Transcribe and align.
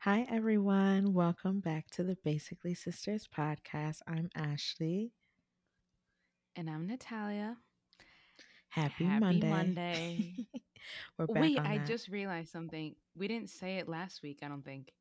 Hi, 0.00 0.26
everyone. 0.30 1.14
Welcome 1.14 1.60
back 1.60 1.86
to 1.92 2.02
the 2.02 2.18
Basically 2.22 2.74
Sisters 2.74 3.26
podcast. 3.34 4.00
I'm 4.06 4.28
Ashley. 4.34 5.12
And 6.54 6.68
I'm 6.68 6.86
Natalia. 6.86 7.56
Happy, 8.68 9.04
Happy 9.04 9.20
Monday. 9.20 9.48
Monday. 9.48 10.34
We're 11.18 11.26
back 11.28 11.42
Wait, 11.42 11.58
I 11.58 11.78
that. 11.78 11.86
just 11.86 12.08
realized 12.08 12.52
something. 12.52 12.94
We 13.16 13.26
didn't 13.26 13.48
say 13.48 13.78
it 13.78 13.88
last 13.88 14.22
week, 14.22 14.40
I 14.42 14.48
don't 14.48 14.64
think. 14.66 14.92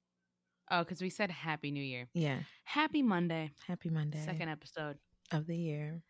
Oh, 0.72 0.80
because 0.80 1.02
we 1.02 1.10
said 1.10 1.30
Happy 1.30 1.72
New 1.72 1.84
Year. 1.84 2.08
Yeah. 2.14 2.40
Happy 2.64 3.02
Monday. 3.04 3.52
Happy 3.68 3.90
Monday 3.90 4.24
Second 4.24 4.48
episode. 4.48 4.98
of 5.30 5.46
the 5.46 5.58
year. 5.58 6.02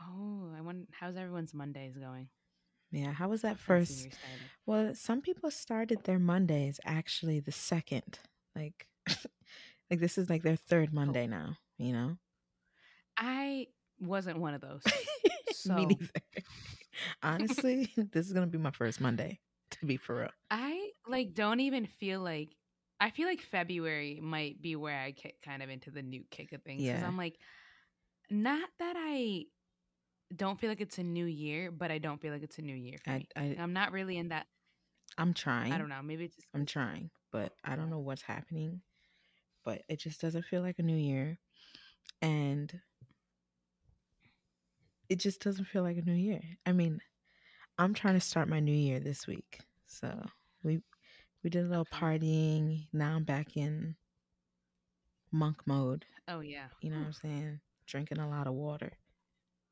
Oh, 0.00 0.52
I 0.56 0.60
wonder 0.60 0.86
how's 0.92 1.16
everyone's 1.16 1.54
Mondays 1.54 1.96
going? 1.96 2.28
Yeah. 2.90 3.12
How 3.12 3.28
was 3.28 3.42
that 3.42 3.58
first? 3.58 4.08
Well, 4.66 4.94
some 4.94 5.20
people 5.20 5.50
started 5.50 6.04
their 6.04 6.18
Mondays 6.18 6.80
actually 6.84 7.40
the 7.40 7.52
second. 7.52 8.18
Like, 8.56 8.86
like 9.90 10.00
this 10.00 10.16
is 10.18 10.30
like 10.30 10.42
their 10.42 10.56
third 10.56 10.90
oh. 10.92 10.94
Monday 10.94 11.26
now, 11.26 11.56
you 11.76 11.92
know? 11.92 12.16
I 13.16 13.66
wasn't 14.00 14.38
one 14.38 14.54
of 14.54 14.60
those. 14.60 14.82
So 15.52 15.74
Me 15.74 15.86
neither. 15.86 16.06
Honestly, 17.22 17.92
this 17.96 18.26
is 18.26 18.32
going 18.32 18.46
to 18.46 18.50
be 18.50 18.62
my 18.62 18.70
first 18.70 19.00
Monday, 19.00 19.40
to 19.72 19.86
be 19.86 19.96
for 19.96 20.20
real. 20.20 20.30
I 20.50 20.90
like 21.08 21.34
don't 21.34 21.58
even 21.60 21.86
feel 21.86 22.20
like 22.20 22.54
I 23.00 23.10
feel 23.10 23.26
like 23.26 23.40
February 23.40 24.20
might 24.22 24.62
be 24.62 24.76
where 24.76 24.96
I 24.96 25.10
get 25.10 25.40
kind 25.44 25.62
of 25.62 25.68
into 25.68 25.90
the 25.90 26.02
new 26.02 26.22
kick 26.30 26.52
of 26.52 26.62
things 26.62 26.82
because 26.82 27.00
Yeah. 27.00 27.06
I'm 27.06 27.16
like, 27.16 27.38
not 28.30 28.68
that 28.78 28.94
I 28.96 29.44
don't 30.34 30.60
feel 30.60 30.68
like 30.68 30.80
it's 30.80 30.98
a 30.98 31.02
new 31.02 31.24
year, 31.24 31.70
but 31.70 31.90
I 31.90 31.98
don't 31.98 32.20
feel 32.20 32.32
like 32.32 32.42
it's 32.42 32.58
a 32.58 32.62
new 32.62 32.74
year 32.74 32.98
for 33.02 33.10
I, 33.10 33.18
me. 33.18 33.26
I, 33.36 33.56
I'm 33.58 33.72
not 33.72 33.92
really 33.92 34.18
in 34.18 34.28
that. 34.28 34.46
I'm 35.16 35.34
trying. 35.34 35.72
I 35.72 35.78
don't 35.78 35.88
know. 35.88 36.02
Maybe 36.02 36.24
it's 36.24 36.36
just 36.36 36.48
I'm 36.54 36.66
trying, 36.66 37.10
but 37.32 37.52
I 37.64 37.76
don't 37.76 37.90
know 37.90 37.98
what's 37.98 38.22
happening. 38.22 38.82
But 39.64 39.82
it 39.88 39.98
just 39.98 40.20
doesn't 40.20 40.44
feel 40.44 40.62
like 40.62 40.78
a 40.78 40.82
new 40.82 40.96
year. 40.96 41.38
And 42.22 42.72
it 45.08 45.16
just 45.18 45.42
doesn't 45.42 45.66
feel 45.66 45.82
like 45.82 45.96
a 45.96 46.02
new 46.02 46.12
year. 46.12 46.42
I 46.66 46.72
mean, 46.72 47.00
I'm 47.78 47.94
trying 47.94 48.14
to 48.14 48.20
start 48.20 48.48
my 48.48 48.60
new 48.60 48.72
year 48.72 49.00
this 49.00 49.26
week. 49.26 49.60
So 49.86 50.12
we 50.62 50.80
we 51.42 51.50
did 51.50 51.64
a 51.64 51.68
little 51.68 51.86
partying. 51.86 52.86
Now 52.92 53.16
I'm 53.16 53.24
back 53.24 53.56
in 53.56 53.96
monk 55.32 55.56
mode. 55.66 56.04
Oh 56.28 56.40
yeah. 56.40 56.66
You 56.80 56.90
know 56.90 56.98
what 56.98 57.06
I'm 57.06 57.12
saying? 57.12 57.60
Drinking 57.86 58.18
a 58.18 58.28
lot 58.28 58.46
of 58.46 58.54
water. 58.54 58.92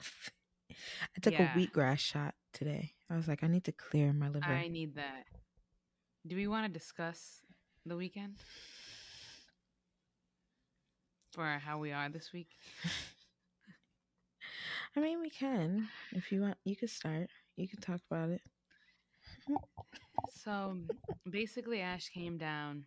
I 1.16 1.20
took 1.20 1.34
Yeah. 1.34 1.55
a 1.55 1.58
wheatgrass 1.58 1.98
shot 1.98 2.34
today. 2.52 2.94
I 3.10 3.16
was 3.16 3.28
like, 3.28 3.42
I 3.42 3.46
need 3.46 3.64
to 3.64 3.72
clear 3.72 4.12
my 4.12 4.28
liver. 4.28 4.46
I 4.46 4.69
need 4.69 4.94
that. 4.96 5.27
Do 6.27 6.36
we 6.36 6.48
want 6.48 6.66
to 6.66 6.72
discuss 6.72 7.42
the 7.84 7.96
weekend 7.96 8.36
for 11.32 11.47
how 11.58 11.78
we 11.78 11.92
are 11.92 12.08
this 12.08 12.32
week? 12.32 12.48
I 14.97 15.00
mean, 15.00 15.20
we 15.20 15.30
can. 15.30 15.88
If 16.12 16.32
you 16.32 16.41
want, 16.41 16.56
you 16.64 16.74
can 16.74 16.88
start. 16.88 17.28
You 17.56 17.69
can 17.69 17.80
talk 17.80 18.00
about 18.10 18.30
it. 18.30 18.41
So 20.30 20.78
basically, 21.28 21.80
Ash 21.80 22.08
came 22.08 22.38
down. 22.38 22.84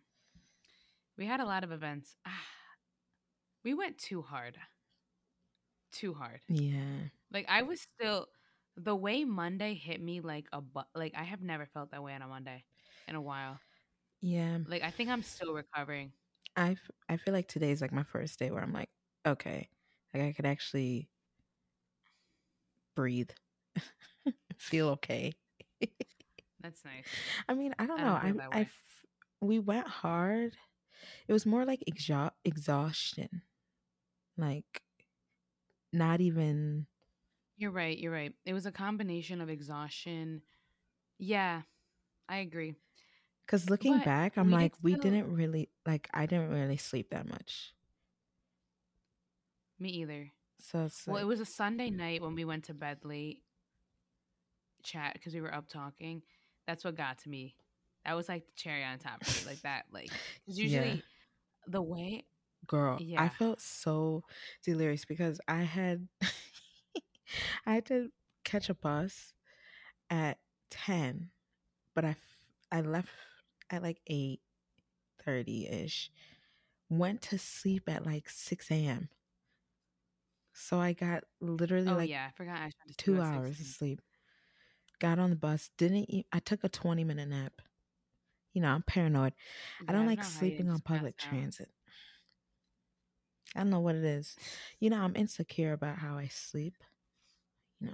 We 1.16 1.26
had 1.26 1.40
a 1.40 1.44
lot 1.44 1.64
of 1.64 1.72
events. 1.72 2.16
Ah, 2.26 2.30
we 3.64 3.74
went 3.74 3.98
too 3.98 4.22
hard. 4.22 4.56
Too 5.92 6.14
hard. 6.14 6.40
Yeah. 6.48 7.08
Like 7.30 7.46
I 7.48 7.62
was 7.62 7.80
still 7.82 8.26
the 8.76 8.96
way 8.96 9.24
Monday 9.24 9.74
hit 9.74 10.00
me 10.00 10.20
like 10.20 10.46
a 10.52 10.60
bu- 10.60 10.90
like 10.94 11.14
I 11.16 11.24
have 11.24 11.42
never 11.42 11.66
felt 11.66 11.90
that 11.92 12.02
way 12.02 12.14
on 12.14 12.22
a 12.22 12.28
Monday 12.28 12.64
in 13.08 13.14
a 13.16 13.20
while. 13.22 13.60
Yeah. 14.20 14.60
Like 14.64 14.82
I 14.82 14.90
think 14.90 15.10
I'm 15.10 15.22
still 15.22 15.52
recovering. 15.54 16.12
I 16.56 16.76
I 17.08 17.16
feel 17.16 17.34
like 17.34 17.48
today's 17.48 17.80
like 17.80 17.92
my 17.92 18.02
first 18.02 18.38
day 18.38 18.50
where 18.50 18.62
I'm 18.62 18.72
like, 18.72 18.90
okay, 19.26 19.68
like 20.14 20.22
I 20.22 20.32
could 20.32 20.46
actually 20.46 21.10
breathe, 22.94 23.30
feel 24.58 24.88
okay. 24.90 25.32
That's 26.60 26.84
nice. 26.84 27.08
I 27.48 27.54
mean, 27.54 27.74
I 27.78 27.86
don't 27.86 28.00
I 28.00 28.04
know. 28.04 28.12
don't 28.12 28.20
I, 28.20 28.34
feel 28.34 28.40
I, 28.52 28.70
we 29.40 29.58
went 29.58 29.88
hard. 29.88 30.56
It 31.28 31.32
was 31.32 31.46
more 31.46 31.64
like 31.66 31.82
exha- 31.88 32.32
exhaustion, 32.44 33.42
like 34.36 34.82
not 35.92 36.20
even. 36.20 36.86
You're 37.60 37.70
right. 37.70 37.96
You're 37.98 38.10
right. 38.12 38.32
It 38.46 38.54
was 38.54 38.64
a 38.64 38.72
combination 38.72 39.42
of 39.42 39.50
exhaustion. 39.50 40.40
Yeah, 41.18 41.60
I 42.26 42.38
agree. 42.38 42.74
Because 43.44 43.68
looking 43.68 43.98
But 43.98 44.04
back, 44.06 44.38
I'm 44.38 44.46
we 44.46 44.52
did 44.52 44.56
like, 44.62 44.72
we 44.80 44.92
still- 44.92 45.02
didn't 45.02 45.34
really 45.34 45.68
like. 45.86 46.08
I 46.14 46.24
didn't 46.24 46.48
really 46.50 46.78
sleep 46.78 47.10
that 47.10 47.28
much. 47.28 47.74
Me 49.78 49.90
either. 49.90 50.32
So 50.58 50.84
it's 50.86 51.06
Well, 51.06 51.18
it 51.18 51.26
was 51.26 51.40
a 51.40 51.44
Sunday 51.44 51.90
night 51.90 52.22
when 52.22 52.34
we 52.34 52.46
went 52.46 52.64
to 52.64 52.74
bed 52.74 53.04
late. 53.04 53.42
Chat 54.82 55.12
because 55.12 55.34
we 55.34 55.42
were 55.42 55.52
up 55.54 55.68
talking. 55.68 56.22
That's 56.66 56.82
what 56.82 56.94
got 56.96 57.18
to 57.18 57.28
me. 57.28 57.56
That 58.06 58.14
was 58.16 58.26
like 58.26 58.46
the 58.46 58.52
cherry 58.56 58.84
on 58.84 58.98
top. 58.98 59.20
Me. 59.20 59.34
Like 59.46 59.60
that. 59.62 59.84
Like 59.92 60.08
'cause 60.08 60.58
Yeah. 60.58 60.64
usually 60.64 61.02
the 61.66 61.82
way. 61.82 62.24
girl 62.66 62.98
i 63.16 63.28
felt 63.28 63.58
so 63.60 64.22
delirious 64.62 65.04
because 65.06 65.40
i 65.48 65.62
had 65.62 66.06
i 67.66 67.74
had 67.74 67.86
to 67.86 68.10
catch 68.44 68.68
a 68.68 68.74
bus 68.74 69.34
at 70.10 70.38
10 70.70 71.30
but 71.94 72.04
i 72.04 72.10
f- 72.10 72.52
i 72.72 72.80
left 72.80 73.08
at 73.70 73.82
like 73.82 74.00
8.30 74.08 75.68
ish. 75.68 76.10
went 76.88 77.22
to 77.22 77.38
sleep 77.38 77.88
at 77.88 78.06
like 78.06 78.28
6 78.28 78.70
a.m 78.70 79.08
so 80.52 80.80
i 80.80 80.92
got 80.92 81.24
literally 81.40 81.88
Oh 81.88 81.96
like 81.96 82.10
yeah, 82.10 82.26
I 82.28 82.30
forgot. 82.36 82.56
I 82.60 82.70
two 82.96 83.20
hours 83.20 83.60
of 83.60 83.66
sleep 83.66 84.00
got 85.00 85.18
on 85.18 85.30
the 85.30 85.36
bus 85.36 85.70
didn't 85.78 86.10
eat 86.10 86.26
i 86.32 86.38
took 86.38 86.64
a 86.64 86.68
20 86.68 87.04
minute 87.04 87.28
nap 87.28 87.62
you 88.52 88.60
know 88.60 88.68
i'm 88.68 88.82
paranoid 88.82 89.32
I 89.88 89.92
don't 89.92 90.06
like 90.06 90.18
how 90.20 90.26
you 90.26 90.32
sleeping 90.32 90.68
on 90.70 90.80
public 90.80 91.16
out. 91.18 91.18
transit. 91.30 91.68
I 93.54 93.60
don't 93.60 93.70
know 93.70 93.80
what 93.80 93.96
it 93.96 94.04
is. 94.04 94.36
You 94.78 94.90
know, 94.90 94.98
I'm 95.00 95.16
insecure 95.16 95.72
about 95.72 95.98
how 95.98 96.16
I 96.18 96.28
sleep. 96.28 96.74
Know, 97.80 97.92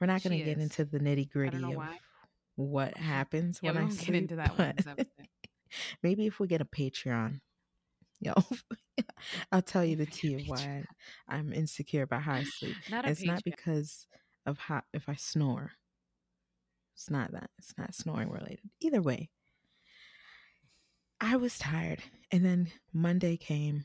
we're 0.00 0.06
not 0.06 0.22
going 0.22 0.38
to 0.38 0.44
get 0.44 0.58
is. 0.58 0.64
into 0.64 0.84
the 0.84 0.98
nitty 0.98 1.30
gritty 1.30 1.62
of 1.62 1.74
why. 1.74 1.98
what 2.56 2.96
happens 2.96 3.60
Yeah, 3.62 3.72
when 3.72 3.84
I 3.84 3.88
sleep. 3.90 4.06
get 4.06 4.14
into 4.16 4.36
that 4.36 4.58
one. 4.58 4.74
maybe 6.02 6.26
if 6.26 6.38
we 6.40 6.46
get 6.46 6.60
a 6.60 6.64
Patreon, 6.66 7.40
yo, 8.20 8.32
I'll 9.52 9.62
tell 9.62 9.84
you 9.84 9.96
the 9.96 10.06
tea 10.06 10.34
of 10.34 10.42
why 10.48 10.84
I'm 11.28 11.52
insecure 11.52 12.02
about 12.02 12.22
how 12.22 12.34
I 12.34 12.44
sleep. 12.44 12.76
Not 12.90 13.06
It's 13.08 13.24
not 13.24 13.44
because 13.44 14.06
of 14.46 14.58
how 14.58 14.82
if 14.92 15.08
I 15.08 15.14
snore. 15.14 15.72
It's 16.94 17.10
not 17.10 17.32
that. 17.32 17.50
It's 17.58 17.74
not 17.78 17.94
snoring 17.94 18.30
related. 18.30 18.60
Either 18.80 19.00
way, 19.02 19.30
I 21.20 21.36
was 21.36 21.58
tired. 21.58 22.00
And 22.30 22.44
then 22.44 22.70
Monday 22.92 23.36
came 23.36 23.84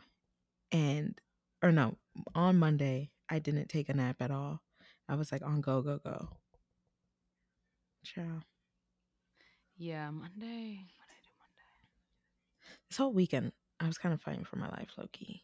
and 0.72 1.20
or 1.64 1.72
no, 1.72 1.98
on 2.36 2.58
Monday 2.58 3.12
I 3.30 3.40
didn't 3.40 3.70
take 3.70 3.90
a 3.90 3.94
nap 3.94 4.18
at 4.22 4.32
all. 4.32 4.62
I 5.10 5.16
was 5.16 5.32
like 5.32 5.44
on 5.44 5.62
go 5.62 5.82
go 5.82 6.00
go. 6.04 6.30
Ciao. 8.04 8.42
Yeah, 9.78 10.10
Monday. 10.10 10.80
What 10.98 11.08
did 11.08 11.14
I 11.14 11.22
do 11.22 11.32
Monday? 11.40 12.80
This 12.90 12.98
whole 12.98 13.14
weekend 13.14 13.52
I 13.80 13.88
was 13.88 13.98
kind 13.98 14.14
of 14.14 14.22
fighting 14.22 14.46
for 14.46 14.56
my 14.58 14.70
life, 14.70 14.90
low 14.98 15.08
key. 15.12 15.44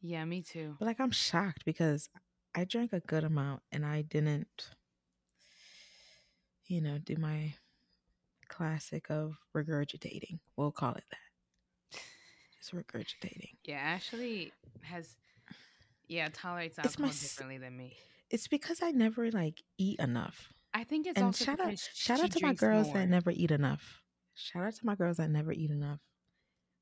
Yeah, 0.00 0.24
me 0.24 0.42
too. 0.42 0.76
But 0.78 0.86
like 0.86 1.00
I'm 1.00 1.10
shocked 1.10 1.64
because 1.64 2.08
I 2.54 2.64
drank 2.64 2.92
a 2.92 3.00
good 3.00 3.24
amount 3.24 3.62
and 3.72 3.84
I 3.84 4.02
didn't 4.02 4.70
you 6.68 6.82
know, 6.82 6.98
do 6.98 7.16
my 7.16 7.54
classic 8.48 9.10
of 9.10 9.36
regurgitating. 9.56 10.38
We'll 10.56 10.70
call 10.70 10.94
it 10.94 11.04
that. 11.10 12.00
Just 12.58 12.74
regurgitating. 12.74 13.54
Yeah, 13.64 13.78
Ashley 13.78 14.52
has. 14.82 15.16
Yeah, 16.06 16.28
tolerates 16.32 16.78
alcohol 16.78 17.08
differently 17.08 17.58
than 17.58 17.76
me. 17.76 17.96
It's 18.30 18.48
because 18.48 18.82
I 18.82 18.90
never 18.90 19.30
like 19.30 19.62
eat 19.78 20.00
enough. 20.00 20.52
I 20.74 20.84
think 20.84 21.06
it's 21.06 21.16
and 21.16 21.26
also 21.26 21.44
shout 21.44 21.60
out 21.60 21.78
shout 21.94 22.20
out 22.20 22.30
to 22.32 22.44
my 22.46 22.52
girls 22.54 22.86
more. 22.88 22.94
that 22.98 23.08
never 23.08 23.30
eat 23.30 23.50
enough. 23.50 24.02
Shout 24.34 24.64
out 24.64 24.74
to 24.74 24.86
my 24.86 24.94
girls 24.94 25.16
that 25.16 25.30
never 25.30 25.52
eat 25.52 25.70
enough. 25.70 26.00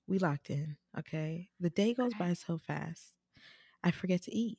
We 0.09 0.19
locked 0.19 0.51
in, 0.51 0.77
okay? 0.99 1.49
The 1.59 1.71
day 1.71 1.95
goes 1.95 2.13
by 2.15 2.35
so 2.35 2.59
fast. 2.59 3.15
I 3.83 3.91
forget 3.91 4.23
to 4.25 4.35
eat. 4.35 4.59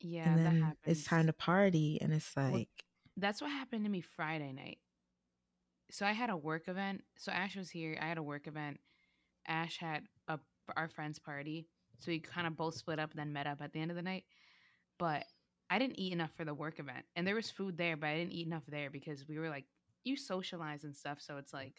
Yeah, 0.00 0.28
and 0.28 0.38
that 0.38 0.44
then 0.44 0.60
happens. 0.62 0.78
it's 0.98 1.04
time 1.04 1.26
to 1.26 1.32
party 1.32 1.98
and 2.00 2.12
it's 2.12 2.36
like 2.36 2.68
That's 3.16 3.40
what 3.40 3.50
happened 3.50 3.84
to 3.84 3.90
me 3.90 4.00
Friday 4.00 4.52
night. 4.52 4.78
So 5.90 6.06
I 6.06 6.12
had 6.12 6.30
a 6.30 6.36
work 6.36 6.68
event. 6.68 7.04
So 7.16 7.32
Ash 7.32 7.56
was 7.56 7.70
here. 7.70 7.98
I 8.00 8.06
had 8.06 8.18
a 8.18 8.22
work 8.22 8.46
event. 8.46 8.80
Ash 9.46 9.78
had 9.78 10.04
a 10.28 10.38
our 10.76 10.88
friend's 10.88 11.18
party. 11.18 11.66
So 12.00 12.10
we 12.10 12.20
kind 12.20 12.46
of 12.46 12.56
both 12.56 12.74
split 12.74 12.98
up, 12.98 13.10
and 13.10 13.18
then 13.20 13.32
met 13.32 13.46
up 13.46 13.60
at 13.62 13.72
the 13.72 13.80
end 13.80 13.90
of 13.90 13.96
the 13.96 14.02
night. 14.02 14.24
but 14.98 15.24
I 15.72 15.78
didn't 15.78 15.98
eat 15.98 16.12
enough 16.12 16.32
for 16.36 16.44
the 16.44 16.54
work 16.54 16.78
event. 16.78 17.06
And 17.16 17.26
there 17.26 17.34
was 17.36 17.50
food 17.50 17.78
there, 17.78 17.96
but 17.96 18.08
I 18.08 18.16
didn't 18.18 18.32
eat 18.32 18.46
enough 18.46 18.64
there 18.68 18.90
because 18.90 19.26
we 19.28 19.38
were 19.38 19.50
like 19.50 19.66
you 20.04 20.16
socialize 20.16 20.84
and 20.84 20.96
stuff, 20.96 21.20
so 21.20 21.38
it's 21.38 21.52
like 21.54 21.74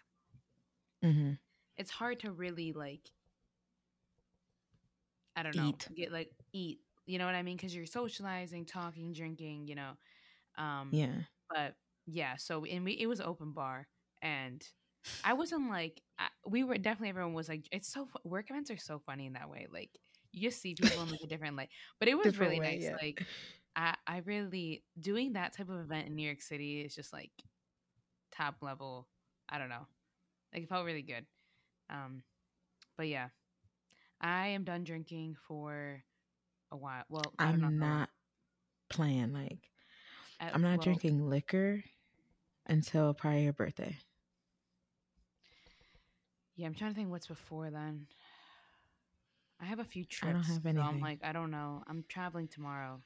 Mm-hmm. 1.03 1.33
it's 1.77 1.91
hard 1.91 2.19
to 2.21 2.31
really 2.31 2.73
like 2.73 3.11
I 5.35 5.43
don't 5.43 5.55
know, 5.55 5.69
Eat. 5.69 5.87
get 5.95 6.11
like 6.11 6.31
eat. 6.53 6.79
You 7.05 7.19
know 7.19 7.25
what 7.25 7.35
I 7.35 7.43
mean? 7.43 7.57
Because 7.57 7.75
you're 7.75 7.85
socializing, 7.85 8.65
talking, 8.65 9.13
drinking. 9.13 9.67
You 9.67 9.75
know, 9.75 9.91
um, 10.57 10.89
Yeah. 10.91 11.23
but 11.49 11.75
yeah. 12.05 12.35
So 12.37 12.65
and 12.65 12.85
we 12.85 12.93
it 12.93 13.07
was 13.07 13.21
open 13.21 13.51
bar, 13.53 13.87
and 14.21 14.63
I 15.23 15.33
wasn't 15.33 15.69
like 15.69 16.01
I, 16.19 16.27
we 16.45 16.63
were 16.63 16.77
definitely 16.77 17.09
everyone 17.09 17.33
was 17.33 17.49
like 17.49 17.67
it's 17.71 17.87
so 17.91 18.09
work 18.23 18.49
events 18.49 18.71
are 18.71 18.77
so 18.77 18.99
funny 18.99 19.25
in 19.27 19.33
that 19.33 19.49
way. 19.49 19.67
Like 19.71 19.91
you 20.31 20.41
just 20.49 20.61
see 20.61 20.75
people 20.75 21.01
in 21.03 21.09
like 21.09 21.21
a 21.23 21.27
different 21.27 21.55
light, 21.57 21.69
but 21.99 22.07
it 22.09 22.15
was 22.17 22.31
Different 22.31 22.39
really 22.39 22.59
way, 22.59 22.79
nice. 22.79 22.83
yeah. 22.83 22.97
Like 23.01 23.23
I 23.75 23.95
I 24.07 24.21
really 24.25 24.83
doing 24.99 25.33
that 25.33 25.53
type 25.53 25.69
of 25.69 25.79
event 25.79 26.07
in 26.07 26.15
New 26.15 26.25
York 26.25 26.41
City 26.41 26.81
is 26.81 26.95
just 26.95 27.13
like 27.13 27.31
top 28.31 28.55
level. 28.61 29.07
I 29.49 29.57
don't 29.57 29.69
know, 29.69 29.87
like 30.53 30.63
it 30.63 30.69
felt 30.69 30.85
really 30.85 31.01
good. 31.01 31.25
Um, 31.89 32.23
but 32.97 33.07
yeah, 33.07 33.29
I 34.21 34.47
am 34.47 34.63
done 34.63 34.83
drinking 34.83 35.35
for 35.47 36.03
a 36.71 36.77
while. 36.77 37.03
Well, 37.09 37.33
I 37.37 37.51
don't 37.51 37.61
know 37.61 37.67
I'm 37.67 37.79
how 37.79 37.87
not 37.99 38.09
playing. 38.89 39.33
Like, 39.33 39.69
At- 40.39 40.55
I'm 40.55 40.61
not 40.61 40.77
well, 40.77 40.83
drinking 40.83 41.29
liquor 41.29 41.83
until 42.67 43.13
prior 43.13 43.39
your 43.39 43.53
birthday. 43.53 43.97
Yeah, 46.55 46.67
I'm 46.67 46.75
trying 46.75 46.91
to 46.91 46.95
think 46.95 47.09
what's 47.09 47.27
before 47.27 47.71
then. 47.71 48.07
I 49.59 49.65
have 49.65 49.79
a 49.79 49.83
few 49.83 50.05
trips. 50.05 50.29
I 50.29 50.33
don't 50.33 50.43
have 50.43 50.75
So 50.75 50.81
I'm 50.81 50.99
like, 50.99 51.19
I 51.23 51.31
don't 51.31 51.51
know. 51.51 51.83
I'm 51.87 52.03
traveling 52.09 52.47
tomorrow. 52.47 52.99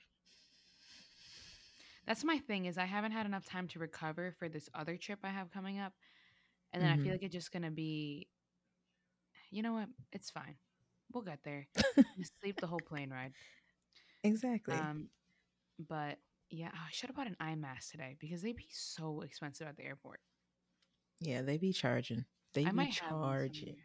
That's 2.07 2.24
my 2.24 2.39
thing 2.39 2.65
is 2.65 2.77
I 2.77 2.86
haven't 2.86 3.12
had 3.13 3.27
enough 3.27 3.45
time 3.45 3.68
to 3.69 3.80
recover 3.80 4.31
for 4.31 4.50
this 4.50 4.69
other 4.74 4.98
trip 4.98 5.19
I 5.24 5.30
have 5.30 5.51
coming 5.51 5.80
up. 5.80 5.94
And 6.74 6.83
then 6.83 6.92
I 6.92 6.98
Mhm. 6.98 6.98
feel 6.98 7.13
like 7.13 7.24
it's 7.24 7.33
just 7.33 7.51
gonna 7.51 7.71
be 7.71 8.30
you 9.51 9.62
know 9.63 9.74
what? 9.74 9.89
It's 10.12 10.30
fine. 10.31 10.57
We'll 11.12 11.24
get 11.24 11.44
there. 11.44 11.68
Sleep 12.42 12.59
the 12.59 12.68
whole 12.68 12.81
plane 12.81 13.12
ride. 13.12 13.33
Exactly. 14.24 14.89
Um 14.89 15.09
but 15.80 16.19
yeah, 16.50 16.71
oh, 16.75 16.86
I 16.88 16.92
should 16.92 17.09
have 17.09 17.18
bought 17.18 17.27
an 17.27 17.38
eye 17.39 17.56
mask 17.56 17.92
today 17.92 18.15
because 18.19 18.42
they'd 18.44 18.56
be 18.56 18.69
so 18.71 19.21
expensive 19.21 19.68
at 19.68 19.77
the 19.77 19.86
airport. 19.86 20.21
yeah, 21.19 21.42
they 21.42 21.57
be 21.57 21.74
charging. 21.74 22.25
They 22.53 22.68
I 22.68 22.71
be 22.71 22.86
might 22.86 22.94
have 22.94 23.18
one 23.19 23.36
charging. 23.39 23.77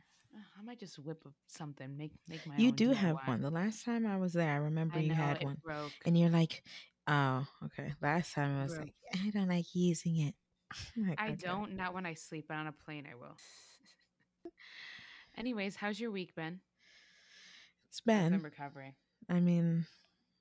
I 0.59 0.63
might 0.63 0.79
just 0.79 0.99
whip 0.99 1.25
up 1.27 1.35
something, 1.47 1.97
make 1.97 2.13
make 2.27 2.47
my 2.47 2.57
You 2.57 2.73
do 2.73 2.93
have 2.93 3.21
one. 3.27 3.41
The 3.43 3.51
last 3.51 3.85
time 3.85 4.07
I 4.07 4.17
was 4.17 4.33
there, 4.35 4.51
I 4.53 4.57
remember 4.57 4.99
I 4.99 5.01
you 5.01 5.11
know 5.11 5.17
had 5.17 5.41
one. 5.41 5.63
broke. 5.63 6.05
And 6.05 6.19
you're 6.19 6.31
like, 6.31 6.63
oh, 7.07 7.47
okay. 7.67 7.93
Last 8.01 8.35
time 8.35 8.59
I 8.61 8.63
was 8.65 8.79
like, 8.79 8.95
I 9.15 9.31
don't 9.31 9.49
like 9.49 9.75
using 9.75 10.19
it. 10.21 10.35
Like, 10.97 11.21
I 11.21 11.29
"Okay." 11.29 11.37
don't. 11.37 11.77
Not 11.77 11.93
when 11.93 12.07
I 12.07 12.15
sleep, 12.15 12.47
but 12.49 12.57
on 12.57 12.67
a 12.67 12.73
plane, 12.73 13.07
I 13.11 13.15
will. 13.15 13.37
Anyways, 15.37 15.77
how's 15.77 16.01
your 16.01 16.11
week 16.11 16.35
been? 16.35 16.61
It's 17.89 18.01
been, 18.01 18.41
recovering. 18.43 18.95
I 19.29 19.41
mean, 19.41 19.87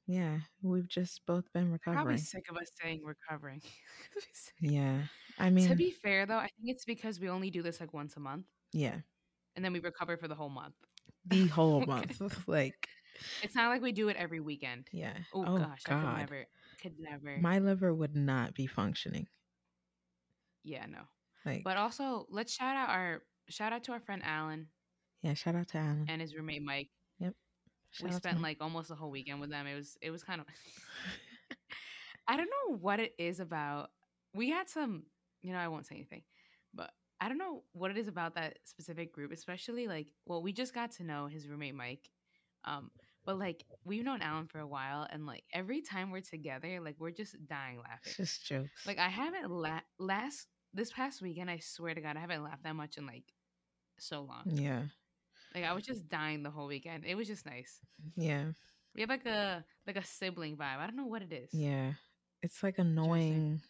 yeah, 0.07 0.39
we've 0.61 0.87
just 0.87 1.25
both 1.25 1.51
been 1.53 1.69
recovering. 1.71 2.03
Probably 2.05 2.17
sick 2.17 2.45
of 2.49 2.55
us 2.57 2.69
saying 2.81 3.01
recovering. 3.03 3.61
Yeah. 4.61 5.01
I 5.39 5.49
mean, 5.49 5.67
to 5.69 5.75
be 5.75 5.91
fair, 5.91 6.25
though, 6.25 6.37
I 6.37 6.47
think 6.47 6.69
it's 6.75 6.85
because 6.85 7.19
we 7.19 7.27
only 7.29 7.49
do 7.49 7.61
this 7.61 7.79
like 7.81 7.93
once 7.93 8.15
a 8.15 8.19
month, 8.19 8.45
yeah, 8.73 8.95
and 9.55 9.65
then 9.65 9.73
we 9.73 9.79
recover 9.79 10.15
for 10.17 10.27
the 10.27 10.35
whole 10.35 10.49
month. 10.49 10.75
the 11.25 11.47
whole 11.47 11.85
month. 11.85 12.21
like, 12.47 12.87
It's 13.43 13.55
not 13.55 13.69
like 13.69 13.81
we 13.81 13.91
do 13.91 14.09
it 14.09 14.17
every 14.17 14.39
weekend. 14.39 14.87
yeah. 14.91 15.13
Oh, 15.33 15.45
Oh, 15.47 15.57
gosh, 15.57 15.81
I 15.87 15.89
could 15.89 16.17
never. 16.17 16.45
Could 16.81 16.99
never. 16.99 17.37
My 17.39 17.59
liver 17.59 17.93
would 17.93 18.15
not 18.15 18.53
be 18.53 18.67
functioning. 18.67 19.27
yeah, 20.63 20.85
no. 20.87 21.01
Like, 21.45 21.63
But 21.63 21.77
also, 21.77 22.27
let's 22.29 22.53
shout 22.53 22.75
out 22.75 22.89
our 22.89 23.23
shout 23.49 23.73
out 23.73 23.83
to 23.85 23.91
our 23.91 23.99
friend 23.99 24.21
Alan 24.23 24.67
yeah, 25.23 25.33
shout 25.33 25.55
out 25.55 25.67
to 25.69 25.77
Alan. 25.77 26.05
and 26.07 26.21
his 26.21 26.35
roommate 26.35 26.63
Mike. 26.63 26.89
Shout 27.93 28.05
we 28.05 28.11
spent 28.13 28.41
like 28.41 28.57
almost 28.61 28.87
the 28.87 28.95
whole 28.95 29.11
weekend 29.11 29.41
with 29.41 29.49
them. 29.49 29.67
It 29.67 29.75
was 29.75 29.97
it 30.01 30.11
was 30.11 30.23
kind 30.23 30.39
of 30.39 30.47
I 32.27 32.37
don't 32.37 32.47
know 32.69 32.77
what 32.77 33.01
it 33.01 33.13
is 33.17 33.41
about. 33.41 33.89
We 34.33 34.49
had 34.49 34.69
some, 34.69 35.03
you 35.41 35.51
know, 35.51 35.59
I 35.59 35.67
won't 35.67 35.85
say 35.85 35.95
anything, 35.95 36.21
but 36.73 36.91
I 37.19 37.27
don't 37.27 37.37
know 37.37 37.63
what 37.73 37.91
it 37.91 37.97
is 37.97 38.07
about 38.07 38.35
that 38.35 38.59
specific 38.63 39.11
group, 39.11 39.33
especially 39.33 39.87
like, 39.87 40.07
well, 40.25 40.41
we 40.41 40.53
just 40.53 40.73
got 40.73 40.91
to 40.93 41.03
know 41.03 41.25
his 41.27 41.49
roommate 41.49 41.75
Mike, 41.75 42.09
um, 42.63 42.91
but 43.25 43.37
like 43.39 43.65
we've 43.85 44.03
known 44.03 44.21
Alan 44.21 44.47
for 44.47 44.59
a 44.59 44.67
while, 44.67 45.07
and 45.09 45.25
like 45.25 45.43
every 45.53 45.81
time 45.81 46.11
we're 46.11 46.21
together, 46.21 46.79
like 46.81 46.95
we're 46.99 47.11
just 47.11 47.35
dying 47.47 47.79
It's 47.79 47.87
laughing. 47.89 48.13
just 48.25 48.45
jokes. 48.45 48.85
Like 48.87 48.97
I 48.99 49.09
haven't 49.09 49.49
laughed 49.51 49.85
last 49.99 50.47
this 50.73 50.91
past 50.91 51.21
weekend. 51.21 51.49
I 51.49 51.59
swear 51.59 51.93
to 51.93 52.01
God, 52.01 52.17
I 52.17 52.19
haven't 52.21 52.43
laughed 52.43 52.63
that 52.63 52.75
much 52.75 52.97
in 52.97 53.05
like 53.05 53.23
so 53.99 54.21
long. 54.21 54.43
yeah. 54.45 54.83
Like 55.53 55.65
I 55.65 55.73
was 55.73 55.83
just 55.83 56.07
dying 56.07 56.43
the 56.43 56.49
whole 56.49 56.67
weekend. 56.67 57.03
It 57.05 57.15
was 57.15 57.27
just 57.27 57.45
nice. 57.45 57.79
Yeah. 58.15 58.45
We 58.95 59.01
have 59.01 59.09
like 59.09 59.25
a 59.25 59.63
like 59.85 59.97
a 59.97 60.05
sibling 60.05 60.55
vibe. 60.57 60.79
I 60.79 60.85
don't 60.85 60.95
know 60.95 61.05
what 61.07 61.21
it 61.21 61.33
is. 61.33 61.53
Yeah. 61.53 61.93
It's 62.41 62.63
like 62.63 62.79
annoying 62.79 63.61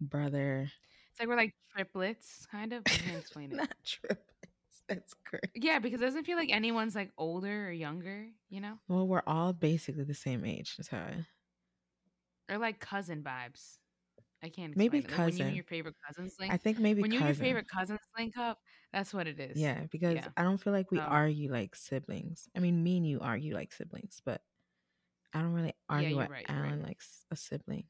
brother. 0.00 0.70
It's 1.10 1.18
like 1.20 1.28
we're 1.28 1.36
like 1.36 1.54
triplets, 1.74 2.46
kind 2.50 2.72
of. 2.72 2.82
I 2.86 2.90
can't 2.90 3.18
explain 3.18 3.50
it. 3.50 3.56
Not 3.56 3.74
triplets. 3.84 4.22
That's 4.90 5.14
great. 5.24 5.50
Yeah, 5.54 5.78
because 5.78 6.00
it 6.00 6.04
doesn't 6.04 6.24
feel 6.24 6.36
like 6.36 6.50
anyone's 6.50 6.94
like 6.94 7.12
older 7.16 7.68
or 7.68 7.72
younger, 7.72 8.26
you 8.48 8.60
know, 8.60 8.78
Well, 8.88 9.06
we're 9.06 9.22
all 9.26 9.52
basically 9.52 10.04
the 10.04 10.14
same 10.14 10.44
age. 10.44 10.76
That's 10.76 10.88
how 10.88 10.98
I, 10.98 11.24
or 12.52 12.58
like 12.58 12.80
cousin 12.80 13.22
vibes. 13.22 13.78
I 14.42 14.48
can't. 14.48 14.76
Maybe 14.76 14.98
explain 14.98 15.12
it. 15.12 15.18
Like 15.18 15.26
when 15.26 15.36
you 15.36 15.38
cousin. 15.44 15.54
your 15.54 15.64
favorite 15.64 15.94
cousins 16.06 16.36
link. 16.40 16.52
I 16.52 16.56
think 16.56 16.78
maybe 16.78 17.02
when 17.02 17.12
you 17.12 17.18
and 17.18 17.28
your 17.28 17.34
favorite 17.36 17.68
cousins 17.68 18.00
link 18.18 18.36
up, 18.36 18.58
that's 18.92 19.14
what 19.14 19.26
it 19.26 19.38
is. 19.38 19.56
Yeah, 19.58 19.84
because 19.90 20.14
Yeah. 20.14 20.28
I 20.36 20.42
don't 20.42 20.58
feel 20.58 20.72
like 20.72 20.90
we 20.90 20.98
argue 20.98 21.52
like 21.52 21.76
siblings. 21.76 22.48
I 22.56 22.60
mean, 22.60 22.82
me 22.82 22.96
and 22.96 23.06
you 23.06 23.20
argue 23.20 23.54
like 23.54 23.72
siblings, 23.72 24.20
but 24.24 24.42
I 25.32 25.42
don't 25.42 25.52
really 25.52 25.74
argue 25.88 26.16
with 26.16 26.30
right, 26.30 26.44
you're 26.48 26.58
right. 26.58 26.66
Alan 26.66 26.82
like 26.82 27.00
a 27.30 27.36
sibling. 27.36 27.84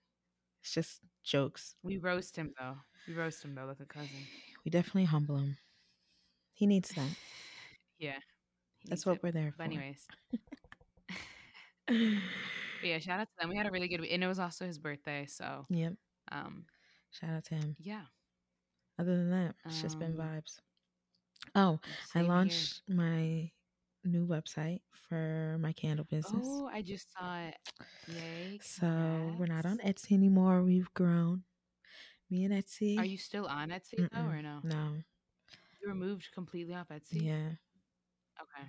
It's 0.63 0.75
just 0.75 1.01
jokes. 1.25 1.77
We 1.83 1.99
roast 1.99 2.37
him 2.37 2.53
though. 2.59 2.77
We 3.09 3.15
roast 3.15 3.43
him 3.45 3.55
though, 3.55 3.67
like 3.67 3.81
a 3.81 3.87
cousin. 3.87 4.27
We 4.65 4.71
definitely 4.71 5.05
humble 5.05 5.39
him. 5.39 5.57
He 6.61 6.67
needs 6.67 6.91
that. 6.91 7.09
Yeah. 7.99 8.19
That's 8.85 9.07
what 9.07 9.17
it. 9.17 9.23
we're 9.23 9.33
there 9.33 9.51
for. 9.51 9.57
But 9.59 9.65
anyways, 9.65 10.07
but 11.87 11.97
yeah, 12.85 12.99
shout 12.99 13.21
out 13.21 13.29
to 13.29 13.33
them. 13.41 13.49
We 13.49 13.57
had 13.57 13.67
a 13.67 13.71
really 13.71 13.89
good 13.89 14.03
week, 14.03 14.11
and 14.13 14.23
it 14.23 14.27
was 14.27 14.39
also 14.39 14.67
his 14.67 14.79
birthday, 14.79 15.25
so 15.27 15.65
yep. 15.71 15.95
um, 16.31 16.65
Shout 17.13 17.31
out 17.31 17.45
to 17.47 17.55
him. 17.55 17.77
yeah. 17.81 18.03
Other 18.99 19.17
than 19.17 19.31
that, 19.31 19.55
it's 19.65 19.81
just 19.81 19.99
been 19.99 20.21
Um, 20.21 20.27
vibes. 20.27 20.61
Oh, 21.55 21.81
I 21.83 22.13
same 22.13 22.25
here. 22.25 22.33
launched 22.33 22.83
my 22.89 23.51
new 24.05 24.27
website 24.27 24.81
for 25.09 25.57
my 25.61 25.73
candle 25.73 26.05
business. 26.11 26.45
Oh, 26.47 26.69
I 26.71 26.83
just 26.83 27.11
saw 27.19 27.39
it. 27.41 27.57
Yay! 28.07 28.59
so 28.63 29.35
we're 29.39 29.47
not 29.47 29.65
on. 29.65 29.79
Etsy 29.79 30.13
anymore. 30.13 30.63
We've 30.63 30.93
grown. 30.93 31.45
Me 32.29 32.45
and 32.45 32.53
Etsy. 32.53 32.99
Are 32.99 33.05
you 33.07 33.17
still 33.17 33.47
on 33.47 33.71
Etsy 33.71 34.07
though, 34.13 34.21
or 34.21 34.43
no? 34.43 34.61
No. 34.63 34.93
You 35.83 35.89
removed 35.89 36.29
completely 36.35 36.75
off 36.75 36.89
Etsy. 36.89 37.23
Yeah. 37.25 37.51
Okay. 38.41 38.69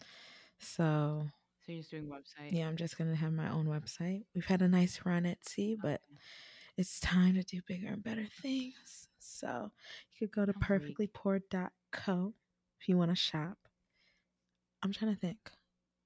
So 0.60 1.26
So 1.66 1.72
you're 1.72 1.80
just 1.82 1.92
doing 1.92 2.06
website. 2.08 2.52
yeah, 2.52 2.68
I'm 2.68 2.78
just 2.78 2.98
gonna 2.98 3.16
have 3.16 3.34
my 3.34 3.50
own 3.52 3.66
website. 3.68 4.24
We've 4.34 4.46
had 4.46 4.62
a 4.62 4.68
nice 4.68 5.02
run 5.06 5.26
at 5.26 5.42
Etsy, 5.44 5.76
but 5.82 6.02
it's 6.78 7.00
time 7.00 7.36
to 7.36 7.44
do 7.44 7.62
bigger 7.68 7.88
and 7.88 8.04
better 8.04 8.28
things. 8.42 9.08
So 9.20 9.72
you 10.20 10.28
could 10.28 10.36
go 10.36 10.46
to 10.46 10.52
Agreed. 10.52 10.96
perfectlypoured.co 10.98 12.34
if 12.80 12.88
you 12.90 12.98
want 12.98 13.12
to 13.12 13.16
shop. 13.16 13.58
I'm 14.84 14.92
trying 14.94 15.14
to 15.14 15.20
think. 15.20 15.38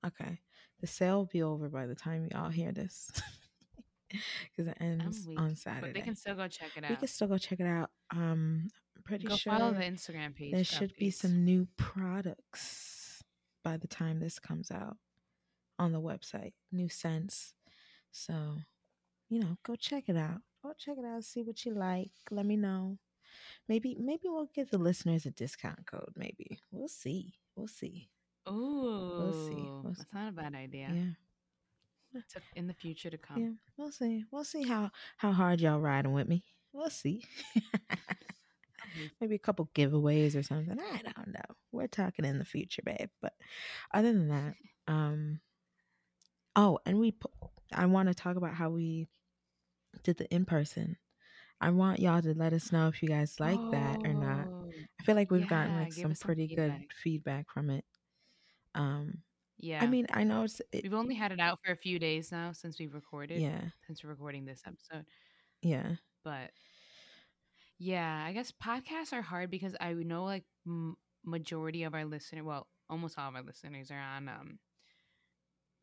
Okay. 0.06 0.40
The 0.82 0.88
sale 0.88 1.18
will 1.20 1.26
be 1.26 1.42
over 1.44 1.70
by 1.70 1.86
the 1.86 1.96
time 1.96 2.28
you 2.30 2.38
all 2.38 2.50
hear 2.50 2.72
this. 2.72 3.12
Because 4.56 4.68
it 4.72 4.78
ends 4.80 5.28
on 5.36 5.56
Saturday. 5.56 5.88
But 5.88 5.94
they 5.94 6.02
can 6.02 6.16
still 6.16 6.36
go 6.36 6.48
check 6.48 6.70
it 6.78 6.84
out. 6.86 6.90
we 6.92 6.96
can 6.96 7.08
still 7.08 7.28
go 7.28 7.38
check 7.38 7.60
it 7.60 7.66
out. 7.66 7.90
Um 8.12 8.70
pretty 9.06 9.28
go 9.28 9.36
sure 9.36 9.54
follow 9.54 9.74
the 9.74 9.82
Instagram 9.82 10.36
page. 10.36 10.52
there 10.52 10.64
should 10.64 10.96
be 10.98 11.12
some 11.12 11.46
new 11.46 11.68
products 11.78 13.24
by 13.64 13.78
the 13.78 13.88
time 13.88 14.20
this 14.20 14.40
comes 14.40 14.72
out 14.72 14.98
on 15.80 15.92
the 15.92 16.02
website. 16.02 16.54
New 16.72 16.90
scents. 16.90 17.54
So, 18.12 18.58
you 19.30 19.40
know, 19.40 19.58
go 19.64 19.76
check 19.76 20.06
it 20.08 20.18
out. 20.18 20.42
Go 20.64 20.74
check 20.78 20.98
it 20.98 21.06
out, 21.06 21.24
see 21.24 21.44
what 21.44 21.66
you 21.66 21.74
like. 21.74 22.12
Let 22.32 22.46
me 22.46 22.56
know. 22.56 22.98
Maybe 23.68 23.96
maybe 24.00 24.24
we'll 24.26 24.50
give 24.54 24.70
the 24.70 24.78
listeners 24.78 25.26
a 25.26 25.32
discount 25.32 25.86
code, 25.86 26.14
maybe. 26.16 26.60
We'll 26.72 26.88
see. 26.88 27.36
We'll 27.56 27.68
see. 27.68 28.10
Ooh, 28.48 29.32
see, 29.48 29.56
we'll 29.56 29.84
that's 29.98 30.06
not 30.14 30.30
a 30.30 30.32
bad 30.32 30.56
idea. 30.56 30.92
Yeah. 30.94 32.22
In 32.56 32.68
the 32.68 32.74
future 32.74 33.10
to 33.10 33.18
come. 33.18 33.38
Yeah. 33.38 33.50
We'll 33.76 33.92
see. 33.92 34.24
We'll 34.32 34.46
see 34.46 34.64
how 34.64 34.92
how 35.18 35.34
hard 35.34 35.60
y'all 35.60 35.80
riding 35.80 36.14
with 36.14 36.30
me. 36.30 36.44
We'll 36.72 36.90
see. 36.90 37.26
Mhm. 38.96 39.12
maybe 39.20 39.36
a 39.36 39.40
couple 39.40 39.70
giveaways 39.75 40.36
or 40.36 40.44
something. 40.44 40.80
I 40.80 41.02
don't 41.02 41.28
know. 41.34 41.56
We're 41.72 41.88
talking 41.88 42.25
in 42.25 42.40
the 42.40 42.46
future, 42.46 42.82
babe. 42.84 43.10
But 43.22 43.34
other 43.94 44.14
than 44.14 44.28
that, 44.30 44.56
um, 44.88 45.42
oh, 46.56 46.80
and 46.86 47.00
we, 47.00 47.16
I 47.74 47.86
want 47.86 48.08
to 48.10 48.14
talk 48.14 48.38
about 48.38 48.54
how 48.54 48.70
we 48.70 49.08
did 50.04 50.18
the 50.18 50.34
in 50.34 50.46
person. 50.46 50.98
I 51.62 51.70
want 51.70 52.00
y'all 52.00 52.22
to 52.22 52.34
let 52.34 52.54
us 52.54 52.72
know 52.72 52.88
if 52.90 53.02
you 53.02 53.08
guys 53.10 53.40
like 53.40 53.60
that 53.72 54.02
or 54.04 54.14
not. 54.14 54.48
Oh, 54.52 54.72
I 55.00 55.04
feel 55.04 55.16
like 55.16 55.32
we've 55.32 55.48
gotten 55.48 55.75
like 55.75 55.94
some 55.94 56.12
us 56.12 56.20
some 56.20 56.28
pretty 56.28 56.48
good 56.48 56.72
feedback. 56.72 56.92
feedback 57.04 57.50
from 57.52 57.70
it. 57.70 57.86
Um, 58.75 59.24
Yeah. 59.58 59.82
I 59.82 59.88
mean, 59.88 60.06
I 60.12 60.25
know 60.25 60.44
it's 60.44 60.62
it, 60.74 60.84
we've 60.84 60.94
only 60.94 61.16
had 61.16 61.32
it 61.32 61.40
out 61.40 61.60
for 61.64 61.72
a 61.72 61.75
few 61.78 61.98
days 61.98 62.32
now 62.32 62.52
since 62.52 62.78
we've 62.78 62.94
recorded. 62.94 63.42
yeah, 63.42 63.62
Since 63.88 64.04
we're 64.04 64.10
recording 64.10 64.46
this 64.46 64.64
episode. 64.66 65.06
yeah, 65.62 65.96
But 66.25 66.52
yeah, 67.77 68.24
I 68.25 68.34
guess 68.34 68.51
podcasts 68.51 69.13
are 69.13 69.22
hard 69.22 69.51
because 69.51 69.75
I 69.79 69.94
know 69.94 70.24
like 70.24 70.44
m- 70.65 70.96
majority 71.24 71.84
of 71.84 71.94
our 71.94 72.05
listeners, 72.05 72.44
well, 72.44 72.67
almost 72.89 73.17
all 73.17 73.29
of 73.29 73.36
our 73.36 73.41
listeners 73.41 73.91
are 73.91 74.00
on 74.00 74.29
um 74.29 74.60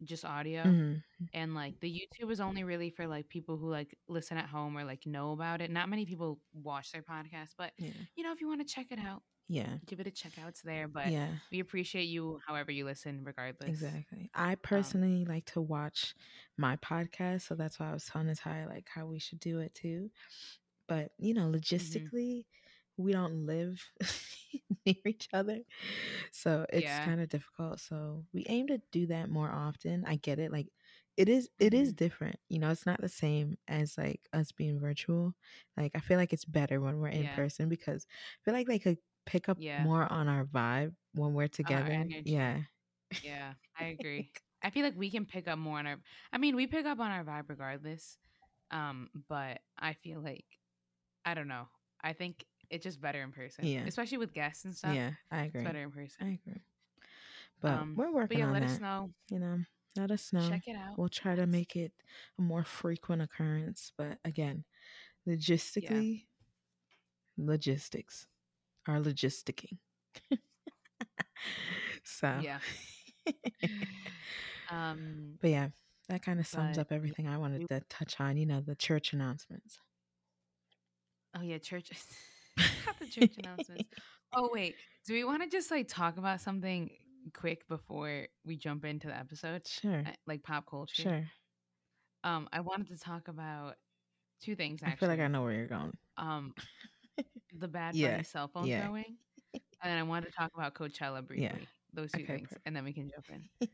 just 0.05 0.25
audio 0.25 0.63
hmm 0.63 0.95
and 1.35 1.55
like 1.55 1.79
the 1.81 1.89
YouTube 1.89 2.31
is 2.31 2.41
only 2.41 2.65
really 2.65 2.91
for 2.91 3.07
like 3.07 3.29
people 3.29 3.57
who 3.57 3.71
like 3.71 3.97
listen 4.09 4.37
at 4.37 4.47
home 4.47 4.77
or 4.77 4.85
like 4.85 5.07
know 5.07 5.33
about 5.33 5.61
it. 5.61 5.71
Not 5.71 5.89
many 5.89 6.05
people 6.05 6.39
watch 6.53 6.93
their 6.93 7.03
podcast, 7.03 7.51
but 7.57 7.73
yeah, 7.79 7.91
you 8.17 8.23
know 8.23 8.33
if 8.33 8.41
you 8.41 8.49
want 8.49 8.67
to 8.67 8.75
check 8.75 8.87
it 8.91 8.99
out, 8.99 9.23
yeah, 9.49 9.77
give 9.87 10.01
it 10.01 10.07
a 10.07 10.11
check 10.11 10.33
out. 10.43 10.49
It's 10.49 10.63
there, 10.63 10.89
but 10.89 11.11
yeah. 11.11 11.29
we 11.51 11.61
appreciate 11.61 12.05
you 12.05 12.39
however 12.47 12.71
you 12.71 12.85
listen 12.85 13.23
regardless. 13.25 13.69
Exactly. 13.69 14.31
I 14.35 14.53
Um, 14.53 14.59
personally 14.63 15.25
like 15.25 15.47
to 15.53 15.61
watch 15.61 16.15
my 16.57 16.77
podcast, 16.77 17.43
so 17.43 17.55
that's 17.55 17.79
why 17.79 17.91
I 17.91 17.93
was 17.93 18.05
telling 18.05 18.35
Ty 18.35 18.67
like 18.67 18.89
how 18.95 19.07
we 19.07 19.19
should 19.19 19.41
do 19.41 19.61
it 19.61 19.75
too. 19.75 20.11
But 20.89 21.13
you 21.19 21.35
know, 21.35 21.49
logistically, 21.51 22.45
we 22.97 23.13
don't 23.13 23.47
live 23.47 23.83
near 24.87 24.97
each 25.07 25.29
other, 25.33 25.61
so 26.33 26.67
it's 26.73 26.99
Yeah. 26.99 27.01
kind 27.01 27.21
of 27.21 27.29
difficult. 27.29 27.81
So 27.81 28.27
we 28.33 28.45
aim 28.49 28.67
to 28.69 28.81
do 28.93 29.07
that 29.09 29.31
more 29.31 29.51
often. 29.51 30.05
I 30.07 30.17
get 30.17 30.39
it. 30.39 30.53
Like 30.53 30.69
it 31.17 31.29
is, 31.29 31.49
it 31.59 31.75
is 31.75 31.93
Mhm. 31.93 31.95
different. 31.95 32.37
You 32.49 32.59
know, 32.59 32.71
it's 32.71 32.87
not 32.87 33.01
the 33.01 33.09
same 33.09 33.57
as 33.69 33.99
like 33.99 34.29
us 34.33 34.53
being 34.53 34.81
virtual. 34.81 35.35
Like 35.77 35.93
I 35.95 36.01
feel 36.01 36.19
like 36.19 36.33
it's 36.33 36.45
better 36.45 36.81
when 36.81 36.99
we're 36.99 37.09
in 37.09 37.29
Yeah. 37.29 37.29
person 37.29 37.69
because 37.69 38.07
I 38.11 38.45
feel 38.45 38.55
like 38.55 38.67
they 38.69 38.79
could 38.79 38.99
pick 39.27 39.49
up 39.49 39.59
Yeah. 39.59 39.77
more 39.77 40.11
on 40.13 40.29
our 40.29 40.45
vibe 40.45 40.95
when 41.15 41.35
we're 41.35 41.49
together. 41.49 42.07
energy. 42.07 42.25
Yeah. 42.25 42.63
Yeah, 43.21 43.55
I 43.79 43.87
agree. 43.87 44.33
I 44.63 44.71
feel 44.71 44.85
like 44.85 44.97
we 44.97 45.11
can 45.11 45.27
pick 45.27 45.49
up 45.49 45.59
more 45.59 45.79
on 45.79 45.87
our 45.87 45.99
I 46.33 46.39
mean, 46.39 46.57
we 46.57 46.67
pick 46.67 46.87
up 46.87 47.01
on 47.01 47.11
our 47.11 47.25
vibe 47.25 47.49
regardless. 47.49 48.19
Um, 48.71 49.11
but 49.29 49.61
I 49.79 49.95
feel 49.95 50.21
like 50.21 50.47
I 51.25 51.35
don't 51.35 51.49
know. 51.49 51.67
I 52.03 52.13
think 52.13 52.45
it's 52.71 52.85
just 52.85 53.01
better 53.01 53.23
in 53.23 53.33
person. 53.33 53.67
Yeah. 53.67 53.85
Especially 53.87 54.19
with 54.19 54.33
guests 54.33 54.65
and 54.65 54.75
stuff. 54.75 54.95
Yeah, 54.95 55.11
I 55.31 55.45
agree. 55.45 55.61
It's 55.61 55.69
better 55.69 55.83
in 55.83 55.91
person. 55.91 56.27
I 56.27 56.39
agree. 56.45 56.63
But 57.61 57.73
Um, 57.73 57.95
we're 57.97 58.11
working 58.13 58.29
But 58.29 58.39
yeah, 58.39 58.47
on 58.47 58.53
let 58.55 58.63
that. 58.63 58.71
us 58.73 58.81
know. 58.81 59.11
You 59.31 59.39
know, 59.39 59.59
let 59.97 60.11
us 60.11 60.33
know. 60.33 60.49
Check 60.49 60.63
it 60.67 60.77
out. 60.77 60.99
We'll 60.99 61.09
try 61.09 61.35
to 61.37 61.47
make 61.47 61.77
it 61.77 61.93
a 62.39 62.43
more 62.43 62.65
frequent 62.65 63.23
occurrence. 63.23 63.93
But 63.97 64.19
again, 64.25 64.65
logistically, 65.29 66.27
logistics 67.37 68.27
are 68.87 68.99
logisticking. 68.99 69.79
so, 72.05 72.39
Yeah. 72.41 72.59
Um 74.71 75.39
but 75.41 75.51
yeah, 75.51 75.69
that 76.09 76.23
kind 76.23 76.41
of 76.41 76.47
sums 76.47 76.79
up 76.79 76.93
everything 76.93 77.29
I 77.29 77.39
wanted 77.39 77.69
to 77.69 77.81
touch 77.89 78.21
on. 78.21 78.37
You 78.37 78.47
know, 78.47 78.61
the 78.61 78.75
church 78.75 79.13
announcements. 79.13 79.79
Oh 81.37 81.43
yeah, 81.43 81.59
church 81.59 81.91
Not 82.87 82.99
the 83.01 83.07
church 83.07 83.33
announcements. 83.39 83.85
Oh 84.35 84.49
wait. 84.51 84.77
Do 85.07 85.13
we 85.13 85.25
want 85.25 85.43
to 85.43 85.49
just 85.51 85.71
like 85.71 85.89
talk 85.89 86.17
about 86.17 86.41
something 86.41 86.89
quick 87.35 87.69
before 87.69 88.29
we 88.47 88.57
jump 88.57 88.83
into 88.87 89.09
the 89.09 89.15
episode? 89.17 89.67
Sure, 89.69 90.05
Like 90.27 90.43
pop 90.43 90.65
culture. 90.67 91.03
sure. 91.03 91.25
Um, 92.25 92.49
I 92.51 92.61
wanted 92.61 92.89
to 92.89 92.99
talk 92.99 93.29
about 93.29 93.75
two 94.41 94.55
things 94.57 94.81
I 94.83 94.95
feel 94.95 95.11
like 95.11 95.21
I 95.21 95.29
know 95.29 95.43
where 95.43 95.53
you're 95.53 95.67
going. 95.67 95.93
um 96.17 96.55
the 97.59 97.69
bad 97.69 97.95
Yeah, 97.95 98.13
bunny 98.13 98.23
cell 98.25 98.49
phone 98.49 98.67
yeah. 98.67 98.83
throwing 98.87 99.17
and 99.83 99.99
i 99.99 100.03
wanted 100.03 100.27
to 100.27 100.33
talk 100.33 100.51
about 100.55 100.73
coachella 100.75 101.25
briefly 101.27 101.69
those 101.93 102.11
two 102.13 102.23
Okay, 102.23 102.27
things 102.37 102.49
perfect. 102.49 102.63
and 102.67 102.75
then 102.75 102.85
we 102.85 102.93
can 102.95 103.11
jump 103.11 103.27
in 103.31 103.69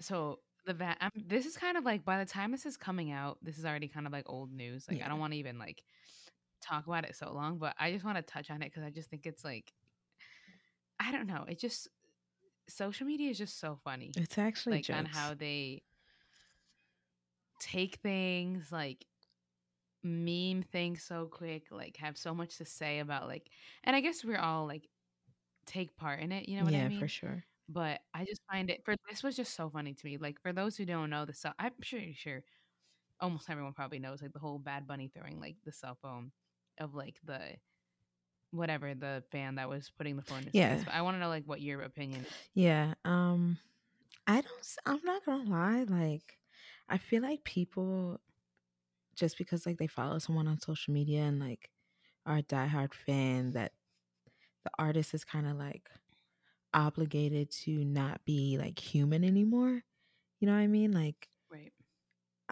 so 0.00 0.40
the 0.66 0.74
va- 0.74 0.96
um, 1.00 1.10
this 1.26 1.46
is 1.46 1.56
kind 1.56 1.76
of 1.76 1.84
like 1.84 2.04
by 2.04 2.18
the 2.18 2.24
time 2.30 2.50
this 2.52 2.66
is 2.66 2.76
coming 2.76 3.10
out 3.12 3.38
this 3.42 3.58
is 3.58 3.64
already 3.64 3.88
kind 3.88 4.06
of 4.06 4.12
like 4.12 4.28
old 4.28 4.52
news 4.52 4.86
like 4.88 4.98
Yeah. 4.98 5.06
i 5.06 5.08
don't 5.08 5.18
want 5.20 5.32
to 5.32 5.38
even 5.38 5.58
like 5.58 5.82
talk 6.64 6.86
about 6.86 7.04
it 7.04 7.14
so 7.14 7.32
long 7.32 7.58
but 7.58 7.74
i 7.78 7.92
just 7.92 8.04
want 8.04 8.16
to 8.16 8.22
touch 8.22 8.50
on 8.50 8.62
it 8.62 8.70
because 8.72 8.82
i 8.82 8.90
just 8.90 9.10
think 9.10 9.26
it's 9.26 9.44
like 9.44 9.72
i 10.98 11.12
don't 11.12 11.26
know 11.26 11.44
it 11.48 11.58
just 11.58 11.88
social 12.68 13.06
media 13.06 13.30
is 13.30 13.38
just 13.38 13.60
so 13.60 13.78
funny 13.84 14.10
It's 14.16 14.38
actually 14.38 14.76
like 14.76 14.90
on 14.90 15.04
how 15.04 15.34
they 15.34 15.82
take 17.60 17.96
things 17.96 18.72
like 18.72 19.04
meme 20.02 20.62
things 20.62 21.02
so 21.02 21.26
quick 21.26 21.64
like 21.70 21.96
have 21.96 22.16
so 22.16 22.34
much 22.34 22.58
to 22.58 22.64
say 22.64 22.98
about 22.98 23.26
like 23.26 23.48
and 23.84 23.96
i 23.96 24.00
guess 24.00 24.24
we're 24.24 24.38
all 24.38 24.66
like 24.66 24.88
take 25.66 25.96
part 25.96 26.20
in 26.20 26.30
it 26.30 26.48
you 26.48 26.58
know 26.58 26.64
what 26.64 26.72
yeah, 26.72 26.84
i 26.84 26.88
mean? 26.88 26.92
Yeah, 26.92 27.00
for 27.00 27.08
sure. 27.08 27.44
but 27.68 28.00
i 28.12 28.24
just 28.24 28.42
find 28.50 28.68
it 28.68 28.84
for 28.84 28.94
this 29.08 29.22
was 29.22 29.34
just 29.36 29.54
so 29.54 29.70
funny 29.70 29.94
to 29.94 30.06
me 30.06 30.18
like 30.18 30.40
for 30.42 30.52
those 30.52 30.76
who 30.76 30.84
don't 30.84 31.10
know 31.10 31.24
the 31.24 31.32
cell 31.32 31.54
i'm 31.58 31.72
pretty 31.80 32.12
sure 32.12 32.42
almost 33.20 33.48
everyone 33.48 33.72
probably 33.72 33.98
knows 33.98 34.20
like 34.20 34.32
the 34.32 34.38
whole 34.38 34.58
bad 34.58 34.86
bunny 34.86 35.08
throwing 35.08 35.40
like 35.40 35.56
the 35.64 35.72
cell 35.72 35.96
phone 36.02 36.30
of 36.78 36.94
like 36.94 37.16
the 37.24 37.40
whatever 38.50 38.94
the 38.94 39.22
fan 39.30 39.56
that 39.56 39.68
was 39.68 39.90
putting 39.96 40.16
the 40.16 40.22
phone 40.22 40.40
in 40.40 40.46
his 40.46 40.54
Yeah. 40.54 40.82
But 40.84 40.94
I 40.94 41.02
want 41.02 41.16
to 41.16 41.20
know 41.20 41.28
like 41.28 41.44
what 41.44 41.60
your 41.60 41.82
opinion 41.82 42.20
is. 42.22 42.32
Yeah. 42.54 42.94
Um 43.04 43.58
I 44.26 44.40
don't 44.40 44.76
I'm 44.86 45.00
not 45.04 45.24
going 45.26 45.46
to 45.46 45.50
lie 45.50 45.84
like 45.88 46.38
I 46.88 46.98
feel 46.98 47.22
like 47.22 47.44
people 47.44 48.20
just 49.16 49.38
because 49.38 49.66
like 49.66 49.78
they 49.78 49.86
follow 49.86 50.18
someone 50.18 50.48
on 50.48 50.60
social 50.60 50.92
media 50.94 51.22
and 51.22 51.40
like 51.40 51.70
are 52.26 52.38
a 52.38 52.42
diehard 52.42 52.94
fan 52.94 53.52
that 53.52 53.72
the 54.64 54.70
artist 54.78 55.14
is 55.14 55.24
kind 55.24 55.46
of 55.46 55.56
like 55.56 55.88
obligated 56.72 57.50
to 57.50 57.84
not 57.84 58.24
be 58.24 58.56
like 58.58 58.78
human 58.78 59.24
anymore. 59.24 59.82
You 60.40 60.46
know 60.46 60.54
what 60.54 60.60
I 60.60 60.66
mean? 60.66 60.92
Like 60.92 61.28
Right. 61.50 61.72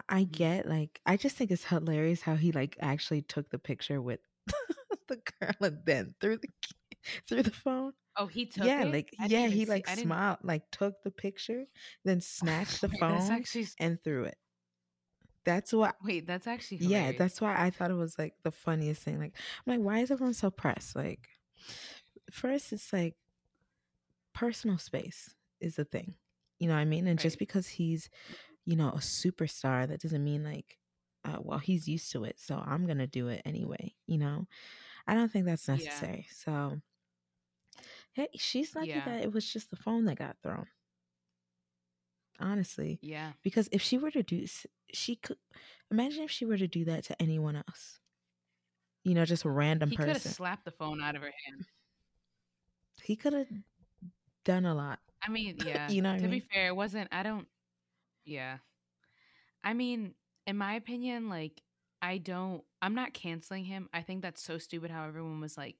I 0.09 0.23
Mhm. 0.23 0.31
get 0.31 0.67
like 0.67 0.99
I 1.05 1.17
just 1.17 1.35
think 1.35 1.51
it's 1.51 1.65
hilarious 1.65 2.21
how 2.21 2.35
he 2.35 2.51
like 2.51 2.77
actually 2.81 3.21
took 3.21 3.49
the 3.49 3.59
picture 3.59 4.01
with 4.01 4.19
the 5.07 5.21
girl 5.39 5.55
and 5.61 5.79
then 5.85 6.15
threw 6.19 6.37
the 6.37 6.49
through 7.27 7.43
the 7.43 7.51
phone. 7.51 7.93
Oh, 8.15 8.27
he 8.27 8.45
took 8.45 8.65
yeah, 8.65 8.83
it? 8.83 8.91
like 8.91 9.15
I 9.19 9.27
yeah, 9.27 9.47
he 9.47 9.65
see- 9.65 9.71
like 9.71 9.87
smiled, 9.87 10.39
like 10.43 10.69
took 10.71 11.01
the 11.03 11.11
picture, 11.11 11.65
then 12.05 12.21
snatched 12.21 12.81
the 12.81 12.89
phone 12.99 13.31
actually 13.31 13.67
and 13.79 14.01
threw 14.03 14.25
it. 14.25 14.37
That's 15.45 15.73
why 15.73 15.91
wait. 16.03 16.25
That's 16.27 16.47
actually 16.47 16.77
yeah, 16.79 17.11
that's 17.11 17.41
why 17.41 17.55
I 17.57 17.69
thought 17.69 17.91
it 17.91 17.95
was 17.95 18.17
like 18.17 18.35
the 18.43 18.51
funniest 18.51 19.03
thing. 19.03 19.19
Like 19.19 19.35
I'm 19.65 19.73
like, 19.77 19.85
why 19.85 19.99
is 19.99 20.11
everyone 20.11 20.33
so 20.33 20.49
pressed? 20.51 20.95
Like 20.95 21.29
first 22.31 22.73
it's 22.73 22.91
like 22.93 23.15
personal 24.33 24.77
space 24.77 25.35
is 25.59 25.75
the 25.75 25.85
thing. 25.85 26.15
You 26.59 26.67
know 26.67 26.75
what 26.75 26.81
I 26.81 26.85
mean? 26.85 27.07
And 27.07 27.19
just 27.19 27.39
because 27.39 27.67
he's, 27.67 28.09
you 28.65 28.75
know, 28.75 28.89
a 28.89 28.97
superstar, 28.99 29.87
that 29.87 30.01
doesn't 30.01 30.23
mean 30.23 30.43
like 30.43 30.79
uh, 31.25 31.37
well, 31.41 31.59
he's 31.59 31.87
used 31.87 32.11
to 32.11 32.23
it, 32.25 32.39
so 32.39 32.57
I'm 32.57 32.85
gonna 32.87 33.07
do 33.07 33.29
it 33.29 33.41
anyway. 33.45 33.95
You 34.07 34.17
know, 34.19 34.47
I 35.07 35.15
don't 35.15 35.31
think 35.31 35.45
that's 35.45 35.67
Yeah. 35.67 35.75
necessary. 35.75 36.27
So, 36.31 36.81
hey, 38.13 38.29
she's 38.35 38.75
lucky 38.75 38.87
Yeah. 38.89 39.05
that 39.05 39.21
it 39.23 39.31
was 39.33 39.51
just 39.51 39.69
the 39.69 39.75
phone 39.75 40.05
that 40.05 40.17
got 40.17 40.37
thrown. 40.41 40.67
Honestly, 42.39 42.99
yeah. 43.01 43.33
because 43.43 43.69
if 43.71 43.81
she 43.81 43.97
were 43.97 44.11
to 44.11 44.23
do, 44.23 44.45
she 44.91 45.15
could 45.15 45.37
imagine 45.91 46.23
if 46.23 46.31
she 46.31 46.45
were 46.45 46.57
to 46.57 46.67
do 46.67 46.83
that 46.85 47.03
to 47.05 47.21
anyone 47.21 47.55
else. 47.55 47.99
You 49.03 49.13
know, 49.13 49.25
just 49.25 49.45
a 49.45 49.49
random 49.49 49.89
He 49.89 49.97
could 49.97 50.07
have 50.07 50.15
person. 50.15 50.31
slapped 50.31 50.65
the 50.65 50.71
phone 50.71 51.01
out 51.01 51.15
of 51.15 51.21
her 51.21 51.31
hand. 51.45 51.65
he 53.03 53.15
could 53.15 53.33
have 53.33 53.47
done 54.45 54.65
a 54.65 54.75
lot. 54.75 54.99
I 55.21 55.29
mean, 55.29 55.57
yeah. 55.65 55.89
You 55.91 56.01
know 56.01 56.09
what 56.11 56.15
I 56.15 56.19
to 56.19 56.27
mean? 56.27 56.39
be 56.41 56.47
fair, 56.53 56.67
it 56.67 56.75
wasn't. 56.75 57.09
I 57.11 57.23
don't. 57.23 57.47
Yeah. 58.25 58.57
I 59.63 59.73
mean, 59.73 60.15
in 60.45 60.57
my 60.57 60.73
opinion, 60.75 61.29
like 61.29 61.61
I 62.01 62.17
don't. 62.17 62.63
I'm 62.81 62.95
not 62.95 63.13
canceling 63.13 63.63
him. 63.65 63.89
I 63.93 64.01
think 64.01 64.21
that's 64.21 64.43
so 64.43 64.57
stupid. 64.57 64.91
How 64.91 65.05
everyone 65.07 65.39
was 65.41 65.57
like. 65.57 65.77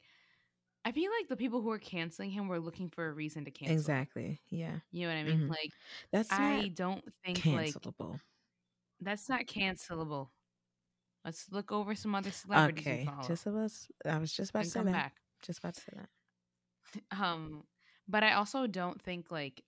I 0.85 0.91
feel 0.91 1.12
like 1.19 1.29
the 1.29 1.38
people 1.38 1.62
who 1.62 1.69
were 1.69 1.79
canceling 1.79 2.31
him 2.31 2.47
were 2.47 2.59
looking 2.59 2.89
for 2.89 3.07
a 3.07 3.13
reason 3.13 3.45
to 3.45 3.51
cancel. 3.51 3.73
Exactly. 3.73 4.41
Yeah. 4.50 4.79
You 4.91 5.07
know 5.07 5.13
what 5.13 5.19
I 5.19 5.23
mean? 5.23 5.45
Mhm. 5.45 5.50
Like 5.50 5.73
That's 6.12 6.31
I 6.31 6.39
not 6.39 6.73
don't 6.75 7.03
think 7.25 7.45
like 7.51 7.75
cancelable. 7.75 8.19
that's 9.00 9.29
not 9.29 9.45
cancelable. 9.45 10.29
Let's 11.25 11.51
look 11.51 11.71
over 11.71 11.95
some 11.95 12.15
other 12.15 12.31
celebrities 12.31 12.88
okay. 12.88 13.05
Just 13.19 13.45
about, 13.47 13.71
I 14.05 14.17
was 14.17 14.33
just 14.33 14.51
about 14.51 14.63
to 14.63 14.69
say 14.69 14.79
come 14.79 14.85
that. 14.85 14.91
back. 14.91 15.13
Just 15.43 15.59
about 15.59 15.75
to 15.75 15.81
say 15.81 15.93
that. 15.95 16.09
um 17.12 17.63
but 18.07 18.23
i 18.23 18.33
also 18.33 18.67
don't 18.67 19.01
think 19.01 19.31
like 19.31 19.63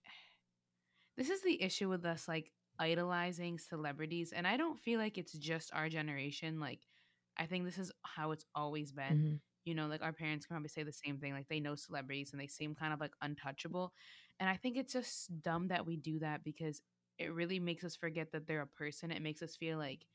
this 1.17 1.29
is 1.29 1.41
the 1.41 1.61
issue 1.61 1.89
with 1.89 2.05
us 2.05 2.27
like 2.27 2.51
idolizing 2.79 3.57
celebrities 3.59 4.31
and 4.33 4.47
i 4.47 4.57
don't 4.57 4.79
feel 4.79 4.99
like 4.99 5.17
it's 5.17 5.33
just 5.33 5.73
our 5.73 5.89
generation 5.89 6.59
like 6.59 6.87
i 7.37 7.45
think 7.45 7.65
this 7.65 7.77
is 7.77 7.91
how 8.03 8.31
it's 8.31 8.45
always 8.55 8.91
been 8.91 9.23
Mhm. 9.23 9.39
you 9.63 9.73
know 9.75 9.87
like 9.87 10.01
our 10.01 10.13
parents 10.13 10.45
can 10.45 10.55
probably 10.55 10.69
say 10.69 10.83
the 10.83 10.91
same 10.91 11.19
thing 11.19 11.33
like 11.33 11.47
they 11.47 11.59
know 11.59 11.75
celebrities 11.75 12.31
and 12.31 12.39
they 12.41 12.47
seem 12.47 12.75
kind 12.75 12.93
of 12.93 12.99
like 12.99 13.13
untouchable 13.21 13.93
and 14.39 14.49
i 14.49 14.55
think 14.57 14.77
it's 14.77 14.93
just 14.93 15.41
dumb 15.41 15.67
that 15.67 15.85
we 15.85 15.97
do 15.97 16.19
that 16.19 16.43
because 16.43 16.81
it 17.17 17.33
really 17.33 17.59
makes 17.59 17.83
us 17.85 17.95
forget 17.95 18.33
that 18.33 18.45
they're 18.45 18.59
a 18.59 18.67
person. 18.67 19.09
It 19.09 19.21
makes 19.21 19.41
us 19.41 19.55
feel 19.55 19.77
like 19.77 20.05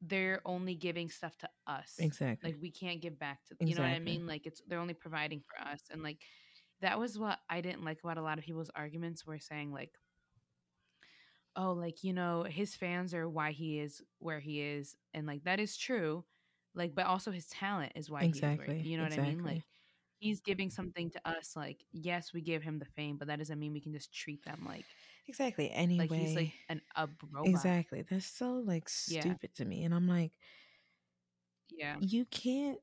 they're 0.00 0.40
only 0.44 0.74
giving 0.74 1.10
stuff 1.10 1.36
to 1.38 1.50
us. 1.66 1.98
Exactly. 1.98 2.40
Like 2.42 2.56
we 2.60 2.70
can't 2.70 3.00
give 3.02 3.18
back 3.18 3.44
to 3.46 3.56
you 3.64 3.74
know 3.74 3.82
what 3.82 3.90
I 3.90 3.98
mean? 3.98 4.26
Like 4.26 4.46
it's 4.46 4.62
they're 4.66 4.78
only 4.78 4.94
providing 4.94 5.40
for 5.40 5.60
us. 5.60 5.82
And 5.90 6.02
like 6.02 6.22
that 6.80 6.98
was 6.98 7.18
what 7.18 7.40
I 7.48 7.60
didn't 7.60 7.84
like 7.84 8.00
about 8.04 8.18
a 8.18 8.22
lot 8.22 8.38
of 8.38 8.44
people's 8.44 8.70
arguments 8.70 9.26
were 9.26 9.38
saying 9.40 9.72
like 9.72 9.92
oh 11.56 11.72
like 11.72 12.04
you 12.04 12.12
know 12.12 12.44
his 12.44 12.74
fans 12.76 13.14
are 13.14 13.28
why 13.28 13.52
he 13.52 13.78
is 13.80 14.02
where 14.18 14.40
he 14.40 14.60
is 14.60 14.96
and 15.14 15.26
like 15.26 15.44
that 15.44 15.60
is 15.60 15.76
true 15.76 16.24
like 16.74 16.94
but 16.94 17.06
also 17.06 17.30
his 17.30 17.46
talent 17.48 17.92
is 17.96 18.10
why 18.10 18.26
he 18.26 18.40
is 18.40 18.52
where 18.56 18.70
Exactly. 18.70 18.80
you 18.80 18.96
know 18.96 19.02
what 19.04 19.12
I 19.12 19.18
mean 19.18 19.42
like 19.44 19.62
he's 20.20 20.40
giving 20.40 20.70
something 20.70 21.10
to 21.12 21.20
us 21.28 21.54
like 21.56 21.84
yes 21.92 22.32
we 22.32 22.42
give 22.42 22.62
him 22.62 22.78
the 22.78 22.84
fame 22.86 23.16
but 23.18 23.28
that 23.28 23.38
doesn't 23.38 23.58
mean 23.58 23.72
we 23.72 23.80
can 23.80 23.92
just 23.92 24.12
treat 24.14 24.44
them 24.44 24.64
like 24.66 24.86
Exactly. 25.26 25.70
like 25.98 26.12
he's 26.12 26.34
like 26.36 26.48
Anyway, 26.48 26.54
an 26.68 26.80
a 26.96 27.08
robot 27.32 27.68
exactly. 27.68 28.02
That's 28.02 28.26
so 28.26 28.54
like 28.54 28.88
yeah 29.06 29.36
stupid 29.36 29.54
to 29.56 29.64
me. 29.64 29.84
And 29.84 29.94
I'm 29.94 30.08
like, 30.08 30.32
yeah 31.70 31.98
you 31.98 32.24
can't 32.26 32.80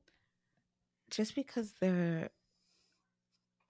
just 1.10 1.34
because 1.34 1.74
they're 1.80 2.30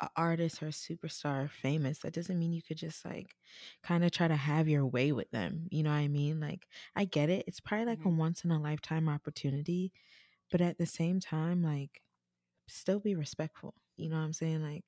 a 0.00 0.08
artist 0.16 0.62
or 0.62 0.66
a 0.66 0.70
superstar 0.70 1.44
or 1.44 1.48
famous, 1.48 2.00
that 2.00 2.12
doesn't 2.14 2.38
mean 2.38 2.52
you 2.52 2.62
could 2.62 2.76
just 2.78 3.04
like 3.04 3.36
kind 3.82 4.04
of 4.04 4.10
try 4.10 4.28
to 4.28 4.36
have 4.36 4.68
your 4.68 4.86
way 4.86 5.12
with 5.12 5.30
them. 5.30 5.68
You 5.70 5.82
know 5.84 5.90
what 5.90 5.96
I 5.96 6.08
mean? 6.08 6.40
Like, 6.40 6.68
I 6.94 7.04
get 7.06 7.30
it. 7.30 7.44
It's 7.48 7.60
probably 7.60 7.86
like 7.86 8.04
a 8.04 8.08
hmm 8.08 8.10
once 8.10 8.44
in 8.44 8.50
a 8.50 8.60
lifetime 8.60 9.08
opportunity, 9.08 9.92
but 10.50 10.60
at 10.62 10.78
the 10.78 10.86
same 10.86 11.20
time, 11.20 11.62
like, 11.62 12.02
still 12.68 13.00
be 13.00 13.16
respectful. 13.16 13.74
You 13.96 14.10
know 14.10 14.16
what 14.18 14.22
I'm 14.24 14.34
saying? 14.34 14.62
Like, 14.62 14.86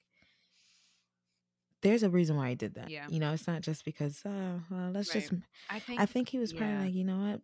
there's 1.83 2.03
a 2.03 2.11
reason 2.11 2.37
why 2.37 2.51
he 2.51 2.55
did 2.55 2.75
that. 2.75 2.93
yeah 2.93 3.09
You 3.09 3.21
know, 3.21 3.33
it's 3.33 3.47
not 3.47 3.63
just 3.63 3.85
because, 3.85 4.23
oh, 4.25 4.63
well, 4.71 4.91
let's 4.91 5.11
right 5.11 5.13
just. 5.13 5.33
I 5.69 5.81
think, 5.81 6.03
I 6.03 6.07
think 6.07 6.29
he 6.29 6.39
was 6.39 6.53
probably 6.53 6.77
yeah 6.77 6.87
like, 6.87 6.95
you 6.95 7.05
know 7.05 7.19
what? 7.19 7.43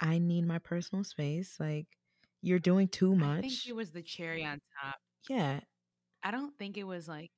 I 0.00 0.18
need 0.18 0.46
my 0.46 0.58
personal 0.58 1.04
space. 1.04 1.58
Like, 1.60 1.98
you're 2.42 2.58
doing 2.58 2.88
too 2.88 3.14
much. 3.16 3.26
I 3.28 3.30
think 3.46 3.66
it 3.66 3.72
was 3.72 3.92
the 3.92 4.02
cherry 4.02 4.44
on 4.44 4.60
top 4.82 5.00
Yeah. 5.28 5.60
I 6.22 6.30
don't 6.30 6.56
think 6.58 6.76
it 6.76 6.84
was 6.84 7.08
like 7.08 7.30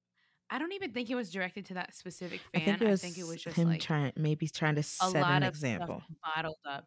I 0.50 0.58
don't 0.58 0.72
even 0.72 0.92
think 0.92 1.08
it 1.08 1.14
was 1.14 1.30
directed 1.30 1.66
to 1.66 1.74
that 1.74 1.94
specific 1.94 2.40
I 2.54 2.58
fan 2.58 2.78
think 2.78 2.82
it 2.82 2.88
I 2.88 2.96
think 2.96 3.16
it 3.18 3.22
was 3.22 3.32
was 3.32 3.42
just 3.42 3.56
him 3.56 3.68
like 3.68 3.80
trying, 3.80 4.12
maybe 4.16 4.48
trying 4.48 4.74
to 4.74 4.80
a 4.80 4.82
set 4.82 5.14
lot 5.14 5.42
an 5.42 5.48
example. 5.48 6.02
bottled 6.22 6.56
up 6.68 6.86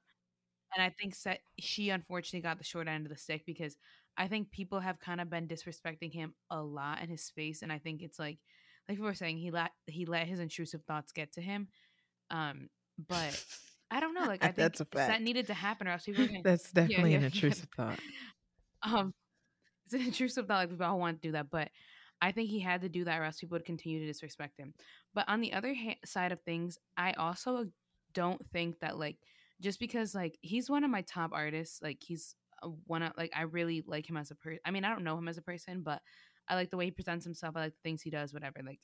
and 0.75 0.83
I 0.83 0.89
think 0.89 1.15
set, 1.15 1.39
she 1.59 1.89
unfortunately 1.89 2.41
got 2.41 2.57
the 2.57 2.63
short 2.63 2.87
end 2.87 3.05
of 3.05 3.11
the 3.11 3.17
stick 3.17 3.43
because 3.45 3.77
I 4.17 4.27
think 4.27 4.51
people 4.51 4.79
have 4.79 4.99
kind 4.99 5.21
of 5.21 5.29
been 5.29 5.47
disrespecting 5.47 6.13
him 6.13 6.33
a 6.49 6.61
lot 6.61 7.01
in 7.01 7.09
his 7.09 7.23
space, 7.23 7.61
and 7.61 7.71
I 7.71 7.79
think 7.79 8.01
it's 8.01 8.19
like, 8.19 8.39
like 8.89 8.97
we 8.97 9.05
were 9.05 9.13
saying, 9.13 9.37
he 9.37 9.51
let 9.51 9.71
he 9.87 10.05
let 10.05 10.27
his 10.27 10.39
intrusive 10.39 10.83
thoughts 10.83 11.11
get 11.11 11.33
to 11.33 11.41
him. 11.41 11.69
Um, 12.29 12.69
but 13.07 13.43
I 13.89 13.99
don't 13.99 14.13
know, 14.13 14.25
like 14.25 14.43
I 14.43 14.47
think 14.51 14.57
That's 14.57 14.81
a 14.81 14.87
that 14.93 15.21
needed 15.21 15.47
to 15.47 15.53
happen, 15.53 15.87
or 15.87 15.91
else 15.91 16.03
people 16.03 16.23
are 16.23 16.27
gonna, 16.27 16.41
That's 16.43 16.71
definitely 16.73 17.11
yeah, 17.11 17.17
an 17.17 17.23
yeah. 17.23 17.29
intrusive 17.33 17.69
thought. 17.75 17.99
Um, 18.83 19.13
it's 19.85 19.93
an 19.93 20.01
intrusive 20.01 20.47
thought, 20.47 20.69
like 20.69 20.79
we 20.79 20.85
all 20.85 20.99
want 20.99 21.21
to 21.21 21.27
do 21.27 21.31
that, 21.33 21.49
but 21.49 21.69
I 22.21 22.31
think 22.31 22.49
he 22.49 22.59
had 22.59 22.81
to 22.81 22.89
do 22.89 23.03
that, 23.05 23.19
or 23.19 23.23
else 23.23 23.39
people 23.39 23.55
would 23.55 23.65
continue 23.65 23.99
to 23.99 24.07
disrespect 24.07 24.57
him. 24.57 24.73
But 25.13 25.27
on 25.27 25.41
the 25.41 25.53
other 25.53 25.73
ha- 25.73 25.99
side 26.05 26.31
of 26.31 26.39
things, 26.41 26.77
I 26.97 27.13
also 27.13 27.67
don't 28.13 28.41
think 28.51 28.79
that 28.79 28.97
like 28.97 29.17
just 29.61 29.79
because 29.79 30.15
like 30.15 30.37
he's 30.41 30.69
one 30.69 30.83
of 30.83 30.91
my 30.91 31.01
top 31.01 31.31
artists, 31.33 31.81
like 31.81 32.01
he's 32.01 32.35
uh, 32.63 32.69
one 32.87 33.03
of 33.03 33.13
like 33.17 33.31
I 33.35 33.43
really 33.43 33.83
like 33.85 34.09
him 34.09 34.17
as 34.17 34.31
a 34.31 34.35
person. 34.35 34.59
I 34.65 34.71
mean, 34.71 34.85
I 34.85 34.89
don't 34.89 35.03
know 35.03 35.17
him 35.17 35.27
as 35.27 35.37
a 35.37 35.41
person, 35.41 35.81
but 35.81 36.01
I 36.47 36.55
like 36.55 36.69
the 36.69 36.77
way 36.77 36.85
he 36.85 36.91
presents 36.91 37.25
himself. 37.25 37.55
I 37.55 37.61
like 37.61 37.73
the 37.73 37.89
things 37.89 38.01
he 38.01 38.09
does, 38.09 38.33
whatever. 38.33 38.59
Like 38.65 38.79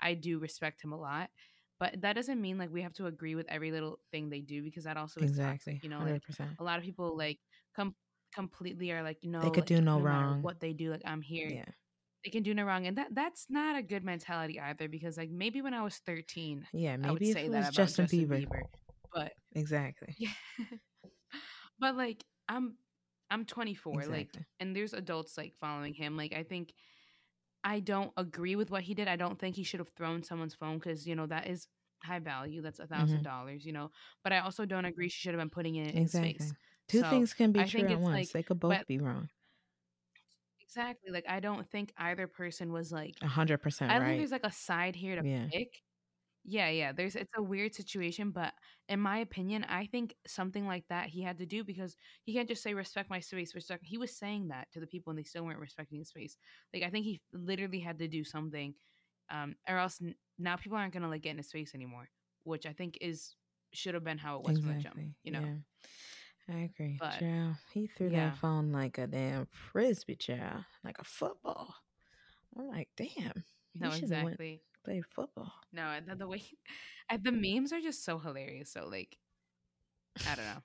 I 0.00 0.14
do 0.14 0.38
respect 0.38 0.82
him 0.82 0.92
a 0.92 0.98
lot. 0.98 1.30
But 1.80 2.00
that 2.02 2.14
doesn't 2.14 2.40
mean 2.40 2.56
like 2.56 2.70
we 2.72 2.82
have 2.82 2.94
to 2.94 3.06
agree 3.06 3.34
with 3.34 3.46
every 3.48 3.72
little 3.72 3.98
thing 4.12 4.30
they 4.30 4.40
do 4.40 4.62
because 4.62 4.84
that 4.84 4.96
also 4.96 5.20
is 5.20 5.36
toxic. 5.36 5.74
Exactly. 5.74 5.80
You 5.82 5.88
know, 5.88 5.98
like 5.98 6.22
100%. 6.30 6.56
a 6.60 6.64
lot 6.64 6.78
of 6.78 6.84
people 6.84 7.16
like 7.16 7.40
com- 7.74 7.96
completely 8.34 8.92
are 8.92 9.02
like, 9.04 9.18
you 9.22 9.30
know, 9.30 9.42
They 9.42 9.50
could 9.50 9.64
like 9.64 9.72
do 9.76 9.80
no 9.80 9.98
no 9.98 10.00
wrong. 10.00 10.40
what 10.40 10.60
they 10.60 10.74
do, 10.74 10.90
like 10.90 11.02
I'm 11.06 11.22
here. 11.22 11.50
Yeah. 11.50 11.64
They 12.24 12.30
can 12.30 12.42
do 12.42 12.54
no 12.54 12.64
wrong, 12.64 12.86
and 12.86 12.98
that 12.98 13.14
that's 13.14 13.46
not 13.50 13.76
a 13.76 13.82
good 13.82 14.04
mentality 14.04 14.60
either. 14.60 14.88
Because 14.88 15.16
like 15.18 15.30
maybe 15.30 15.62
when 15.62 15.74
I 15.74 15.82
was 15.82 15.98
thirteen, 15.98 16.66
Yeah. 16.72 16.96
I 17.04 17.12
would 17.12 17.20
Maybe 17.20 17.26
say 17.26 17.46
it 17.46 17.50
that 17.50 17.74
Justin, 17.74 18.06
Justin 18.06 18.28
Bieber. 18.28 18.40
Bieber, 18.46 18.62
but 19.12 19.32
Exactly. 19.54 20.18
yeah, 20.18 20.30
but 21.78 21.96
like 21.96 22.24
I'm 22.48 22.76
I'm 23.30 23.44
24, 23.46 24.06
like, 24.06 24.30
and 24.60 24.74
there's 24.76 24.92
adults 24.94 25.36
like 25.36 25.54
following 25.60 25.94
him. 25.94 26.16
Like 26.16 26.32
I 26.34 26.42
think 26.42 26.72
I 27.64 27.80
don't 27.80 28.12
agree 28.16 28.56
with 28.56 28.70
what 28.70 28.82
he 28.82 28.94
did. 28.94 29.08
I 29.08 29.16
don't 29.16 29.38
think 29.38 29.56
he 29.56 29.64
should 29.64 29.80
have 29.80 29.90
thrown 29.96 30.22
someone's 30.22 30.54
phone 30.54 30.78
because 30.78 31.06
you 31.06 31.16
know 31.16 31.26
that 31.26 31.48
is 31.48 31.68
high 32.04 32.20
value. 32.20 32.62
That's 32.62 32.80
a 32.80 32.86
thousand 32.86 33.22
hmm 33.22 33.24
dollars, 33.24 33.64
you 33.66 33.72
know. 33.72 33.90
But 34.22 34.32
I 34.32 34.40
also 34.40 34.66
don't 34.66 34.84
agree 34.86 35.08
she 35.08 35.20
should 35.20 35.34
have 35.34 35.40
been 35.40 35.50
putting 35.50 35.76
it 35.76 35.94
in 35.94 36.02
his 36.02 36.18
Exactly. 36.18 36.18
face. 36.18 36.54
Two 36.88 37.02
So 37.02 37.06
things 37.10 37.34
can 37.34 37.52
be 37.52 37.62
I 37.62 37.64
true 37.64 37.84
at 37.86 38.00
once. 38.00 38.30
like, 38.30 38.32
They 38.32 38.42
could 38.42 38.58
but 38.68 38.78
both 38.78 38.86
be 38.86 38.98
wrong. 38.98 39.28
exactly, 40.60 41.10
like 41.10 41.24
I 41.28 41.40
don't 41.40 41.68
think 41.68 41.92
either 41.96 42.26
person 42.26 42.72
was 42.72 42.92
like. 42.92 43.16
A 43.22 43.26
hundred 43.26 43.58
percent 43.62 43.90
I 43.90 43.98
don't 43.98 44.06
think 44.06 44.18
there's 44.18 44.32
like 44.32 44.44
a 44.44 44.52
side 44.52 44.96
here 44.96 45.16
to 45.16 45.24
Yeah. 45.24 45.50
pick. 45.52 45.82
Yeah, 46.44 46.70
yeah. 46.70 46.92
There's 46.92 47.16
it's 47.16 47.32
a 47.36 47.42
weird 47.42 47.74
situation, 47.74 48.30
but 48.32 48.54
in 48.88 49.00
my 49.00 49.18
opinion, 49.18 49.64
I 49.64 49.86
think 49.86 50.16
something 50.26 50.66
like 50.66 50.88
that 50.88 51.08
he 51.10 51.22
had 51.22 51.38
to 51.38 51.46
do 51.46 51.64
because 51.64 51.96
he 52.24 52.34
can't 52.34 52.48
just 52.48 52.62
say 52.62 52.74
respect 52.74 53.10
my 53.10 53.20
space, 53.20 53.54
respect. 53.54 53.84
He 53.86 53.98
was 53.98 54.16
saying 54.16 54.48
that 54.48 54.72
to 54.72 54.80
the 54.80 54.86
people 54.88 55.10
and 55.12 55.18
they 55.18 55.24
still 55.24 55.44
weren't 55.44 55.60
respecting 55.60 55.98
his 56.00 56.08
space. 56.10 56.36
Like 56.74 56.84
I 56.84 56.90
think 56.90 57.04
he 57.06 57.22
literally 57.32 57.80
had 57.80 57.98
to 58.00 58.08
do 58.08 58.24
something, 58.24 58.74
um, 59.30 59.56
or 59.68 59.78
else 59.78 60.00
n- 60.02 60.16
now 60.38 60.56
people 60.56 60.78
aren't 60.78 60.94
gonna 60.94 61.08
like 61.10 61.22
get 61.22 61.32
in 61.32 61.38
his 61.38 61.52
face 61.52 61.74
anymore, 61.74 62.10
which 62.44 62.66
I 62.66 62.72
think 62.74 62.98
is 63.02 63.36
should 63.74 63.94
have 63.94 64.04
been 64.04 64.18
how 64.18 64.38
it 64.38 64.44
was 64.44 64.58
from 64.58 64.70
the 64.70 64.76
jump. 64.76 65.00
You 65.24 65.32
know, 65.32 65.46
Yeah. 65.46 65.56
I 66.48 66.70
agree. 66.74 66.98
but 66.98 67.18
Child. 67.18 67.56
He 67.72 67.88
threw 67.96 68.10
yeah, 68.10 68.30
that 68.30 68.38
phone 68.38 68.72
like 68.72 68.98
a 68.98 69.06
damn 69.06 69.46
frisbee, 69.50 70.16
child. 70.16 70.64
Like 70.84 70.98
a 70.98 71.04
football. 71.04 71.74
I'm 72.58 72.68
like, 72.68 72.88
damn. 72.96 73.44
He 73.72 73.80
no, 73.80 73.90
exactly. 73.90 74.60
play 74.84 75.02
football. 75.02 75.52
No, 75.72 75.82
and 75.82 76.06
the, 76.06 76.14
the 76.14 76.26
way 76.28 76.42
and 77.10 77.22
the 77.24 77.32
memes 77.32 77.72
are 77.72 77.80
just 77.80 78.04
so 78.04 78.18
hilarious. 78.18 78.70
So 78.70 78.86
like, 78.88 79.16
I 80.26 80.34
don't 80.36 80.44
know. 80.44 80.62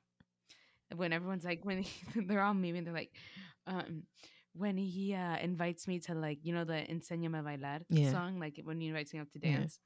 when 0.97 1.13
everyone's 1.13 1.45
like 1.45 1.61
when 1.65 1.85
they're 2.15 2.41
all 2.43 2.53
memeing, 2.53 2.83
they're 2.85 2.93
like, 2.93 3.11
um, 3.67 4.03
when 4.53 4.77
he 4.77 5.13
uh, 5.13 5.37
invites 5.37 5.87
me 5.87 5.99
to 5.99 6.13
like 6.13 6.39
you 6.43 6.53
know 6.53 6.65
the 6.65 6.73
Enséñame 6.89 7.39
a 7.39 7.43
bailar 7.43 7.81
Yeah. 7.89 8.11
song, 8.11 8.39
like 8.39 8.59
when 8.63 8.79
he 8.79 8.87
invites 8.87 9.13
me 9.13 9.19
up 9.19 9.31
to 9.31 9.39
Yeah. 9.41 9.57
dance, 9.57 9.79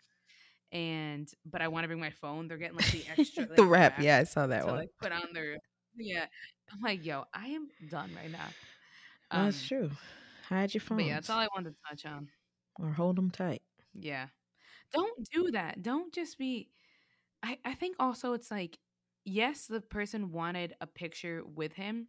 and 0.71 1.29
but 1.45 1.61
I 1.61 1.67
want 1.67 1.83
to 1.83 1.87
bring 1.87 1.99
my 1.99 2.09
phone. 2.11 2.47
They're 2.47 2.57
getting 2.57 2.77
like 2.77 2.91
the 2.91 3.05
extra 3.11 3.43
like, 3.43 3.57
the 3.57 3.65
rap. 3.65 3.95
Yeah, 3.99 4.17
I 4.17 4.23
saw 4.23 4.47
that 4.47 4.65
to 4.65 4.71
one. 4.71 4.79
like 4.79 4.89
put 5.01 5.11
on 5.11 5.27
their 5.33 5.57
yeah. 5.97 6.25
I'm 6.71 6.81
like, 6.81 7.05
yo, 7.05 7.25
I 7.33 7.47
am 7.47 7.67
done 7.89 8.11
right 8.15 8.31
now. 8.31 8.47
Um, 9.31 9.45
that's 9.45 9.65
true. 9.67 9.91
Hide 10.49 10.73
your 10.73 10.81
but 10.81 10.87
phones 10.87 11.05
yeah, 11.07 11.13
that's 11.15 11.29
all 11.29 11.39
I 11.39 11.47
wanted 11.55 11.71
to 11.71 11.75
touch 11.89 12.05
on. 12.05 12.29
or 12.79 12.89
hold 12.91 13.15
them 13.17 13.31
tight. 13.31 13.61
Yeah, 13.93 14.27
don't 14.93 15.27
do 15.31 15.51
that. 15.51 15.81
Don't 15.81 16.13
just 16.13 16.37
be. 16.37 16.69
I 17.43 17.57
I 17.65 17.73
think 17.75 17.95
also 17.99 18.33
it's 18.33 18.51
like 18.51 18.79
yes, 19.25 19.67
the 19.67 19.81
person 19.81 20.31
wanted 20.31 20.75
a 20.81 20.87
picture 20.87 21.43
with 21.45 21.73
him, 21.73 22.07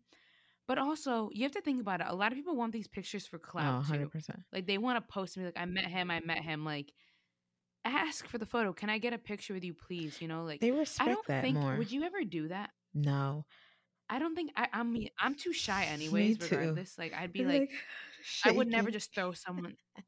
but 0.66 0.79
also 0.79 1.31
you 1.33 1.42
have 1.44 1.53
to 1.53 1.61
think 1.62 1.81
about 1.81 2.01
it. 2.01 2.07
A 2.09 2.14
lot 2.14 2.33
of 2.33 2.37
people 2.38 2.57
want 2.57 2.73
these 2.73 2.88
pictures 2.88 3.27
for 3.27 3.37
Oh, 3.37 3.40
clout 3.51 3.87
too. 3.87 4.11
100%. 4.12 4.44
Like 4.53 4.66
they 4.66 4.79
want 4.79 4.97
to 5.07 5.12
post 5.12 5.37
me 5.37 5.44
like 5.44 5.59
I 5.59 5.64
met 5.66 5.87
him, 5.87 6.11
I 6.11 6.20
met 6.20 6.42
him. 6.42 6.64
Like 6.64 6.92
ask 7.85 8.27
for 8.27 8.38
the 8.38 8.47
photo. 8.47 8.73
Can 8.73 8.90
I 8.90 8.99
get 8.99 9.12
a 9.12 9.18
picture 9.18 9.55
with 9.55 9.64
you, 9.64 9.75
please? 9.75 10.20
You 10.20 10.29
know, 10.29 10.44
like 10.44 10.61
They 10.61 10.70
respect 10.70 11.09
I 11.09 11.12
don't 11.12 11.27
that 11.29 11.42
think. 11.42 11.57
more. 11.59 11.77
Would 11.77 11.92
you 11.92 12.03
ever 12.03 12.25
do 12.25 12.49
that? 12.49 12.70
No. 12.94 13.44
I 14.09 14.19
don't 14.19 14.35
think 14.35 14.53
I, 14.57 14.69
I'm. 14.73 14.97
I'm 15.19 15.35
too 15.35 15.53
shy, 15.53 15.85
anyways. 15.85 16.38
Regardless, 16.40 16.99
like 16.99 17.14
I'd 17.14 17.33
be 17.33 17.43
They're, 17.43 17.61
like, 17.61 17.71
I 18.45 18.51
would 18.53 18.69
never 18.69 18.90
just 18.90 19.14
throw 19.14 19.33
someone. 19.33 19.77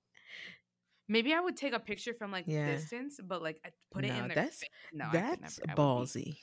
Maybe 1.09 1.32
I 1.32 1.40
would 1.40 1.56
take 1.56 1.72
a 1.72 1.78
picture 1.78 2.14
from 2.14 2.32
like 2.32 2.44
Yeah. 2.48 2.66
distance, 2.72 3.20
but 3.22 3.42
like 3.42 3.61
I'd 3.64 3.72
put 3.92 4.04
it 4.04 4.09
No, 4.09 4.14
in 4.14 4.20
their 4.28 4.35
that's- 4.35 4.59
face. 4.59 4.68
No, 4.92 5.06
I 5.06 5.12
That's 5.12 5.61
never. 5.64 5.70
I 5.72 5.74
ballsy, 5.74 6.37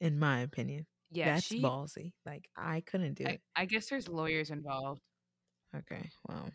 in 0.00 0.18
my 0.18 0.40
opinion. 0.40 0.86
Yeah, 1.10 1.34
That's 1.34 1.46
she. 1.46 1.62
ballsy. 1.62 2.12
Like 2.26 2.48
I 2.56 2.80
couldn't 2.82 3.14
do 3.14 3.24
I, 3.26 3.30
it. 3.30 3.40
I 3.56 3.64
guess 3.64 3.88
there's 3.88 4.08
lawyers 4.08 4.50
involved. 4.50 5.00
Okay, 5.74 6.10
well, 6.28 6.50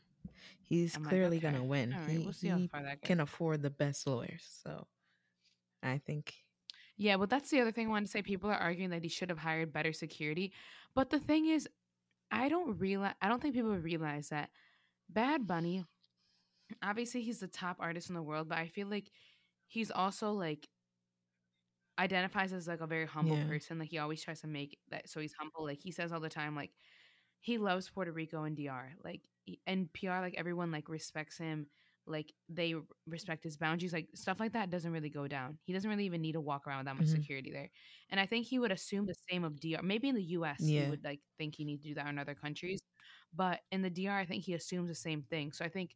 he's 0.64 0.96
I'm 0.96 1.04
like, 1.04 1.10
clearly 1.10 1.38
okay, 1.38 1.52
gonna 1.52 1.64
win. 1.64 1.92
Right, 1.92 2.10
he 2.10 2.18
we'll 2.20 2.34
see 2.34 2.48
how 2.50 2.58
he 2.58 2.68
far 2.68 2.84
that 2.84 3.02
goes. 3.02 3.08
can 3.08 3.20
afford 3.20 3.62
the 3.64 3.72
best 3.72 4.06
lawyers, 4.08 4.48
so 4.64 4.88
I 5.84 5.98
think 6.06 6.34
Yeah, 6.98 7.16
well, 7.16 7.28
that's 7.28 7.50
the 7.52 7.62
other 7.62 7.72
thing 7.72 7.88
I 7.88 7.90
wanted 7.92 8.08
to 8.08 8.12
say. 8.12 8.22
People 8.22 8.50
are 8.50 8.58
arguing 8.58 8.90
that 8.90 9.04
he 9.04 9.10
should 9.10 9.30
have 9.30 9.38
hired 9.40 9.72
better 9.72 9.94
security, 9.94 10.54
but 10.96 11.10
the 11.10 11.20
thing 11.20 11.46
is, 11.48 11.68
I 12.32 12.50
don't 12.50 12.78
realize. 12.80 13.16
I 13.22 13.30
don't 13.30 13.42
think 13.42 13.56
people 13.56 13.76
realize 13.78 14.30
that 14.30 14.52
Bad 15.10 15.48
Bunny. 15.48 15.86
Obviously, 16.84 17.22
he's 17.24 17.40
the 17.40 17.48
top 17.48 17.78
artist 17.80 18.10
in 18.10 18.16
the 18.16 18.24
world, 18.24 18.50
but 18.50 18.58
I 18.60 18.68
feel 18.68 18.88
like 18.88 19.12
he's 19.68 19.92
also 19.92 20.32
like 20.34 20.70
identifies 22.00 22.54
as 22.54 22.68
like 22.68 22.82
a 22.82 22.88
very 22.88 23.06
humble 23.06 23.36
Yeah. 23.36 23.48
person. 23.48 23.80
Like 23.80 23.90
he 23.90 23.98
always 23.98 24.24
tries 24.24 24.42
to 24.42 24.48
make 24.48 24.80
that 24.90 25.10
so 25.10 25.20
he's 25.20 25.34
humble. 25.34 25.64
Like 25.66 25.80
he 25.82 25.92
says 25.92 26.12
all 26.12 26.20
the 26.20 26.30
time, 26.30 26.56
like 26.56 26.72
he 27.40 27.58
loves 27.58 27.90
Puerto 27.90 28.12
Rico 28.12 28.44
and 28.44 28.56
DR. 28.56 28.94
Like 29.04 29.24
and 29.66 29.92
PR, 29.94 30.22
like 30.22 30.36
everyone 30.38 30.72
like 30.72 30.90
respects 30.90 31.38
him. 31.38 31.68
Like 32.08 32.34
they 32.50 32.76
respect 33.06 33.44
his 33.44 33.58
boundaries, 33.58 33.94
like 33.94 34.10
stuff 34.16 34.40
like 34.40 34.54
that 34.54 34.70
doesn't 34.70 34.92
really 34.92 35.10
go 35.10 35.28
down. 35.28 35.60
He 35.64 35.74
doesn't 35.74 35.90
really 35.90 36.06
even 36.06 36.22
need 36.22 36.34
to 36.34 36.42
walk 36.42 36.68
around 36.68 36.80
with 36.80 36.86
that 36.88 36.96
much 36.98 37.08
Mhm. 37.08 37.08
security 37.08 37.52
there. 37.52 37.70
And 38.10 38.20
I 38.20 38.26
think 38.26 38.46
he 38.48 38.60
would 38.60 38.72
assume 38.72 39.06
the 39.06 39.16
same 39.30 39.44
of 39.44 39.60
DR. 39.60 39.84
Maybe 39.84 40.10
in 40.10 40.16
the 40.16 40.24
US 40.24 40.68
he 40.68 40.84
would 40.84 41.04
like 41.04 41.22
think 41.38 41.56
he 41.56 41.66
needs 41.66 41.84
to 41.84 41.90
do 41.90 41.96
that 41.96 42.08
in 42.08 42.20
other 42.20 42.36
countries. 42.36 42.82
But 43.34 43.62
in 43.72 43.82
the 43.82 43.90
DR, 43.90 44.18
I 44.20 44.26
think 44.26 44.44
he 44.46 44.54
assumes 44.54 44.90
the 44.90 44.96
same 44.96 45.24
thing. 45.24 45.52
So 45.52 45.66
I 45.66 45.70
think 45.70 45.96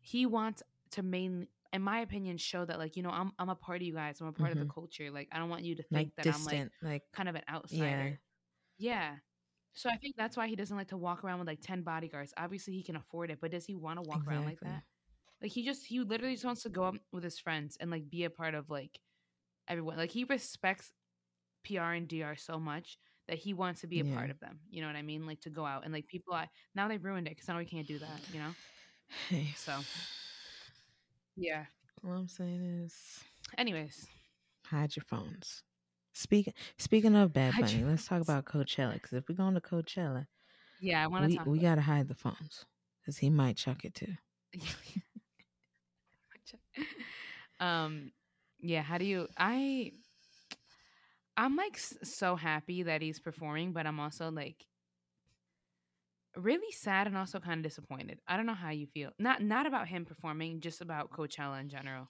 he 0.00 0.26
wants 0.26 0.62
to 0.92 1.02
main 1.02 1.48
in 1.72 1.82
my 1.82 1.98
opinion, 2.00 2.38
show 2.38 2.64
that 2.64 2.78
like, 2.78 2.96
you 2.96 3.02
know, 3.02 3.10
I'm 3.10 3.32
I'm 3.38 3.48
a 3.50 3.56
part 3.56 3.82
of 3.82 3.86
you 3.86 3.92
guys. 3.94 4.20
I'm 4.20 4.28
a 4.28 4.32
part 4.32 4.52
of 4.52 4.58
Mhm. 4.58 4.58
the 4.58 4.66
culture. 4.66 5.10
Like 5.10 5.28
I 5.32 5.38
don't 5.38 5.50
want 5.50 5.64
you 5.64 5.74
to 5.76 5.82
Like 5.90 6.10
think 6.12 6.14
that 6.16 6.28
I'm 6.28 6.44
like 6.44 6.64
like 6.82 7.04
kind 7.12 7.28
of 7.28 7.34
an 7.34 7.42
outsider. 7.50 8.08
Yeah. 8.08 8.16
yeah 8.78 9.18
So 9.74 9.90
I 9.90 9.96
think 9.98 10.16
that's 10.16 10.36
why 10.36 10.48
he 10.48 10.56
doesn't 10.56 10.76
like 10.76 10.88
to 10.88 10.98
walk 10.98 11.24
around 11.24 11.40
with 11.40 11.48
like 11.48 11.60
10 11.62 11.82
bodyguards. 11.82 12.34
Obviously 12.36 12.74
he 12.74 12.82
can 12.84 12.96
afford 12.96 13.30
it, 13.32 13.40
but 13.40 13.52
does 13.52 13.66
he 13.66 13.76
want 13.76 13.98
to 13.98 14.02
walk 14.02 14.26
around 14.28 14.44
like 14.46 14.60
that? 14.64 14.84
Like 15.42 15.52
he 15.52 15.64
just 15.64 15.84
he 15.86 16.00
literally 16.00 16.34
just 16.34 16.44
wants 16.44 16.62
to 16.62 16.68
go 16.70 16.84
up 16.84 16.96
with 17.12 17.24
his 17.24 17.38
friends 17.38 17.76
and 17.80 17.90
like 17.90 18.08
be 18.10 18.24
a 18.24 18.30
part 18.30 18.54
of 18.54 18.70
like 18.70 18.98
everyone. 19.68 19.96
Like 19.96 20.10
he 20.10 20.24
respects 20.24 20.92
PR 21.64 21.92
and 21.92 22.08
DR 22.08 22.36
so 22.36 22.58
much 22.58 22.98
that 23.28 23.38
he 23.38 23.52
wants 23.54 23.80
to 23.82 23.86
be 23.86 24.00
a 24.00 24.04
Yeah. 24.04 24.14
part 24.14 24.30
of 24.30 24.38
them. 24.40 24.60
You 24.70 24.80
know 24.82 24.86
what 24.88 24.96
I 24.96 25.02
mean? 25.02 25.26
Like 25.26 25.40
to 25.42 25.50
go 25.50 25.66
out 25.66 25.84
and 25.84 25.92
like 25.92 26.06
people 26.06 26.34
I 26.34 26.48
now 26.74 26.88
they've 26.88 27.02
ruined 27.04 27.26
it 27.26 27.30
because 27.36 27.48
now 27.48 27.58
we 27.58 27.64
can't 27.66 27.86
do 27.86 27.98
that, 27.98 28.20
you 28.32 28.40
know? 28.40 28.54
Hey, 29.28 29.52
So 29.56 29.72
yeah. 31.36 31.66
all 32.04 32.12
I'm 32.12 32.28
saying 32.28 32.62
is 32.84 33.20
Anyways. 33.58 34.06
hide 34.66 34.96
your 34.96 35.04
phones. 35.04 35.62
Speaking 36.14 36.54
speaking 36.78 37.14
of 37.14 37.32
Bad 37.32 37.54
Bunny, 37.60 37.84
let's 37.84 38.06
talk 38.06 38.22
about 38.22 38.44
Coachella. 38.46 38.94
Because 38.94 39.12
if 39.12 39.28
we're 39.28 39.34
going 39.36 39.54
to 39.54 39.60
Coachella, 39.60 40.26
Yeah, 40.80 41.02
I 41.02 41.06
want 41.08 41.24
to 41.24 41.28
we 41.28 41.36
talk 41.36 41.46
we 41.46 41.58
about 41.58 41.62
gotta 41.70 41.80
hide 41.82 42.08
the 42.08 42.14
phones 42.14 42.64
because 43.00 43.18
he 43.18 43.30
might 43.30 43.56
chuck 43.56 43.84
it 43.84 43.94
too. 43.94 44.14
um 47.60 48.10
yeah 48.60 48.82
how 48.82 48.98
do 48.98 49.04
you 49.04 49.26
i 49.36 49.92
i'm 51.36 51.56
like 51.56 51.78
so 51.78 52.36
happy 52.36 52.82
that 52.82 53.02
he's 53.02 53.18
performing 53.18 53.72
but 53.72 53.86
i'm 53.86 54.00
also 54.00 54.30
like 54.30 54.66
really 56.36 56.70
sad 56.70 57.06
and 57.06 57.16
also 57.16 57.40
kind 57.40 57.58
of 57.58 57.64
disappointed. 57.64 58.20
I 58.28 58.36
don't 58.36 58.46
know 58.46 58.54
how 58.54 58.70
you 58.70 58.86
feel 58.86 59.10
not 59.18 59.42
not 59.42 59.66
about 59.66 59.88
him 59.88 60.04
performing 60.04 60.60
just 60.60 60.80
about 60.80 61.10
coachella 61.10 61.60
in 61.60 61.68
general. 61.68 62.08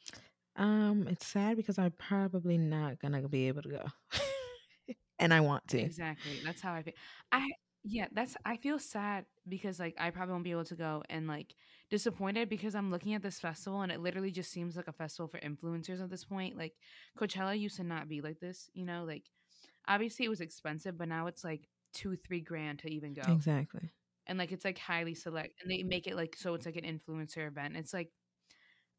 Um, 0.57 1.07
it's 1.09 1.27
sad 1.27 1.57
because 1.57 1.79
I'm 1.79 1.93
probably 1.93 2.59
not 2.59 2.99
gonna 2.99 3.29
be 3.29 3.49
able 3.49 3.63
to 3.63 3.69
go, 3.69 3.85
and 5.19 5.33
I 5.33 5.41
want 5.41 5.67
to. 5.69 5.81
exactly 5.81 6.41
that's 6.45 6.61
how 6.61 6.73
i 6.73 6.83
feel. 6.83 6.95
I 7.33 7.47
yeah 7.85 8.07
that's 8.13 8.37
i 8.45 8.57
feel 8.57 8.79
sad 8.79 9.27
because 9.49 9.79
like 9.79 9.95
i 9.99 10.11
probably 10.11 10.33
won't 10.33 10.45
be 10.45 10.51
able 10.51 10.65
to 10.65 10.75
go 10.75 11.03
and 11.09 11.29
like 11.29 11.55
disappointed 11.89 12.49
because 12.49 12.75
i'm 12.75 12.91
looking 12.91 13.15
at 13.15 13.23
this 13.23 13.39
festival 13.39 13.83
and 13.83 13.93
it 13.93 14.01
literally 14.01 14.31
just 14.33 14.51
seems 14.51 14.77
like 14.77 14.89
a 14.89 14.93
festival 14.93 15.29
for 15.29 15.39
influencers 15.41 16.03
at 16.03 16.11
this 16.11 16.25
point. 16.25 16.57
Like 16.57 16.75
coachella 17.19 17.59
used 17.59 17.77
to 17.77 17.85
not 17.85 18.09
be 18.09 18.21
like 18.21 18.41
this 18.41 18.69
you 18.75 18.85
know 18.85 19.05
like 19.07 19.25
obviously 19.87 20.27
it 20.27 20.29
was 20.29 20.41
expensive 20.41 20.99
but 20.99 21.09
now 21.09 21.27
it's 21.29 21.45
like 21.45 21.69
two 21.95 22.17
three 22.17 22.41
grand 22.41 22.81
to 22.81 22.89
even 22.93 23.15
go. 23.15 23.23
Exactly. 23.33 23.89
and 24.27 24.39
like 24.39 24.51
it's 24.53 24.65
like 24.65 24.79
highly 24.79 25.15
select 25.15 25.55
and 25.63 25.71
they 25.71 25.83
make 25.85 26.07
it 26.07 26.17
like 26.17 26.35
so 26.37 26.55
it's 26.55 26.67
like 26.67 26.77
an 26.77 26.85
influencer 26.85 27.47
event. 27.47 27.77
It's 27.77 27.95
like 27.95 28.11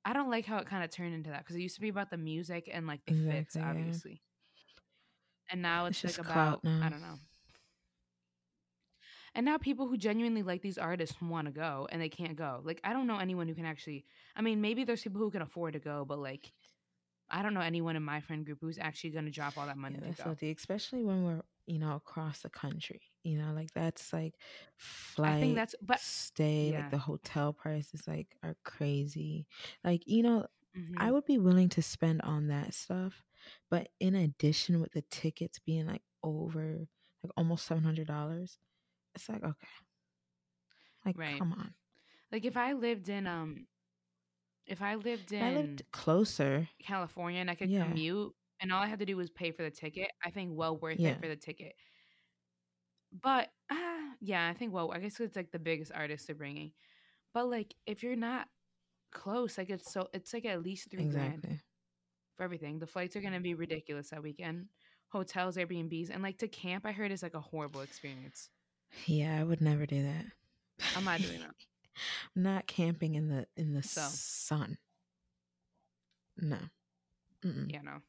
i 0.05 0.13
don't 0.13 0.29
like 0.31 0.45
how 0.45 0.57
it 0.57 0.67
kind 0.67 0.83
of 0.83 0.89
turned 0.89 1.13
into 1.13 1.29
that 1.31 1.39
because 1.39 1.57
it 1.57 1.61
used 1.61 1.75
to 1.75 1.81
be 1.81 1.89
about 1.89 2.09
the 2.09 2.17
music 2.17 2.69
and 2.71 2.87
like 2.87 3.01
the 3.05 3.13
fits 3.13 3.55
Exactly, 3.55 3.61
yeah. 3.61 3.69
obviously. 3.69 4.21
And 5.51 5.61
now 5.61 5.85
It's 5.87 6.01
it's, 6.03 6.15
just 6.15 6.19
like 6.19 6.29
about 6.29 6.61
i 6.65 6.87
don't 6.89 7.01
know 7.01 7.19
and 9.37 9.45
now 9.45 9.57
people 9.57 9.87
who 9.87 9.97
genuinely 9.97 10.43
like 10.43 10.61
these 10.63 10.79
artists 10.79 11.21
want 11.21 11.47
to 11.47 11.53
go 11.53 11.87
and 11.91 12.01
they 12.01 12.09
can't 12.09 12.37
go 12.37 12.61
like 12.65 12.81
i 12.85 12.93
don't 12.93 13.07
know 13.07 13.19
anyone 13.19 13.47
who 13.47 13.55
can 13.55 13.65
actually 13.65 14.05
i 14.37 14.41
mean 14.41 14.61
maybe 14.61 14.85
there's 14.85 15.03
people 15.03 15.21
who 15.21 15.31
can 15.31 15.43
afford 15.43 15.73
to 15.73 15.79
go 15.79 16.05
but 16.05 16.19
like 16.19 16.53
i 17.29 17.41
don't 17.43 17.53
know 17.55 17.61
anyone 17.61 17.95
in 17.97 18.03
my 18.03 18.21
friend 18.21 18.45
group 18.45 18.59
who's 18.61 18.79
actually 18.79 19.11
going 19.11 19.25
to 19.25 19.31
drop 19.31 19.57
all 19.57 19.67
that 19.67 19.77
money 19.77 20.01
Yeah, 20.01 20.07
to 20.07 20.11
go 20.11 20.37
especially 20.51 21.03
when 21.03 21.23
we're 21.23 21.41
you 21.67 21.79
know 21.79 21.95
across 21.95 22.41
the 22.41 22.49
country. 22.49 23.01
You 23.23 23.37
know, 23.39 23.53
like 23.53 23.71
that's 23.73 24.13
like 24.13 24.35
i 25.23 25.33
flight, 25.33 25.39
think 25.39 25.55
that's 25.55 25.75
but 25.81 26.01
stay, 26.01 26.71
yeah 26.71 26.75
like 26.75 26.89
the 26.89 26.97
hotel 26.97 27.53
prices 27.53 28.07
like 28.07 28.35
are 28.43 28.55
crazy. 28.65 29.47
Like 29.83 30.03
you 30.07 30.23
know, 30.23 30.47
mhm. 30.75 30.97
I 30.97 31.11
would 31.11 31.25
be 31.25 31.37
willing 31.39 31.69
to 31.69 31.81
spend 31.81 32.21
on 32.23 32.47
that 32.47 32.73
stuff, 32.73 33.23
but 33.69 33.89
in 33.99 34.15
addition, 34.15 34.81
with 34.81 34.91
the 34.93 35.03
tickets 35.03 35.59
being 35.59 35.87
like 35.87 36.03
over 36.23 36.87
like 37.23 37.31
almost 37.37 37.65
seven 37.65 37.83
hundred 37.83 38.07
dollars, 38.07 38.57
it's 39.17 39.29
like 39.29 39.43
okay, 39.43 39.67
like 41.05 41.17
Right. 41.17 41.39
come 41.39 41.53
on. 41.53 41.73
like 42.31 42.45
if 42.45 42.55
i 42.57 42.73
lived 42.73 43.09
in 43.09 43.27
um 43.27 43.65
if 44.65 44.81
i 44.81 44.95
lived 44.95 45.31
in 45.31 45.43
I 45.43 45.61
lived 45.61 45.83
closer, 45.91 46.67
California 46.83 47.41
and 47.41 47.49
I 47.49 47.55
could 47.55 47.69
Yeah. 47.69 47.87
commute 47.87 48.33
and 48.61 48.71
all 48.71 48.81
I 48.81 48.87
had 48.87 48.99
to 48.99 49.05
do 49.05 49.17
was 49.17 49.29
pay 49.29 49.51
for 49.51 49.63
the 49.63 49.69
ticket, 49.71 50.09
I 50.23 50.31
think 50.31 50.51
well 50.53 50.77
worth 50.77 50.99
Yeah. 50.99 51.09
it 51.11 51.21
for 51.21 51.27
the 51.27 51.35
ticket. 51.35 51.75
But 53.21 53.49
ah, 53.71 54.13
yeah, 54.21 54.47
I 54.47 54.53
think 54.53 54.73
well, 54.73 54.91
I 54.93 54.99
guess 54.99 55.19
it's 55.19 55.35
like 55.35 55.51
the 55.51 55.59
biggest 55.59 55.91
artists 55.93 56.27
they're 56.27 56.35
bringing. 56.35 56.71
But 57.33 57.47
like 57.49 57.75
if 57.85 58.03
you're 58.03 58.15
not 58.15 58.47
close, 59.11 59.57
like 59.57 59.69
it's 59.69 59.91
so 59.91 60.09
it's 60.13 60.33
like 60.33 60.45
at 60.45 60.63
least 60.63 60.89
three 60.91 61.07
grand 61.07 61.43
exactly. 61.43 61.61
for 62.37 62.43
everything. 62.43 62.79
The 62.79 62.87
flights 62.87 63.15
are 63.15 63.21
gonna 63.21 63.39
be 63.41 63.53
ridiculous 63.55 64.09
that 64.09 64.23
weekend. 64.23 64.67
Hotels, 65.09 65.57
Airbnbs, 65.57 66.09
and 66.11 66.23
like 66.23 66.37
to 66.39 66.47
camp, 66.47 66.85
I 66.85 66.91
heard 66.91 67.11
is 67.11 67.23
like 67.23 67.35
a 67.35 67.41
horrible 67.41 67.81
experience. 67.81 68.49
Yeah, 69.05 69.39
I 69.39 69.43
would 69.43 69.61
never 69.61 69.85
do 69.85 70.03
that. 70.03 70.25
I'm 70.95 71.03
not 71.03 71.21
doing 71.21 71.39
that. 71.39 71.55
I'm 72.35 72.43
not 72.43 72.67
camping 72.67 73.15
in 73.15 73.29
the 73.29 73.47
in 73.55 73.73
the 73.73 73.83
So. 73.83 74.01
sun. 74.01 74.77
No. 76.37 76.57
Mm-mm. 77.43 77.71
Yeah, 77.71 77.81
no. 77.81 78.01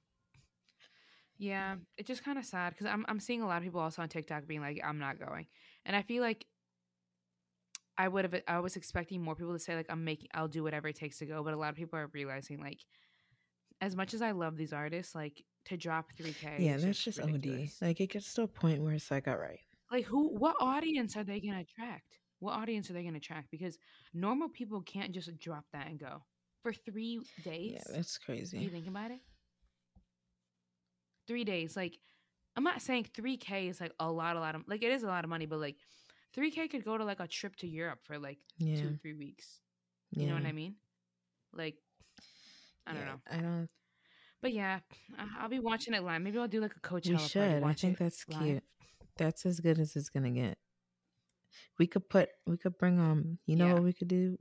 Yeah, 1.38 1.76
it's 1.96 2.08
just 2.08 2.24
kind 2.24 2.38
of 2.38 2.44
sad 2.44 2.70
because 2.70 2.86
I'm 2.86 3.04
I'm 3.08 3.20
seeing 3.20 3.42
a 3.42 3.46
lot 3.46 3.58
of 3.58 3.62
people 3.62 3.80
also 3.80 4.02
on 4.02 4.08
TikTok 4.08 4.46
being 4.46 4.60
like, 4.60 4.80
I'm 4.84 4.98
not 4.98 5.18
going, 5.18 5.46
and 5.84 5.94
I 5.94 6.02
feel 6.02 6.22
like 6.22 6.46
I 7.96 8.08
would 8.08 8.24
have 8.24 8.42
I 8.46 8.58
was 8.60 8.76
expecting 8.76 9.22
more 9.22 9.34
people 9.34 9.52
to 9.52 9.58
say 9.58 9.74
like 9.76 9.86
I'm 9.88 10.04
making 10.04 10.28
I'll 10.34 10.48
do 10.48 10.62
whatever 10.62 10.88
it 10.88 10.96
takes 10.96 11.18
to 11.18 11.26
go, 11.26 11.42
but 11.42 11.54
a 11.54 11.56
lot 11.56 11.70
of 11.70 11.76
people 11.76 11.98
are 11.98 12.08
realizing 12.12 12.60
like, 12.60 12.78
as 13.80 13.94
much 13.96 14.14
as 14.14 14.22
I 14.22 14.32
love 14.32 14.56
these 14.56 14.72
artists, 14.72 15.14
like 15.14 15.44
to 15.66 15.76
drop 15.76 16.06
three 16.16 16.32
k. 16.32 16.56
Yeah, 16.58 16.76
that's 16.76 17.02
just 17.02 17.20
OD. 17.20 17.70
Like 17.80 18.00
it 18.00 18.08
gets 18.10 18.34
to 18.34 18.42
a 18.42 18.48
point 18.48 18.82
where 18.82 18.94
it's 18.94 19.10
like, 19.10 19.28
all 19.28 19.36
right, 19.36 19.60
Like 19.90 20.04
who? 20.04 20.28
What 20.28 20.56
audience 20.60 21.16
are 21.16 21.24
they 21.24 21.40
gonna 21.40 21.60
attract? 21.60 22.18
What 22.40 22.52
audience 22.52 22.90
are 22.90 22.92
they 22.92 23.04
gonna 23.04 23.18
attract? 23.18 23.50
Because 23.50 23.78
normal 24.14 24.48
people 24.48 24.82
can't 24.82 25.12
just 25.12 25.36
drop 25.38 25.64
that 25.72 25.86
and 25.86 25.98
go 25.98 26.22
for 26.62 26.72
three 26.72 27.20
days. 27.42 27.72
yeah, 27.72 27.92
that's 27.94 28.18
You 28.18 28.26
crazy. 28.26 28.70
think 28.70 28.86
about 28.86 29.10
it? 29.10 29.20
Three 31.26 31.44
days. 31.44 31.76
Like, 31.76 31.98
I'm 32.56 32.64
not 32.64 32.82
saying 32.82 33.04
3K 33.14 33.68
is 33.68 33.80
like 33.80 33.92
a 34.00 34.10
lot, 34.10 34.36
a 34.36 34.40
lot 34.40 34.54
of, 34.54 34.62
like, 34.66 34.82
it 34.82 34.90
is 34.90 35.02
a 35.02 35.06
lot 35.06 35.24
of 35.24 35.30
money, 35.30 35.46
but 35.46 35.58
like, 35.60 35.76
3K 36.34 36.68
could 36.70 36.84
go 36.84 36.96
to 36.98 37.04
like 37.04 37.20
a 37.20 37.26
trip 37.26 37.56
to 37.56 37.66
Europe 37.66 38.00
for 38.04 38.18
like 38.18 38.38
Yeah, 38.58 38.80
two, 38.80 38.94
three 39.02 39.14
weeks. 39.14 39.60
yeah. 40.12 40.22
You 40.22 40.28
know 40.28 40.34
what 40.34 40.46
I 40.46 40.52
mean? 40.52 40.76
Like, 41.52 41.76
I 42.86 42.92
don't 42.92 43.00
Yeah, 43.02 43.12
know. 43.12 43.20
I 43.30 43.36
don't. 43.36 43.68
But 44.40 44.52
yeah, 44.52 44.80
I'll 45.38 45.48
be 45.48 45.58
watching 45.58 45.94
it 45.94 46.02
live. 46.02 46.22
Maybe 46.22 46.38
I'll 46.38 46.48
do 46.48 46.60
like 46.60 46.76
a 46.76 46.80
Coachella 46.80 47.10
We 47.10 47.16
should. 47.18 47.62
I 47.64 47.72
think 47.72 47.94
it 47.94 47.98
that's 47.98 48.24
live. 48.28 48.38
cute. 48.44 48.62
That's 49.18 49.44
as 49.44 49.60
good 49.60 49.78
as 49.78 49.94
it's 49.96 50.08
gonna 50.08 50.30
get. 50.30 50.56
We 51.78 51.86
could 51.86 52.08
put. 52.08 52.30
We 52.46 52.56
could 52.56 52.78
bring 52.78 52.98
um. 53.00 53.38
You 53.46 53.56
know 53.56 53.66
Yeah. 53.66 53.74
what 53.74 53.82
we 53.84 53.92
could 53.92 54.08
do? 54.08 54.36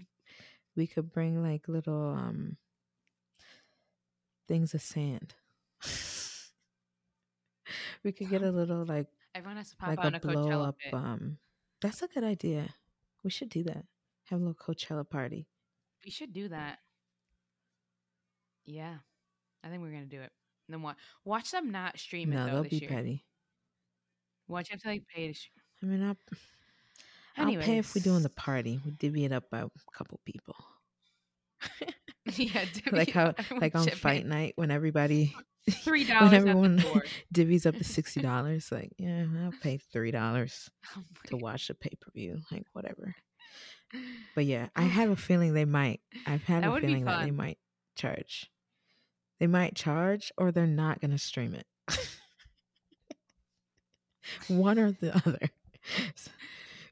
We 0.76 0.88
could 0.88 1.12
bring 1.12 1.42
like 1.44 1.68
little 1.68 2.12
um. 2.16 2.58
Things 4.48 4.74
of 4.74 4.82
sand. 4.82 5.34
we 8.04 8.12
could 8.12 8.30
get 8.30 8.42
a 8.44 8.52
little 8.52 8.86
like 8.86 9.08
Everyone 9.36 9.58
has 9.58 9.70
to 9.72 9.78
pop 9.78 9.90
like 9.90 10.00
out 10.00 10.14
a 10.14 10.18
a 10.18 10.20
blow 10.20 10.46
Coachella 10.48 10.68
up. 10.70 10.76
fit. 10.82 10.94
Um, 10.94 11.38
that's 11.82 12.02
a 12.02 12.08
good 12.08 12.24
idea. 12.24 12.70
We 13.24 13.30
should 13.30 13.50
do 13.50 13.64
that. 13.66 13.84
Have 14.26 14.40
a 14.40 14.44
little 14.44 14.56
Coachella 14.56 15.08
party. 15.08 15.48
We 16.06 16.12
should 16.12 16.34
do 16.34 16.48
that. 16.50 16.80
Yeah, 18.66 18.96
I 19.64 19.70
think 19.70 19.82
we're 19.82 19.92
gonna 19.92 20.06
do 20.06 20.22
it. 20.22 20.32
And 20.68 20.74
then 20.74 20.82
watch 20.82 20.98
watch 21.24 21.52
them 21.52 21.72
not 21.72 22.00
stream 22.00 22.32
it 22.32 22.36
No, 22.36 22.46
though 22.46 22.54
they'll 22.62 22.64
be 22.70 22.78
year. 22.78 22.90
petty. 22.90 23.26
Watch 24.48 24.70
to 24.70 24.80
like 24.86 25.04
pay 25.14 25.34
I 25.82 25.86
mean, 25.86 26.04
I'll, 26.04 26.18
I'll 27.38 27.56
pay 27.62 27.78
if 27.78 27.94
we're 27.94 28.02
doing 28.02 28.24
the 28.24 28.30
party. 28.30 28.80
We 28.84 28.92
divvy 28.92 29.26
it 29.26 29.32
up 29.32 29.50
by 29.52 29.60
a 29.60 29.70
couple 29.94 30.20
people. 30.26 30.56
yeah, 32.36 32.66
like 32.92 33.12
how, 33.12 33.34
like 33.62 33.76
on 33.76 33.88
fight 33.88 34.26
night 34.26 34.54
when 34.56 34.72
everybody 34.72 35.36
three 35.70 36.06
when 36.06 36.18
dollars 36.18 36.34
at 36.34 36.40
everyone 36.40 36.84
divvies 37.34 37.66
up 37.66 37.78
the 37.78 37.84
sixty 37.84 38.22
dollars. 38.22 38.72
Like, 38.72 38.94
yeah, 38.98 39.26
I'll 39.44 39.52
pay 39.62 39.78
three 39.92 40.12
dollars 40.12 40.70
Oh 40.96 41.04
to 41.28 41.38
watch 41.38 41.68
the 41.68 41.76
pay 41.76 41.94
per 42.00 42.12
view. 42.14 42.40
Like, 42.52 42.66
whatever. 42.74 43.16
But 44.36 44.46
yeah, 44.46 44.68
I 44.76 44.84
have 44.84 45.10
a 45.10 45.16
feeling 45.16 45.54
they 45.54 45.66
might. 45.66 46.02
I've 46.26 46.44
had 46.44 46.64
That 46.64 46.76
a 46.76 46.82
feeling 46.82 47.06
that 47.06 47.24
they 47.24 47.32
might 47.32 47.58
charge. 47.96 48.50
They 49.40 49.48
might 49.48 49.76
charge, 49.76 50.32
or 50.38 50.52
they're 50.52 50.68
not 50.68 51.00
going 51.00 51.12
to 51.12 51.18
stream 51.18 51.54
it. 51.54 51.66
One 54.48 54.80
or 54.80 54.92
the 54.92 55.16
other. 55.16 55.40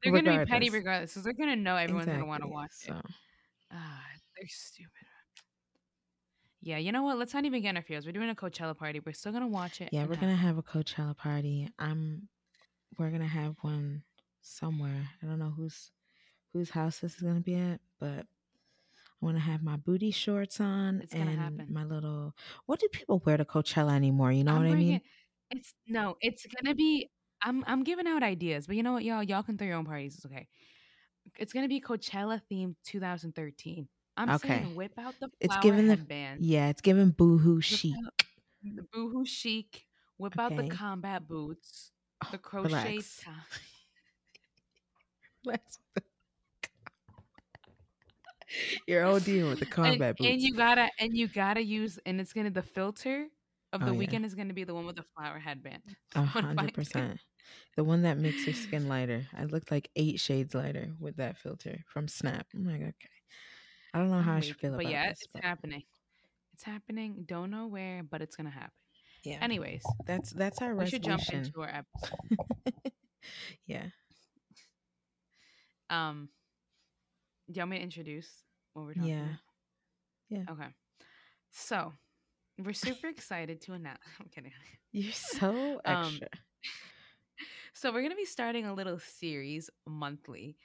They're 0.04 0.12
gonna 0.14 0.40
be 0.40 0.46
petty 0.46 0.70
Regardless. 0.70 1.12
because 1.14 1.24
they're 1.24 1.34
gonna 1.34 1.56
know 1.56 1.76
everyone's 1.76 2.06
gonna 2.06 2.26
want 2.26 2.44
to 2.44 2.48
Exactly. 2.48 2.94
watch 2.94 3.04
it. 3.04 3.10
So 3.10 3.14
Ah, 3.72 4.04
they're 4.38 4.48
stupid. 4.48 4.92
Yeah, 6.62 6.78
you 6.78 6.92
know 6.92 7.04
what? 7.04 7.18
Let's 7.18 7.34
not 7.34 7.46
even 7.46 7.62
get 7.62 7.70
in 7.72 7.78
our 7.78 7.84
feels. 7.84 8.06
We're 8.06 8.12
doing 8.12 8.30
a 8.30 8.36
Coachella 8.36 8.78
party. 8.78 9.00
We're 9.00 9.14
still 9.14 9.32
gonna 9.32 9.48
watch 9.48 9.82
it. 9.82 9.90
Yeah, 9.92 10.06
we're 10.06 10.16
gonna 10.16 10.36
have 10.36 10.58
a 10.58 10.64
Coachella 10.64 11.16
party. 11.18 11.70
I'm 11.80 12.28
we're 12.98 13.10
gonna 13.12 13.28
have 13.28 13.56
one 13.62 14.04
somewhere. 14.42 15.10
I 15.22 15.26
don't 15.26 15.40
know 15.40 15.52
whose 15.56 15.92
whose 16.54 16.70
house 16.70 17.00
this 17.00 17.16
is 17.16 17.22
gonna 17.22 17.40
be 17.42 17.56
at, 17.56 17.82
but 18.00 18.20
I 18.20 18.26
want 19.26 19.38
to 19.38 19.42
have 19.42 19.64
my 19.64 19.76
booty 19.78 20.12
shorts 20.12 20.60
on 20.60 21.02
It's 21.02 21.14
and 21.14 21.30
happen. 21.30 21.68
my 21.72 21.84
little. 21.84 22.36
What 22.68 22.80
do 22.80 22.88
people 22.92 23.22
wear 23.26 23.38
to 23.38 23.46
Coachella 23.46 23.96
anymore? 23.96 24.32
You 24.32 24.44
know 24.44 24.54
I'm 24.56 24.64
what 24.64 24.72
I 24.72 24.76
mean? 24.76 25.02
It's 25.52 25.74
no. 25.88 26.16
It's 26.22 26.46
gonna 26.62 26.76
be. 26.76 27.10
I'm 27.46 27.64
I'm 27.68 27.84
giving 27.84 28.08
out 28.08 28.24
ideas, 28.24 28.68
but 28.68 28.76
you 28.76 28.84
know 28.84 28.94
what, 28.94 29.04
y'all? 29.06 29.24
Y'all 29.24 29.44
can 29.44 29.58
throw 29.58 29.68
your 29.68 29.78
own 29.78 29.86
parties. 29.86 30.16
It's 30.16 30.26
okay. 30.26 30.48
It's 31.38 31.54
gonna 31.54 31.68
be 31.70 31.80
Coachella 31.80 32.42
themed 32.52 32.76
2013. 32.86 33.88
I'm 34.18 34.32
Okay. 34.32 34.48
saying 34.48 34.76
whip 34.76 34.94
out 34.98 35.16
the 35.22 35.30
It's 35.40 35.54
flower 35.54 35.62
given 35.64 35.88
the 35.88 35.94
headband, 35.98 36.42
yeah, 36.46 36.70
it's 36.70 36.82
giving 36.82 37.14
boho 37.14 37.64
chic. 37.64 37.94
the 38.64 38.84
boho 38.94 39.28
chic, 39.28 39.86
whip 40.18 40.40
out 40.40 40.56
the 40.56 40.64
combat 40.64 41.28
boots, 41.28 41.92
oh, 42.24 42.28
the 42.32 42.38
Oh, 42.38 42.42
crochet 42.42 42.98
relax. 42.98 43.20
top. 43.24 43.36
Relax. 45.46 45.80
You're 48.88 49.04
all 49.06 49.20
dealing 49.20 49.50
with 49.50 49.60
the 49.60 49.66
and, 49.84 49.94
combat 49.94 50.18
boots. 50.18 50.32
and 50.32 50.42
you 50.42 50.54
gotta 50.54 50.90
and 51.00 51.16
you 51.18 51.28
gotta 51.28 51.62
use 51.64 52.00
and 52.06 52.20
it's 52.22 52.34
gonna 52.34 52.50
the 52.50 52.62
filter 52.64 53.28
of 53.74 53.82
Oh, 53.82 53.86
the 53.86 53.94
yeah. 53.94 54.00
weekend 54.00 54.26
is 54.26 54.36
gonna 54.36 54.54
be 54.54 54.64
the 54.64 54.74
one 54.74 54.86
with 54.86 54.96
the 54.96 55.06
flower 55.16 55.40
headband. 55.40 55.82
Hundred 56.16 56.74
percent. 56.74 57.20
The 57.76 57.84
one 57.84 58.04
that 58.04 58.18
makes 58.18 58.46
your 58.46 58.56
skin 58.56 58.88
lighter. 58.90 59.26
I 59.38 59.44
looked 59.46 59.72
like 59.72 59.90
eight 59.96 60.20
shades 60.20 60.54
lighter 60.56 60.92
with 61.00 61.18
that 61.18 61.38
filter 61.38 61.84
from 61.88 62.08
Snap. 62.08 62.48
I'm 62.54 62.66
like, 62.66 62.82
okay. 62.82 62.94
I 63.94 64.00
don't 64.00 64.10
know 64.12 64.22
how 64.22 64.36
I 64.36 64.40
should 64.42 64.58
feel 64.58 64.72
but 64.72 64.82
about 64.82 64.92
yeah, 64.92 65.10
this. 65.10 65.20
it's 65.22 65.28
but 65.34 65.44
happening. 65.44 65.84
It's 66.54 66.64
happening. 66.64 67.24
Don't 67.26 67.52
know 67.52 67.68
where, 67.68 68.04
but 68.04 68.22
it's 68.22 68.36
gonna 68.36 68.50
happen. 68.50 68.72
yeah, 69.24 69.38
Anyways, 69.42 69.84
that's 70.06 70.32
that's 70.32 70.62
our 70.62 70.76
we 70.76 70.86
should 70.86 71.04
jump 71.04 71.22
into 71.32 71.62
our 71.62 71.70
episode. 71.70 72.92
yeah, 73.68 73.86
Um, 75.90 76.30
do 77.48 77.54
you 77.54 77.62
want 77.62 77.72
me 77.72 77.78
to 77.78 77.84
introduce 77.84 78.30
what 78.74 78.86
we're 78.86 78.94
talking 78.94 79.10
Yeah. 79.10 79.22
about? 79.22 79.40
Yeah. 80.30 80.44
Okay. 80.50 80.70
So 81.52 81.94
we're 82.58 82.74
super 82.74 83.08
excited 83.08 83.62
to 83.62 83.74
announce. 83.74 84.00
I'm 84.20 84.28
kidding. 84.28 84.52
you're 84.92 85.12
so 85.14 85.82
Um, 85.86 86.04
extra. 86.04 86.28
So 87.76 87.92
we're 87.92 88.02
gonna 88.04 88.16
be 88.16 88.26
starting 88.26 88.66
a 88.66 88.74
little 88.74 89.00
series 89.00 89.70
monthly. 89.86 90.56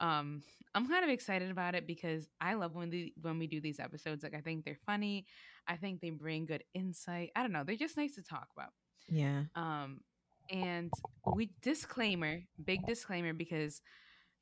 Um, 0.00 0.42
I'm 0.74 0.88
kind 0.88 1.04
of 1.04 1.10
excited 1.10 1.50
about 1.50 1.76
it 1.76 1.86
because 1.86 2.28
I 2.40 2.54
love 2.54 2.74
when 2.74 2.90
the 2.90 3.14
when 3.22 3.38
we 3.38 3.46
do 3.46 3.60
these 3.60 3.78
episodes. 3.78 4.24
Like 4.24 4.34
I 4.34 4.40
think 4.40 4.64
they're 4.64 4.76
funny. 4.84 5.26
I 5.68 5.76
think 5.76 6.00
they 6.00 6.10
bring 6.10 6.44
good 6.44 6.64
insight. 6.74 7.30
I 7.36 7.42
don't 7.42 7.52
know. 7.52 7.62
They're 7.64 7.76
just 7.76 7.96
nice 7.96 8.16
to 8.16 8.22
talk 8.22 8.48
about. 8.56 8.70
yeah, 9.08 9.44
Um, 9.54 10.00
and 10.50 10.90
we 11.34 11.50
disclaimer, 11.62 12.42
big 12.62 12.84
disclaimer, 12.84 13.32
because 13.32 13.80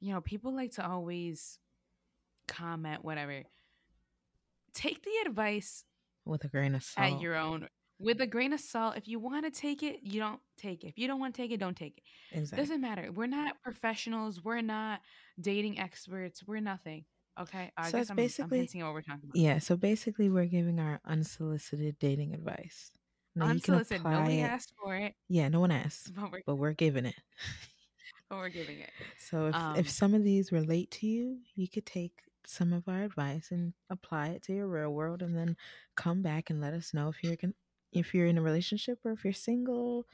you 0.01 0.13
know 0.15 0.23
people 0.23 0.55
like 0.57 0.73
to 0.73 0.87
always 0.87 1.59
comment 2.49 3.05
whatever. 3.05 3.43
Take 4.73 5.03
the 5.05 5.29
advice 5.29 5.85
with 6.25 6.43
a 6.45 6.49
grain 6.49 6.75
of 6.75 6.83
salt. 6.83 7.13
at 7.13 7.21
your 7.21 7.37
own 7.37 7.69
with 7.99 8.21
a 8.21 8.27
grain 8.27 8.53
of 8.53 8.61
salt. 8.61 8.97
If 8.97 9.07
you 9.09 9.19
want 9.19 9.45
to 9.45 9.51
take 9.61 9.83
it, 9.83 10.01
you 10.03 10.21
don't 10.21 10.41
take 10.57 10.85
it. 10.85 10.89
If 10.89 10.99
you 10.99 11.07
don't 11.07 11.21
want 11.21 11.35
to 11.35 11.43
take 11.43 11.51
it, 11.53 11.59
don't 11.59 11.77
take 11.77 11.99
it. 11.99 12.37
exactly. 12.39 12.63
Doesn't 12.65 12.81
matter. 12.81 13.11
We're 13.13 13.27
not 13.27 13.61
professionals. 13.63 14.43
We're 14.45 14.61
not 14.63 15.01
dating 15.41 15.79
experts. 15.79 16.43
We're 16.47 16.61
nothing. 16.61 17.05
Okay. 17.41 17.73
I 17.77 17.91
So 17.91 17.99
guess 17.99 18.03
it's 18.03 18.11
I'm, 18.11 18.17
basically- 18.17 18.69
I'm 18.75 18.85
what 18.87 18.95
we're 18.95 19.03
talking 19.03 19.25
about. 19.25 19.37
Yeah, 19.37 19.59
so 19.59 19.77
basically, 19.77 20.29
we're 20.31 20.47
giving 20.47 20.79
our 20.79 21.01
unsolicited 21.05 21.99
dating 21.99 22.35
advice. 22.35 22.91
Now, 23.37 23.47
Unsolicited. 23.47 24.05
Nobody 24.05 24.39
it- 24.41 24.43
asked 24.45 24.73
for 24.81 24.95
it, 24.97 25.15
Yeah, 25.29 25.49
no 25.49 25.59
one 25.61 25.73
asked, 25.73 26.15
but 26.15 26.31
we're, 26.31 26.43
but 26.47 26.55
we're 26.57 26.73
giving 26.73 27.07
it. 27.07 27.17
but 28.31 28.39
we're 28.39 28.49
giving 28.51 28.79
it. 28.79 28.91
So 29.19 29.47
if, 29.47 29.55
Um, 29.57 29.77
if 29.77 29.91
some 29.91 30.15
of 30.15 30.23
these 30.23 30.53
relate 30.53 30.91
to 30.93 31.07
you, 31.09 31.39
you 31.57 31.69
could 31.69 31.85
take 31.87 32.13
some 32.47 32.73
of 32.73 32.87
our 32.89 33.03
advice 33.03 33.51
and 33.51 33.73
apply 33.91 34.29
it 34.29 34.43
to 34.45 34.53
your 34.55 34.69
real 34.69 34.91
world, 34.95 35.21
and 35.23 35.37
then 35.37 35.57
come 35.97 36.23
back 36.23 36.51
and 36.51 36.61
let 36.61 36.75
us 36.75 36.95
know 36.95 37.09
if 37.09 37.17
you're 37.25 37.37
if 37.95 38.13
you're 38.13 38.27
in 38.27 38.37
a 38.37 38.43
relationship 38.43 38.99
or 39.05 39.13
if 39.13 39.25
you're 39.25 39.33
single. 39.33 40.07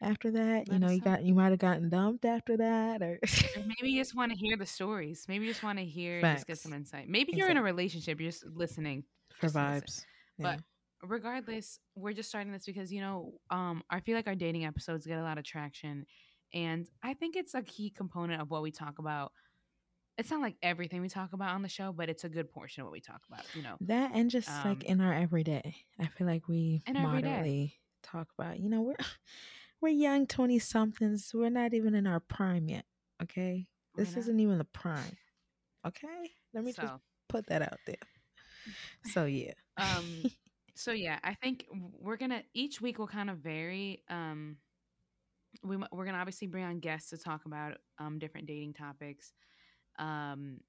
After 0.00 0.30
that, 0.32 0.70
you 0.70 0.78
know, 0.78 0.90
you 0.90 1.00
got 1.00 1.24
you 1.24 1.34
might 1.34 1.50
have 1.50 1.58
gotten 1.58 1.88
dumped 1.88 2.24
after 2.24 2.56
that, 2.58 3.02
or 3.02 3.18
maybe 3.56 3.90
you 3.90 4.00
just 4.00 4.14
want 4.14 4.32
to 4.32 4.38
hear 4.38 4.56
the 4.56 4.66
stories. 4.66 5.24
Maybe 5.28 5.46
you 5.46 5.50
just 5.50 5.62
want 5.62 5.78
to 5.78 5.84
hear, 5.84 6.20
just 6.20 6.46
get 6.46 6.58
some 6.58 6.72
insight. 6.72 7.08
Maybe 7.08 7.32
you're 7.34 7.50
in 7.50 7.56
a 7.56 7.62
relationship. 7.62 8.20
You're 8.20 8.30
just 8.30 8.46
listening. 8.46 9.04
for 9.34 9.46
just 9.46 9.54
to 9.54 9.60
listen. 9.62 9.80
vibes. 9.80 10.04
But 10.38 10.60
regardless, 11.08 11.78
we're 11.94 12.12
just 12.12 12.28
starting 12.28 12.52
this 12.52 12.66
because 12.66 12.92
you 12.92 13.00
know, 13.00 13.32
um, 13.50 13.82
I 13.90 14.00
feel 14.00 14.14
like 14.16 14.26
our 14.26 14.34
dating 14.34 14.64
episodes 14.64 15.06
get 15.06 15.18
a 15.18 15.22
lot 15.22 15.38
of 15.38 15.44
traction, 15.44 16.06
and 16.52 16.88
I 17.02 17.14
think 17.14 17.36
it's 17.36 17.54
a 17.54 17.62
key 17.62 17.90
component 17.90 18.42
of 18.42 18.50
what 18.50 18.62
we 18.62 18.70
talk 18.70 18.98
about. 18.98 19.32
It's 20.18 20.30
not 20.30 20.40
like 20.40 20.56
everything 20.62 21.00
we 21.00 21.08
talk 21.08 21.32
about 21.32 21.54
on 21.54 21.62
the 21.62 21.68
show, 21.68 21.92
but 21.92 22.08
it's 22.08 22.24
a 22.24 22.28
good 22.28 22.50
portion 22.50 22.82
of 22.82 22.86
what 22.86 22.92
we 22.92 23.00
talk 23.00 23.22
about. 23.28 23.44
You 23.54 23.62
know, 23.62 23.76
that 23.80 24.12
and 24.14 24.30
just 24.30 24.48
um, 24.48 24.68
like 24.68 24.84
in 24.84 25.00
our 25.00 25.12
everyday, 25.12 25.76
I 25.98 26.06
feel 26.06 26.26
like 26.26 26.48
we 26.48 26.82
In 26.86 26.96
our 26.96 27.08
everyday. 27.08 27.28
moderately 27.28 27.74
talk 28.02 28.28
about. 28.38 28.60
You 28.60 28.68
know, 28.68 28.82
we're 28.82 28.96
we're 29.80 29.88
young 29.88 30.26
twenty 30.26 30.58
somethings. 30.58 31.30
We're 31.34 31.50
not 31.50 31.74
even 31.74 31.94
in 31.94 32.06
our 32.06 32.20
prime 32.20 32.68
yet. 32.68 32.84
Okay, 33.22 33.66
We're 33.96 34.04
this 34.04 34.14
not. 34.14 34.20
isn't 34.20 34.40
even 34.40 34.58
the 34.58 34.64
prime. 34.64 35.16
Okay, 35.86 36.30
let 36.52 36.64
me 36.64 36.72
so. 36.72 36.82
just 36.82 36.94
put 37.28 37.46
that 37.48 37.62
out 37.62 37.78
there. 37.86 37.96
So 39.06 39.24
yeah. 39.24 39.52
um 39.78 40.24
so 40.74 40.92
yeah 40.92 41.18
i 41.22 41.34
think 41.34 41.66
we're 42.00 42.16
gonna 42.16 42.42
each 42.54 42.80
week 42.80 42.98
will 42.98 43.06
kind 43.06 43.28
of 43.30 43.38
vary 43.38 44.02
um 44.08 44.56
we, 45.62 45.76
we're 45.92 46.04
gonna 46.04 46.18
obviously 46.18 46.46
bring 46.46 46.64
on 46.64 46.78
guests 46.78 47.10
to 47.10 47.18
talk 47.18 47.44
about 47.44 47.78
um 47.98 48.18
different 48.18 48.46
dating 48.46 48.72
topics 48.72 49.32
um 49.98 50.60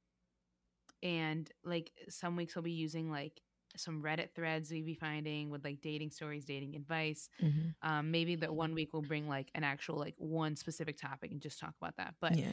and 1.02 1.52
like 1.64 1.92
some 2.10 2.36
weeks 2.36 2.56
we'll 2.56 2.64
be 2.64 2.72
using 2.72 3.12
like 3.12 3.42
some 3.76 4.02
reddit 4.04 4.30
threads 4.36 4.72
we'd 4.72 4.86
be 4.86 4.94
finding 4.94 5.50
with 5.50 5.64
like 5.64 5.82
dating 5.82 6.12
stories 6.12 6.46
dating 6.46 6.76
advice. 6.76 7.30
Mhm. 7.42 7.74
um 7.82 8.12
maybe 8.12 8.36
that 8.36 8.54
one 8.54 8.74
week 8.74 8.94
we'll 8.94 9.02
bring 9.02 9.28
like 9.28 9.50
an 9.56 9.64
actual 9.64 9.98
like 9.98 10.16
one 10.18 10.56
specific 10.56 10.98
topic 10.98 11.32
and 11.32 11.42
just 11.42 11.60
talk 11.60 11.74
about 11.82 11.96
that. 11.98 12.16
But 12.22 12.38
yeah. 12.38 12.52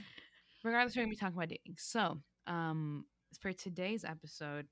regardless 0.65 0.97
we're 0.97 1.03
gonna 1.03 1.11
be 1.11 1.17
talking 1.17 1.37
about 1.37 1.49
dating. 1.49 1.77
So 1.79 2.21
um 2.47 3.05
for 3.41 3.53
today's 3.53 4.05
episode 4.05 4.67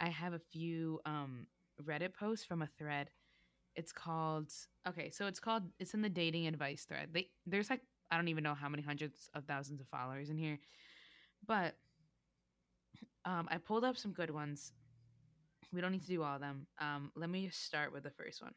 i 0.00 0.08
have 0.08 0.34
a 0.34 0.38
few 0.38 1.00
um 1.06 1.46
reddit 1.82 2.14
posts 2.14 2.44
from 2.44 2.62
a 2.62 2.68
thread. 2.78 3.10
It's 3.74 3.92
called 3.92 4.52
okay 4.88 5.10
so 5.10 5.26
it's 5.26 5.40
called 5.40 5.62
it's 5.78 5.94
in 5.94 6.02
the 6.02 6.08
dating 6.08 6.46
advice 6.46 6.84
thread. 6.84 7.10
They 7.12 7.28
there's 7.46 7.70
like 7.70 7.82
i 8.10 8.16
don't 8.16 8.28
even 8.28 8.44
know 8.44 8.54
how 8.54 8.68
many 8.68 8.82
hundreds 8.82 9.28
of 9.34 9.44
thousands 9.46 9.80
of 9.80 9.88
followers 9.88 10.30
in 10.30 10.38
here 10.38 10.58
but 11.46 11.74
um 13.24 13.48
i 13.50 13.58
pulled 13.58 13.84
up 13.84 13.96
some 13.96 14.12
good 14.12 14.30
ones 14.30 14.72
we 15.72 15.80
don't 15.80 15.92
need 15.92 16.02
to 16.02 16.08
do 16.08 16.22
all 16.22 16.34
of 16.34 16.40
them 16.40 16.66
um 16.80 17.10
let 17.16 17.28
me 17.30 17.46
just 17.46 17.64
start 17.64 17.92
with 17.92 18.02
the 18.02 18.10
first 18.10 18.42
one 18.42 18.52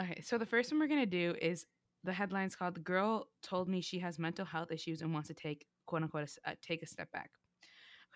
okay 0.00 0.20
so 0.20 0.38
the 0.38 0.46
first 0.46 0.70
one 0.70 0.80
we're 0.80 0.86
gonna 0.86 1.06
do 1.06 1.34
is 1.40 1.66
the 2.04 2.12
headline's 2.12 2.54
called 2.54 2.74
"The 2.74 2.80
Girl 2.80 3.28
Told 3.42 3.68
Me 3.68 3.80
She 3.80 3.98
Has 3.98 4.18
Mental 4.18 4.44
Health 4.44 4.70
Issues 4.70 5.02
and 5.02 5.12
Wants 5.12 5.28
to 5.28 5.34
Take 5.34 5.66
quote 5.86 6.02
unquote 6.02 6.30
a 6.46 6.50
uh, 6.50 6.54
take 6.62 6.82
a 6.82 6.86
step 6.86 7.10
back." 7.12 7.30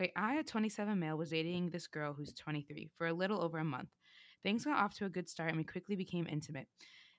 Okay, 0.01 0.13
I, 0.17 0.37
a 0.37 0.43
27 0.43 0.99
male, 0.99 1.19
was 1.19 1.31
dating 1.31 1.71
this 1.71 1.87
girl 1.87 2.15
who's 2.15 2.33
23 2.33 2.91
for 2.97 3.09
a 3.09 3.13
little 3.13 3.43
over 3.43 3.59
a 3.59 3.65
month. 3.65 3.91
Things 4.43 4.65
got 4.65 4.79
off 4.79 4.95
to 4.95 5.05
a 5.05 5.11
good 5.11 5.29
start 5.29 5.51
and 5.51 5.59
we 5.59 5.65
quickly 5.65 5.97
became 5.97 6.27
intimate. 6.29 6.67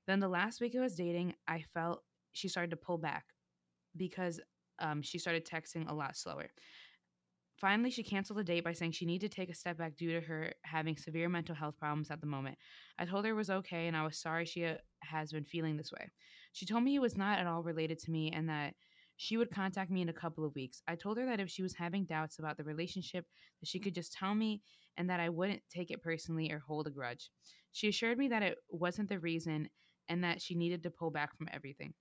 Then 0.08 0.20
the 0.20 0.28
last 0.28 0.60
week 0.60 0.76
I 0.76 0.82
was 0.82 0.96
dating, 0.96 1.36
I 1.48 1.64
felt 1.74 2.04
she 2.32 2.48
started 2.48 2.72
to 2.72 2.78
pull 2.78 2.98
back 2.98 3.26
because 3.96 4.40
um, 4.80 5.02
she 5.02 5.20
started 5.20 5.46
texting 5.46 5.90
a 5.90 5.94
lot 5.94 6.16
slower. 6.16 6.50
Finally, 7.60 7.92
she 7.92 8.04
canceled 8.04 8.40
the 8.40 8.44
date 8.44 8.64
by 8.64 8.74
saying 8.74 8.92
she 8.92 9.06
needed 9.06 9.32
to 9.32 9.36
take 9.36 9.50
a 9.50 9.56
step 9.56 9.78
back 9.78 9.96
due 9.96 10.12
to 10.12 10.26
her 10.26 10.52
having 10.64 10.98
severe 10.98 11.30
mental 11.30 11.56
health 11.56 11.78
problems 11.80 12.12
at 12.12 12.20
the 12.20 12.28
moment. 12.28 12.58
I 13.00 13.06
told 13.06 13.26
her 13.26 13.32
it 13.32 13.36
was 13.36 13.50
okay 13.50 13.88
and 13.88 13.96
I 13.96 14.04
was 14.04 14.20
sorry 14.20 14.46
she 14.46 14.66
uh, 14.66 14.76
has 15.02 15.32
been 15.32 15.46
feeling 15.46 15.78
this 15.78 15.92
way. 15.92 16.12
She 16.52 16.66
told 16.66 16.84
me 16.84 16.96
it 16.96 17.02
was 17.02 17.16
not 17.16 17.40
at 17.40 17.48
all 17.48 17.64
related 17.64 18.00
to 18.00 18.12
me 18.12 18.32
and 18.32 18.50
that 18.50 18.74
she 19.16 19.38
would 19.38 19.52
contact 19.52 19.92
me 19.92 20.02
in 20.02 20.10
a 20.10 20.14
couple 20.14 20.44
of 20.44 20.56
weeks. 20.56 20.82
I 20.88 20.96
told 20.96 21.18
her 21.18 21.26
that 21.26 21.40
if 21.40 21.50
she 21.50 21.62
was 21.62 21.76
having 21.76 22.06
doubts 22.06 22.40
about 22.40 22.58
the 22.58 22.64
relationship, 22.64 23.26
that 23.62 23.68
she 23.68 23.80
could 23.80 23.96
just 23.96 24.14
tell 24.14 24.34
me 24.36 24.62
and 24.98 25.10
that 25.10 25.20
I 25.20 25.30
wouldn't 25.30 25.62
take 25.70 25.92
it 25.92 26.02
personally 26.02 26.52
or 26.52 26.60
hold 26.60 26.88
a 26.88 26.92
grudge. 26.92 27.30
She 27.72 27.88
assured 27.88 28.18
me 28.18 28.28
that 28.30 28.44
it 28.44 28.58
wasn't 28.70 29.10
the 29.10 29.20
reason 29.20 29.70
and 30.10 30.24
that 30.24 30.42
she 30.42 30.56
needed 30.56 30.84
to 30.84 30.90
pull 30.90 31.12
back 31.12 31.38
from 31.38 31.48
everything. 31.54 31.94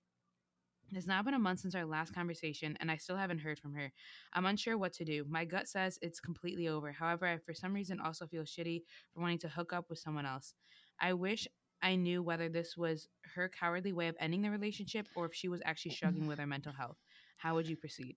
It's 0.95 1.07
now 1.07 1.21
been 1.23 1.33
a 1.33 1.39
month 1.39 1.59
since 1.61 1.75
our 1.75 1.85
last 1.85 2.13
conversation, 2.13 2.77
and 2.79 2.91
I 2.91 2.97
still 2.97 3.17
haven't 3.17 3.39
heard 3.39 3.59
from 3.59 3.73
her. 3.73 3.91
I'm 4.33 4.45
unsure 4.45 4.77
what 4.77 4.93
to 4.93 5.05
do. 5.05 5.25
My 5.27 5.45
gut 5.45 5.67
says 5.67 5.99
it's 6.01 6.19
completely 6.19 6.67
over. 6.67 6.91
However, 6.91 7.25
I 7.27 7.37
for 7.37 7.53
some 7.53 7.73
reason 7.73 7.99
also 7.99 8.27
feel 8.27 8.43
shitty 8.43 8.83
for 9.13 9.21
wanting 9.21 9.39
to 9.39 9.49
hook 9.49 9.73
up 9.73 9.89
with 9.89 9.99
someone 9.99 10.25
else. 10.25 10.53
I 10.99 11.13
wish 11.13 11.47
I 11.81 11.95
knew 11.95 12.23
whether 12.23 12.49
this 12.49 12.77
was 12.77 13.07
her 13.35 13.49
cowardly 13.49 13.91
way 13.93 14.07
of 14.07 14.15
ending 14.19 14.41
the 14.41 14.51
relationship 14.51 15.07
or 15.15 15.25
if 15.25 15.33
she 15.33 15.49
was 15.49 15.61
actually 15.65 15.91
struggling 15.91 16.27
with 16.27 16.39
her 16.39 16.47
mental 16.47 16.73
health. 16.73 16.97
How 17.37 17.55
would 17.55 17.67
you 17.67 17.75
proceed? 17.77 18.15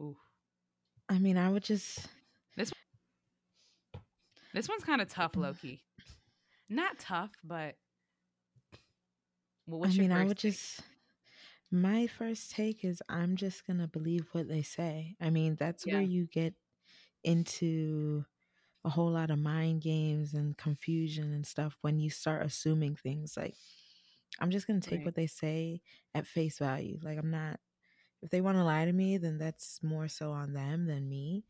Ooh. 0.00 0.16
I 1.08 1.18
mean, 1.18 1.36
I 1.36 1.50
would 1.50 1.64
just 1.64 2.08
This 2.56 2.72
this 4.52 4.68
one's 4.68 4.84
kind 4.84 5.00
of 5.00 5.08
tough, 5.08 5.32
mm. 5.34 5.42
Loki. 5.42 5.82
Not 6.68 6.98
tough, 6.98 7.32
but 7.44 7.76
well, 9.66 9.80
what's 9.80 9.94
I 9.94 9.96
your 9.96 10.04
mean, 10.04 10.12
I 10.12 10.24
would 10.24 10.38
take? 10.38 10.38
just 10.38 10.80
my 11.70 12.06
first 12.06 12.50
take 12.50 12.84
is 12.84 13.02
I'm 13.08 13.36
just 13.36 13.66
gonna 13.66 13.88
believe 13.88 14.28
what 14.32 14.48
they 14.48 14.62
say. 14.62 15.16
I 15.20 15.30
mean, 15.30 15.56
that's 15.56 15.90
where 15.90 16.00
you 16.02 16.26
get 16.26 16.54
into 17.24 18.24
a 18.84 18.90
whole 18.90 19.10
lot 19.12 19.30
of 19.30 19.38
mind 19.38 19.82
games 19.82 20.34
and 20.34 20.56
confusion 20.56 21.32
and 21.32 21.46
stuff 21.46 21.76
when 21.82 22.00
you 22.00 22.10
start 22.10 22.44
assuming 22.46 22.96
things 22.96 23.36
like 23.36 23.56
I'm 24.40 24.50
just 24.50 24.66
gonna 24.66 24.80
take 24.80 25.04
Right. 25.04 25.06
what 25.06 25.14
they 25.14 25.26
say 25.26 25.82
at 26.14 26.26
face 26.26 26.58
value. 26.58 26.98
Like 27.02 27.18
I'm 27.18 27.30
not 27.30 27.60
if 28.22 28.30
they 28.30 28.40
want 28.40 28.58
to 28.58 28.64
lie 28.64 28.84
to 28.86 28.92
me, 28.92 29.18
then 29.18 29.38
that's 29.38 29.82
more 29.82 30.08
so 30.08 30.32
on 30.32 30.52
them 30.54 30.86
than 30.86 31.08
me. 31.08 31.44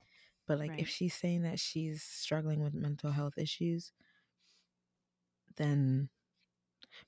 But 0.47 0.59
like 0.59 0.75
if 0.79 0.89
she's 0.89 1.15
saying 1.15 1.43
that 1.43 1.61
she's 1.61 2.03
struggling 2.03 2.63
with 2.63 2.75
mental 2.75 3.13
health 3.13 3.39
issues, 3.39 3.93
then 5.57 6.09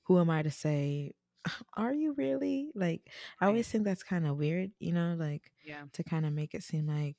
who 0.03 0.19
am 0.19 0.29
I 0.29 0.41
to 0.43 0.51
say, 0.51 1.13
are 1.75 1.93
you 1.93 2.13
really? 2.13 2.71
Like 2.75 3.01
I 3.39 3.47
always 3.47 3.67
think 3.67 3.83
that's 3.83 4.03
kind 4.03 4.25
of 4.27 4.37
weird, 4.37 4.71
you 4.79 4.93
know, 4.93 5.15
like 5.17 5.51
Yeah. 5.63 5.83
to 5.93 6.03
kind 6.03 6.25
of 6.25 6.33
make 6.33 6.53
it 6.53 6.63
seem 6.63 6.87
like 6.87 7.17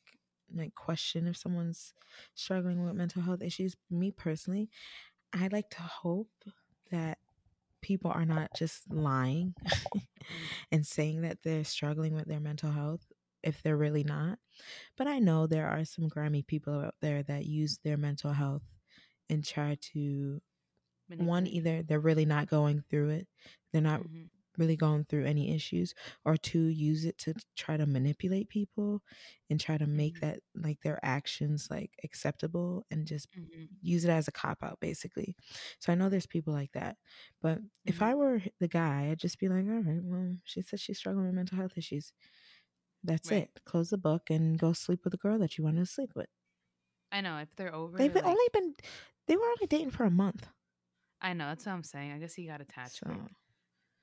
like 0.55 0.75
question 0.75 1.27
if 1.27 1.37
someone's 1.37 1.93
struggling 2.35 2.85
with 2.85 2.95
mental 2.95 3.23
health 3.23 3.43
issues. 3.43 3.77
Me 3.91 4.11
personally, 4.11 4.69
I 5.33 5.49
like 5.49 5.71
to 5.71 5.83
hope 5.83 6.31
that 6.91 7.19
people 7.81 8.11
are 8.11 8.25
not 8.25 8.51
just 8.57 8.91
lying 8.91 9.55
mm. 9.67 10.01
and 10.73 10.87
saying 10.87 11.23
that 11.23 11.39
they're 11.43 11.65
struggling 11.65 12.15
with 12.15 12.27
their 12.27 12.41
mental 12.41 12.71
health 12.71 13.03
if 13.43 13.63
they're 13.63 13.77
really 13.77 14.05
not. 14.05 14.39
But 14.97 15.07
I 15.07 15.19
know 15.19 15.47
there 15.47 15.69
are 15.69 15.85
some 15.85 16.09
grimy 16.09 16.43
people 16.43 16.81
out 16.81 16.95
there 17.01 17.23
that 17.25 17.45
use 17.45 17.79
their 17.85 17.99
mental 17.99 18.33
health 18.33 18.63
and 19.29 19.45
try 19.45 19.77
to 19.93 20.41
one 21.17 21.47
either 21.47 21.83
they're 21.83 22.01
really 22.01 22.27
not 22.27 22.49
going 22.49 22.83
through 22.91 23.11
it, 23.11 23.29
they're 23.73 23.83
not 23.83 24.03
Mhm. 24.03 24.31
really 24.59 24.77
going 24.77 25.05
through 25.05 25.25
any 25.27 25.53
issues, 25.55 25.95
or 26.25 26.37
two 26.37 26.67
use 26.67 27.05
it 27.05 27.19
to 27.19 27.35
try 27.57 27.77
to 27.77 27.87
manipulate 27.87 28.49
people 28.49 29.03
and 29.51 29.61
try 29.61 29.77
to 29.79 29.87
make 29.87 30.19
Mhm. 30.19 30.21
that 30.21 30.41
like 30.55 30.81
their 30.83 30.99
actions 31.05 31.69
like 31.71 31.93
acceptable 32.05 32.85
and 32.91 33.07
just 33.07 33.29
Mhm. 33.35 33.69
use 33.81 34.05
it 34.05 34.11
as 34.11 34.29
a 34.29 34.33
cop 34.33 34.63
out 34.63 34.81
basically. 34.81 35.37
So 35.81 35.93
I 35.93 35.97
know 35.97 36.09
there's 36.09 36.27
people 36.27 36.53
like 36.55 36.73
that. 36.73 36.97
But 37.43 37.61
if 37.87 38.01
Mhm. 38.01 38.05
I 38.05 38.15
were 38.15 38.43
the 38.61 38.69
guy, 38.69 39.11
I'd 39.11 39.19
just 39.19 39.39
be 39.39 39.49
like, 39.49 39.67
all 39.67 39.81
right, 39.83 40.01
well, 40.03 40.37
she 40.45 40.63
said 40.63 40.81
she's 40.81 40.99
struggling 40.99 41.27
with 41.27 41.35
mental 41.35 41.59
health 41.59 41.77
issues. 41.77 42.13
That's 43.05 43.31
Right. 43.31 43.33
it. 43.33 43.61
Close 43.67 43.91
the 43.91 43.99
book 43.99 44.31
and 44.31 44.59
go 44.59 44.73
sleep 44.75 45.05
with 45.05 45.13
the 45.13 45.19
girl 45.19 45.39
that 45.41 45.59
you 45.59 45.65
wanted 45.65 45.81
to 45.81 45.87
sleep 45.87 46.13
with. 46.17 46.29
I 47.13 47.21
know 47.23 47.39
if 47.39 47.55
they're 47.57 47.75
over. 47.75 47.99
They've 47.99 48.17
like, 48.21 48.25
only 48.25 48.45
been 48.53 48.77
they 49.27 49.37
were 49.37 49.49
only 49.49 49.67
dating 49.67 49.91
for 49.91 50.05
a 50.05 50.11
month. 50.11 50.49
I 51.25 51.33
know 51.33 51.47
that's 51.49 51.67
what 51.67 51.73
I'm 51.73 51.83
saying. 51.83 52.13
I 52.13 52.19
guess 52.19 52.35
he 52.35 52.47
got 52.47 52.61
attached. 52.61 52.99
So. 52.99 53.11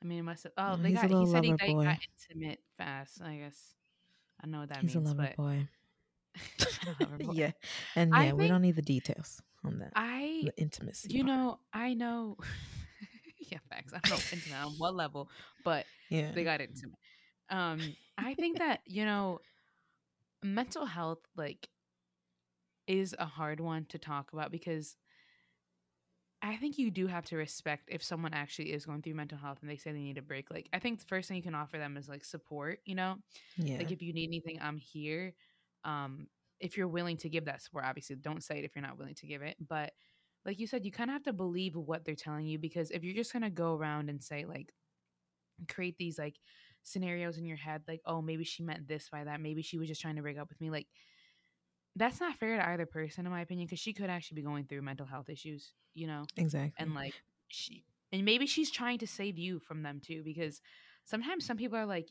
I 0.04 0.06
mean, 0.08 0.20
it 0.20 0.24
must 0.24 0.44
have. 0.44 0.54
Oh, 0.58 0.72
Yeah, 0.72 0.84
they 0.84 0.92
got. 0.94 1.10
He 1.12 1.26
said 1.28 1.44
he 1.44 1.54
they 1.60 1.74
got 1.74 1.98
intimate 2.30 2.60
fast. 2.78 3.22
I 3.22 3.36
guess 3.38 3.76
I 4.44 4.48
know 4.48 4.62
what 4.62 4.70
that 4.70 4.80
he's 4.82 4.96
means, 4.96 5.14
boy. 5.14 5.68
a 6.60 7.04
lover 7.04 7.18
boy. 7.24 7.34
yeah. 7.34 7.52
And 7.96 8.14
I 8.16 8.26
yeah, 8.28 8.34
we 8.34 8.48
don't 8.48 8.62
need 8.64 8.76
the 8.76 8.82
details 8.82 9.42
on 9.64 9.80
that. 9.80 9.92
I, 9.96 10.42
The 10.46 10.54
intimacy. 10.58 11.10
you 11.14 11.24
part. 11.24 11.38
know, 11.38 11.60
I 11.74 11.94
know. 11.94 12.38
yeah, 13.52 13.60
facts. 13.70 13.94
I 13.94 14.00
don't 14.00 14.18
know 14.18 14.24
intimate 14.32 14.66
on 14.66 14.72
what 14.80 14.96
level, 14.96 15.30
but 15.64 15.86
Yeah. 16.10 16.32
they 16.34 16.44
got 16.44 16.62
intimate. 16.62 16.98
Um, 17.50 17.96
I 18.18 18.34
think 18.34 18.58
that 18.60 18.80
you 18.86 19.06
know, 19.06 19.40
mental 20.44 20.86
health 20.86 21.20
like 21.38 21.68
is 22.88 23.16
a 23.20 23.26
hard 23.26 23.60
one 23.60 23.86
to 23.90 24.00
talk 24.00 24.34
about 24.34 24.52
because 24.52 24.96
I 26.42 26.58
think 26.58 26.78
you 26.78 26.90
do 26.92 27.08
have 27.08 27.26
to 27.26 27.38
respect 27.38 27.90
if 27.92 28.04
someone 28.04 28.34
actually 28.34 28.72
is 28.74 28.86
going 28.86 29.02
through 29.02 29.14
mental 29.16 29.38
health 29.38 29.60
and 29.62 29.70
they 29.70 29.78
say 29.78 29.92
they 29.92 30.00
need 30.00 30.18
a 30.18 30.24
break. 30.24 30.50
Like, 30.52 30.68
I 30.74 30.80
think 30.80 31.00
the 31.00 31.06
first 31.06 31.28
thing 31.28 31.38
you 31.38 31.44
can 31.44 31.56
offer 31.56 31.78
them 31.78 31.98
is 31.98 32.10
like 32.10 32.26
support. 32.26 32.80
You 32.86 32.96
know, 32.96 33.18
Yeah. 33.58 33.78
like 33.78 33.92
if 33.92 34.02
you 34.02 34.14
need 34.14 34.28
anything, 34.30 34.60
I'm 34.62 34.78
here. 34.78 35.34
Um, 35.84 36.28
if 36.60 36.78
you're 36.78 36.88
willing 36.88 37.18
to 37.18 37.30
give 37.30 37.46
that 37.46 37.62
support, 37.62 37.86
obviously, 37.86 38.16
don't 38.16 38.44
say 38.44 38.60
it 38.60 38.66
if 38.66 38.76
you're 38.76 38.86
not 38.86 38.98
willing 38.98 39.16
to 39.16 39.28
give 39.28 39.42
it. 39.42 39.56
But 39.60 39.94
like 40.46 40.60
you 40.60 40.68
said, 40.68 40.86
you 40.86 40.92
kind 40.92 41.10
of 41.10 41.14
have 41.14 41.24
to 41.24 41.34
believe 41.34 41.76
what 41.76 42.06
they're 42.06 42.16
telling 42.16 42.46
you 42.48 42.58
because 42.60 42.92
if 42.92 43.04
you're 43.04 43.16
just 43.16 43.34
gonna 43.34 43.50
go 43.50 43.76
around 43.76 44.10
and 44.10 44.22
say 44.24 44.46
like 44.46 44.74
create 45.70 45.98
these 45.98 46.18
like 46.18 46.36
scenarios 46.84 47.38
in 47.38 47.46
your 47.46 47.58
head 47.58 47.84
like 47.88 48.02
oh 48.06 48.22
maybe 48.22 48.44
she 48.44 48.64
meant 48.64 48.88
this 48.88 49.10
by 49.10 49.24
that 49.24 49.40
maybe 49.40 49.62
she 49.62 49.78
was 49.78 49.88
just 49.88 50.02
trying 50.02 50.16
to 50.16 50.22
break 50.22 50.38
up 50.40 50.50
with 50.50 50.60
me 50.60 50.72
like 50.72 50.88
that's 51.96 52.20
not 52.20 52.38
fair 52.38 52.58
to 52.58 52.70
either 52.70 52.86
person 52.86 53.26
in 53.26 53.32
my 53.32 53.42
opinion 53.42 53.68
because 53.68 53.80
she 53.80 53.94
could 53.94 54.10
actually 54.10 54.36
be 54.36 54.42
going 54.42 54.66
through 54.66 54.82
mental 54.82 55.06
health 55.06 55.30
issues 55.30 55.74
you 55.94 56.08
know 56.08 56.24
exactly. 56.38 56.74
and 56.78 56.94
like 56.94 57.14
she 57.48 57.84
and 58.12 58.24
maybe 58.24 58.46
she's 58.46 58.72
trying 58.72 58.98
to 58.98 59.08
save 59.08 59.38
you 59.38 59.60
from 59.60 59.84
them 59.84 60.02
too 60.04 60.22
because 60.24 60.62
sometimes 61.04 61.46
some 61.46 61.58
people 61.58 61.78
are 61.78 61.86
like 61.86 62.10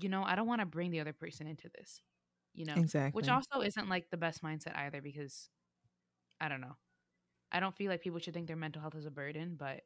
you 0.00 0.08
know 0.08 0.22
i 0.24 0.34
don't 0.34 0.46
want 0.46 0.60
to 0.60 0.66
bring 0.66 0.90
the 0.90 1.00
other 1.00 1.12
person 1.12 1.46
into 1.46 1.68
this 1.78 2.00
you 2.54 2.64
know 2.64 2.74
exactly. 2.74 3.16
which 3.18 3.28
also 3.28 3.60
isn't 3.60 3.88
like 3.88 4.10
the 4.10 4.16
best 4.16 4.42
mindset 4.42 4.76
either 4.76 5.00
because 5.00 5.48
i 6.40 6.48
don't 6.48 6.60
know 6.60 6.76
i 7.50 7.60
don't 7.60 7.76
feel 7.76 7.90
like 7.90 8.02
people 8.02 8.18
should 8.18 8.34
think 8.34 8.46
their 8.46 8.56
mental 8.56 8.80
health 8.82 8.94
is 8.94 9.06
a 9.06 9.10
burden 9.10 9.56
but 9.58 9.80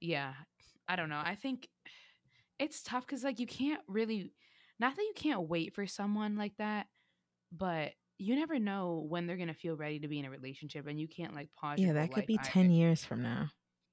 yeah 0.00 0.32
i 0.88 0.96
don't 0.96 1.08
know 1.08 1.22
i 1.24 1.34
think 1.34 1.68
it's 2.58 2.82
tough 2.82 3.06
because 3.06 3.22
like 3.22 3.38
you 3.38 3.46
can't 3.46 3.80
really 3.86 4.32
not 4.78 4.96
that 4.96 5.02
you 5.02 5.12
can't 5.14 5.48
wait 5.48 5.74
for 5.74 5.86
someone 5.86 6.36
like 6.36 6.56
that 6.58 6.86
but 7.52 7.92
you 8.18 8.34
never 8.36 8.58
know 8.58 9.04
when 9.08 9.26
they're 9.26 9.36
gonna 9.36 9.54
feel 9.54 9.76
ready 9.76 9.98
to 10.00 10.08
be 10.08 10.18
in 10.18 10.24
a 10.24 10.30
relationship 10.30 10.86
and 10.86 10.98
you 11.00 11.06
can't 11.08 11.34
like 11.34 11.48
pause 11.54 11.78
yeah, 11.78 11.92
that 11.92 12.12
could 12.12 12.26
be 12.26 12.34
either. 12.34 12.42
10 12.44 12.70
years 12.70 13.04
from 13.04 13.22
now. 13.22 13.48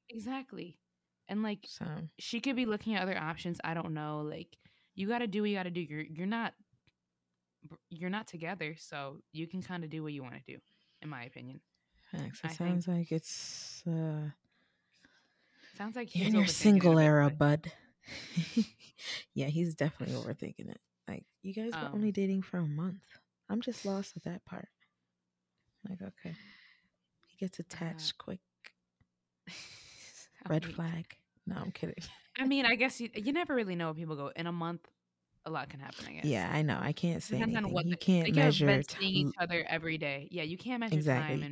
exactly 0.09 0.77
and 1.29 1.41
like 1.43 1.65
So, 1.67 1.85
she 2.19 2.39
could 2.41 2.55
be 2.55 2.65
looking 2.65 2.95
at 2.95 3.01
other 3.03 3.17
options 3.17 3.59
i 3.63 3.73
don't 3.73 3.93
know 3.93 4.21
like 4.29 4.57
you 4.95 5.07
got 5.07 5.19
to 5.19 5.27
do 5.27 5.41
what 5.41 5.49
you 5.49 5.55
got 5.57 5.63
to 5.63 5.71
do 5.71 5.81
you're 5.81 6.01
you're 6.01 6.27
not 6.27 6.53
you're 7.89 8.09
not 8.09 8.27
together 8.27 8.75
so 8.77 9.17
you 9.31 9.47
can 9.47 9.61
kind 9.61 9.83
of 9.83 9.89
do 9.89 10.03
what 10.03 10.11
you 10.13 10.21
want 10.21 10.35
to 10.35 10.41
do 10.53 10.59
in 11.01 11.09
my 11.09 11.23
opinion 11.23 11.59
thanks. 12.13 12.41
I 12.43 12.47
It 12.47 12.51
think- 12.51 12.69
sounds 12.69 12.87
like 12.87 13.11
it's 13.11 13.83
uh, 13.87 14.29
sounds 15.77 15.95
like 15.95 16.13
you're 16.15 16.27
in 16.27 16.33
your 16.35 16.43
overthinking 16.43 16.47
it 16.47 16.51
a 16.51 16.53
single 16.53 16.99
era, 16.99 17.29
bud. 17.29 17.71
yeah, 19.33 19.47
he's 19.47 19.73
definitely 19.75 20.15
overthinking 20.15 20.69
it. 20.69 20.79
Like, 21.07 21.23
you 21.41 21.53
guys 21.53 21.71
were 21.71 21.89
only 21.93 22.09
Um, 22.09 22.13
dating 22.13 22.41
for 22.43 22.57
a 22.57 22.65
month. 22.67 23.01
I'm 23.49 23.61
just 23.61 23.85
lost 23.85 24.13
with 24.15 24.23
that 24.23 24.43
part. 24.45 24.67
Like, 25.87 26.01
okay. 26.01 26.35
He 27.27 27.37
gets 27.37 27.59
Uh, 27.59 27.63
attached 27.67 28.17
quick. 28.17 28.39
Red 30.49 30.65
mean- 30.65 30.73
flag. 30.75 31.05
No, 31.45 31.55
I'm 31.57 31.71
kidding. 31.71 31.95
I 32.37 32.45
mean, 32.47 32.65
I 32.65 32.75
guess 32.75 32.99
you, 33.01 33.09
you 33.13 33.31
never 33.33 33.53
really 33.53 33.75
know 33.75 33.87
what 33.89 33.97
people 33.97 34.15
go 34.15 34.31
in 34.35 34.47
a 34.47 34.51
month. 34.51 34.87
A 35.45 35.51
lot 35.51 35.69
can 35.69 35.81
happen. 35.81 36.05
I 36.07 36.13
guess. 36.13 36.25
Yeah, 36.25 36.49
I 36.51 36.61
know. 36.61 36.79
I 36.81 36.93
can't 36.93 37.21
say 37.21 37.35
Depends 37.35 37.53
on 37.57 37.63
anything. 37.63 37.73
what 37.73 37.85
You 37.85 37.91
the- 37.91 37.97
can't 37.97 38.27
have 38.27 38.35
measure. 38.35 38.81
seeing 38.97 39.27
each 39.27 39.35
other 39.37 39.65
every 39.67 39.97
day. 39.97 40.29
Yeah, 40.31 40.43
you 40.43 40.57
can't 40.57 40.79
measure 40.79 40.95
Exactly. 40.95 41.35
time, 41.41 41.43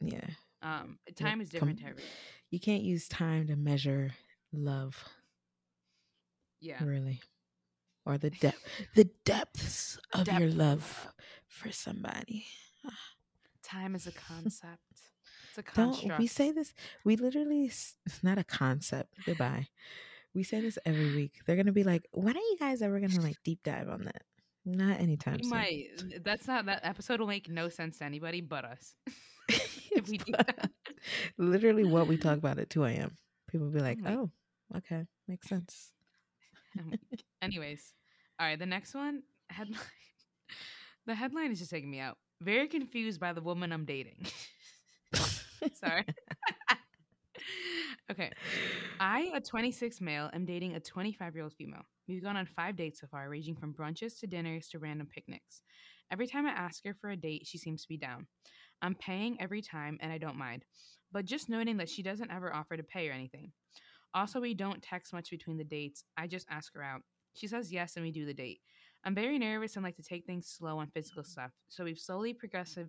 and 0.00 0.12
yeah, 0.12 0.26
um, 0.62 0.98
time 1.14 1.42
is 1.42 1.50
different 1.50 1.78
to 1.80 1.84
everyone. 1.84 2.10
you 2.50 2.58
can't 2.58 2.82
use 2.82 3.06
time 3.08 3.46
to 3.48 3.56
measure 3.56 4.12
love. 4.54 5.04
Yeah, 6.60 6.82
really 6.82 7.20
or 8.06 8.18
the 8.18 8.30
depth 8.30 8.60
the 8.94 9.08
depths 9.24 9.98
of 10.12 10.28
your 10.28 10.50
love 10.50 11.08
for 11.46 11.70
somebody 11.70 12.46
time 13.64 13.94
is 13.94 14.06
a 14.06 14.12
concept. 14.12 14.80
It's 15.48 15.58
a 15.58 15.74
don't 15.74 16.18
we 16.18 16.26
say 16.26 16.52
this 16.52 16.74
we 17.04 17.16
literally 17.16 17.64
it's 17.64 17.96
not 18.22 18.38
a 18.38 18.44
concept 18.44 19.14
goodbye 19.24 19.68
we 20.34 20.42
say 20.42 20.60
this 20.60 20.78
every 20.84 21.14
week 21.14 21.32
they're 21.46 21.56
gonna 21.56 21.72
be 21.72 21.84
like 21.84 22.06
when 22.12 22.36
are 22.36 22.40
you 22.40 22.56
guys 22.58 22.82
ever 22.82 22.98
gonna 23.00 23.20
like 23.20 23.36
deep 23.44 23.62
dive 23.62 23.88
on 23.88 24.04
that 24.04 24.22
not 24.66 24.98
anytime 24.98 25.42
soon 25.42 25.50
might. 25.50 25.88
That's 26.24 26.48
not 26.48 26.66
that 26.66 26.80
episode 26.84 27.20
will 27.20 27.26
make 27.26 27.50
no 27.50 27.68
sense 27.68 27.98
to 27.98 28.04
anybody 28.04 28.40
but 28.40 28.64
us. 28.64 28.94
if 29.48 30.08
we 30.08 30.16
do 30.16 30.32
that. 30.32 30.70
literally 31.36 31.84
what 31.84 32.06
we 32.06 32.16
talk 32.16 32.38
about 32.38 32.58
at 32.58 32.70
2 32.70 32.84
a.m 32.84 33.16
people 33.46 33.66
will 33.66 33.74
be 33.74 33.80
like 33.80 33.98
oh 34.06 34.30
okay 34.76 35.06
makes 35.28 35.48
sense. 35.48 35.93
Anyways, 37.42 37.92
all 38.38 38.46
right. 38.46 38.58
The 38.58 38.66
next 38.66 38.94
one 38.94 39.22
headline. 39.48 39.80
The 41.06 41.14
headline 41.14 41.52
is 41.52 41.58
just 41.58 41.70
taking 41.70 41.90
me 41.90 42.00
out. 42.00 42.16
Very 42.40 42.66
confused 42.66 43.20
by 43.20 43.34
the 43.34 43.42
woman 43.42 43.72
I'm 43.72 43.84
dating. 43.84 44.26
Sorry. 45.74 46.04
okay. 48.10 48.30
I, 48.98 49.30
a 49.34 49.40
26 49.40 50.00
male, 50.00 50.30
am 50.32 50.46
dating 50.46 50.76
a 50.76 50.80
25 50.80 51.34
year 51.34 51.44
old 51.44 51.52
female. 51.52 51.82
We've 52.08 52.22
gone 52.22 52.38
on 52.38 52.46
five 52.46 52.76
dates 52.76 53.00
so 53.00 53.06
far, 53.06 53.28
ranging 53.28 53.54
from 53.56 53.74
brunches 53.74 54.18
to 54.20 54.26
dinners 54.26 54.68
to 54.68 54.78
random 54.78 55.06
picnics. 55.06 55.62
Every 56.10 56.26
time 56.26 56.46
I 56.46 56.52
ask 56.52 56.84
her 56.86 56.94
for 56.98 57.10
a 57.10 57.16
date, 57.16 57.46
she 57.46 57.58
seems 57.58 57.82
to 57.82 57.88
be 57.88 57.98
down. 57.98 58.26
I'm 58.80 58.94
paying 58.94 59.40
every 59.40 59.62
time 59.62 59.98
and 60.00 60.12
I 60.12 60.18
don't 60.18 60.36
mind, 60.36 60.64
but 61.12 61.24
just 61.24 61.48
noting 61.48 61.76
that 61.78 61.88
she 61.88 62.02
doesn't 62.02 62.30
ever 62.30 62.54
offer 62.54 62.76
to 62.76 62.82
pay 62.82 63.08
or 63.08 63.12
anything. 63.12 63.52
Also, 64.14 64.40
we 64.40 64.54
don't 64.54 64.82
text 64.82 65.12
much 65.12 65.30
between 65.30 65.56
the 65.56 65.64
dates. 65.64 66.04
I 66.16 66.26
just 66.26 66.46
ask 66.48 66.72
her 66.74 66.82
out. 66.82 67.02
She 67.34 67.48
says 67.48 67.72
yes 67.72 67.96
and 67.96 68.04
we 68.04 68.12
do 68.12 68.24
the 68.24 68.34
date. 68.34 68.60
I'm 69.04 69.14
very 69.14 69.38
nervous 69.38 69.76
and 69.76 69.84
like 69.84 69.96
to 69.96 70.02
take 70.02 70.24
things 70.24 70.46
slow 70.46 70.78
on 70.78 70.86
physical 70.88 71.22
mm-hmm. 71.22 71.30
stuff. 71.30 71.50
So 71.68 71.84
we've 71.84 71.98
slowly 71.98 72.32
progressive 72.32 72.88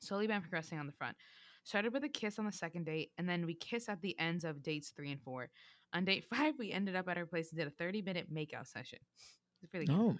slowly 0.00 0.26
been 0.26 0.40
progressing 0.40 0.78
on 0.78 0.86
the 0.86 0.92
front. 0.92 1.16
Started 1.64 1.92
with 1.92 2.04
a 2.04 2.08
kiss 2.08 2.38
on 2.38 2.44
the 2.44 2.52
second 2.52 2.84
date, 2.84 3.10
and 3.16 3.26
then 3.28 3.46
we 3.46 3.54
kiss 3.54 3.88
at 3.88 4.02
the 4.02 4.18
ends 4.18 4.44
of 4.44 4.62
dates 4.62 4.90
three 4.90 5.10
and 5.10 5.22
four. 5.22 5.48
On 5.94 6.04
date 6.04 6.26
five, 6.34 6.54
we 6.58 6.72
ended 6.72 6.96
up 6.96 7.08
at 7.08 7.16
our 7.16 7.26
place 7.26 7.50
and 7.50 7.58
did 7.58 7.66
a 7.66 7.70
30 7.70 8.02
minute 8.02 8.32
makeout 8.32 8.66
session. 8.66 8.98
It's 9.62 9.72
really 9.72 9.86
good 9.86 9.96
Oh. 9.96 10.16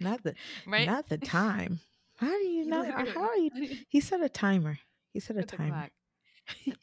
Not 0.00 0.22
the 0.22 0.34
Right? 0.66 0.86
not 0.86 1.08
the 1.08 1.18
time. 1.18 1.80
How 2.16 2.28
do 2.28 2.46
you 2.46 2.64
You 2.64 2.70
know? 2.70 2.84
How 2.84 3.22
are 3.22 3.36
you? 3.36 3.78
He 3.88 4.00
set 4.00 4.22
a 4.22 4.28
timer. 4.28 4.78
He 5.12 5.20
set 5.20 5.36
a 5.36 5.42
timer. 5.42 5.90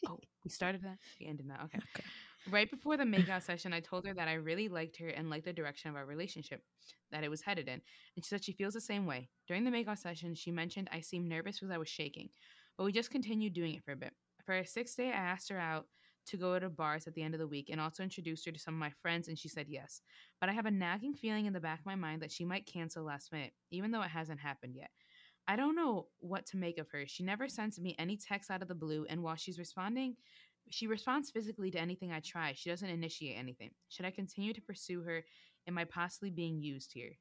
oh, 0.07 0.19
we 0.43 0.51
started 0.51 0.83
that? 0.83 0.97
We 1.19 1.27
ended 1.27 1.49
that. 1.49 1.61
Okay. 1.65 1.79
Okay. 1.95 2.05
Right 2.47 2.69
before 2.69 2.97
the 2.97 3.03
makeout 3.03 3.43
session, 3.43 3.73
I 3.73 3.79
told 3.79 4.07
her 4.07 4.13
that 4.13 4.27
I 4.27 4.33
really 4.35 4.69
liked 4.69 4.97
her 4.97 5.09
and 5.09 5.29
liked 5.29 5.45
the 5.45 5.53
direction 5.53 5.89
of 5.89 5.95
our 5.95 6.05
relationship 6.05 6.63
that 7.11 7.23
it 7.23 7.29
was 7.29 7.41
headed 7.41 7.67
in. 7.67 7.81
And 8.15 8.23
she 8.23 8.29
said 8.29 8.43
she 8.43 8.53
feels 8.53 8.73
the 8.73 8.81
same 8.81 9.05
way. 9.05 9.29
During 9.47 9.63
the 9.63 9.71
makeout 9.71 9.99
session, 9.99 10.35
she 10.35 10.51
mentioned 10.51 10.89
I 10.91 11.01
seemed 11.01 11.27
nervous 11.27 11.59
because 11.59 11.73
I 11.73 11.77
was 11.77 11.89
shaking, 11.89 12.29
but 12.77 12.85
we 12.85 12.91
just 12.91 13.11
continued 13.11 13.53
doing 13.53 13.75
it 13.75 13.83
for 13.83 13.91
a 13.91 13.97
bit. 13.97 14.13
For 14.45 14.55
our 14.55 14.65
sixth 14.65 14.97
day, 14.97 15.09
I 15.09 15.17
asked 15.17 15.49
her 15.49 15.59
out 15.59 15.85
to 16.27 16.37
go 16.37 16.57
to 16.57 16.69
bars 16.69 17.07
at 17.07 17.13
the 17.13 17.23
end 17.23 17.33
of 17.33 17.39
the 17.39 17.47
week 17.47 17.69
and 17.69 17.81
also 17.81 18.03
introduced 18.03 18.45
her 18.45 18.51
to 18.51 18.59
some 18.59 18.73
of 18.73 18.79
my 18.79 18.91
friends, 19.01 19.27
and 19.27 19.37
she 19.37 19.49
said 19.49 19.65
yes. 19.67 20.01
But 20.39 20.49
I 20.49 20.53
have 20.53 20.65
a 20.65 20.71
nagging 20.71 21.15
feeling 21.15 21.45
in 21.45 21.53
the 21.53 21.59
back 21.59 21.79
of 21.79 21.85
my 21.85 21.95
mind 21.95 22.21
that 22.21 22.31
she 22.31 22.45
might 22.45 22.65
cancel 22.65 23.03
last 23.03 23.31
minute, 23.31 23.53
even 23.71 23.91
though 23.91 24.01
it 24.01 24.09
hasn't 24.09 24.39
happened 24.39 24.75
yet. 24.75 24.91
I 25.47 25.55
don't 25.55 25.75
know 25.75 26.07
what 26.19 26.45
to 26.47 26.57
make 26.57 26.77
of 26.77 26.89
her. 26.91 27.05
She 27.07 27.23
never 27.23 27.49
sends 27.49 27.79
me 27.79 27.95
any 27.97 28.17
text 28.17 28.51
out 28.51 28.61
of 28.61 28.67
the 28.67 28.75
blue, 28.75 29.07
and 29.09 29.23
while 29.23 29.35
she's 29.35 29.57
responding, 29.57 30.15
she 30.69 30.87
responds 30.87 31.31
physically 31.31 31.71
to 31.71 31.79
anything 31.79 32.11
I 32.11 32.19
try. 32.19 32.53
She 32.55 32.69
doesn't 32.69 32.87
initiate 32.87 33.37
anything. 33.37 33.71
Should 33.89 34.05
I 34.05 34.11
continue 34.11 34.53
to 34.53 34.61
pursue 34.61 35.01
her? 35.03 35.23
Am 35.67 35.77
I 35.77 35.85
possibly 35.85 36.29
being 36.29 36.61
used 36.61 36.91
here? 36.93 37.11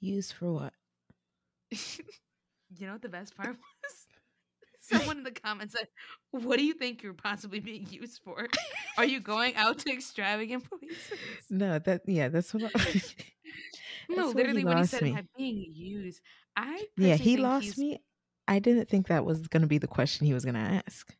Used 0.00 0.32
for 0.34 0.52
what? 0.52 0.72
you 1.70 2.86
know 2.86 2.92
what 2.92 3.02
the 3.02 3.08
best 3.08 3.36
part 3.36 3.50
was? 3.50 3.58
Someone 4.80 5.18
in 5.18 5.24
the 5.24 5.30
comments 5.30 5.74
said, 5.78 5.88
What 6.30 6.58
do 6.58 6.64
you 6.64 6.74
think 6.74 7.02
you're 7.02 7.14
possibly 7.14 7.58
being 7.58 7.86
used 7.90 8.20
for? 8.22 8.48
Are 8.98 9.06
you 9.06 9.18
going 9.18 9.56
out 9.56 9.78
to 9.78 9.92
extravagant 9.92 10.64
places? 10.68 11.18
No, 11.48 11.78
that 11.78 12.02
yeah, 12.06 12.28
that's 12.28 12.52
what. 12.52 12.70
I, 12.74 13.02
No, 14.08 14.16
That's 14.26 14.34
where 14.34 14.46
he 14.48 14.52
literally, 14.52 14.64
when 14.64 14.78
he 14.78 14.84
said. 14.84 15.02
Am 15.04 15.16
I 15.16 15.24
being 15.36 15.66
used? 15.72 16.20
I 16.56 16.84
yeah, 16.96 17.16
he 17.16 17.36
lost 17.36 17.78
me. 17.78 18.00
I 18.46 18.58
didn't 18.58 18.88
think 18.88 19.08
that 19.08 19.24
was 19.24 19.48
going 19.48 19.62
to 19.62 19.66
be 19.66 19.78
the 19.78 19.86
question 19.86 20.26
he 20.26 20.34
was 20.34 20.44
going 20.44 20.54
to 20.54 20.82
ask. 20.86 21.14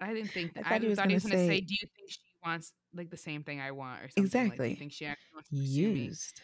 I 0.00 0.14
didn't 0.14 0.30
think 0.30 0.52
I 0.56 0.60
I, 0.60 0.62
thought 0.62 0.80
he 0.82 0.88
was 0.88 0.98
was 0.98 1.06
gonna 1.24 1.34
say, 1.34 1.48
say- 1.48 1.60
"Do 1.60 1.74
you 1.74 1.88
think 1.96 2.10
she 2.10 2.20
wants 2.44 2.72
like 2.94 3.10
the 3.10 3.16
same 3.16 3.42
thing 3.42 3.60
I 3.60 3.72
want 3.72 4.00
or 4.02 4.08
something?" 4.08 4.22
Like, 4.22 4.32
do 4.32 4.38
Exactly. 4.38 4.70
you 4.70 4.76
think 4.76 4.92
she 4.92 5.06
actually 5.06 5.34
wants 5.34 5.48
to? 5.50 5.56
Used 5.56 6.40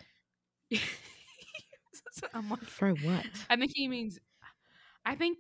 So 2.13 2.27
I'm 2.35 2.51
like, 2.51 2.65
for 2.65 2.91
what? 2.91 3.27
I 3.49 3.57
think 3.57 3.73
he 3.75 3.87
means. 3.89 4.19
I 5.05 5.15
think 5.15 5.39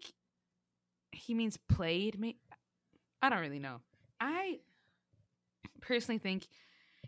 he 1.10 1.34
means 1.34 1.56
played. 1.56 2.18
Me, 2.20 2.36
I 3.20 3.30
don't 3.30 3.40
really 3.40 3.58
know. 3.58 3.80
I 4.20 4.60
personally 5.80 6.18
think 6.18 6.46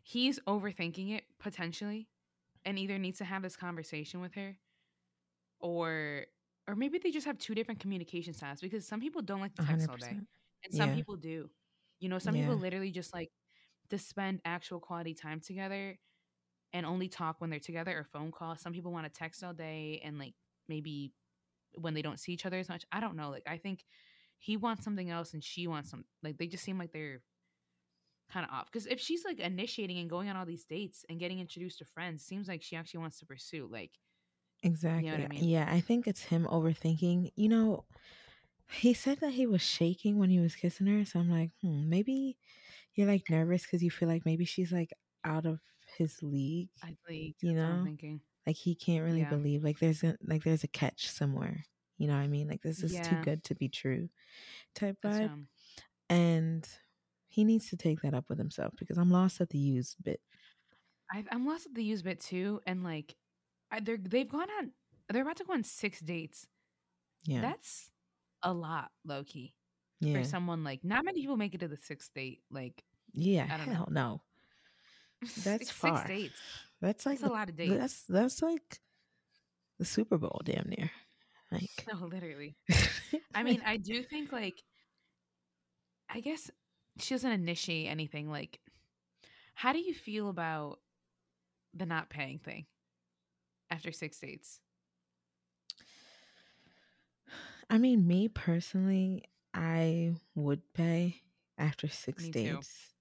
he's 0.03 0.41
overthinking 0.41 1.17
it 1.17 1.25
potentially, 1.39 2.09
and 2.65 2.79
either 2.79 2.99
needs 2.99 3.19
to 3.19 3.25
have 3.25 3.43
this 3.43 3.57
conversation 3.57 4.21
with 4.21 4.35
her, 4.35 4.57
or 5.61 6.27
or 6.69 6.75
maybe 6.77 6.99
they 6.99 7.11
just 7.11 7.27
have 7.27 7.39
two 7.39 7.55
different 7.55 7.81
communication 7.81 8.35
styles 8.35 8.61
because 8.61 8.87
some 8.87 9.01
people 9.01 9.23
don't 9.23 9.41
like 9.41 9.55
to 9.55 9.63
text 9.63 9.89
hundred 9.89 9.91
all 9.91 9.97
day, 9.99 10.21
and 10.65 10.75
some 10.75 10.91
Yeah. 10.91 10.93
people 10.93 11.17
do. 11.17 11.51
You 12.01 12.09
know, 12.09 12.19
some 12.19 12.35
people 12.35 12.57
literally 12.57 12.91
just 12.91 13.15
like 13.15 13.31
to 13.91 13.99
spend 13.99 14.41
actual 14.45 14.81
quality 14.81 15.15
time 15.15 15.41
together 15.41 15.99
and 16.73 16.87
only 16.87 17.09
talk 17.09 17.41
when 17.41 17.51
they're 17.51 17.61
together 17.61 17.99
or 17.99 18.05
phone 18.05 18.33
call. 18.33 18.57
Some 18.57 18.73
people 18.73 18.93
want 18.93 19.07
to 19.07 19.19
text 19.19 19.43
all 19.45 19.55
day 19.55 20.01
and 20.05 20.19
like 20.19 20.35
maybe 20.69 21.13
when 21.75 21.95
they 21.95 22.03
don't 22.03 22.21
see 22.21 22.33
each 22.33 22.47
other 22.47 22.59
as 22.59 22.69
much. 22.69 22.85
I 22.93 23.01
don't 23.01 23.17
know. 23.17 23.31
Like 23.31 23.45
I 23.47 23.59
think 23.59 23.85
he 24.39 24.57
wants 24.57 24.85
something 24.85 25.11
else 25.11 25.35
and 25.35 25.43
she 25.45 25.67
wants 25.67 25.91
some 25.91 26.05
like 26.23 26.39
they 26.39 26.47
just 26.49 26.65
seem 26.65 26.79
like 26.79 26.93
they're 26.93 27.23
kind 28.31 28.45
of 28.47 28.53
off. 28.53 28.67
Because 28.71 28.87
if 28.87 29.01
she's 29.01 29.25
like 29.25 29.39
initiating 29.41 29.99
and 29.99 30.11
going 30.11 30.29
on 30.29 30.37
all 30.37 30.47
these 30.47 30.65
dates 30.65 31.05
and 31.09 31.19
getting 31.19 31.39
introduced 31.41 31.79
to 31.79 31.85
friends, 31.85 32.25
seems 32.25 32.49
like 32.49 32.63
she 32.63 32.77
actually 32.77 33.01
wants 33.01 33.19
to 33.21 33.27
pursue. 33.27 33.69
Like 33.71 33.93
Exactly. 34.63 35.25
I 35.25 35.29
mean? 35.29 35.51
Yeah, 35.51 35.69
I 35.71 35.81
think 35.81 36.07
it's 36.07 36.23
him 36.25 36.47
overthinking. 36.47 37.33
You 37.37 37.49
know, 37.49 37.85
he 38.71 38.95
said 38.95 39.21
that 39.21 39.35
he 39.35 39.47
was 39.47 39.63
shaking 39.63 40.19
when 40.19 40.31
he 40.31 40.41
was 40.41 40.57
kissing 40.57 40.87
her, 40.89 41.05
so 41.05 41.21
I'm 41.21 41.31
like, 41.31 41.53
hmm, 41.63 41.89
maybe 41.89 42.39
you're 42.95 43.09
like 43.09 43.31
nervous 43.31 43.65
because 43.65 43.83
you 43.83 43.91
feel 43.91 44.09
like 44.09 44.27
maybe 44.27 44.45
she's 44.47 44.73
like 44.73 44.93
out 45.25 45.47
of 45.47 45.61
his 45.99 46.23
league. 46.23 46.71
I 46.83 46.97
think 47.07 47.37
You 47.41 47.55
know? 47.55 47.83
thinking. 47.83 48.23
Like 48.47 48.57
he 48.57 48.75
can't 48.77 49.05
really 49.05 49.25
Yeah. 49.25 49.27
believe 49.27 49.65
like 49.65 49.79
there's 49.81 50.05
a 50.05 50.17
like 50.23 50.45
there's 50.45 50.65
a 50.65 50.69
catch 50.69 51.09
somewhere. 51.11 51.67
You 51.99 52.09
know 52.09 52.15
what 52.17 52.23
I 52.23 52.29
mean? 52.29 52.49
Like 52.49 52.63
this 52.63 52.83
is 52.85 53.01
too 53.01 53.17
good 53.19 53.45
to 53.45 53.55
be 53.57 53.69
true 53.71 54.11
type 54.75 54.99
That's 55.03 55.21
vibe. 55.21 55.31
um, 55.31 55.49
And 56.11 56.69
he 57.29 57.45
needs 57.45 57.71
to 57.71 57.77
take 57.79 58.03
that 58.03 58.15
up 58.15 58.29
with 58.31 58.39
himself 58.39 58.75
because 58.79 58.99
I'm 58.99 59.11
lost 59.11 59.41
at 59.43 59.51
the 59.51 59.59
used 59.59 60.03
bit. 60.05 60.21
I, 61.11 61.25
I'm 61.31 61.47
lost 61.47 61.67
at 61.67 61.75
the 61.75 61.85
use 61.85 62.03
bit 62.03 62.21
too, 62.21 62.61
and 62.67 62.83
like 62.83 63.17
they're 63.83 63.99
they've 63.99 64.29
gone 64.29 64.49
on. 64.59 64.73
They're 65.09 65.23
about 65.23 65.37
to 65.37 65.45
go 65.45 65.53
on 65.53 65.65
six 65.65 66.01
dates. 66.01 66.47
Yeah. 67.25 67.41
That's 67.41 67.91
a 68.43 68.53
lot, 68.53 68.91
low 69.05 69.25
key. 69.25 69.55
yeah. 70.01 70.19
for 70.19 70.25
someone 70.25 70.65
like 70.65 70.85
not 70.85 71.05
many 71.05 71.21
people 71.21 71.37
make 71.37 71.55
it 71.55 71.61
to 71.61 71.69
the 71.69 71.77
sixth 71.77 72.13
date. 72.15 72.41
Like 72.51 72.85
yeah. 73.13 73.49
I 73.51 73.57
don't 73.57 73.69
know. 73.69 73.75
Hell 73.75 73.89
no. 73.91 74.23
That's 75.23 75.67
six, 75.67 75.71
far. 75.71 75.99
Six 75.99 76.09
dates. 76.09 76.41
That's 76.81 77.07
like 77.07 77.21
That's 77.21 77.31
a 77.31 77.35
lot 77.35 77.49
of 77.49 77.57
dates. 77.57 77.73
That's 77.75 78.03
that's 78.03 78.43
like 78.43 78.81
the 79.79 79.85
Super 79.85 80.19
Bowl 80.19 80.43
damn 80.45 80.69
near. 80.69 80.91
Like 81.51 81.71
No, 81.93 82.07
literally. 82.07 82.57
I 83.35 83.43
mean, 83.43 83.63
I 83.67 83.77
do 83.77 84.03
think 84.03 84.33
like 84.33 84.63
I 86.09 86.21
guess 86.21 86.51
she 86.99 87.15
doesn't 87.15 87.31
initiate 87.31 87.89
anything. 87.89 88.31
Like, 88.31 88.61
how 89.55 89.73
do 89.73 89.79
you 89.79 89.95
feel 89.95 90.29
about 90.29 90.79
the 91.75 91.87
not 91.87 92.09
paying 92.09 92.39
thing 92.39 92.67
after 93.71 93.93
six 93.93 94.19
dates? 94.21 94.61
I 97.71 97.79
mean, 97.79 98.07
me 98.07 98.29
personally, 98.29 99.25
I 99.55 100.15
would 100.35 100.73
pay 100.75 101.23
after 101.59 101.89
six 101.89 102.29
Me 102.29 102.35
too. 102.35 102.67
dates, 102.69 102.95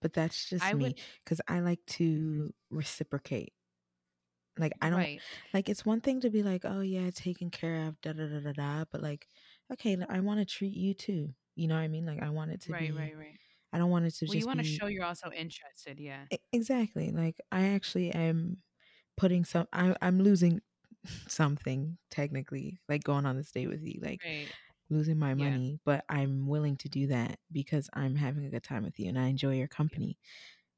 but 0.00 0.12
that's 0.12 0.48
just 0.48 0.72
I 0.72 0.74
me 0.74 0.94
would 0.94 0.98
because 1.24 1.40
I 1.48 1.60
like 1.60 1.84
to 1.98 2.54
reciprocate. 2.70 3.54
Like 4.58 4.72
I 4.82 4.90
don't 4.90 5.10
right. 5.10 5.22
like 5.54 5.68
it's 5.68 5.84
one 5.86 6.00
thing 6.02 6.20
to 6.20 6.30
be 6.30 6.42
like, 6.42 6.64
oh 6.64 6.80
yeah, 6.80 7.10
taken 7.10 7.50
care 7.50 7.86
of, 7.88 8.00
da 8.02 8.12
da 8.12 8.26
da 8.28 8.40
da 8.40 8.52
da, 8.52 8.84
but 8.90 9.00
like, 9.02 9.28
okay, 9.72 9.96
I 10.08 10.20
want 10.20 10.40
to 10.40 10.44
treat 10.46 10.74
you 10.76 10.92
too. 10.94 11.34
You 11.54 11.68
know 11.68 11.74
what 11.76 11.80
I 11.82 11.88
mean? 11.88 12.04
Like 12.06 12.20
I 12.22 12.28
want 12.30 12.50
it 12.52 12.60
to 12.62 12.72
Right, 12.72 12.94
be. 12.94 12.94
right, 12.94 13.16
right. 13.16 13.38
I 13.72 13.78
don't 13.78 13.90
want 13.90 14.06
it 14.06 14.12
to 14.16 14.26
Well, 14.26 14.36
just 14.36 14.38
you 14.38 14.46
want 14.46 14.58
to 14.60 14.64
show 14.64 14.86
you're 14.86 15.04
also 15.04 15.30
interested, 15.32 15.98
yeah. 16.00 16.26
Exactly 16.52 17.10
like 17.10 17.40
i 17.50 17.68
actually 17.68 18.10
am 18.10 18.62
putting 19.16 19.44
some 19.44 19.68
I, 19.72 19.96
i'm 20.02 20.20
losing 20.20 20.60
something 21.28 21.98
technically 22.10 22.78
like 22.88 23.04
going 23.04 23.26
on 23.26 23.36
this 23.36 23.52
date 23.52 23.68
with 23.68 23.82
you 23.82 24.00
like 24.02 24.22
Right. 24.24 24.56
losing 24.90 25.18
my 25.18 25.34
Yeah. 25.34 25.58
money 25.58 25.80
but 25.84 26.04
i'm 26.08 26.46
willing 26.48 26.76
to 26.78 26.88
do 26.88 27.06
that 27.08 27.38
because 27.52 27.90
i'm 27.94 28.16
having 28.16 28.44
a 28.44 28.50
good 28.50 28.64
time 28.64 28.84
with 28.84 28.98
you 28.98 29.08
and 29.08 29.18
i 29.18 29.26
enjoy 29.28 29.54
your 29.56 29.68
company 29.68 30.18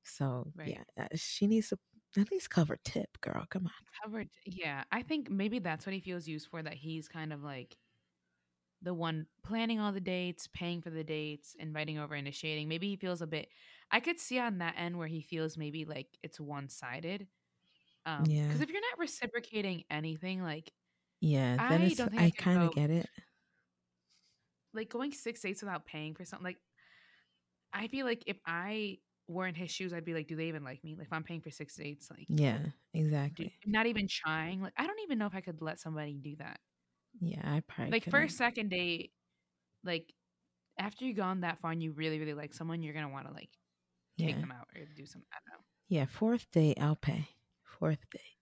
so 0.04 0.52
Right. 0.54 0.64
yeah 0.64 0.84
uh, 0.98 1.08
she 1.16 1.46
needs 1.48 1.70
to 1.70 1.78
at 2.18 2.30
least 2.30 2.50
cover 2.50 2.78
tip 2.84 3.20
girl 3.20 3.46
come 3.50 3.66
on 3.66 3.72
Covered. 4.02 4.28
Yeah, 4.44 4.84
I 4.90 5.02
think 5.02 5.30
maybe 5.30 5.58
that's 5.60 5.86
what 5.86 5.92
he 5.94 6.00
feels 6.00 6.26
used 6.26 6.48
for. 6.48 6.62
That 6.62 6.74
he's 6.74 7.08
kind 7.08 7.32
of 7.32 7.42
like 7.42 7.76
the 8.82 8.94
one 8.94 9.26
planning 9.42 9.80
all 9.80 9.92
the 9.92 10.00
dates, 10.00 10.46
paying 10.46 10.82
for 10.82 10.90
the 10.90 11.04
dates, 11.04 11.54
inviting 11.58 11.98
over, 11.98 12.14
initiating. 12.14 12.68
Maybe 12.68 12.88
he 12.88 12.96
feels 12.96 13.22
a 13.22 13.26
bit. 13.26 13.48
I 13.90 14.00
could 14.00 14.18
see 14.20 14.38
on 14.38 14.58
that 14.58 14.74
end 14.76 14.98
where 14.98 15.06
he 15.08 15.22
feels 15.22 15.56
maybe 15.56 15.84
like 15.84 16.18
it's 16.22 16.38
one 16.40 16.68
sided. 16.68 17.28
Um, 18.06 18.24
Yeah. 18.26 18.46
Because 18.46 18.60
if 18.60 18.70
you're 18.70 18.80
not 18.80 18.98
reciprocating 18.98 19.84
anything, 19.90 20.42
like 20.42 20.72
yeah 21.20 21.56
then 21.68 21.82
I 21.82 21.94
don't 21.94 22.10
think 22.10 22.20
I 22.20 22.26
i 22.26 22.30
kind 22.30 22.62
of 22.62 22.74
get 22.74 22.90
it 22.90 23.08
like 24.74 24.88
going 24.90 25.12
six 25.12 25.40
dates 25.40 25.62
without 25.62 25.86
paying 25.86 26.14
for 26.14 26.24
something, 26.24 26.44
like 26.44 26.58
I 27.72 27.88
feel 27.88 28.06
like 28.06 28.22
if 28.26 28.38
I 28.46 28.98
were 29.28 29.46
in 29.46 29.54
his 29.54 29.70
shoes, 29.70 29.92
I'd 29.92 30.04
be 30.04 30.14
like, 30.14 30.28
do 30.28 30.36
they 30.36 30.48
even 30.48 30.64
like 30.64 30.82
me? 30.84 30.94
Like 30.96 31.06
if 31.06 31.12
I'm 31.12 31.24
paying 31.24 31.40
for 31.40 31.50
six 31.50 31.74
dates, 31.76 32.10
like 32.10 32.28
yeah 32.28 32.58
exactly 32.92 33.52
not 33.66 33.86
even 33.86 34.06
trying. 34.08 34.60
Like 34.62 34.74
I 34.76 34.86
don't 34.86 35.00
even 35.00 35.18
know 35.18 35.26
if 35.26 35.34
I 35.34 35.40
could 35.40 35.60
let 35.62 35.80
somebody 35.80 36.14
do 36.14 36.36
that. 36.36 36.60
yeah 37.20 37.40
i 37.44 37.60
probably 37.60 37.92
like 37.92 38.04
couldn't. 38.04 38.20
first 38.20 38.36
second 38.36 38.70
date 38.70 39.12
like 39.84 40.12
after 40.78 41.04
you've 41.04 41.16
gone 41.16 41.42
that 41.42 41.60
far 41.60 41.70
and 41.72 41.82
you 41.82 41.92
really 41.92 42.18
really 42.18 42.34
like 42.34 42.54
someone 42.54 42.82
you're 42.82 42.94
gonna 42.94 43.08
want 43.08 43.26
to 43.26 43.32
like 43.32 43.50
take 44.18 44.36
yeah 44.36 44.40
them 44.40 44.52
out 44.52 44.66
or 44.74 44.84
do 44.96 45.06
some 45.06 45.22
i 45.32 45.36
don't 45.46 45.58
know 45.58 45.64
yeah 45.88 46.06
fourth 46.06 46.50
date 46.52 46.78
i'll 46.80 46.96
pay 46.96 47.28
fourth 47.78 48.08
date 48.10 48.38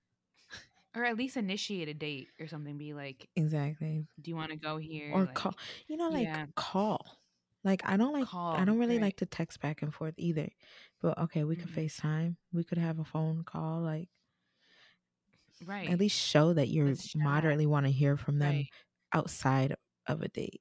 or 0.94 1.04
at 1.04 1.16
least 1.16 1.36
initiate 1.36 1.88
a 1.88 1.94
date 1.94 2.30
or 2.40 2.46
something 2.46 2.78
be 2.78 2.94
like 2.94 3.28
exactly 3.36 4.08
do 4.20 4.30
you 4.30 4.36
want 4.36 4.50
to 4.52 4.58
go 4.58 4.78
here 4.78 5.22
or 5.22 5.26
Like, 5.26 5.34
call 5.34 5.56
you 5.88 5.96
know 5.96 6.10
like 6.10 6.30
yeah. 6.34 6.46
call 6.56 7.18
Like 7.64 7.82
I 7.84 7.96
don't 7.96 8.12
like 8.12 8.30
Call, 8.30 8.54
I 8.54 8.64
don't 8.66 8.78
really 8.78 8.98
right. 8.98 9.00
like 9.00 9.16
to 9.18 9.26
text 9.26 9.60
back 9.60 9.82
and 9.82 9.94
forth 9.94 10.14
either. 10.18 10.50
But 11.00 11.18
okay, 11.18 11.44
we 11.44 11.56
could 11.56 11.70
Mhm. 11.70 11.72
FaceTime. 11.72 12.36
We 12.52 12.64
could 12.64 12.78
have 12.78 12.98
a 13.00 13.04
phone 13.04 13.44
call. 13.44 13.80
Like 13.82 14.10
Right. 15.64 15.92
at 15.92 15.98
least 15.98 16.18
show 16.18 16.52
that 16.52 16.68
you 16.68 17.00
moderately 17.14 17.66
want 17.66 17.86
to 17.86 17.92
hear 17.92 18.16
from 18.16 18.38
them 18.38 18.62
Right. 18.62 18.70
outside 19.12 19.74
of 20.06 20.22
a 20.22 20.28
date. 20.28 20.60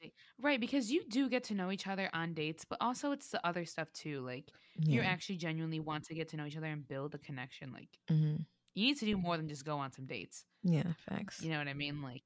Date- 0.00 0.14
Right, 0.40 0.60
because 0.60 0.90
you 0.90 1.04
do 1.08 1.28
get 1.28 1.44
to 1.44 1.54
know 1.54 1.70
each 1.70 1.86
other 1.86 2.10
on 2.12 2.34
dates, 2.34 2.64
but 2.64 2.78
also 2.80 3.12
it's 3.12 3.28
the 3.30 3.44
other 3.46 3.64
stuff 3.64 3.92
too. 3.92 4.20
Like 4.20 4.50
you 4.88 5.00
Yeah. 5.00 5.06
actually 5.06 5.36
genuinely 5.36 5.80
want 5.80 6.04
to 6.04 6.14
get 6.14 6.28
to 6.28 6.36
know 6.36 6.46
each 6.46 6.56
other 6.56 6.66
and 6.66 6.86
build 6.86 7.14
a 7.14 7.18
connection. 7.18 7.72
Like 7.72 7.98
hmm 8.08 8.36
you 8.74 8.86
need 8.86 8.98
to 8.98 9.04
do 9.04 9.16
more 9.16 9.36
than 9.36 9.48
just 9.48 9.64
go 9.64 9.78
on 9.78 9.92
some 9.92 10.06
dates. 10.06 10.44
Yeah. 10.62 10.92
Facts. 11.08 11.42
You 11.42 11.50
know 11.50 11.58
what 11.58 11.68
I 11.68 11.74
mean? 11.74 12.02
Like 12.02 12.22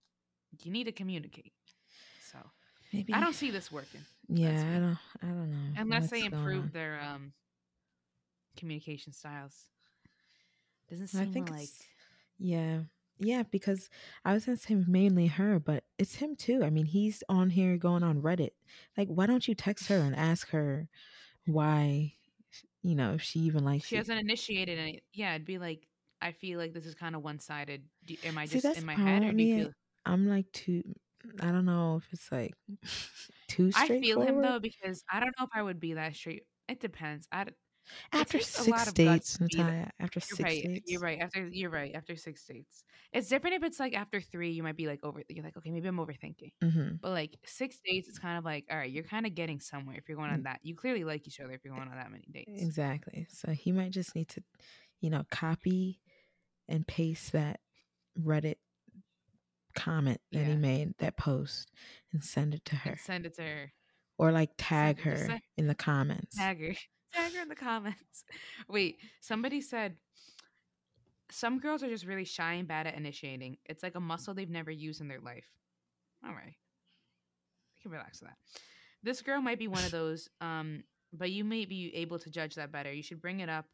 you 0.62 0.71
need 0.71 0.85
to 0.85 0.93
communicate. 0.93 1.53
So 2.21 2.39
Maybe. 2.93 3.12
I 3.12 3.21
don't 3.21 3.35
see 3.35 3.51
this 3.51 3.71
working 3.73 4.05
Yeah. 4.29 4.61
I 4.77 4.79
don't. 4.79 4.99
I 5.23 5.27
don't 5.35 5.51
know. 5.51 5.73
unless 5.77 6.11
they 6.11 6.21
what's 6.21 6.29
going 6.31 6.43
improve 6.49 6.73
their 6.73 7.01
um 7.01 7.33
communication 8.57 9.12
styles. 9.12 9.71
Doesn't 10.89 11.09
I 11.15 11.25
seem 11.25 11.33
think 11.33 11.51
like 11.51 11.69
yeah, 12.39 12.81
yeah. 13.19 13.43
Because 13.43 13.89
I 14.25 14.35
was 14.35 14.47
gonna 14.47 14.57
say 14.57 14.75
mainly 14.75 15.27
her, 15.27 15.59
but 15.59 15.85
it's 15.99 16.17
him 16.17 16.37
too. 16.37 16.62
I 16.65 16.71
mean, 16.71 16.87
he's 16.87 17.23
on 17.29 17.51
here 17.51 17.77
going 17.77 18.03
on 18.03 18.23
Reddit. 18.23 18.51
Like, 18.97 19.09
why 19.09 19.27
don't 19.27 19.47
you 19.47 19.55
text 19.55 19.89
her 19.89 19.99
and 19.99 20.15
ask 20.15 20.51
her 20.51 20.89
why? 21.47 22.15
You 22.83 22.95
know, 22.95 23.15
if 23.15 23.23
she 23.23 23.41
even 23.41 23.65
likes 23.65 23.87
she 23.87 23.97
hasn't 23.97 24.21
initiated 24.21 24.79
any. 24.79 25.03
Yeah, 25.12 25.35
it'd 25.35 25.47
be 25.47 25.59
like 25.59 25.87
I 26.21 26.33
feel 26.33 26.59
like 26.59 26.73
this 26.73 26.87
is 26.87 26.95
kind 26.95 27.15
of 27.15 27.23
one 27.23 27.39
sided. 27.39 27.83
Am 28.25 28.39
I 28.39 28.47
See, 28.47 28.61
just 28.61 28.79
in 28.79 28.87
my 28.87 28.95
head, 28.95 29.23
or 29.23 29.33
do 29.33 29.43
you 29.43 29.65
feel? 29.65 29.73
I'm 30.07 30.29
like 30.29 30.51
too. 30.53 30.83
I 31.41 31.47
don't 31.47 31.65
know 31.65 31.97
if 31.97 32.12
it's 32.12 32.31
like 32.31 32.55
too 33.49 33.71
I 33.75 33.89
feel 33.89 34.21
him 34.21 34.43
though 34.43 34.59
because 34.59 35.03
I 35.11 35.21
don't 35.21 35.35
know 35.39 35.45
if 35.45 35.51
I 35.55 35.62
would 35.62 35.81
be 35.81 35.95
that 35.95 36.15
straight. 36.15 36.45
It 36.69 36.81
depends. 36.81 37.29
I 37.31 37.47
After 38.12 38.41
six 38.41 38.93
dates, 38.93 39.39
to 39.39 39.45
be 39.45 39.57
the- 39.57 39.62
Natalia. 39.62 39.91
After 40.01 40.18
you're 40.18 40.37
six 40.37 40.41
right. 40.41 40.62
dates, 40.64 40.91
You're 40.91 41.01
right. 41.01 41.18
After 41.20 41.47
you're 41.49 41.70
right. 41.70 41.95
After 41.95 42.16
six 42.16 42.45
dates, 42.45 42.85
it's 43.12 43.28
different 43.28 43.57
if 43.57 43.62
it's 43.62 43.78
like 43.80 43.95
after 43.95 44.20
three. 44.20 44.51
You 44.53 44.62
might 44.62 44.76
be 44.76 44.87
like 44.87 45.01
over. 45.05 45.22
You're 45.28 45.45
like, 45.45 45.57
okay, 45.57 45.70
maybe 45.70 45.89
I'm 45.89 45.99
overthinking. 45.99 46.53
hmm 46.62 46.89
But 47.01 47.11
like 47.11 47.37
six 47.45 47.78
dates, 47.85 48.09
it's 48.09 48.18
kind 48.18 48.39
of 48.39 48.45
like, 48.45 48.64
all 48.70 48.76
right, 48.76 48.91
you're 48.91 49.05
kind 49.05 49.26
of 49.26 49.35
getting 49.35 49.61
somewhere 49.61 49.97
if 49.97 50.09
you're 50.09 50.16
going 50.16 50.30
on 50.30 50.41
Mm. 50.41 50.45
that. 50.45 50.61
You 50.62 50.74
clearly 50.74 51.05
like 51.05 51.26
each 51.26 51.41
other 51.41 51.53
if 51.53 51.64
you're 51.64 51.74
going 51.74 51.89
on 51.89 51.95
that 51.97 52.11
many 52.11 52.24
dates. 52.32 52.62
Exactly. 52.62 53.26
So 53.30 53.53
he 53.53 53.70
might 53.72 53.91
just 53.93 54.14
need 54.14 54.28
to, 54.30 54.43
you 55.01 55.11
know, 55.11 55.24
copy 55.30 56.01
and 56.68 56.87
paste 56.87 57.32
that 57.32 57.61
Reddit 58.18 58.57
comment 59.76 60.20
that 60.32 60.45
he 60.47 60.55
made, 60.57 60.95
that 60.99 61.16
post, 61.16 61.70
and 62.12 62.22
send 62.22 62.55
it 62.55 62.64
to 62.66 62.76
her. 62.76 62.91
And 62.93 63.01
send 63.01 63.26
it 63.26 63.35
to 63.37 63.43
her. 63.43 63.72
Or 64.18 64.30
like 64.30 64.51
tag 64.57 65.01
her 65.01 65.41
in 65.57 65.66
the 65.66 65.74
comments. 65.74 66.37
Tag 66.37 66.61
her. 66.61 66.74
Tag 67.15 67.33
her 67.35 67.43
in 67.43 67.49
the 67.49 67.55
comments. 67.55 68.25
Wait, 68.69 68.99
somebody 69.21 69.61
said 69.61 69.97
some 71.31 71.59
girls 71.59 71.83
are 71.83 71.89
just 71.89 72.07
really 72.07 72.25
shy 72.25 72.55
and 72.55 72.69
bad 72.69 72.87
at 72.87 72.97
initiating. 72.97 73.57
It's 73.67 73.83
like 73.83 73.95
a 73.95 74.01
muscle 74.01 74.35
they've 74.35 74.49
never 74.49 74.71
used 74.71 75.01
in 75.01 75.09
their 75.09 75.21
life. 75.21 75.47
All 76.25 76.33
right. 76.33 76.55
We 77.77 77.83
can 77.83 77.91
relax 77.91 78.21
with 78.21 78.31
that. 78.31 78.37
This 79.03 79.21
girl 79.21 79.41
might 79.41 79.59
be 79.59 79.69
one 79.69 79.85
of 79.85 79.91
those, 79.91 80.29
um, 80.41 80.85
but 81.12 81.31
you 81.31 81.45
may 81.45 81.65
be 81.65 81.95
able 81.95 82.19
to 82.19 82.31
judge 82.31 82.55
that 82.55 82.73
better. 82.73 82.93
You 82.93 83.03
should 83.03 83.21
bring 83.21 83.41
it 83.41 83.49
up 83.49 83.67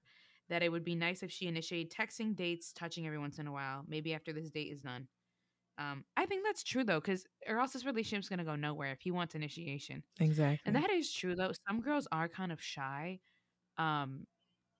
that 0.49 0.63
it 0.63 0.71
would 0.71 0.85
be 0.85 0.97
nice 0.97 1.23
if 1.23 1.31
she 1.31 1.47
initiated 1.47 1.93
texting 1.93 2.35
dates, 2.35 2.73
touching 2.73 3.07
every 3.07 3.19
once 3.19 3.39
in 3.39 3.47
a 3.47 3.53
while, 3.53 3.85
maybe 3.87 4.13
after 4.15 4.33
this 4.33 4.51
date 4.51 4.73
is 4.73 4.83
done. 4.83 5.07
Um, 5.81 6.05
I 6.17 6.27
think 6.27 6.45
that's 6.45 6.63
true 6.63 6.85
though, 6.85 7.01
because 7.01 7.25
or 7.49 7.59
else 7.59 7.73
this 7.73 7.87
relationship's 7.87 8.29
gonna 8.29 8.45
go 8.45 8.55
nowhere 8.55 8.93
if 8.93 9.01
he 9.01 9.11
wants 9.11 9.35
initiation. 9.35 10.03
Exactly. 10.21 10.61
And 10.67 10.77
that 10.77 10.91
is 10.91 11.11
true 11.13 11.35
though. 11.35 11.53
Some 11.67 11.81
girls 11.81 12.07
are 12.13 12.29
kind 12.29 12.53
of 12.53 12.61
shy 12.63 13.21
um 13.79 14.27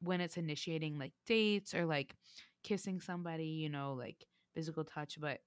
when 0.03 0.21
it's 0.21 0.37
initiating 0.37 0.99
like 0.99 1.13
dates 1.27 1.75
or 1.75 1.87
like 1.87 2.15
kissing 2.63 3.01
somebody, 3.01 3.47
you 3.47 3.69
know, 3.71 3.95
like 3.95 4.27
physical 4.55 4.85
touch, 4.85 5.19
but 5.21 5.39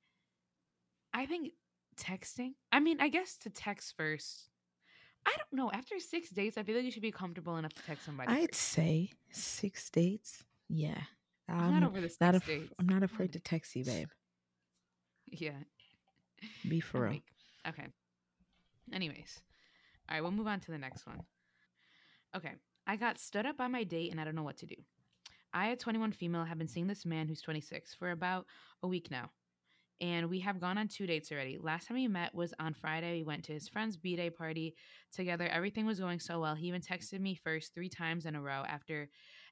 I 1.13 1.25
think 1.27 1.51
texting, 1.97 2.53
I 2.71 2.79
mean, 2.79 2.99
I 2.99 3.09
guess 3.09 3.37
to 3.39 3.49
text 3.49 3.93
first. 3.95 4.49
I 5.25 5.31
don't 5.37 5.53
know. 5.53 5.71
After 5.71 5.99
6 5.99 6.29
dates, 6.31 6.57
I 6.57 6.63
feel 6.63 6.75
like 6.75 6.83
you 6.83 6.91
should 6.91 7.01
be 7.01 7.11
comfortable 7.11 7.55
enough 7.55 7.73
to 7.75 7.83
text 7.83 8.05
somebody. 8.05 8.29
I'd 8.29 8.49
first. 8.49 8.61
say 8.61 9.11
six 9.29 9.89
dates. 9.89 10.43
Yeah. 10.67 10.99
I'm 11.47 11.59
I'm 11.59 11.79
not 11.79 11.89
over 11.89 12.01
the 12.01 12.09
6 12.09 12.19
not 12.19 12.35
af- 12.35 12.45
dates. 12.45 12.73
I'm 12.79 12.89
not 12.89 13.03
afraid 13.03 13.31
to 13.33 13.39
text 13.39 13.75
you, 13.75 13.85
babe. 13.85 14.09
Yeah. 15.33 15.51
Be 16.67 16.79
for 16.81 17.01
real. 17.01 17.19
Okay. 17.67 17.87
Anyways. 18.91 19.41
All 20.09 20.15
right, 20.15 20.21
we'll 20.21 20.31
move 20.31 20.47
on 20.47 20.59
to 20.61 20.71
the 20.71 20.77
next 20.77 21.07
one. 21.07 21.21
Okay. 22.35 22.53
I 22.85 22.97
got 22.97 23.19
stood 23.19 23.45
up 23.45 23.57
by 23.57 23.67
my 23.67 23.83
date 23.83 24.11
and 24.11 24.19
I 24.19 24.25
don't 24.25 24.35
know 24.35 24.43
what 24.43 24.57
to 24.57 24.65
do. 24.65 24.75
I, 25.53 25.67
a 25.67 25.75
21 25.75 26.11
female, 26.11 26.43
have 26.43 26.57
been 26.57 26.67
seeing 26.67 26.87
this 26.87 27.05
man 27.05 27.27
who's 27.27 27.41
26 27.41 27.93
for 27.95 28.11
about 28.11 28.45
a 28.81 28.87
week 28.87 29.09
now. 29.11 29.29
And 30.01 30.29
we 30.29 30.39
have 30.39 30.59
gone 30.59 30.77
on 30.77 30.87
two 30.87 31.05
dates 31.05 31.31
already. 31.31 31.57
Last 31.61 31.87
time 31.87 31.95
we 31.95 32.07
met 32.07 32.35
was 32.35 32.53
on 32.59 32.73
Friday. 32.73 33.19
We 33.19 33.23
went 33.23 33.43
to 33.45 33.53
his 33.53 33.69
friend's 33.69 33.95
B 33.95 34.15
Day 34.15 34.29
party 34.29 34.75
together. 35.13 35.47
Everything 35.47 35.85
was 35.85 35.99
going 35.99 36.19
so 36.19 36.41
well. 36.41 36.55
He 36.55 36.67
even 36.67 36.81
texted 36.81 37.21
me 37.21 37.35
first 37.35 37.73
three 37.73 37.89
times 37.89 38.25
in 38.25 38.35
a 38.35 38.41
row 38.41 38.63
after 38.67 39.09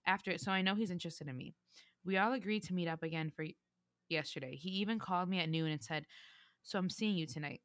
after 0.08 0.32
it, 0.32 0.42
so 0.42 0.52
I 0.52 0.64
know 0.64 0.74
he's 0.74 0.92
interested 0.92 1.28
in 1.28 1.38
me. 1.38 1.54
We 2.04 2.18
all 2.18 2.34
agreed 2.34 2.64
to 2.64 2.74
meet 2.74 2.88
up 2.88 3.04
again 3.04 3.30
for 3.30 3.46
yesterday. 4.12 4.56
He 4.56 4.70
even 4.70 5.00
called 5.00 5.30
me 5.30 5.40
at 5.40 5.50
noon 5.50 5.72
and 5.72 5.84
said, 5.84 6.06
So 6.64 6.78
I'm 6.78 6.90
seeing 6.90 7.18
you 7.18 7.26
tonight. 7.28 7.62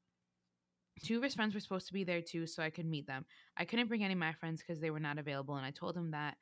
Two 1.05 1.19
of 1.19 1.23
his 1.23 1.35
friends 1.35 1.55
were 1.55 1.61
supposed 1.61 1.87
to 1.89 1.93
be 1.93 2.05
there 2.05 2.23
too, 2.23 2.47
so 2.47 2.63
I 2.63 2.71
could 2.71 2.87
meet 2.87 3.07
them. 3.07 3.27
I 3.57 3.65
couldn't 3.67 3.89
bring 3.89 4.03
any 4.03 4.15
of 4.15 4.19
my 4.19 4.33
friends 4.33 4.63
because 4.63 4.81
they 4.81 4.91
were 4.91 5.01
not 5.01 5.19
available, 5.19 5.57
and 5.57 5.67
I 5.67 5.71
told 5.71 5.97
him 5.97 6.13
that, 6.13 6.37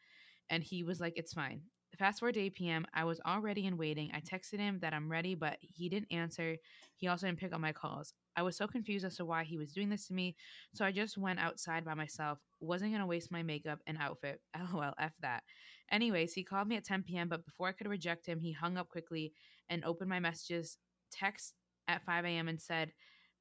and 0.50 0.62
he 0.62 0.84
was 0.84 1.00
like, 1.00 1.14
It's 1.16 1.32
fine. 1.32 1.62
Fast 1.98 2.20
forward 2.20 2.34
to 2.34 2.40
8 2.40 2.54
p.m., 2.54 2.86
I 2.92 3.04
was 3.04 3.20
already 3.24 3.66
in 3.66 3.76
waiting. 3.76 4.10
I 4.12 4.20
texted 4.20 4.58
him 4.58 4.78
that 4.80 4.92
I'm 4.92 5.10
ready, 5.10 5.34
but 5.36 5.58
he 5.60 5.88
didn't 5.88 6.10
answer. 6.10 6.56
He 6.96 7.06
also 7.06 7.26
didn't 7.26 7.38
pick 7.38 7.52
up 7.52 7.60
my 7.60 7.72
calls. 7.72 8.14
I 8.36 8.42
was 8.42 8.56
so 8.56 8.66
confused 8.66 9.04
as 9.04 9.16
to 9.16 9.24
why 9.24 9.44
he 9.44 9.58
was 9.58 9.72
doing 9.72 9.88
this 9.88 10.08
to 10.08 10.14
me, 10.14 10.34
so 10.72 10.84
I 10.84 10.90
just 10.90 11.16
went 11.16 11.38
outside 11.38 11.84
by 11.84 11.94
myself. 11.94 12.38
Wasn't 12.60 12.92
gonna 12.92 13.06
waste 13.06 13.30
my 13.30 13.42
makeup 13.42 13.78
and 13.86 13.96
outfit. 14.00 14.40
LOL, 14.72 14.94
F 14.98 15.12
that. 15.20 15.44
Anyways, 15.90 16.32
he 16.32 16.44
called 16.44 16.68
me 16.68 16.76
at 16.76 16.84
10 16.84 17.02
p.m., 17.02 17.28
but 17.28 17.44
before 17.44 17.68
I 17.68 17.72
could 17.72 17.88
reject 17.88 18.26
him, 18.26 18.40
he 18.40 18.52
hung 18.52 18.76
up 18.76 18.88
quickly 18.88 19.32
and 19.68 19.84
opened 19.84 20.10
my 20.10 20.20
messages, 20.20 20.78
text 21.12 21.54
at 21.88 22.04
5 22.04 22.24
a.m., 22.24 22.48
and 22.48 22.60
said, 22.60 22.92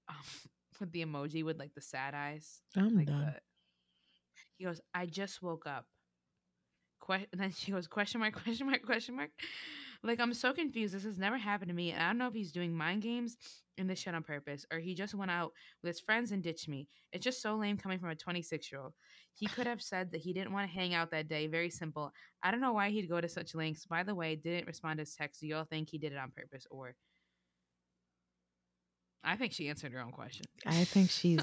um, 0.09 0.15
with 0.79 0.91
the 0.91 1.05
emoji 1.05 1.43
with 1.43 1.59
like 1.59 1.73
the 1.73 1.81
sad 1.81 2.13
eyes. 2.13 2.61
I'm 2.75 2.97
Like 2.97 3.07
done. 3.07 3.25
the, 3.25 3.39
he 4.57 4.65
goes, 4.65 4.81
I 4.93 5.05
just 5.05 5.41
woke 5.41 5.65
up. 5.67 5.85
Que- 7.05 7.27
and 7.31 7.41
then 7.41 7.51
she 7.51 7.71
goes, 7.71 7.87
question 7.87 8.19
mark, 8.19 8.33
question 8.43 8.67
mark, 8.67 8.83
question 8.83 9.15
mark. 9.15 9.29
Like, 10.03 10.19
I'm 10.19 10.33
so 10.33 10.51
confused. 10.53 10.93
This 10.93 11.05
has 11.05 11.17
never 11.17 11.37
happened 11.37 11.69
to 11.69 11.75
me. 11.75 11.91
And 11.91 12.01
I 12.01 12.07
don't 12.07 12.17
know 12.17 12.27
if 12.27 12.33
he's 12.33 12.51
doing 12.51 12.75
mind 12.75 13.01
games 13.01 13.37
and 13.77 13.89
this 13.89 13.99
shit 13.99 14.13
on 14.13 14.23
purpose 14.23 14.65
or 14.71 14.79
he 14.79 14.93
just 14.93 15.15
went 15.15 15.31
out 15.31 15.53
with 15.81 15.89
his 15.89 15.99
friends 15.99 16.31
and 16.31 16.43
ditched 16.43 16.67
me. 16.67 16.87
It's 17.11 17.23
just 17.23 17.41
so 17.41 17.55
lame 17.55 17.77
coming 17.77 17.99
from 17.99 18.09
a 18.09 18.15
26 18.15 18.71
year 18.71 18.81
old. 18.81 18.93
He 19.33 19.47
could 19.47 19.65
have 19.65 19.81
said 19.81 20.11
that 20.11 20.21
he 20.21 20.33
didn't 20.33 20.53
want 20.53 20.69
to 20.69 20.73
hang 20.73 20.93
out 20.93 21.11
that 21.11 21.27
day. 21.27 21.47
Very 21.47 21.69
simple. 21.69 22.11
I 22.43 22.51
don't 22.51 22.61
know 22.61 22.73
why 22.73 22.89
he'd 22.89 23.09
go 23.09 23.21
to 23.21 23.29
such 23.29 23.55
lengths. 23.55 23.85
By 23.85 24.03
the 24.03 24.13
way, 24.13 24.35
didn't 24.35 24.67
respond 24.67 24.97
to 24.97 25.01
his 25.01 25.15
text. 25.15 25.41
Do 25.41 25.47
y'all 25.47 25.63
think 25.63 25.89
he 25.89 25.97
did 25.97 26.11
it 26.11 26.17
on 26.17 26.31
purpose 26.31 26.67
or. 26.69 26.95
I 29.23 29.37
think 29.37 29.53
she 29.53 29.69
answered 29.69 29.93
her 29.93 30.01
own 30.01 30.11
question. 30.11 30.45
I 30.65 30.83
think 30.83 31.09
she's 31.09 31.39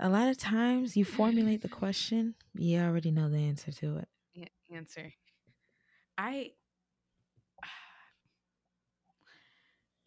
a 0.00 0.08
lot 0.08 0.28
of 0.28 0.38
times 0.38 0.96
you 0.96 1.04
formulate 1.04 1.62
the 1.62 1.68
question, 1.82 2.34
you 2.54 2.80
already 2.80 3.10
know 3.10 3.28
the 3.28 3.38
answer 3.38 3.70
to 3.70 3.98
it. 3.98 4.08
A- 4.36 4.74
answer. 4.74 5.12
I 6.18 6.52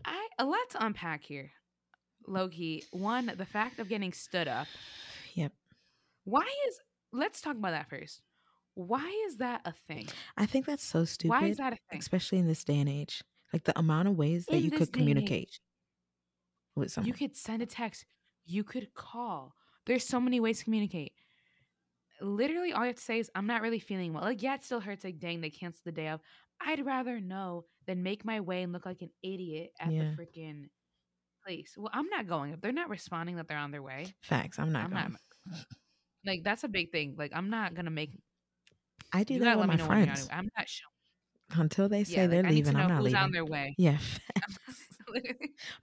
I 0.06 0.28
a 0.39 0.45
lot 0.45 0.70
to 0.72 0.86
unpack 0.86 1.24
here. 1.24 1.51
Loki, 2.28 2.84
one, 2.91 3.32
the 3.38 3.45
fact 3.45 3.80
of 3.80 3.89
getting 3.89 4.14
stood 4.14 4.47
up. 4.47 4.68
Yep. 5.36 5.51
Why 6.24 6.47
is 6.68 6.80
let's 7.12 7.41
talk 7.41 7.56
about 7.56 7.72
that 7.72 7.89
first. 7.89 8.22
Why 8.76 9.08
is 9.28 9.38
that 9.38 9.62
a 9.66 9.74
thing? 9.88 10.08
I 10.36 10.45
think 10.45 10.66
that's 10.66 10.84
so 10.84 11.06
stupid. 11.06 11.30
Why 11.30 11.47
is 11.47 11.58
that 11.58 11.74
a 11.74 11.78
thing? 11.89 11.99
especially 11.99 12.39
in 12.39 12.47
this 12.47 12.64
day 12.64 12.80
and 12.80 12.89
age. 12.89 13.24
Like 13.51 13.66
the 13.66 13.78
amount 13.78 14.08
of 14.08 14.18
ways 14.18 14.45
that 14.47 14.56
In 14.56 14.64
you 14.64 14.72
could 14.72 14.91
communicate 14.91 15.41
age, 15.43 15.62
with 16.76 16.91
someone. 16.91 17.08
You 17.08 17.14
could 17.14 17.36
send 17.36 17.62
a 17.62 17.68
text. 17.68 18.06
You 18.45 18.64
could 18.64 18.93
call. 18.95 19.54
There's 19.86 20.04
so 20.04 20.20
many 20.20 20.39
ways 20.39 20.60
to 20.60 20.64
communicate. 20.64 21.14
Literally, 22.20 22.74
all 22.74 22.82
you 22.82 22.88
have 22.88 22.95
to 22.95 23.01
say 23.01 23.20
is, 23.20 23.30
I'm 23.36 23.45
not 23.45 23.62
really 23.62 23.80
feeling 23.80 24.14
well. 24.14 24.24
Like, 24.24 24.41
yeah, 24.41 24.56
it 24.56 24.64
still 24.64 24.80
hurts. 24.80 25.04
Like, 25.04 25.20
dang, 25.20 25.41
they 25.41 25.49
canceled 25.49 25.84
the 25.86 25.91
day 25.91 26.08
of. 26.08 26.22
I'd 26.66 26.86
rather 26.86 27.20
know 27.20 27.66
than 27.86 28.03
make 28.03 28.24
my 28.26 28.39
way 28.39 28.64
and 28.64 28.72
look 28.74 28.86
like 28.86 29.01
an 29.01 29.09
idiot 29.22 29.72
at 29.80 29.91
Yeah. 29.91 30.11
the 30.16 30.22
freaking 30.24 30.70
place. 31.45 31.74
Well, 31.78 31.91
I'm 31.93 32.07
not 32.07 32.28
going. 32.28 32.53
If 32.53 32.61
they're 32.61 32.72
not 32.72 32.89
responding 32.89 33.36
that 33.38 33.47
they're 33.47 33.57
on 33.57 33.72
their 33.72 33.82
way, 33.84 34.05
Facts. 34.22 34.59
I'm 34.59 34.72
not 34.72 34.86
I'm 34.86 34.91
going. 34.91 35.11
not. 35.51 35.64
Like, 36.26 36.43
that's 36.43 36.64
a 36.64 36.70
big 36.70 36.91
thing. 36.91 37.16
Like, 37.18 37.32
I'm 37.36 37.49
not 37.49 37.74
going 37.74 37.86
to 37.86 37.91
make. 37.91 38.11
I 39.11 39.24
do 39.24 39.39
that 39.39 39.57
with 39.57 39.68
my 39.68 39.74
me 39.76 39.78
know 39.84 39.88
when 39.89 39.99
you're 39.99 40.09
on 40.09 40.16
friends. 40.16 40.30
I'm 40.32 40.49
not 40.57 40.68
showing. 40.70 41.61
Until 41.61 41.89
they 41.89 42.03
say 42.03 42.14
Yeah, 42.14 42.28
they're 42.28 42.43
like, 42.43 42.51
I 42.51 42.55
need 42.55 42.66
to 42.66 42.72
leaving, 42.72 42.82
I'm 42.82 42.88
not 42.88 42.97
who's 42.97 43.05
leaving. 43.07 43.20
on 43.22 43.32
their 43.32 43.45
way. 43.45 43.76
Yeah, 43.78 43.97
I'm 45.16 45.24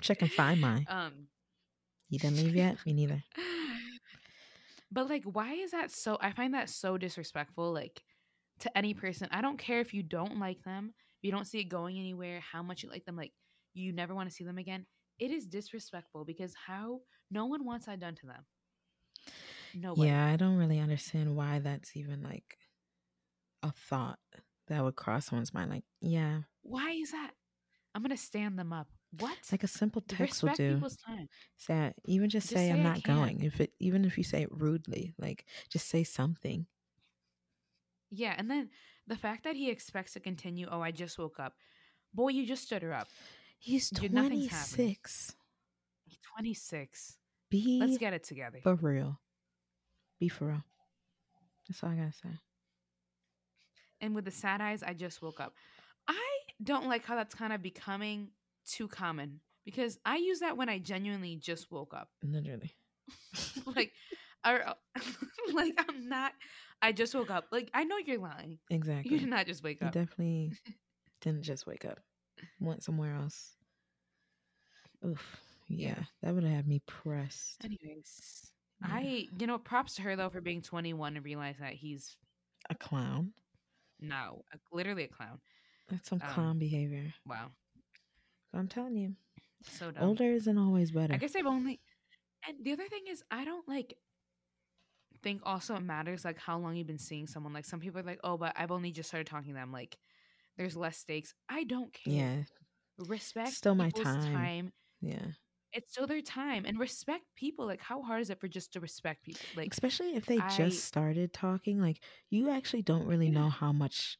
checking 0.00 0.28
Find 0.28 0.60
My. 0.60 0.84
um, 0.88 1.28
You 2.08 2.18
didn't 2.18 2.38
leave 2.38 2.56
yet? 2.56 2.78
Me 2.86 2.92
neither. 2.92 3.22
But 4.92 5.08
like, 5.08 5.22
why 5.22 5.52
is 5.54 5.70
that 5.70 5.92
so? 5.92 6.18
I 6.20 6.32
find 6.32 6.54
that 6.54 6.68
so 6.68 6.98
disrespectful. 6.98 7.72
Like 7.72 8.02
to 8.60 8.78
any 8.78 8.94
person, 8.94 9.28
I 9.30 9.40
don't 9.40 9.58
care 9.58 9.80
if 9.80 9.92
you 9.94 10.02
don't 10.02 10.38
like 10.38 10.62
them, 10.64 10.92
if 11.18 11.24
you 11.24 11.32
don't 11.32 11.46
see 11.46 11.60
it 11.60 11.64
going 11.64 11.98
anywhere, 11.98 12.40
how 12.40 12.62
much 12.62 12.82
you 12.82 12.90
like 12.90 13.04
them, 13.04 13.16
like 13.16 13.32
you 13.74 13.92
never 13.92 14.14
want 14.14 14.28
to 14.28 14.34
see 14.34 14.44
them 14.44 14.58
again. 14.58 14.86
It 15.18 15.30
is 15.30 15.46
disrespectful 15.46 16.24
because 16.24 16.54
how 16.66 17.00
no 17.30 17.46
one 17.46 17.64
wants 17.64 17.86
that 17.86 18.00
done 18.00 18.14
to 18.16 18.26
them. 18.26 18.44
Nobody. 19.74 20.08
Yeah, 20.08 20.26
I 20.26 20.36
don't 20.36 20.56
really 20.56 20.78
understand 20.78 21.36
why 21.36 21.58
that's 21.60 21.96
even 21.96 22.22
like 22.22 22.58
a 23.62 23.70
thought 23.70 24.18
that 24.68 24.82
would 24.82 24.96
cross 24.96 25.26
someone's 25.26 25.54
mind. 25.54 25.70
Like, 25.70 25.84
yeah, 26.00 26.40
Why 26.62 26.92
is 26.92 27.12
that? 27.12 27.32
I'm 27.94 28.02
gonna 28.02 28.16
stand 28.16 28.58
them 28.58 28.72
up. 28.72 28.88
What? 29.18 29.36
like 29.50 29.64
a 29.64 29.68
simple 29.68 30.02
text 30.02 30.42
will 30.42 30.50
Respect 30.50 30.56
do. 30.58 30.74
people's 30.74 30.96
time. 30.96 31.28
Say 31.56 31.92
even 32.06 32.28
just, 32.30 32.48
Just 32.48 32.54
say, 32.54 32.68
say 32.68 32.72
I'm 32.72 32.82
not 32.82 33.02
going. 33.02 33.42
If 33.42 33.60
it 33.60 33.72
even 33.80 34.04
if 34.04 34.16
you 34.16 34.24
say 34.24 34.42
it 34.42 34.48
rudely, 34.52 35.12
like 35.18 35.44
just 35.68 35.88
say 35.88 36.04
something. 36.04 36.66
Yeah, 38.10 38.34
and 38.36 38.50
then 38.50 38.70
the 39.06 39.16
fact 39.16 39.44
that 39.44 39.56
he 39.56 39.70
expects 39.70 40.12
to 40.14 40.20
continue. 40.20 40.66
Oh, 40.70 40.80
I 40.80 40.90
just 40.90 41.18
woke 41.18 41.38
up. 41.38 41.54
Boy, 42.12 42.28
you 42.28 42.46
just 42.46 42.64
stood 42.64 42.82
her 42.82 42.92
up. 42.92 43.08
He's 43.58 43.90
Dude, 43.90 44.10
26. 44.12 45.34
He's 46.04 46.18
26. 46.36 47.16
Be 47.50 47.78
Let's 47.80 47.98
get 47.98 48.12
it 48.12 48.24
together. 48.24 48.58
for 48.62 48.74
real. 48.74 49.20
Be 50.18 50.28
for 50.28 50.46
real. 50.46 50.64
That's 51.68 51.82
all 51.84 51.90
I 51.90 51.94
gotta 51.96 52.12
say. 52.12 52.28
and 54.00 54.14
with 54.14 54.24
the 54.24 54.30
sad 54.30 54.60
eyes, 54.60 54.82
I 54.82 54.94
just 54.94 55.22
woke 55.22 55.40
up. 55.40 55.54
I 56.08 56.38
don't 56.62 56.88
like 56.88 57.04
how 57.04 57.14
that's 57.16 57.34
kind 57.34 57.52
of 57.52 57.62
becoming 57.62 58.30
too 58.66 58.88
common 58.88 59.40
because 59.64 59.98
I 60.04 60.16
use 60.16 60.40
that 60.40 60.56
when 60.56 60.68
I 60.68 60.78
genuinely 60.78 61.36
just 61.36 61.70
woke 61.70 61.94
up. 61.94 62.08
Literally. 62.22 62.74
like, 63.76 63.92
or, 64.46 64.74
like 65.52 65.74
I'm 65.88 66.08
not. 66.08 66.32
I 66.82 66.92
just 66.92 67.14
woke 67.14 67.30
up. 67.30 67.46
Like 67.52 67.70
I 67.74 67.84
know 67.84 67.98
you're 67.98 68.18
lying. 68.18 68.58
Exactly. 68.70 69.12
You 69.12 69.18
did 69.18 69.28
not 69.28 69.46
just 69.46 69.62
wake 69.62 69.82
up. 69.82 69.94
You 69.94 70.00
definitely 70.02 70.52
didn't 71.20 71.42
just 71.42 71.66
wake 71.66 71.84
up. 71.84 72.00
Went 72.58 72.82
somewhere 72.82 73.14
else. 73.16 73.56
Oof. 75.06 75.36
Yeah, 75.68 75.88
Yeah. 75.88 76.04
that 76.22 76.34
would 76.34 76.44
have 76.44 76.52
had 76.52 76.68
me 76.68 76.80
pressed. 76.86 77.64
Anyways, 77.64 78.50
Yeah. 78.82 78.88
I 78.94 79.28
you 79.38 79.46
know 79.46 79.58
props 79.58 79.94
to 79.96 80.02
her 80.02 80.16
though 80.16 80.30
for 80.30 80.40
being 80.40 80.62
21 80.62 81.16
and 81.16 81.24
realize 81.24 81.56
that 81.60 81.74
he's 81.74 82.16
A 82.70 82.74
clown. 82.74 83.32
no 84.00 84.42
a, 84.52 84.58
literally 84.74 85.04
a 85.04 85.08
clown. 85.08 85.38
That's 85.88 86.08
some 86.08 86.20
Um, 86.22 86.30
clown 86.32 86.58
behavior. 86.58 87.12
Wow, 87.26 87.50
I'm 88.54 88.68
telling 88.68 88.96
you. 88.96 89.14
so 89.62 89.90
dumb. 89.90 90.02
Older 90.04 90.32
isn't 90.32 90.58
always 90.58 90.90
better. 90.92 91.14
I 91.14 91.18
guess 91.18 91.36
I've 91.36 91.46
only. 91.46 91.80
And 92.48 92.64
the 92.64 92.72
other 92.72 92.88
thing 92.88 93.02
is, 93.08 93.22
I 93.30 93.44
don't 93.44 93.68
like 93.68 93.94
think 95.22 95.42
also 95.44 95.74
it 95.76 95.82
matters 95.82 96.24
like 96.24 96.38
how 96.38 96.58
long 96.58 96.76
you've 96.76 96.86
been 96.86 96.98
seeing 96.98 97.26
someone. 97.26 97.52
Like 97.52 97.64
some 97.64 97.80
people 97.80 98.00
are 98.00 98.04
like, 98.04 98.20
oh, 98.24 98.36
but 98.36 98.52
I've 98.56 98.70
only 98.70 98.90
just 98.92 99.08
started 99.08 99.26
talking 99.26 99.52
to 99.52 99.58
them. 99.58 99.72
Like 99.72 99.96
there's 100.56 100.76
less 100.76 100.98
stakes. 100.98 101.34
I 101.48 101.64
don't 101.64 101.92
care. 101.92 102.14
yeah. 102.14 102.36
Respect 102.98 103.50
Still 103.52 103.74
my 103.74 103.86
people's 103.86 104.04
time. 104.26 104.72
Yeah. 105.00 105.26
It's 105.72 105.92
still 105.92 106.06
their 106.06 106.20
time 106.20 106.64
and 106.66 106.78
respect 106.78 107.24
people. 107.36 107.64
Like 107.66 107.80
how 107.80 108.02
hard 108.02 108.20
is 108.20 108.30
it 108.30 108.40
for 108.40 108.48
just 108.48 108.72
to 108.74 108.80
respect 108.80 109.22
people? 109.24 109.40
Like 109.56 109.72
Especially 109.72 110.14
if 110.16 110.26
they 110.26 110.38
I- 110.38 110.48
just 110.56 110.84
started 110.84 111.32
talking, 111.32 111.80
like 111.80 112.00
you 112.28 112.50
actually 112.50 112.82
don't 112.82 113.06
really 113.06 113.30
know 113.30 113.48
how 113.48 113.72
much 113.72 114.18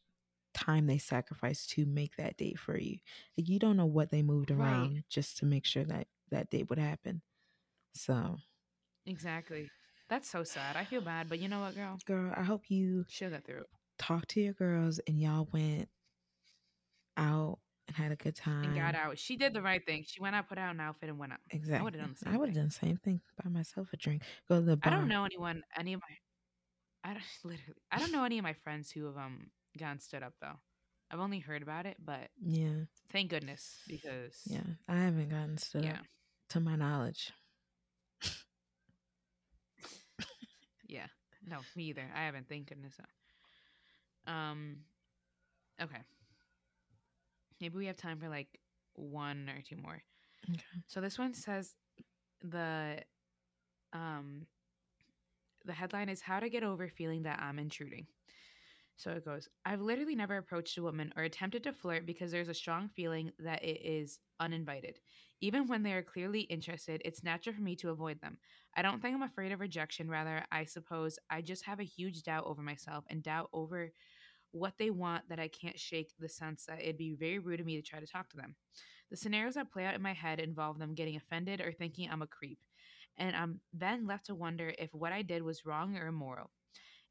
time 0.54 0.86
they 0.86 0.98
sacrificed 0.98 1.70
to 1.70 1.84
make 1.86 2.16
that 2.16 2.36
date 2.36 2.58
for 2.58 2.78
you. 2.78 2.98
Like 3.36 3.48
you 3.48 3.58
don't 3.58 3.76
know 3.76 3.86
what 3.86 4.10
they 4.10 4.22
moved 4.22 4.50
Right. 4.50 4.58
around 4.68 5.04
just 5.10 5.38
to 5.38 5.46
make 5.46 5.64
sure 5.66 5.84
that 5.84 6.06
that 6.30 6.50
date 6.50 6.70
would 6.70 6.78
happen. 6.78 7.20
So, 7.94 8.38
exactly. 9.06 9.68
That's 10.10 10.28
so 10.28 10.44
sad. 10.44 10.76
I 10.76 10.84
feel 10.84 11.00
bad, 11.00 11.28
but 11.30 11.38
you 11.38 11.48
know 11.48 11.60
what, 11.60 11.74
girl? 11.74 11.98
girl, 12.06 12.32
I 12.36 12.42
hope 12.42 12.70
you 12.70 13.06
She'll 13.08 13.30
get 13.30 13.44
through 13.44 13.60
it. 13.60 13.70
talked 13.98 14.28
to 14.30 14.40
your 14.40 14.52
girls 14.54 14.98
and 15.06 15.20
y'all 15.20 15.48
went 15.52 15.88
out 17.16 17.58
and 17.88 17.96
had 17.96 18.12
a 18.12 18.16
good 18.16 18.36
time. 18.36 18.64
and 18.64 18.74
got 18.76 18.94
out. 18.94 19.18
She 19.18 19.36
did 19.36 19.52
the 19.54 19.62
right 19.62 19.84
thing. 19.84 20.04
She 20.06 20.20
went 20.20 20.36
out, 20.36 20.48
put 20.48 20.58
out 20.58 20.74
an 20.74 20.80
outfit, 20.80 21.08
and 21.08 21.18
went 21.18 21.32
out. 21.32 21.40
Exactly. 21.50 21.84
would've 21.84 22.00
done 22.00 22.14
the 22.22 22.30
I 22.30 22.36
would 22.36 22.48
have 22.48 22.54
done 22.56 22.66
the 22.66 22.70
same 22.70 22.96
thing. 22.96 23.20
Buy 23.42 23.48
myself 23.50 23.88
a 23.92 23.96
drink. 23.96 24.22
Go 24.48 24.56
to 24.60 24.62
the 24.66 24.76
bar. 24.76 24.92
I 24.92 24.96
don't 24.96 25.08
know 25.08 25.24
anyone, 25.24 25.62
any 25.76 25.94
of 25.94 26.00
my, 26.00 26.16
I 27.10 27.14
don't 27.14 27.22
literally, 27.44 27.74
I 27.90 27.98
don't 27.98 28.12
know 28.12 28.24
any 28.24 28.38
of 28.38 28.42
my 28.42 28.52
friends 28.54 28.90
who 28.90 29.06
have 29.06 29.16
um 29.16 29.50
gotten 29.78 30.00
stood 30.00 30.22
up 30.22 30.34
though. 30.40 30.58
I've 31.10 31.20
only 31.20 31.40
heard 31.40 31.62
about 31.62 31.86
it, 31.86 31.96
but 31.98 32.28
Yeah. 32.40 32.84
thank 33.10 33.30
goodness 33.30 33.78
because 33.88 34.40
Yeah. 34.46 34.62
I 34.88 34.96
haven't 34.96 35.30
gotten 35.30 35.58
stood 35.58 35.84
yeah, 35.84 35.98
up 36.00 36.06
to 36.50 36.60
my 36.60 36.76
knowledge. 36.76 37.32
Yeah, 40.90 41.06
no, 41.46 41.58
me 41.76 41.84
either. 41.84 42.04
I 42.14 42.24
haven't. 42.24 42.48
Thank 42.48 42.68
goodness. 42.68 42.94
Um, 44.26 44.78
okay. 45.80 46.00
Maybe 47.60 47.76
we 47.78 47.86
have 47.86 47.96
time 47.96 48.18
for 48.18 48.28
like 48.28 48.58
one 48.94 49.48
or 49.48 49.62
two 49.62 49.76
more. 49.76 50.02
Okay. 50.50 50.62
So 50.86 51.00
this 51.00 51.18
one 51.18 51.34
says 51.34 51.74
the 52.42 52.98
um 53.92 54.46
the 55.64 55.72
headline 55.72 56.08
is 56.08 56.22
how 56.22 56.40
to 56.40 56.48
get 56.48 56.62
over 56.62 56.88
feeling 56.88 57.22
that 57.22 57.40
I'm 57.40 57.58
intruding. 57.58 58.06
So 59.00 59.12
it 59.12 59.24
goes, 59.24 59.48
I've 59.64 59.80
literally 59.80 60.14
never 60.14 60.36
approached 60.36 60.76
a 60.76 60.82
woman 60.82 61.10
or 61.16 61.22
attempted 61.22 61.62
to 61.62 61.72
flirt 61.72 62.04
because 62.04 62.30
there's 62.30 62.50
a 62.50 62.54
strong 62.54 62.90
feeling 62.90 63.32
that 63.38 63.64
it 63.64 63.80
is 63.82 64.18
uninvited. 64.40 64.98
Even 65.40 65.66
when 65.66 65.82
they 65.82 65.94
are 65.94 66.02
clearly 66.02 66.42
interested, 66.42 67.00
it's 67.02 67.24
natural 67.24 67.54
for 67.54 67.62
me 67.62 67.74
to 67.76 67.88
avoid 67.88 68.20
them. 68.20 68.36
I 68.76 68.82
don't 68.82 69.00
think 69.00 69.14
I'm 69.14 69.22
afraid 69.22 69.52
of 69.52 69.60
rejection, 69.60 70.10
rather, 70.10 70.44
I 70.52 70.66
suppose 70.66 71.18
I 71.30 71.40
just 71.40 71.64
have 71.64 71.80
a 71.80 71.84
huge 71.84 72.24
doubt 72.24 72.44
over 72.44 72.60
myself 72.60 73.06
and 73.08 73.22
doubt 73.22 73.48
over 73.54 73.90
what 74.50 74.74
they 74.78 74.90
want 74.90 75.30
that 75.30 75.40
I 75.40 75.48
can't 75.48 75.78
shake 75.80 76.12
the 76.18 76.28
sense 76.28 76.66
that 76.66 76.82
it'd 76.82 76.98
be 76.98 77.14
very 77.14 77.38
rude 77.38 77.60
of 77.60 77.66
me 77.66 77.76
to 77.76 77.82
try 77.82 78.00
to 78.00 78.06
talk 78.06 78.28
to 78.30 78.36
them. 78.36 78.54
The 79.10 79.16
scenarios 79.16 79.54
that 79.54 79.72
play 79.72 79.86
out 79.86 79.94
in 79.94 80.02
my 80.02 80.12
head 80.12 80.40
involve 80.40 80.78
them 80.78 80.94
getting 80.94 81.16
offended 81.16 81.62
or 81.62 81.72
thinking 81.72 82.10
I'm 82.10 82.20
a 82.20 82.26
creep. 82.26 82.58
And 83.16 83.34
I'm 83.34 83.62
then 83.72 84.06
left 84.06 84.26
to 84.26 84.34
wonder 84.34 84.74
if 84.78 84.92
what 84.92 85.12
I 85.12 85.22
did 85.22 85.42
was 85.42 85.64
wrong 85.64 85.96
or 85.96 86.06
immoral. 86.06 86.50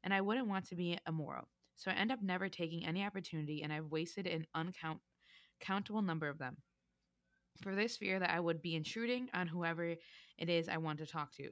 And 0.04 0.14
I 0.14 0.20
wouldn't 0.20 0.48
want 0.48 0.66
to 0.68 0.76
be 0.76 0.98
immoral. 1.08 1.48
So 1.80 1.90
I 1.90 1.94
end 1.94 2.12
up 2.12 2.22
never 2.22 2.50
taking 2.50 2.84
any 2.84 3.02
opportunity 3.02 3.62
and 3.62 3.72
I've 3.72 3.86
wasted 3.86 4.26
an 4.26 4.46
uncountable 4.54 6.02
number 6.02 6.28
of 6.28 6.36
them. 6.36 6.58
For 7.62 7.74
this 7.74 7.96
fear 7.96 8.18
that 8.18 8.28
I 8.28 8.38
would 8.38 8.60
be 8.60 8.76
intruding 8.76 9.30
on 9.32 9.46
whoever 9.46 9.84
it 9.86 10.48
is 10.50 10.68
I 10.68 10.76
want 10.76 10.98
to 10.98 11.06
talk 11.06 11.32
to. 11.36 11.48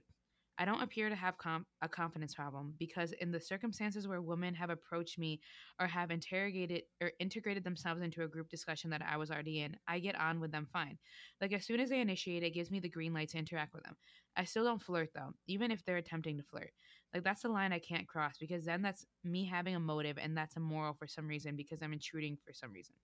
I 0.60 0.64
don't 0.64 0.82
appear 0.82 1.08
to 1.08 1.14
have 1.14 1.34
a 1.82 1.88
confidence 1.88 2.34
problem 2.34 2.74
because 2.78 3.12
in 3.12 3.30
the 3.30 3.40
circumstances 3.40 4.08
where 4.08 4.20
women 4.20 4.54
have 4.54 4.70
approached 4.70 5.16
me 5.16 5.40
or 5.78 5.86
have 5.86 6.10
interrogated 6.10 6.82
or 7.00 7.12
integrated 7.20 7.62
themselves 7.62 8.02
into 8.02 8.24
a 8.24 8.28
group 8.28 8.48
discussion 8.48 8.90
that 8.90 9.02
I 9.08 9.16
was 9.16 9.30
already 9.30 9.60
in, 9.60 9.76
I 9.86 10.00
get 10.00 10.18
on 10.18 10.40
with 10.40 10.50
them 10.50 10.66
fine. 10.72 10.98
Like 11.40 11.52
as 11.52 11.64
soon 11.64 11.78
as 11.78 11.90
they 11.90 12.00
initiate, 12.00 12.42
it 12.42 12.54
gives 12.54 12.72
me 12.72 12.80
the 12.80 12.88
green 12.88 13.14
light 13.14 13.28
to 13.30 13.38
interact 13.38 13.72
with 13.72 13.84
them. 13.84 13.96
I 14.36 14.44
still 14.44 14.64
don't 14.64 14.82
flirt 14.82 15.10
though, 15.14 15.32
even 15.46 15.70
if 15.70 15.84
they're 15.84 15.96
attempting 15.96 16.36
to 16.38 16.42
flirt. 16.42 16.72
Like 17.14 17.22
that's 17.22 17.42
the 17.42 17.48
line 17.48 17.72
I 17.72 17.78
can't 17.78 18.08
cross 18.08 18.34
because 18.38 18.64
then 18.64 18.82
that's 18.82 19.06
me 19.22 19.44
having 19.44 19.76
a 19.76 19.80
motive 19.80 20.18
and 20.18 20.36
that's 20.36 20.56
immoral 20.56 20.94
for 20.94 21.06
some 21.06 21.28
reason 21.28 21.54
because 21.54 21.82
I'm 21.82 21.92
intruding 21.92 22.36
for 22.44 22.52
some 22.52 22.72
reason. 22.72 22.96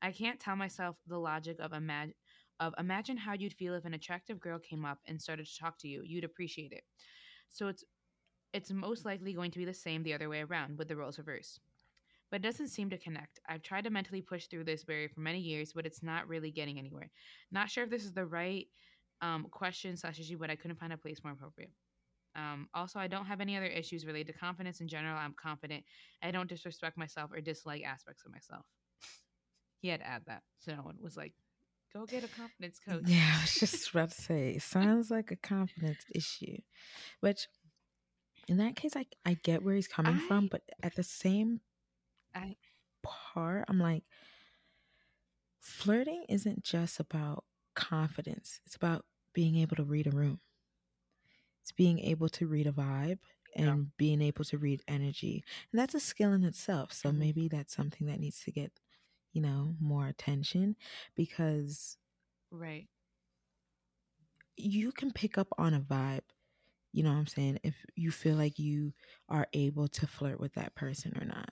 I 0.00 0.12
can't 0.12 0.38
tell 0.38 0.54
myself 0.56 0.96
the 1.06 1.18
logic 1.18 1.58
of 1.60 1.72
imagine 1.72 2.14
of 2.60 2.74
imagine 2.78 3.16
how 3.16 3.34
you'd 3.34 3.54
feel 3.54 3.74
if 3.74 3.84
an 3.84 3.94
attractive 3.94 4.40
girl 4.40 4.58
came 4.58 4.84
up 4.84 4.98
and 5.06 5.20
started 5.20 5.46
to 5.46 5.58
talk 5.58 5.78
to 5.78 5.88
you. 5.88 6.02
You'd 6.04 6.24
appreciate 6.24 6.72
it. 6.72 6.84
So 7.50 7.68
it's 7.68 7.84
it's 8.52 8.70
most 8.70 9.04
likely 9.04 9.32
going 9.32 9.50
to 9.50 9.58
be 9.58 9.64
the 9.64 9.74
same 9.74 10.02
the 10.02 10.14
other 10.14 10.28
way 10.28 10.40
around 10.40 10.78
with 10.78 10.88
the 10.88 10.96
roles 10.96 11.18
reversed. 11.18 11.60
But 12.30 12.36
it 12.36 12.42
doesn't 12.44 12.68
seem 12.68 12.88
to 12.90 12.98
connect. 12.98 13.40
I've 13.48 13.62
tried 13.62 13.84
to 13.84 13.90
mentally 13.90 14.22
push 14.22 14.46
through 14.46 14.64
this 14.64 14.84
barrier 14.84 15.08
for 15.08 15.20
many 15.20 15.40
years, 15.40 15.72
but 15.72 15.86
it's 15.86 16.02
not 16.02 16.28
really 16.28 16.50
getting 16.50 16.78
anywhere. 16.78 17.10
Not 17.50 17.68
sure 17.68 17.84
if 17.84 17.90
this 17.90 18.04
is 18.04 18.12
the 18.12 18.24
right 18.24 18.66
um, 19.20 19.46
question 19.50 19.96
slash 19.96 20.20
issue, 20.20 20.38
but 20.38 20.50
I 20.50 20.56
couldn't 20.56 20.78
find 20.78 20.92
a 20.92 20.96
place 20.96 21.22
more 21.24 21.32
appropriate. 21.32 21.72
Um, 22.36 22.68
also, 22.74 22.98
I 22.98 23.06
don't 23.06 23.26
have 23.26 23.40
any 23.40 23.56
other 23.56 23.66
issues 23.66 24.06
related 24.06 24.32
to 24.32 24.38
confidence 24.38 24.80
in 24.80 24.88
general. 24.88 25.16
I'm 25.16 25.34
confident. 25.40 25.84
I 26.22 26.30
don't 26.30 26.48
disrespect 26.48 26.96
myself 26.96 27.30
or 27.32 27.40
dislike 27.40 27.84
aspects 27.84 28.24
of 28.24 28.32
myself. 28.32 28.64
he 29.80 29.88
had 29.88 30.00
to 30.00 30.06
add 30.06 30.22
that. 30.26 30.42
So 30.58 30.74
no 30.74 30.82
one 30.82 30.96
was 31.00 31.16
like, 31.16 31.32
go 31.94 32.06
get 32.06 32.24
a 32.24 32.28
confidence 32.28 32.80
coach. 32.86 33.02
Yeah, 33.06 33.34
I 33.38 33.40
was 33.42 33.54
just 33.54 33.90
about 33.90 34.10
to 34.10 34.20
say, 34.20 34.50
it 34.50 34.62
sounds 34.62 35.10
like 35.10 35.30
a 35.30 35.36
confidence 35.36 36.04
issue. 36.14 36.56
Which, 37.20 37.48
in 38.48 38.56
that 38.58 38.76
case, 38.76 38.92
I, 38.96 39.06
I 39.24 39.34
get 39.34 39.62
where 39.62 39.74
he's 39.74 39.88
coming 39.88 40.18
from, 40.28 40.48
but 40.50 40.62
at 40.82 40.94
the 40.96 41.02
same 41.02 41.60
I- 42.34 42.56
part, 43.02 43.64
I'm 43.68 43.78
like, 43.78 44.04
flirting 45.60 46.24
isn't 46.28 46.62
just 46.64 47.00
about 47.00 47.44
confidence, 47.74 48.60
it's 48.66 48.76
about 48.76 49.04
being 49.32 49.56
able 49.56 49.76
to 49.76 49.84
read 49.84 50.06
a 50.06 50.10
room, 50.10 50.40
it's 51.62 51.72
being 51.72 51.98
able 52.00 52.28
to 52.30 52.46
read 52.46 52.66
a 52.66 52.72
vibe. 52.72 53.18
And 53.56 53.66
Yeah. 53.66 53.76
being 53.98 54.20
able 54.20 54.44
to 54.46 54.58
read 54.58 54.82
energy. 54.88 55.44
And 55.70 55.78
that's 55.78 55.94
a 55.94 56.00
skill 56.00 56.32
in 56.32 56.42
itself. 56.42 56.92
So 56.92 57.12
Mhm. 57.12 57.18
maybe 57.18 57.46
that's 57.46 57.72
something 57.72 58.08
that 58.08 58.18
needs 58.18 58.40
to 58.40 58.50
get, 58.50 58.72
you 59.34 59.42
know, 59.42 59.76
more 59.80 60.08
attention 60.08 60.76
because 61.16 61.98
Right. 62.50 62.88
you 64.56 64.92
can 64.92 65.12
pick 65.12 65.38
up 65.38 65.48
on 65.58 65.74
a 65.74 65.80
vibe 65.80 66.20
You 66.92 67.04
know 67.04 67.10
what 67.12 67.18
I'm 67.18 67.26
saying? 67.28 67.60
If 67.64 67.76
you 67.96 68.10
feel 68.12 68.36
like 68.36 68.58
you 68.58 68.94
are 69.28 69.48
able 69.54 69.88
to 69.88 70.06
flirt 70.08 70.40
with 70.40 70.54
that 70.54 70.74
person 70.76 71.16
or 71.20 71.26
not. 71.26 71.50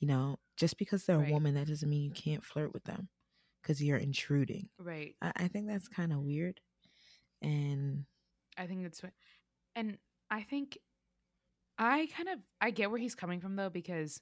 You 0.00 0.08
know, 0.08 0.38
just 0.56 0.78
because 0.78 1.06
they're 1.06 1.16
Right. 1.16 1.18
a 1.18 1.24
woman, 1.24 1.54
that 1.56 1.68
doesn't 1.68 1.88
mean 1.90 2.02
you 2.04 2.12
can't 2.12 2.44
flirt 2.44 2.74
with 2.74 2.84
them 2.84 3.10
because 3.62 3.82
you're 3.82 3.98
intruding. 3.98 4.70
Right. 4.78 5.16
I, 5.22 5.32
I 5.36 5.48
think 5.48 5.68
that's 5.68 5.88
kind 5.88 6.12
of 6.12 6.20
weird. 6.20 6.60
And 7.42 8.06
I 8.56 8.66
think 8.66 8.82
that's 8.82 9.02
what, 9.02 9.12
and 9.76 9.98
I 10.30 10.42
think 10.42 10.78
I 11.78 12.08
kind 12.14 12.28
of 12.28 12.40
I 12.60 12.70
get 12.70 12.90
where 12.90 13.00
he's 13.00 13.14
coming 13.14 13.40
from 13.40 13.56
though 13.56 13.70
because 13.70 14.20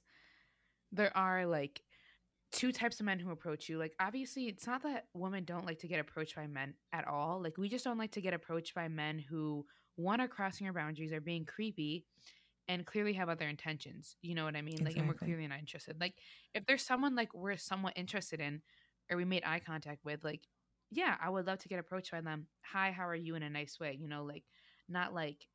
there 0.91 1.15
are 1.17 1.45
like 1.47 1.83
two 2.51 2.71
types 2.71 2.99
of 2.99 3.05
men 3.05 3.19
who 3.19 3.31
approach 3.31 3.69
you. 3.69 3.77
Like 3.77 3.93
obviously, 3.99 4.47
it's 4.47 4.67
not 4.67 4.83
that 4.83 5.05
women 5.13 5.43
don't 5.43 5.65
like 5.65 5.79
to 5.79 5.87
get 5.87 5.99
approached 5.99 6.35
by 6.35 6.47
men 6.47 6.73
at 6.91 7.07
all. 7.07 7.41
Like 7.41 7.57
we 7.57 7.69
just 7.69 7.85
don't 7.85 7.97
like 7.97 8.11
to 8.11 8.21
get 8.21 8.33
approached 8.33 8.73
by 8.73 8.87
men 8.87 9.19
who 9.19 9.65
one 9.95 10.21
are 10.21 10.27
crossing 10.27 10.67
our 10.67 10.73
boundaries, 10.73 11.11
are 11.11 11.21
being 11.21 11.45
creepy, 11.45 12.05
and 12.67 12.85
clearly 12.85 13.13
have 13.13 13.29
other 13.29 13.47
intentions. 13.47 14.15
You 14.21 14.35
know 14.35 14.45
what 14.45 14.55
I 14.55 14.61
mean? 14.61 14.83
Like, 14.83 14.95
and 14.97 15.07
we're 15.07 15.15
clearly 15.15 15.47
not 15.47 15.59
interested. 15.59 15.99
Like 15.99 16.13
if 16.53 16.65
there's 16.65 16.83
someone 16.83 17.15
like 17.15 17.33
we're 17.33 17.57
somewhat 17.57 17.93
interested 17.95 18.39
in, 18.39 18.61
or 19.11 19.17
we 19.17 19.25
made 19.25 19.43
eye 19.45 19.59
contact 19.59 20.05
with, 20.05 20.23
like 20.23 20.41
yeah, 20.91 21.15
I 21.23 21.29
would 21.29 21.45
love 21.45 21.59
to 21.59 21.67
get 21.67 21.79
approached 21.79 22.11
by 22.11 22.21
them. 22.21 22.47
Hi, 22.73 22.91
how 22.91 23.07
are 23.07 23.15
you? 23.15 23.35
In 23.35 23.43
a 23.43 23.49
nice 23.49 23.79
way, 23.79 23.95
you 23.99 24.07
know, 24.07 24.23
like 24.23 24.43
not 24.87 25.13
like 25.13 25.45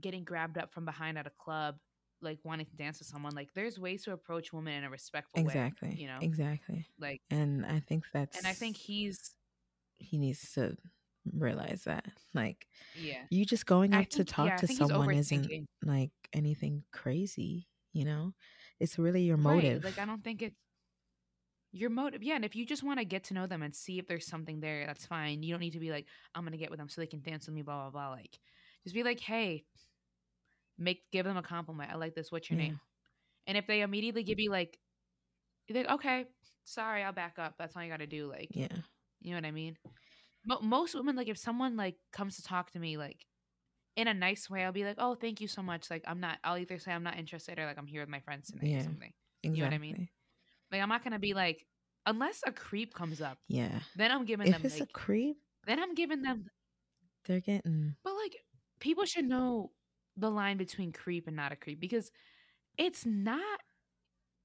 getting 0.00 0.24
grabbed 0.24 0.58
up 0.58 0.72
from 0.72 0.84
behind 0.84 1.18
at 1.18 1.26
a 1.26 1.32
club, 1.38 1.76
like 2.22 2.40
wanting 2.44 2.66
to 2.66 2.76
dance 2.76 2.98
with 2.98 3.08
someone. 3.08 3.34
Like 3.34 3.52
there's 3.54 3.78
ways 3.78 4.04
to 4.04 4.12
approach 4.12 4.52
women 4.52 4.74
in 4.74 4.84
a 4.84 4.90
respectful 4.90 5.42
way. 5.42 5.54
exactly. 5.54 5.88
way, 5.88 6.00
you 6.02 6.06
know, 6.06 6.20
Exactly. 6.20 6.86
like, 6.98 7.22
And 7.30 7.64
I 7.66 7.80
think 7.80 8.04
that's 8.12 8.38
and 8.38 8.46
I 8.46 8.54
think 8.54 8.76
he's, 8.76 9.36
he 9.96 10.18
needs 10.18 10.52
to 10.54 10.76
realize 11.32 11.84
that. 11.84 12.06
Like 12.34 12.68
yeah, 12.94 13.26
you 13.30 13.44
just 13.44 13.66
going 13.66 13.94
up 13.94 14.08
to 14.10 14.24
talk 14.24 14.48
yeah, 14.48 14.56
to 14.56 14.68
someone 14.68 15.12
isn't 15.12 15.54
like 15.84 16.12
anything 16.32 16.84
crazy, 16.92 17.68
you 17.92 18.04
know? 18.04 18.34
It's 18.80 18.98
really 18.98 19.22
your 19.22 19.36
Right, 19.36 19.76
motive. 19.76 19.82
Like 19.82 19.98
I 19.98 20.04
don't 20.04 20.22
think 20.24 20.42
it's 20.42 20.56
your 21.72 21.90
motive. 21.90 22.22
Yeah, 22.22 22.34
and 22.36 22.44
if 22.44 22.54
you 22.54 22.66
just 22.66 22.82
want 22.82 22.98
to 22.98 23.04
get 23.04 23.24
to 23.24 23.34
know 23.34 23.46
them 23.46 23.62
and 23.62 23.74
see 23.74 23.98
if 23.98 24.06
there's 24.06 24.26
something 24.26 24.60
there, 24.60 24.86
that's 24.86 25.06
fine. 25.06 25.42
You 25.42 25.52
don't 25.52 25.60
need 25.60 25.72
to 25.72 25.80
be 25.80 25.90
like, 25.90 26.06
I'm 26.34 26.44
gonna 26.44 26.56
get 26.58 26.70
with 26.70 26.78
them 26.78 26.88
so 26.88 27.00
they 27.00 27.06
can 27.06 27.22
dance 27.22 27.46
with 27.46 27.54
me, 27.54 27.62
blah 27.62 27.88
blah 27.88 27.90
blah. 27.90 28.10
Like, 28.10 28.38
just 28.84 28.94
be 28.94 29.02
like, 29.02 29.20
hey, 29.20 29.64
make 30.78 31.02
give 31.12 31.24
them 31.24 31.36
a 31.36 31.42
compliment. 31.42 31.90
I 31.92 31.96
like 31.96 32.14
this. 32.14 32.30
What's 32.32 32.50
your 32.50 32.58
Yeah. 32.58 32.66
name? 32.68 32.80
And 33.46 33.56
if 33.58 33.66
they 33.66 33.80
immediately 33.82 34.22
give 34.22 34.38
you 34.38 34.50
like, 34.50 34.78
like, 35.70 35.88
okay, 35.88 36.26
sorry, 36.64 37.02
I'll 37.02 37.12
back 37.12 37.38
up. 37.38 37.54
That's 37.58 37.74
all 37.76 37.82
you 37.82 37.90
got 37.90 37.98
to 37.98 38.06
do. 38.06 38.28
Like, 38.28 38.48
yeah. 38.50 38.68
you 39.20 39.30
know 39.30 39.36
what 39.36 39.44
I 39.46 39.50
mean? 39.52 39.76
Mo- 40.44 40.60
most 40.60 40.94
women, 40.94 41.16
like, 41.16 41.28
if 41.28 41.38
someone 41.38 41.76
like 41.76 41.96
comes 42.12 42.36
to 42.36 42.42
talk 42.42 42.70
to 42.72 42.78
me, 42.78 42.96
like, 42.96 43.24
in 43.96 44.08
a 44.08 44.14
nice 44.14 44.48
way, 44.50 44.64
I'll 44.64 44.72
be 44.72 44.84
like, 44.84 44.96
oh, 44.98 45.14
thank 45.14 45.40
you 45.40 45.48
so 45.48 45.62
much. 45.62 45.90
Like, 45.90 46.02
I'm 46.06 46.20
not. 46.20 46.38
I'll 46.44 46.58
either 46.58 46.78
say 46.78 46.92
I'm 46.92 47.02
not 47.02 47.18
interested 47.18 47.58
or 47.58 47.66
like 47.66 47.78
I'm 47.78 47.86
here 47.86 48.00
with 48.02 48.08
my 48.08 48.20
friends 48.20 48.48
tonight 48.50 48.66
Yeah. 48.70 48.80
or 48.80 48.84
something. 48.84 49.12
Exactly. 49.42 49.60
know 49.60 49.66
what 49.66 49.74
I 49.74 49.78
mean? 49.78 50.08
Like 50.70 50.80
I'm 50.80 50.88
not 50.88 51.04
gonna 51.04 51.18
be 51.18 51.34
like 51.34 51.66
unless 52.06 52.40
a 52.46 52.52
creep 52.52 52.94
comes 52.94 53.20
up, 53.20 53.38
Yeah. 53.48 53.80
then 53.96 54.10
I'm 54.10 54.24
giving 54.24 54.46
If 54.46 54.54
them 54.54 54.62
it's 54.64 54.80
like 54.80 54.88
a 54.88 54.92
creep, 54.92 55.36
then 55.66 55.78
I'm 55.80 55.94
giving 55.94 56.22
them 56.22 56.46
they're 57.26 57.40
getting 57.40 57.94
but 58.02 58.14
like 58.14 58.36
people 58.80 59.04
should 59.04 59.24
know 59.26 59.70
the 60.22 60.30
line 60.30 60.56
between 60.56 60.92
creep 60.92 61.26
and 61.26 61.36
not 61.36 61.52
a 61.52 61.56
creep 61.56 61.78
because 61.80 62.10
it's 62.78 63.04
not 63.04 63.60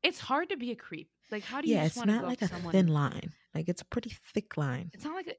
it's 0.04 0.20
hard 0.20 0.50
to 0.50 0.58
be 0.58 0.72
a 0.72 0.76
creep. 0.76 1.10
Like 1.32 1.44
how 1.44 1.62
do 1.62 1.68
you 1.70 1.76
yeah, 1.76 1.84
just 1.86 1.98
it's 1.98 1.98
want 1.98 2.10
to 2.10 2.16
not 2.18 2.26
like 2.28 2.42
a 2.42 2.48
someone 2.48 2.72
thin 2.74 2.88
line. 2.88 3.32
Like 3.56 3.70
it's 3.70 3.82
a 3.82 3.86
pretty 3.86 4.14
thick 4.34 4.58
line. 4.58 4.92
it's 4.94 5.06
not 5.06 5.16
like 5.16 5.28
a, 5.28 5.34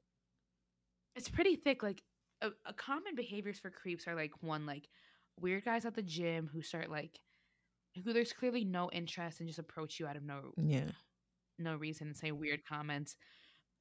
it's 1.15 1.29
pretty 1.29 1.55
thick. 1.55 1.83
Like 1.83 2.01
a, 2.41 2.49
a 2.65 2.73
common 2.73 3.15
behaviors 3.15 3.59
for 3.59 3.69
creeps 3.69 4.07
are 4.07 4.15
like 4.15 4.31
one 4.41 4.65
like 4.65 4.87
weird 5.39 5.65
guys 5.65 5.85
at 5.85 5.95
the 5.95 6.01
gym 6.01 6.49
who 6.51 6.61
start 6.61 6.89
like 6.89 7.19
who 8.03 8.13
there's 8.13 8.33
clearly 8.33 8.63
no 8.65 8.89
interest 8.91 9.39
and 9.39 9.47
just 9.49 9.59
approach 9.59 9.99
you 9.99 10.07
out 10.07 10.15
of 10.17 10.23
no 10.23 10.51
Yeah. 10.57 10.91
no 11.57 11.75
reason 11.75 12.07
and 12.07 12.17
say 12.17 12.31
weird 12.31 12.61
comments. 12.65 13.15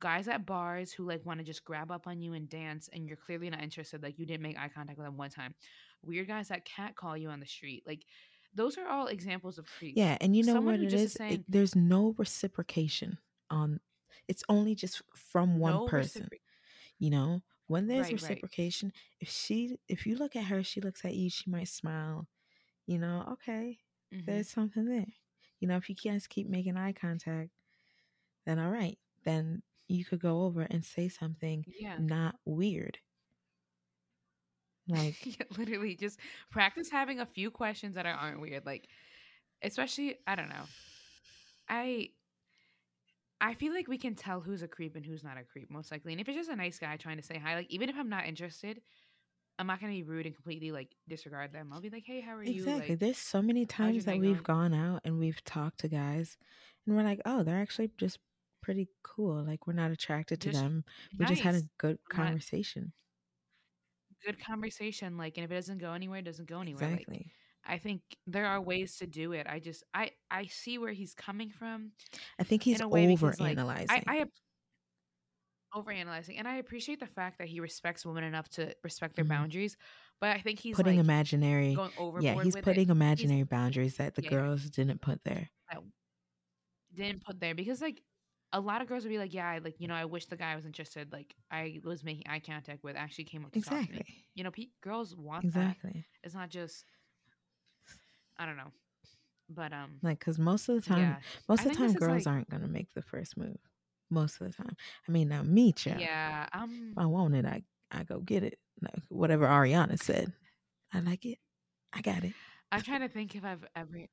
Guys 0.00 0.28
at 0.28 0.46
bars 0.46 0.92
who 0.92 1.04
like 1.06 1.26
want 1.26 1.40
to 1.40 1.44
just 1.44 1.64
grab 1.64 1.90
up 1.90 2.06
on 2.06 2.20
you 2.22 2.32
and 2.32 2.48
dance 2.48 2.88
and 2.92 3.06
you're 3.06 3.16
clearly 3.16 3.50
not 3.50 3.62
interested, 3.62 4.02
like 4.02 4.18
you 4.18 4.26
didn't 4.26 4.42
make 4.42 4.56
eye 4.59 4.70
contact 4.72 4.96
with 4.96 5.06
them 5.06 5.16
one 5.16 5.30
time. 5.30 5.54
Weird 6.03 6.28
guys 6.28 6.49
that 6.49 6.64
cat 6.64 6.96
call 6.96 7.16
you 7.16 7.28
on 7.30 7.40
the 7.40 7.46
street. 7.46 7.82
Like 7.86 8.05
those 8.55 8.78
are 8.78 8.86
all 8.88 9.07
examples 9.09 9.59
of 9.59 9.66
creep. 9.78 9.94
Yeah, 9.96 10.16
and 10.20 10.34
you 10.36 10.44
know 10.44 10.55
Someone 10.55 10.74
what 10.80 10.84
it 10.84 10.92
is? 10.92 11.14
is 11.14 11.16
It- 11.20 11.44
there's 11.49 11.74
no 11.76 12.14
reciprocation 12.18 13.18
on 13.51 13.80
it's 14.26 14.42
only 14.49 14.74
just 14.74 15.03
from 15.14 15.59
one 15.59 15.72
No 15.72 15.86
person. 15.86 16.22
recipro- 16.24 16.40
You 16.99 17.11
know? 17.11 17.42
When 17.66 17.86
there's 17.86 18.07
Right, 18.07 18.12
right. 18.12 18.22
reciprocation, 18.22 18.92
if 19.20 19.28
she 19.28 19.78
if 19.88 20.07
you 20.07 20.16
look 20.16 20.34
at 20.36 20.44
her, 20.44 20.62
she 20.62 20.80
looks 20.80 21.05
at 21.05 21.14
you, 21.14 21.28
she 21.30 21.51
might 21.51 21.68
smile. 21.68 22.26
You 22.86 22.99
know, 22.99 23.26
okay, 23.32 23.78
Mhm. 24.12 24.24
there's 24.26 24.49
something 24.49 24.86
there. 24.86 25.12
You 25.61 25.68
know, 25.68 25.76
if 25.76 25.88
you 25.90 25.94
can't 25.94 26.26
keep 26.28 26.49
making 26.49 26.76
eye 26.78 26.92
contact, 26.92 27.51
then 28.46 28.59
all 28.59 28.70
right. 28.70 28.99
Then 29.24 29.62
you 29.86 30.05
could 30.05 30.20
go 30.20 30.42
over 30.44 30.62
and 30.62 30.82
say 30.84 31.09
something 31.09 31.64
Yeah. 31.78 31.99
not 31.99 32.38
weird. 32.46 32.99
Like 34.89 35.16
Yeah, 35.24 35.47
literally 35.57 35.95
just 35.95 36.18
practice 36.51 36.91
having 36.91 37.20
a 37.20 37.26
few 37.26 37.51
questions 37.51 37.95
that 37.95 38.07
are, 38.07 38.14
aren't 38.14 38.41
weird. 38.41 38.66
Like 38.66 38.89
especially 39.62 40.16
I 40.26 40.34
don't 40.34 40.49
know. 40.49 40.64
I 41.68 42.11
I 43.41 43.55
feel 43.55 43.72
like 43.72 43.86
we 43.86 43.99
can 43.99 44.14
tell 44.14 44.41
who's 44.41 44.62
a 44.62 44.68
creep 44.68 44.97
and 44.97 45.07
who's 45.07 45.22
not 45.22 45.39
a 45.39 45.45
creep, 45.45 45.70
most 45.70 45.93
likely. 45.93 46.12
And 46.12 46.20
if 46.20 46.28
it's 46.28 46.36
just 46.36 46.51
a 46.51 46.57
nice 46.57 46.78
guy 46.78 46.97
trying 46.97 47.18
to 47.18 47.22
say 47.22 47.39
hi, 47.39 47.55
like 47.55 47.70
even 47.70 47.89
if 47.89 47.97
I'm 47.97 48.09
not 48.09 48.26
interested, 48.26 48.80
I'm 49.59 49.66
not 49.66 49.80
gonna 49.80 49.93
be 49.93 50.03
rude 50.03 50.26
and 50.26 50.34
completely 50.34 50.72
like 50.72 50.95
disregard 51.09 51.53
them. 51.53 51.70
I'll 51.72 51.80
be 51.80 51.91
like, 51.91 52.05
"Hey, 52.07 52.20
how 52.20 52.34
are 52.36 52.43
you?" 52.43 52.62
Exactly. 52.62 52.91
Like, 52.91 52.99
There's 52.99 53.18
so 53.18 53.43
many 53.43 53.66
times 53.66 54.05
that 54.07 54.18
we've 54.18 54.43
gone 54.43 54.74
out 54.74 55.03
and 55.05 55.18
we've 55.18 55.43
talked 55.45 55.80
to 55.80 55.89
guys 55.89 56.36
and 56.86 56.97
we're 56.97 57.03
like, 57.03 57.20
oh, 57.26 57.43
they're 57.43 57.61
actually 57.61 57.91
just 57.99 58.18
pretty 58.62 58.89
cool. 59.03 59.45
Like 59.45 59.66
we're 59.66 59.72
not 59.74 59.91
attracted 59.91 60.41
to 60.41 60.51
Just 60.51 60.62
them. 60.62 60.84
We 61.18 61.26
just 61.26 61.43
had 61.43 61.55
a 61.55 61.62
good 61.78 61.99
conversation. 62.09 62.93
Good 64.24 64.40
conversation. 64.44 65.16
Like, 65.16 65.36
and 65.38 65.44
if 65.44 65.50
it 65.50 65.54
doesn't 65.54 65.78
go 65.78 65.92
anywhere, 65.92 66.20
it 66.20 66.24
doesn't 66.24 66.46
go 66.48 66.60
anywhere. 66.60 66.90
Like, 66.90 67.08
Exactly. 67.08 67.34
I 67.64 67.78
think 67.78 68.02
there 68.26 68.46
are 68.46 68.60
ways 68.60 68.96
to 68.98 69.06
do 69.06 69.32
it. 69.32 69.46
I 69.48 69.60
just 69.60 69.84
I 69.94 70.12
I 70.30 70.46
see 70.46 70.78
where 70.78 70.92
he's 70.92 71.14
coming 71.14 71.50
from. 71.50 71.92
I 72.38 72.44
think 72.44 72.62
he's 72.62 72.80
in 72.80 72.82
a 72.82 72.88
way 72.88 73.06
over 73.06 73.06
because, 73.06 73.40
like, 73.40 73.60
analyzing. 73.60 73.88
I, 73.88 74.02
I 74.06 74.26
overanalyzing, 75.74 76.36
and 76.38 76.48
I 76.48 76.56
appreciate 76.56 77.00
the 77.00 77.06
fact 77.06 77.38
that 77.38 77.48
he 77.48 77.60
respects 77.60 78.06
women 78.06 78.24
enough 78.24 78.48
to 78.50 78.74
respect 78.82 79.16
their 79.16 79.24
Mhm. 79.24 79.24
boundaries. 79.24 79.76
But 80.20 80.30
I 80.36 80.40
think 80.40 80.58
he's 80.60 80.82
putting 80.82 80.84
like 80.84 80.98
imaginary 80.98 81.72
going 81.74 81.92
overboard. 81.96 82.24
Yeah, 82.24 82.34
he's 82.34 82.56
putting 82.56 82.88
it. 82.90 82.90
imaginary 82.90 83.44
boundaries 83.44 83.96
that 83.96 84.14
the 84.14 84.22
Yeah. 84.22 84.30
girls 84.30 84.70
didn't 84.70 85.00
put 85.00 85.22
there. 85.24 85.50
Didn't 86.92 87.22
put 87.24 87.38
there 87.40 87.54
because 87.54 87.82
like 87.82 88.02
a 88.53 88.61
lot 88.61 88.80
of 88.80 88.88
girls 88.88 89.03
would 89.05 89.11
be 89.11 89.18
like, 89.18 89.34
yeah, 89.34 89.49
I, 89.49 89.59
like 89.59 89.76
you 89.78 89.88
know, 89.88 89.94
I 89.94 90.05
wish 90.07 90.26
the 90.26 90.36
guy 90.36 90.53
I 90.53 90.57
was 90.57 90.64
interested. 90.66 91.12
Like 91.12 91.34
I 91.51 91.80
was 91.84 92.03
making 92.03 92.24
eye 92.28 92.40
contact 92.40 92.82
with 92.82 92.96
actually 92.96 93.24
came 93.24 93.44
up 93.44 93.53
to 93.53 93.61
talk 93.61 93.72
to 93.72 93.78
Exactly. 93.80 93.99
me. 94.09 94.24
You 94.34 94.44
know, 94.44 94.51
pe- 94.51 94.68
girls 94.82 95.14
want 95.14 95.42
that. 95.53 95.61
Exactly. 95.61 96.05
It's 96.22 96.34
not 96.34 96.49
just 96.49 96.84
I 98.38 98.46
don't 98.46 98.57
know, 98.57 98.70
but 99.51 99.72
um, 99.72 99.99
Like, 100.03 100.20
because 100.20 100.38
most 100.38 100.68
of 100.68 100.76
the 100.76 100.80
time, 100.88 100.99
yeah, 101.01 101.16
most 101.49 101.64
of 101.64 101.72
the 101.72 101.74
time, 101.76 101.92
girls 101.94 102.24
like- 102.24 102.32
aren't 102.34 102.51
gonna 102.51 102.68
make 102.68 102.92
the 102.94 103.03
first 103.03 103.36
move. 103.36 103.57
Most 104.11 104.40
of 104.40 104.46
the 104.46 104.53
time. 104.55 104.74
I 105.07 105.12
mean, 105.12 105.28
now 105.28 105.42
me, 105.42 105.72
child. 105.72 106.01
yeah, 106.01 106.46
um, 106.53 106.90
If 106.92 106.99
I 106.99 107.05
want 107.07 107.34
it, 107.34 107.44
I 107.44 107.62
I 107.90 108.05
go 108.05 108.20
get 108.20 108.42
it. 108.42 108.59
Like, 108.80 108.94
whatever 109.09 109.46
Ariana 109.46 109.99
said, 110.03 110.32
I 110.92 111.01
like 111.01 111.24
it. 111.26 111.38
I 111.92 112.01
got 112.01 112.22
it. 112.24 112.32
I'm 112.72 112.80
trying 112.82 113.01
to 113.01 113.09
think 113.09 113.34
if 113.34 113.44
I've 113.44 113.64
ever, 113.76 114.07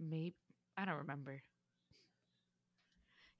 maybe 0.00 0.34
I 0.76 0.84
don't 0.84 0.98
remember. 0.98 1.40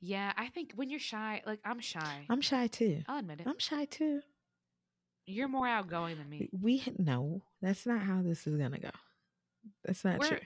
Yeah, 0.07 0.33
I 0.37 0.47
think 0.47 0.73
when 0.77 0.89
you're 0.89 1.01
shy, 1.01 1.43
like 1.45 1.59
I'm 1.65 1.81
shy. 1.81 2.27
I'm 2.31 2.41
shy 2.41 2.69
too. 2.69 3.03
I'll 3.09 3.19
admit 3.19 3.41
it. 3.41 3.47
I'm 3.49 3.59
shy 3.59 3.87
too. 3.87 4.21
You're 5.27 5.49
more 5.49 5.67
outgoing 5.67 6.17
than 6.17 6.31
me. 6.31 6.49
We 6.53 6.85
no, 6.97 7.43
that's 7.61 7.87
not 7.87 8.03
how 8.03 8.23
this 8.23 8.47
is 8.47 8.57
gonna 8.57 8.79
go. 8.79 8.91
That's 9.85 10.05
not 10.05 10.21
We're, 10.21 10.29
true. 10.29 10.39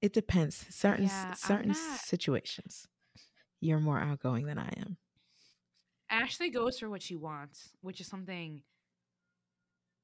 It 0.00 0.12
depends. 0.12 0.66
Certain 0.70 1.04
Yeah, 1.04 1.34
certain 1.34 1.68
not- 1.68 1.76
situations, 2.00 2.88
you're 3.60 3.78
more 3.78 4.00
outgoing 4.00 4.46
than 4.46 4.58
I 4.58 4.68
am. 4.78 4.96
Ashley 6.10 6.50
goes 6.50 6.80
for 6.80 6.90
what 6.90 7.00
she 7.00 7.14
wants, 7.14 7.70
which 7.80 8.00
is 8.00 8.08
something 8.08 8.62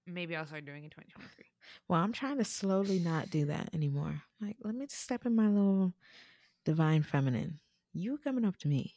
maybe 0.06 0.36
I'll 0.36 0.46
start 0.46 0.64
doing 0.64 0.84
in 0.84 0.90
2023. 0.90 1.44
Well, 1.88 2.00
I'm 2.00 2.12
trying 2.12 2.38
to 2.38 2.44
slowly 2.44 3.00
not 3.00 3.30
do 3.30 3.46
that 3.46 3.74
anymore. 3.74 4.22
Like, 4.40 4.56
let 4.62 4.76
me 4.76 4.86
just 4.86 5.02
step 5.02 5.26
in 5.26 5.34
my 5.34 5.48
little 5.48 5.92
divine 6.68 7.02
feminine. 7.02 7.60
You 7.92 8.18
coming 8.18 8.44
up 8.44 8.58
to 8.58 8.68
me. 8.68 8.94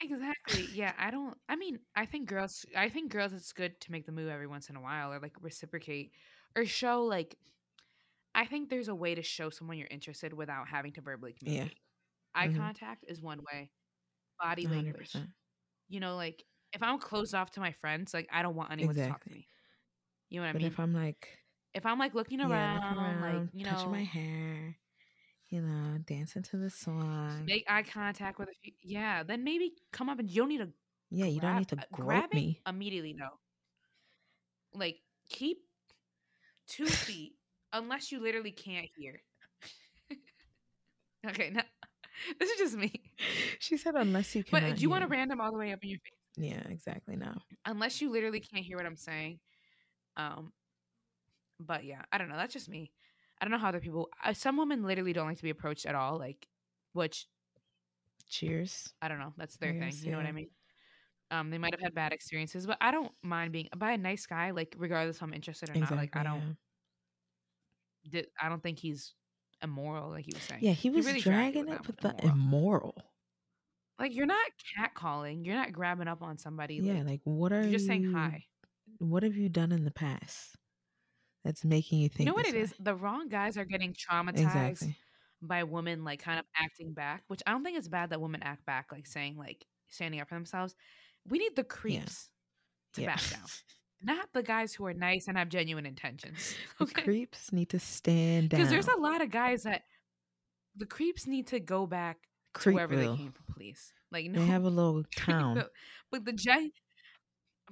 Exactly. 0.00 0.70
Yeah, 0.70 0.94
I 0.98 1.10
don't 1.10 1.38
I 1.48 1.56
mean, 1.56 1.80
I 1.94 2.04
think 2.06 2.28
girls 2.28 2.66
I 2.76 2.88
think 2.90 3.10
girls 3.10 3.32
it's 3.32 3.52
good 3.52 3.80
to 3.82 3.92
make 3.92 4.04
the 4.04 4.12
move 4.12 4.28
every 4.28 4.46
once 4.46 4.68
in 4.68 4.76
a 4.76 4.80
while 4.80 5.12
or 5.12 5.18
like 5.20 5.34
reciprocate 5.40 6.12
or 6.54 6.66
show 6.66 7.04
like 7.04 7.38
I 8.34 8.46
think 8.46 8.70
there's 8.70 8.88
a 8.88 8.94
way 8.94 9.14
to 9.14 9.22
show 9.22 9.50
someone 9.50 9.78
you're 9.78 9.88
interested 9.90 10.32
without 10.34 10.68
having 10.68 10.92
to 10.94 11.02
verbally 11.02 11.32
Yeah. 11.44 11.68
communicate. 11.68 11.80
Eye 12.34 12.48
Mhm. 12.48 12.50
contact 12.50 13.04
is 13.08 13.22
one 13.22 13.40
way. 13.52 13.72
Body 14.40 14.68
language. 14.68 15.24
100%. 15.24 15.34
You 15.88 16.00
know, 16.00 16.16
like 16.16 16.44
if 16.74 16.82
I'm 16.82 16.98
closed 17.00 17.34
off 17.34 17.52
to 17.52 17.60
my 17.60 17.72
friends, 17.72 18.14
like 18.14 18.28
I 18.32 18.42
don't 18.42 18.56
want 18.56 18.72
anyone 18.72 18.96
to 18.96 19.02
talk 19.02 19.24
to 19.26 19.32
me. 19.32 19.48
You 20.30 20.40
know 20.40 20.46
what 20.46 20.50
I 20.50 20.54
mean? 20.54 20.76
if 20.76 20.80
I'm 20.80 20.92
like, 20.92 21.38
If 21.74 21.86
I'm 21.86 21.98
like 21.98 22.14
looking 22.14 22.40
yeah, 22.40 22.68
around, 22.70 22.80
looking 22.90 22.96
around, 22.96 23.20
like 23.20 23.52
you 23.52 23.64
touching 23.64 23.92
know, 23.92 23.92
my 23.92 24.04
hair, 24.04 24.78
you 25.48 25.60
know, 25.62 25.98
dancing 26.06 26.42
to 26.42 26.56
the 26.56 26.70
song. 26.70 27.44
make 27.46 27.64
eye 27.68 27.82
contact 27.82 28.38
with 28.38 28.48
a 28.48 28.52
few, 28.62 28.72
yeah, 28.82 29.22
then 29.22 29.44
maybe 29.44 29.72
come 29.92 30.08
up 30.08 30.18
and 30.18 30.30
you 30.30 30.42
don't 30.42 30.48
need 30.48 30.58
to 30.58 30.68
Yeah, 31.10 31.26
you 31.26 31.40
don't 31.40 31.56
need 31.58 31.68
to 31.68 31.76
uh, 31.76 31.82
grope 31.92 32.32
me. 32.34 32.60
immediately. 32.66 33.14
No, 33.16 33.28
like 34.74 34.96
keep 35.28 35.58
two 36.66 36.86
feet 36.86 37.34
unless 37.72 38.10
you 38.10 38.20
literally 38.20 38.50
can't 38.50 38.88
hear. 38.96 39.22
okay, 41.28 41.50
no, 41.50 41.62
this 42.40 42.50
is 42.50 42.58
just 42.58 42.76
me. 42.76 42.92
She 43.58 43.78
said, 43.78 43.94
unless 43.94 44.34
you 44.36 44.44
can. 44.44 44.60
But 44.60 44.76
do 44.76 44.82
you 44.82 44.90
want 44.90 45.02
a 45.02 45.06
hear. 45.06 45.16
random 45.16 45.40
all 45.40 45.50
the 45.50 45.58
way 45.58 45.72
up 45.72 45.82
in 45.82 45.88
your 45.90 45.98
face? 45.98 46.12
Yeah, 46.36 46.70
exactly. 46.70 47.16
No. 47.16 47.32
Unless 47.64 48.00
you 48.02 48.12
literally 48.12 48.40
can't 48.40 48.64
hear 48.64 48.76
what 48.76 48.84
I'm 48.86 48.96
saying. 48.96 49.40
Um, 50.16 50.52
but 51.58 51.84
yeah, 51.84 52.02
I 52.12 52.18
don't 52.18 52.28
know. 52.28 52.36
That's 52.36 52.52
just 52.52 52.68
me. 52.68 52.92
I 53.40 53.44
don't 53.44 53.52
know 53.52 53.58
how 53.58 53.68
other 53.68 53.80
people. 53.80 54.08
Uh, 54.24 54.32
some 54.32 54.56
women 54.56 54.82
literally 54.82 55.12
don't 55.12 55.26
like 55.26 55.36
to 55.36 55.42
be 55.42 55.50
approached 55.50 55.86
at 55.86 55.94
all. 55.94 56.18
Like, 56.18 56.46
which 56.92 57.26
Cheers. 58.28 58.92
I 59.00 59.08
don't 59.08 59.18
know. 59.18 59.32
That's 59.36 59.56
their 59.56 59.70
thing. 59.70 59.80
guess, 59.80 60.02
You 60.02 60.10
know 60.10 60.18
what 60.18 60.26
I 60.26 60.32
mean? 60.32 60.48
Um, 61.30 61.50
they 61.50 61.58
might 61.58 61.74
have 61.74 61.80
had 61.80 61.94
bad 61.94 62.12
experiences, 62.12 62.66
but 62.66 62.78
I 62.80 62.90
don't 62.90 63.12
mind 63.22 63.52
being 63.52 63.68
by 63.76 63.92
a 63.92 63.98
nice 63.98 64.26
guy. 64.26 64.50
Like, 64.50 64.74
regardless 64.78 65.16
if 65.16 65.22
I'm 65.22 65.34
interested 65.34 65.68
or 65.68 65.72
Exactly. 65.72 65.96
not. 65.96 66.02
Like, 66.02 66.16
I 66.16 66.22
don't. 66.22 66.56
di- 68.10 68.26
I 68.40 68.48
don't 68.48 68.62
think 68.62 68.78
he's 68.78 69.14
immoral. 69.62 70.10
Like 70.10 70.24
he 70.24 70.32
was 70.34 70.42
saying. 70.42 70.60
Yeah, 70.62 70.72
he 70.72 70.90
was 70.90 71.06
really 71.06 71.20
dragging 71.20 71.68
it 71.68 71.86
with 71.86 71.98
the 71.98 72.14
immoral. 72.22 72.96
Like 73.98 74.14
you're 74.14 74.26
not 74.26 74.46
catcalling. 74.78 75.46
You're 75.46 75.56
not 75.56 75.72
grabbing 75.72 76.08
up 76.08 76.22
on 76.22 76.38
somebody. 76.38 76.76
Yeah, 76.76 76.94
like, 76.94 77.06
like 77.06 77.20
what 77.24 77.52
are 77.52 77.62
you're 77.62 77.72
just 77.72 77.86
saying 77.86 78.12
hi. 78.12 78.44
What 78.98 79.22
have 79.22 79.36
you 79.36 79.48
done 79.48 79.72
in 79.72 79.84
the 79.84 79.90
past 79.90 80.56
that's 81.46 81.64
making 81.64 82.00
you 82.00 82.08
think? 82.08 82.20
You 82.20 82.26
know 82.26 82.34
what 82.34 82.46
it 82.46 82.54
is? 82.54 82.70
way? 82.72 82.76
The 82.80 82.94
wrong 82.94 83.28
guys 83.28 83.56
are 83.56 83.64
getting 83.64 83.94
traumatized 83.94 84.38
Exactly. 84.70 84.96
by 85.40 85.62
women 85.64 86.04
like 86.04 86.20
kind 86.22 86.38
of 86.38 86.44
acting 86.60 86.92
back, 86.92 87.22
which 87.28 87.42
I 87.46 87.52
don't 87.52 87.62
think 87.64 87.78
it's 87.78 87.88
bad 87.88 88.10
that 88.10 88.20
women 88.20 88.42
act 88.42 88.66
back, 88.66 88.86
like 88.92 89.06
saying 89.06 89.36
like 89.36 89.64
standing 89.88 90.20
up 90.20 90.28
for 90.28 90.34
themselves. 90.34 90.74
We 91.28 91.38
need 91.38 91.56
the 91.56 91.64
creeps 91.64 92.30
to 92.94 93.02
Yeah. 93.02 93.06
back 93.14 93.30
down, 93.30 93.46
not 94.02 94.28
the 94.32 94.42
guys 94.42 94.74
who 94.74 94.86
are 94.86 94.94
nice 94.94 95.28
and 95.28 95.36
have 95.38 95.48
genuine 95.48 95.86
intentions. 95.86 96.54
The 96.78 96.86
creeps 96.86 97.52
need 97.52 97.70
to 97.70 97.78
stand 97.78 98.50
down. 98.50 98.58
because 98.60 98.70
there's 98.70 98.88
a 98.88 99.00
lot 99.00 99.22
of 99.22 99.30
guys 99.30 99.62
that 99.62 99.82
the 100.76 100.86
creeps 100.86 101.26
need 101.26 101.46
to 101.48 101.60
go 101.60 101.86
back 101.86 102.18
to 102.60 102.72
wherever 102.72 102.96
they 102.96 103.06
came 103.06 103.32
from, 103.32 103.54
please. 103.54 103.92
Like 104.12 104.26
no, 104.26 104.40
They 104.40 104.46
have 104.46 104.64
a 104.64 104.68
little 104.70 105.04
town. 105.16 105.64
But 106.10 106.24
the 106.24 106.32
gen, 106.32 106.70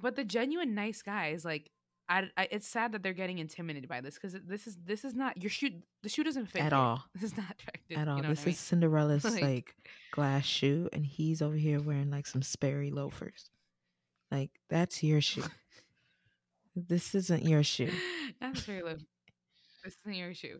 but 0.01 0.15
the 0.15 0.23
genuine 0.23 0.73
nice 0.75 1.01
guys 1.01 1.43
like. 1.45 1.69
I, 2.07 2.29
I, 2.37 2.47
it's 2.51 2.67
sad 2.67 2.91
that 2.91 3.01
they're 3.01 3.13
getting 3.13 3.39
intimidated 3.39 3.89
by 3.89 3.99
this 4.01 4.15
because 4.15 4.33
this 4.47 4.67
is 4.67 4.77
this 4.85 5.03
is 5.03 5.15
not 5.15 5.41
your 5.41 5.49
shoe. 5.49 5.71
The 6.03 6.09
shoe 6.09 6.23
doesn't 6.23 6.45
fit 6.47 6.61
At 6.61 6.71
here. 6.71 6.79
all. 6.79 7.03
This 7.15 7.23
is 7.31 7.37
not 7.37 7.45
attractive 7.51 7.97
At 7.97 8.07
all. 8.07 8.17
You 8.17 8.23
know 8.23 8.29
this 8.29 8.39
what 8.39 8.43
I 8.43 8.45
mean? 8.45 8.53
is 8.53 8.59
Cinderella's 8.71 9.23
Like- 9.25 9.41
like, 9.41 9.75
glass 10.11 10.45
shoe, 10.45 10.87
and 10.93 11.05
he's 11.05 11.41
over 11.41 11.55
here 11.55 11.79
wearing 11.81 12.11
like 12.11 12.27
some 12.27 12.41
Sperry 12.43 12.91
loafers. 12.91 13.49
Like 14.31 14.51
that's 14.69 15.01
your 15.03 15.21
shoe. 15.21 15.43
this 16.75 17.15
isn't 17.15 17.43
your 17.43 17.63
shoe. 17.63 17.91
That's 18.41 18.61
very 18.61 18.81
low. 18.81 18.95
This 19.83 19.95
isn't 20.01 20.15
your 20.15 20.33
shoe. 20.33 20.59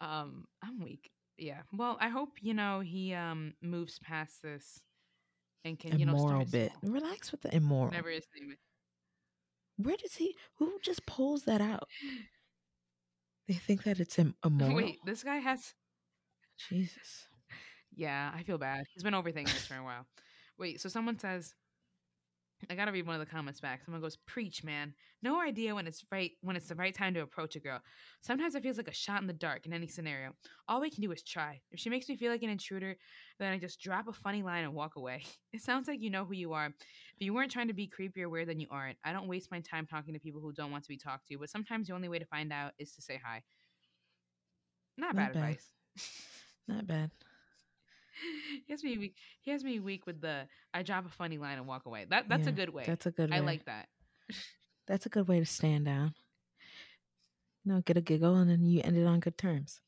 Um, 0.00 0.44
I'm 0.62 0.80
weak. 0.80 1.10
Yeah. 1.38 1.62
Well, 1.72 1.96
I 2.00 2.08
hope 2.08 2.30
you 2.42 2.52
know 2.54 2.80
he 2.80 3.14
um 3.14 3.54
moves 3.62 3.98
past 4.00 4.42
this 4.42 4.80
and 5.64 5.78
can 5.78 5.98
you 5.98 6.04
know 6.06 6.12
immoral 6.12 6.46
start 6.46 6.50
bit. 6.50 6.72
Relax 6.82 7.32
with 7.32 7.42
the 7.42 7.54
immoral. 7.54 7.86
Whatever 7.86 8.10
his 8.10 8.26
name 8.38 8.50
is. 8.52 8.58
Where 9.76 9.96
does 9.96 10.14
he? 10.14 10.34
Who 10.58 10.78
just 10.82 11.04
pulls 11.06 11.42
that 11.44 11.60
out? 11.60 11.88
They 13.48 13.54
think 13.54 13.84
that 13.84 14.00
it's 14.00 14.18
im- 14.18 14.34
immoral. 14.44 14.76
Wait, 14.76 14.98
this 15.04 15.22
guy 15.22 15.36
has. 15.36 15.74
Jesus. 16.68 17.26
Yeah, 17.94 18.30
I 18.34 18.42
feel 18.42 18.58
bad. 18.58 18.84
He's 18.92 19.02
been 19.02 19.14
overthinking 19.14 19.52
this 19.52 19.66
for 19.66 19.76
a 19.76 19.84
while. 19.84 20.06
Wait, 20.58 20.80
so 20.80 20.88
someone 20.88 21.18
says, 21.18 21.54
I 22.70 22.74
gotta 22.74 22.92
read 22.92 23.06
one 23.06 23.14
of 23.14 23.20
the 23.20 23.30
comments 23.30 23.60
back. 23.60 23.84
Someone 23.84 24.00
goes, 24.00 24.16
"Preach, 24.16 24.64
man. 24.64 24.94
No 25.22 25.40
idea 25.40 25.74
when 25.74 25.86
it's 25.86 26.04
right 26.10 26.32
when 26.40 26.56
it's 26.56 26.68
the 26.68 26.74
right 26.74 26.94
time 26.94 27.12
to 27.14 27.20
approach 27.20 27.54
a 27.54 27.60
girl. 27.60 27.82
Sometimes 28.22 28.54
it 28.54 28.62
feels 28.62 28.78
like 28.78 28.88
a 28.88 28.94
shot 28.94 29.20
in 29.20 29.26
the 29.26 29.32
dark 29.32 29.66
in 29.66 29.72
any 29.72 29.86
scenario. 29.86 30.34
All 30.66 30.80
we 30.80 30.90
can 30.90 31.02
do 31.02 31.12
is 31.12 31.22
try. 31.22 31.60
If 31.70 31.80
she 31.80 31.90
makes 31.90 32.08
me 32.08 32.16
feel 32.16 32.32
like 32.32 32.42
an 32.42 32.50
intruder, 32.50 32.96
then 33.38 33.52
I 33.52 33.58
just 33.58 33.80
drop 33.80 34.08
a 34.08 34.12
funny 34.12 34.42
line 34.42 34.64
and 34.64 34.74
walk 34.74 34.96
away. 34.96 35.24
It 35.52 35.62
sounds 35.62 35.88
like 35.88 36.02
you 36.02 36.10
know 36.10 36.26
who 36.26 36.34
you 36.34 36.52
are. 36.52 36.66
If 36.66 37.20
you 37.20 37.32
weren't 37.32 37.50
trying 37.50 37.68
to 37.68 37.72
be 37.74 37.86
creepy 37.86 38.22
or 38.22 38.28
weird, 38.28 38.48
then 38.48 38.60
you 38.60 38.66
aren't. 38.70 38.98
I 39.04 39.12
don't 39.12 39.26
waste 39.26 39.50
my 39.50 39.60
time 39.60 39.86
talking 39.86 40.12
to 40.12 40.20
people 40.20 40.40
who 40.42 40.52
don't 40.52 40.70
want 40.70 40.84
to 40.84 40.88
be 40.88 40.98
talked 40.98 41.28
to. 41.28 41.38
But 41.38 41.48
sometimes 41.48 41.88
the 41.88 41.94
only 41.94 42.08
way 42.08 42.18
to 42.18 42.26
find 42.26 42.52
out 42.52 42.72
is 42.78 42.92
to 42.92 43.00
say 43.02 43.18
hi. 43.24 43.42
Not, 44.98 45.14
Not 45.14 45.32
bad, 45.32 45.32
bad. 45.34 45.42
advice." 45.50 45.72
Not 46.68 46.86
bad. 46.86 47.10
he 48.66 48.72
has 48.72 48.82
me 48.82 48.98
weak. 48.98 49.16
He 49.40 49.50
has 49.50 49.64
me 49.64 49.80
weak 49.80 50.06
with 50.06 50.20
the 50.20 50.46
I 50.72 50.82
drop 50.82 51.06
a 51.06 51.08
funny 51.08 51.38
line 51.38 51.58
and 51.58 51.66
walk 51.66 51.86
away. 51.86 52.06
That 52.08 52.28
that's 52.28 52.46
a 52.46 52.52
good 52.52 52.70
way. 52.70 52.84
That's 52.86 53.06
a 53.06 53.10
good 53.10 53.30
way. 53.30 53.36
I 53.36 53.40
like 53.40 53.64
that. 53.66 53.88
That's 54.86 55.06
a 55.06 55.08
good 55.08 55.26
way 55.28 55.40
to 55.40 55.46
stand 55.46 55.84
down. 55.84 56.14
You 57.64 57.72
know, 57.72 57.80
get 57.80 57.96
a 57.96 58.00
giggle 58.00 58.36
and 58.36 58.48
then 58.50 58.64
you 58.64 58.80
end 58.82 58.96
it 58.96 59.04
on 59.04 59.20
good 59.20 59.36
terms. 59.36 59.80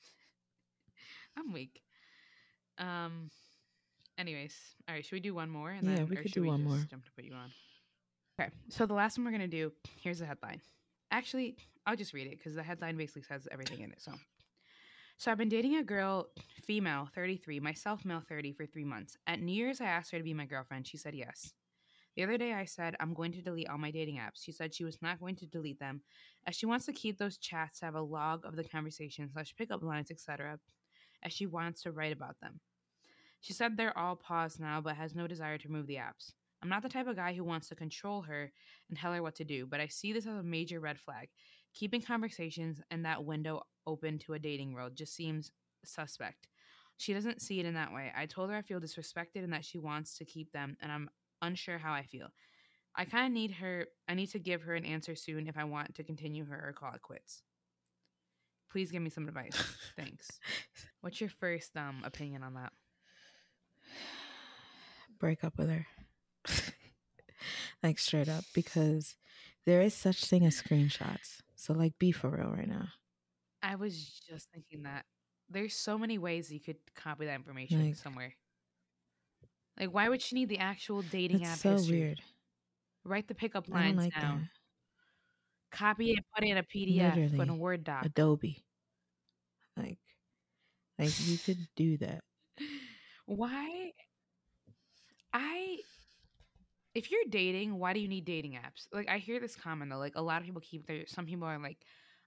I'm 1.38 1.52
weak. 1.52 1.82
Um. 2.78 3.30
Anyways, 4.18 4.56
all 4.88 4.94
right. 4.94 5.04
Should 5.04 5.12
we 5.12 5.20
do 5.20 5.34
one 5.34 5.50
more? 5.50 5.70
And 5.70 5.86
Yeah, 5.86 5.96
then, 5.96 6.08
we 6.08 6.16
could 6.16 6.30
should 6.30 6.42
do 6.42 6.48
one 6.48 6.62
just 6.62 6.68
more. 6.68 6.86
Jump 6.90 7.04
to 7.04 7.12
put 7.12 7.24
you 7.24 7.34
on. 7.34 7.52
Okay. 8.40 8.50
So 8.70 8.86
the 8.86 8.94
last 8.94 9.18
one 9.18 9.26
we're 9.26 9.30
gonna 9.32 9.46
do. 9.46 9.72
Here's 10.00 10.18
the 10.18 10.26
headline. 10.26 10.60
Actually, 11.10 11.56
I'll 11.86 11.96
just 11.96 12.12
read 12.12 12.26
it 12.26 12.38
because 12.38 12.54
the 12.54 12.62
headline 12.62 12.96
basically 12.96 13.22
says 13.22 13.46
everything 13.50 13.80
in 13.80 13.92
it. 13.92 14.00
So. 14.00 14.12
So 15.18 15.30
I've 15.30 15.38
been 15.38 15.48
dating 15.48 15.76
a 15.76 15.82
girl, 15.82 16.28
female, 16.62 17.08
33, 17.14 17.58
myself, 17.58 18.04
male, 18.04 18.22
30, 18.28 18.52
for 18.52 18.66
three 18.66 18.84
months. 18.84 19.16
At 19.26 19.40
New 19.40 19.52
Year's, 19.52 19.80
I 19.80 19.86
asked 19.86 20.12
her 20.12 20.18
to 20.18 20.24
be 20.24 20.34
my 20.34 20.44
girlfriend. 20.44 20.86
She 20.86 20.98
said 20.98 21.14
yes. 21.14 21.54
The 22.16 22.22
other 22.22 22.36
day, 22.36 22.52
I 22.52 22.66
said, 22.66 22.96
I'm 23.00 23.14
going 23.14 23.32
to 23.32 23.40
delete 23.40 23.68
all 23.68 23.78
my 23.78 23.90
dating 23.90 24.16
apps. 24.16 24.42
She 24.42 24.52
said 24.52 24.74
she 24.74 24.84
was 24.84 24.98
not 25.00 25.18
going 25.18 25.36
to 25.36 25.46
delete 25.46 25.78
them, 25.78 26.02
as 26.46 26.54
she 26.54 26.66
wants 26.66 26.84
to 26.86 26.92
keep 26.92 27.16
those 27.16 27.38
chats 27.38 27.78
to 27.78 27.86
have 27.86 27.94
a 27.94 28.00
log 28.00 28.44
of 28.44 28.56
the 28.56 28.64
conversation 28.64 29.30
slash 29.32 29.54
pickup 29.56 29.82
lines, 29.82 30.10
etc., 30.10 30.58
as 31.22 31.32
she 31.32 31.46
wants 31.46 31.82
to 31.82 31.92
write 31.92 32.12
about 32.12 32.38
them. 32.42 32.60
She 33.40 33.54
said 33.54 33.76
they're 33.76 33.96
all 33.96 34.16
paused 34.16 34.60
now, 34.60 34.82
but 34.82 34.96
has 34.96 35.14
no 35.14 35.26
desire 35.26 35.56
to 35.56 35.68
remove 35.68 35.86
the 35.86 35.96
apps. 35.96 36.32
I'm 36.62 36.68
not 36.68 36.82
the 36.82 36.88
type 36.90 37.06
of 37.06 37.16
guy 37.16 37.32
who 37.32 37.44
wants 37.44 37.68
to 37.68 37.74
control 37.74 38.20
her 38.22 38.52
and 38.90 38.98
tell 38.98 39.14
her 39.14 39.22
what 39.22 39.36
to 39.36 39.44
do, 39.44 39.66
but 39.66 39.80
I 39.80 39.86
see 39.86 40.12
this 40.12 40.26
as 40.26 40.36
a 40.36 40.42
major 40.42 40.80
red 40.80 40.98
flag. 40.98 41.28
Keeping 41.74 42.02
conversations 42.02 42.80
and 42.90 43.04
that 43.04 43.24
window 43.24 43.62
open 43.86 44.18
to 44.20 44.34
a 44.34 44.38
dating 44.38 44.72
world 44.72 44.94
just 44.94 45.14
seems 45.14 45.50
suspect. 45.84 46.48
She 46.98 47.12
doesn't 47.12 47.42
see 47.42 47.60
it 47.60 47.66
in 47.66 47.74
that 47.74 47.92
way. 47.92 48.12
I 48.16 48.26
told 48.26 48.50
her 48.50 48.56
I 48.56 48.62
feel 48.62 48.80
disrespected 48.80 49.44
and 49.44 49.52
that 49.52 49.64
she 49.64 49.78
wants 49.78 50.16
to 50.18 50.24
keep 50.24 50.50
them, 50.52 50.76
and 50.80 50.90
I'm 50.90 51.10
unsure 51.42 51.78
how 51.78 51.92
I 51.92 52.02
feel. 52.02 52.28
I 52.94 53.04
kind 53.04 53.26
of 53.26 53.32
need 53.32 53.50
her, 53.52 53.86
I 54.08 54.14
need 54.14 54.28
to 54.28 54.38
give 54.38 54.62
her 54.62 54.74
an 54.74 54.86
answer 54.86 55.14
soon 55.14 55.48
if 55.48 55.58
I 55.58 55.64
want 55.64 55.94
to 55.96 56.04
continue 56.04 56.46
her 56.46 56.68
or 56.68 56.72
call 56.72 56.94
it 56.94 57.02
quits. 57.02 57.42
Please 58.70 58.90
give 58.90 59.02
me 59.02 59.10
some 59.10 59.28
advice. 59.28 59.56
Thanks. 59.96 60.28
What's 61.00 61.20
your 61.20 61.30
first 61.30 61.76
um 61.76 62.02
opinion 62.04 62.42
on 62.42 62.54
that? 62.54 62.72
Break 65.18 65.44
up 65.44 65.56
with 65.58 65.70
her. 65.70 65.86
like 67.82 67.98
straight 67.98 68.28
up 68.28 68.44
because 68.54 69.14
there 69.64 69.80
is 69.80 69.94
such 69.94 70.24
thing 70.24 70.44
as 70.44 70.60
screenshots. 70.60 71.40
So 71.54 71.72
like 71.72 71.98
be 71.98 72.12
for 72.12 72.30
real 72.30 72.54
right 72.56 72.68
now. 72.68 72.88
I 73.62 73.74
was 73.76 74.20
just 74.28 74.50
thinking 74.52 74.82
that 74.84 75.04
there's 75.48 75.74
so 75.74 75.98
many 75.98 76.18
ways 76.18 76.52
you 76.52 76.60
could 76.60 76.76
copy 76.94 77.26
that 77.26 77.34
information 77.34 77.86
Like- 77.86 77.96
somewhere. 77.96 78.34
Like, 79.78 79.92
why 79.92 80.08
would 80.08 80.22
she 80.22 80.34
need 80.36 80.48
the 80.48 80.58
actual 80.58 81.02
dating 81.02 81.42
It's 81.42 81.50
app 81.50 81.58
so 81.58 81.72
history? 81.72 82.00
weird. 82.00 82.22
Write 83.04 83.28
the 83.28 83.34
pickup 83.34 83.68
lines 83.68 83.98
like 83.98 84.14
down. 84.14 84.48
Copy 85.70 86.12
it, 86.12 86.24
put 86.34 86.44
it 86.44 86.48
in 86.48 86.56
a 86.56 86.62
PDF, 86.62 87.30
put 87.36 87.42
in 87.42 87.48
a 87.50 87.54
Word 87.54 87.84
doc. 87.84 88.06
Adobe. 88.06 88.64
Like 89.76 89.98
like 90.98 91.12
you 91.28 91.36
could 91.36 91.68
do 91.76 91.98
that. 91.98 92.24
why? 93.26 93.92
I. 95.32 95.78
If 96.94 97.10
you're 97.10 97.24
dating, 97.28 97.78
why 97.78 97.92
do 97.92 98.00
you 98.00 98.08
need 98.08 98.24
dating 98.24 98.52
apps? 98.52 98.86
Like, 98.90 99.10
I 99.10 99.18
hear 99.18 99.38
this 99.38 99.54
comment 99.54 99.90
though. 99.90 99.98
Like, 99.98 100.16
a 100.16 100.22
lot 100.22 100.40
of 100.40 100.46
people 100.46 100.62
keep 100.62 100.86
their. 100.86 101.06
Some 101.06 101.26
people 101.26 101.46
are 101.46 101.58
like, 101.58 101.76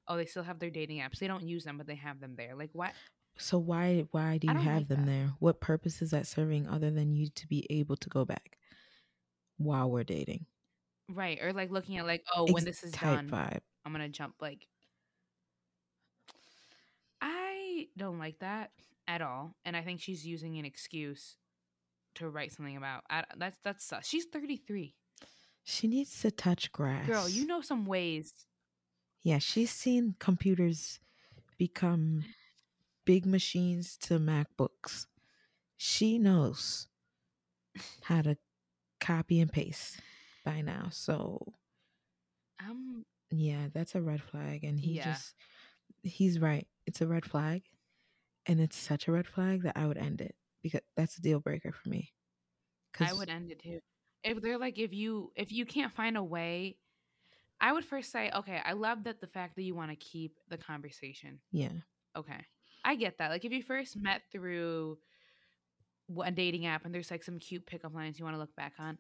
oh, 0.10 0.18
they 0.18 0.26
still 0.26 0.43
have 0.43 0.60
their 0.60 0.70
dating 0.70 0.99
apps. 0.99 1.20
They 1.20 1.28
don't 1.28 1.47
use 1.47 1.64
them, 1.64 1.78
but 1.78 1.88
they 1.88 1.95
have 1.95 2.20
them 2.20 2.36
there. 2.36 2.55
Like, 2.55 2.72
what? 2.74 2.91
So 3.38 3.57
why 3.57 4.05
why 4.12 4.38
do 4.38 4.47
you 4.47 4.53
have 4.53 4.78
like 4.80 4.88
them 4.89 5.05
that. 5.05 5.12
there? 5.12 5.32
What 5.39 5.62
purpose 5.62 6.01
is 6.01 6.12
that 6.12 6.28
serving 6.28 6.68
other 6.68 6.91
than 6.91 7.14
you 7.14 7.30
to 7.36 7.47
be 7.47 7.66
able 7.70 7.95
to 7.97 8.10
go 8.10 8.26
back 8.26 8.57
while 9.57 9.89
we're 9.89 10.03
dating? 10.03 10.45
Right. 11.07 11.39
Or 11.41 11.53
like 11.53 11.72
looking 11.72 11.97
at, 11.97 12.05
like, 12.05 12.26
oh, 12.36 12.51
when 12.51 12.66
this 12.66 12.84
is 12.84 12.91
done, 12.91 13.30
vibe. 13.30 13.62
I'm 13.86 13.93
gonna 13.93 14.10
jump 14.10 14.36
like 14.41 14.68
I 17.22 17.88
don't 17.97 18.20
like 18.20 18.39
that 18.39 18.72
at 19.07 19.22
all. 19.22 19.55
And 19.66 19.76
I 19.76 19.82
think 19.82 20.01
she's 20.01 20.26
using 20.26 20.57
an 20.57 20.66
excuse 20.66 21.38
to 22.16 22.30
write 22.30 22.51
something 22.51 22.78
about. 22.78 23.03
I, 23.10 23.24
that's 23.38 23.57
that's 23.64 23.86
sus. 23.86 24.05
She's 24.05 24.26
33. 24.26 24.95
She 25.64 25.88
needs 25.88 26.20
to 26.22 26.32
touch 26.32 26.72
grass. 26.72 27.05
Girl, 27.05 27.30
you 27.30 27.45
know 27.45 27.62
some 27.62 27.86
ways. 27.86 28.34
Yeah, 29.24 29.38
she's 29.39 29.72
seen 29.72 30.15
computers 30.20 30.99
become 31.57 32.26
big 33.05 33.26
machines 33.26 33.97
to 33.99 34.20
MacBooks. 34.20 35.07
She 35.78 36.20
knows 36.20 36.89
how 38.03 38.22
to 38.22 38.38
copy 38.99 39.39
and 39.39 39.51
paste 39.51 40.01
by 40.43 40.61
now. 40.61 40.89
So 40.91 41.53
Um 42.59 43.05
yeah, 43.32 43.67
that's 43.74 43.95
a 43.95 44.01
red 44.01 44.22
flag. 44.22 44.63
And 44.63 44.80
he 44.80 44.97
Yeah. 44.97 44.97
just 44.97 45.36
he's 46.03 46.39
right. 46.39 46.67
It's 46.86 47.01
a 47.01 47.07
red 47.07 47.26
flag. 47.26 47.63
And 48.47 48.61
it's 48.61 48.78
such 48.78 49.07
a 49.07 49.11
red 49.11 49.28
flag 49.28 49.63
that 49.63 49.78
I 49.78 49.88
would 49.88 49.97
end 49.97 50.22
it 50.22 50.36
because 50.63 50.82
that's 50.95 51.17
a 51.17 51.22
deal 51.22 51.39
breaker 51.41 51.72
for 51.72 51.89
me. 51.89 52.13
I 52.99 53.13
would 53.13 53.30
end 53.30 53.51
it 53.51 53.59
too. 53.59 53.80
If 54.24 54.41
they're 54.41 54.57
like 54.57 54.78
if 54.78 54.93
you 54.93 55.32
if 55.36 55.51
you 55.51 55.65
can't 55.65 55.91
find 55.93 56.17
a 56.17 56.24
way 56.24 56.78
I 57.62 57.74
would 57.74 57.84
first 57.86 58.12
say, 58.12 58.32
okay, 58.36 58.62
I 58.64 58.74
love 58.74 59.03
that 59.03 59.20
the 59.22 59.28
fact 59.28 59.55
that 59.55 59.64
you 59.64 59.76
want 59.76 59.91
to 59.91 59.95
keep 59.97 60.38
the 60.49 60.57
conversation. 60.57 61.39
Yeah. 61.51 61.72
Okay. 62.18 62.45
I 62.86 62.95
get 62.95 63.18
that. 63.18 63.30
Like 63.30 63.43
if 63.45 63.51
you 63.51 63.62
first 63.62 63.97
met 63.97 64.22
through 64.32 64.97
a 66.24 66.32
dating 66.32 66.66
app 66.66 66.86
and 66.86 66.93
there's 66.95 67.12
like 67.12 67.24
some 67.24 67.38
cute 67.39 67.66
pickup 67.66 67.93
lines 67.93 68.18
you 68.18 68.26
want 68.26 68.36
to 68.36 68.39
look 68.39 68.55
back 68.55 68.74
on, 68.80 68.97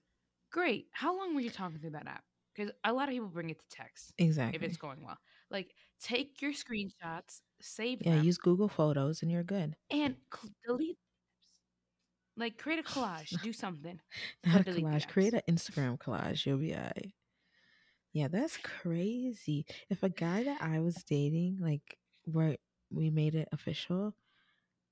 great. 0.51 0.87
How 0.91 1.17
long 1.17 1.33
were 1.33 1.41
you 1.41 1.49
talking 1.49 1.79
through 1.79 1.91
that 1.91 2.07
app? 2.07 2.23
Because 2.55 2.71
a 2.83 2.91
lot 2.91 3.07
of 3.07 3.13
people 3.13 3.29
bring 3.29 3.49
it 3.49 3.59
to 3.59 3.65
text 3.75 4.11
Exactly. 4.17 4.57
if 4.57 4.63
it's 4.63 4.77
going 4.77 5.03
well. 5.05 5.17
Like 5.49 5.73
take 6.01 6.41
your 6.41 6.51
screenshots, 6.51 7.39
save 7.61 7.99
them. 7.99 8.09
yeah, 8.11 8.15
them, 8.17 8.25
use 8.25 8.37
Google 8.37 8.67
Photos 8.67 9.21
and 9.21 9.31
you're 9.31 9.43
good. 9.43 9.75
and 9.89 10.15
cl- 10.33 10.53
delete. 10.67 10.97
Like 12.37 12.57
create 12.57 12.79
a 12.79 12.83
collage, 12.83 13.41
do 13.41 13.51
something. 13.53 13.99
Not 14.45 14.61
a 14.67 14.71
collage. 14.71 15.07
Create 15.07 15.33
an 15.33 15.41
Instagram 15.49 15.97
collage. 15.97 16.45
You'll 16.45 16.57
be 16.57 16.73
alright. 16.73 17.11
Yeah, 18.19 18.27
that's 18.27 18.57
crazy. 18.57 19.65
If 19.89 20.03
a 20.03 20.09
guy 20.09 20.43
that 20.43 20.61
I 20.61 20.79
was 20.79 21.03
dating, 21.03 21.57
like, 21.59 21.97
where 22.25 22.57
we 22.91 23.09
made 23.09 23.35
it 23.35 23.47
official, 23.51 24.15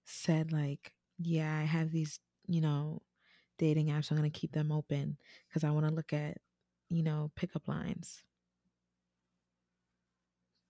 said 0.05 0.51
like, 0.53 0.93
"Yeah, 1.19 1.57
I 1.57 1.63
have 1.63 1.91
these, 1.91 2.19
you 2.47 2.61
know, 2.61 3.03
dating 3.57 3.87
apps. 3.87 4.11
I'm 4.11 4.17
gonna 4.17 4.29
keep 4.31 4.53
them 4.53 4.71
open 4.71 5.19
because 5.49 5.63
I 5.65 5.71
want 5.71 5.87
to 5.87 5.93
look 5.93 6.13
at, 6.13 6.39
you 6.89 7.03
know, 7.03 7.31
pickup 7.35 7.67
lines 7.67 8.23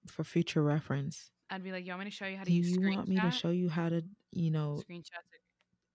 for 0.07 0.23
future 0.23 0.63
reference." 0.63 1.31
I'd 1.49 1.63
be 1.63 1.71
like, 1.71 1.85
you 1.85 1.91
want 1.91 1.99
me 1.99 2.05
to 2.09 2.11
show 2.11 2.27
you 2.27 2.37
how 2.37 2.43
to 2.45 2.51
Do 2.51 2.53
use 2.53 2.77
you 2.77 2.81
want 2.81 3.07
me 3.07 3.19
to 3.21 3.31
show 3.31 3.51
you 3.51 3.69
how 3.69 3.89
to, 3.89 4.03
you 4.31 4.51
know, 4.51 4.85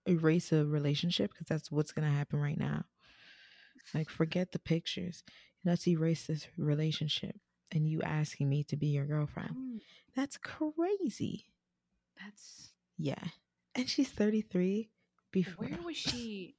erase 0.06 0.52
a 0.52 0.64
relationship 0.64 1.30
because 1.32 1.46
that's 1.46 1.70
what's 1.70 1.92
gonna 1.92 2.10
happen 2.10 2.40
right 2.40 2.58
now. 2.58 2.84
Like, 3.94 4.08
forget 4.10 4.52
the 4.52 4.58
pictures. 4.58 5.22
Let's 5.64 5.86
erase 5.86 6.26
this 6.26 6.46
relationship. 6.56 7.36
And 7.72 7.88
you 7.88 8.02
asking 8.02 8.48
me 8.48 8.64
to 8.64 8.76
be 8.76 8.88
your 8.88 9.06
girlfriend. 9.06 9.50
Um, 9.50 9.80
That's 10.14 10.36
crazy. 10.36 11.46
that's 12.20 12.70
Yeah. 12.98 13.22
And 13.74 13.88
she's 13.88 14.10
33. 14.10 14.90
Before 15.30 15.66
where 15.66 15.80
was 15.82 15.96
she? 15.96 16.56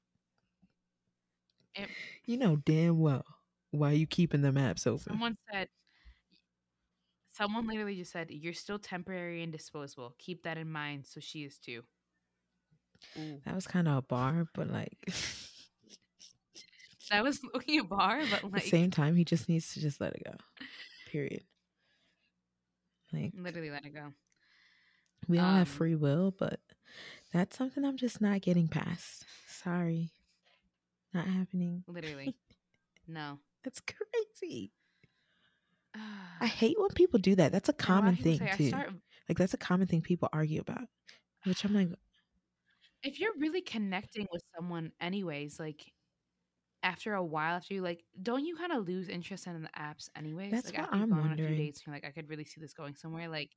It, 1.76 1.88
you 2.26 2.38
know 2.38 2.56
damn 2.56 3.00
well 3.00 3.26
why 3.72 3.92
you 3.92 4.08
keeping 4.08 4.42
them 4.42 4.56
apps 4.56 4.88
open. 4.88 5.00
someone 5.14 5.38
said. 5.52 5.68
Someone 7.34 7.68
literally 7.68 7.96
just 7.96 8.12
said, 8.12 8.30
"You're 8.30 8.54
still 8.54 8.78
temporary 8.78 9.42
and 9.42 9.52
disposable. 9.52 10.14
Keep 10.20 10.44
that 10.44 10.58
in 10.58 10.72
mind." 10.72 11.06
So 11.08 11.20
she 11.20 11.44
is 11.44 11.58
too. 11.58 11.82
Ooh. 13.20 13.42
That 13.46 13.56
was 13.56 13.66
kind 13.68 13.88
of 13.88 13.98
a 13.98 14.02
bar, 14.04 14.48
but 14.54 14.70
like 14.70 14.98
That 17.12 17.24
was 17.24 17.40
looking 17.54 17.80
a 17.80 17.84
bar, 17.84 18.20
but 18.30 18.44
like 18.44 18.54
at 18.56 18.64
the 18.64 18.70
same 18.70 18.92
time, 18.92 19.16
he 19.16 19.24
just 19.26 19.50
needs 19.50 19.74
to 19.74 19.80
just 19.82 20.00
let 20.02 20.14
it 20.14 20.24
go. 20.26 20.34
Period. 21.12 21.44
Like 23.12 23.34
literally 23.38 23.70
let 23.70 23.86
it 23.86 23.94
go. 23.94 24.12
we 25.28 25.38
all 25.38 25.46
um, 25.52 25.58
have 25.58 25.68
free 25.68 25.96
will, 25.96 26.34
but 26.38 26.60
that's 27.32 27.58
something 27.58 27.86
I'm 27.86 27.98
just 27.98 28.22
not 28.22 28.42
getting 28.42 28.68
past. 28.68 29.26
Sorry. 29.48 30.10
Not 31.14 31.28
happening. 31.28 31.84
Literally, 31.88 32.36
no. 33.08 33.38
That's 33.64 33.80
crazy. 33.82 34.72
I 36.42 36.48
hate 36.48 36.80
when 36.80 36.90
people 36.90 37.20
do 37.20 37.36
that. 37.36 37.52
That's 37.52 37.70
a 37.70 37.74
common 37.74 38.16
thing 38.16 38.40
say, 38.40 38.52
too. 38.58 38.68
start- 38.70 38.90
Like 39.30 39.38
that's 39.38 39.54
a 39.54 39.58
common 39.58 39.88
thing 39.88 40.02
people 40.02 40.28
argue 40.34 40.62
about. 40.62 40.88
Which 41.46 41.64
I'm 41.64 41.74
like, 41.76 41.90
if 43.04 43.20
you're 43.20 43.34
really 43.38 43.62
connecting 43.62 44.28
with 44.32 44.42
someone 44.56 44.92
anyways 45.00 45.60
like 45.60 45.93
after 46.84 47.14
a 47.16 47.24
while 47.24 47.56
after 47.58 47.74
you 47.74 47.82
like 47.82 48.04
don't 48.22 48.46
you 48.46 48.56
kind 48.56 48.72
of 48.74 48.88
lose 48.88 49.10
interest 49.10 49.48
in 49.48 49.62
the 49.64 49.70
apps 49.78 50.10
anyways 50.16 50.52
That's 50.52 50.66
like 50.66 50.78
what 50.78 50.90
after 50.90 51.04
I'm 51.04 51.10
gone 51.10 51.26
on 51.26 51.34
a 51.34 51.38
few 51.38 51.56
wondering. 51.56 51.56
dates 51.56 51.86
you're 51.86 51.96
like 51.96 52.06
i 52.06 52.12
could 52.12 52.30
really 52.30 52.46
see 52.46 52.62
this 52.62 52.74
going 52.74 52.96
somewhere 52.96 53.30
like 53.30 53.52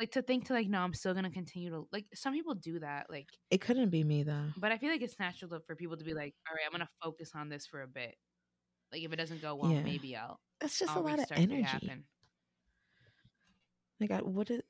like 0.00 0.12
to 0.12 0.22
think 0.22 0.46
to 0.46 0.54
like 0.54 0.68
no 0.68 0.80
i'm 0.80 0.94
still 0.94 1.14
gonna 1.14 1.30
continue 1.30 1.70
to 1.70 1.88
like 1.92 2.06
some 2.14 2.34
people 2.34 2.54
do 2.54 2.80
that 2.80 3.10
like 3.10 3.38
it 3.50 3.60
couldn't 3.60 3.90
be 3.90 4.04
me 4.04 4.22
though. 4.22 4.50
but 4.56 4.72
i 4.72 4.78
feel 4.78 4.90
like 4.90 5.02
it's 5.02 5.18
natural 5.18 5.60
for 5.66 5.76
people 5.76 5.96
to 5.96 6.04
be 6.04 6.14
like 6.14 6.34
all 6.48 6.54
right 6.54 6.64
i'm 6.66 6.72
gonna 6.72 6.88
focus 7.02 7.32
on 7.34 7.48
this 7.48 7.66
for 7.66 7.82
a 7.82 7.86
bit 7.88 8.16
like 8.92 9.02
if 9.02 9.12
it 9.12 9.16
doesn't 9.16 9.42
go 9.42 9.56
well 9.56 9.74
Yeah. 9.74 9.82
maybe 9.82 10.16
i'll 10.16 10.40
That's 10.60 10.78
just 10.78 10.94
I'll 10.94 11.02
a 11.02 11.04
lot 11.04 11.18
of 11.20 11.26
energy. 11.36 12.04
Like 14.00 14.10
I 14.10 14.20
would 14.22 14.50
it 14.50 14.66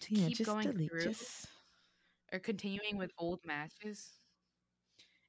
to 0.00 0.14
yeah, 0.14 0.28
keep 0.28 0.30
just 0.30 0.42
going 0.42 0.60
delete. 0.60 0.90
through 0.90 0.98
Just 0.98 1.48
or 2.32 2.40
continuing 2.40 2.96
with 2.96 3.12
old 3.18 3.40
matches 3.44 4.21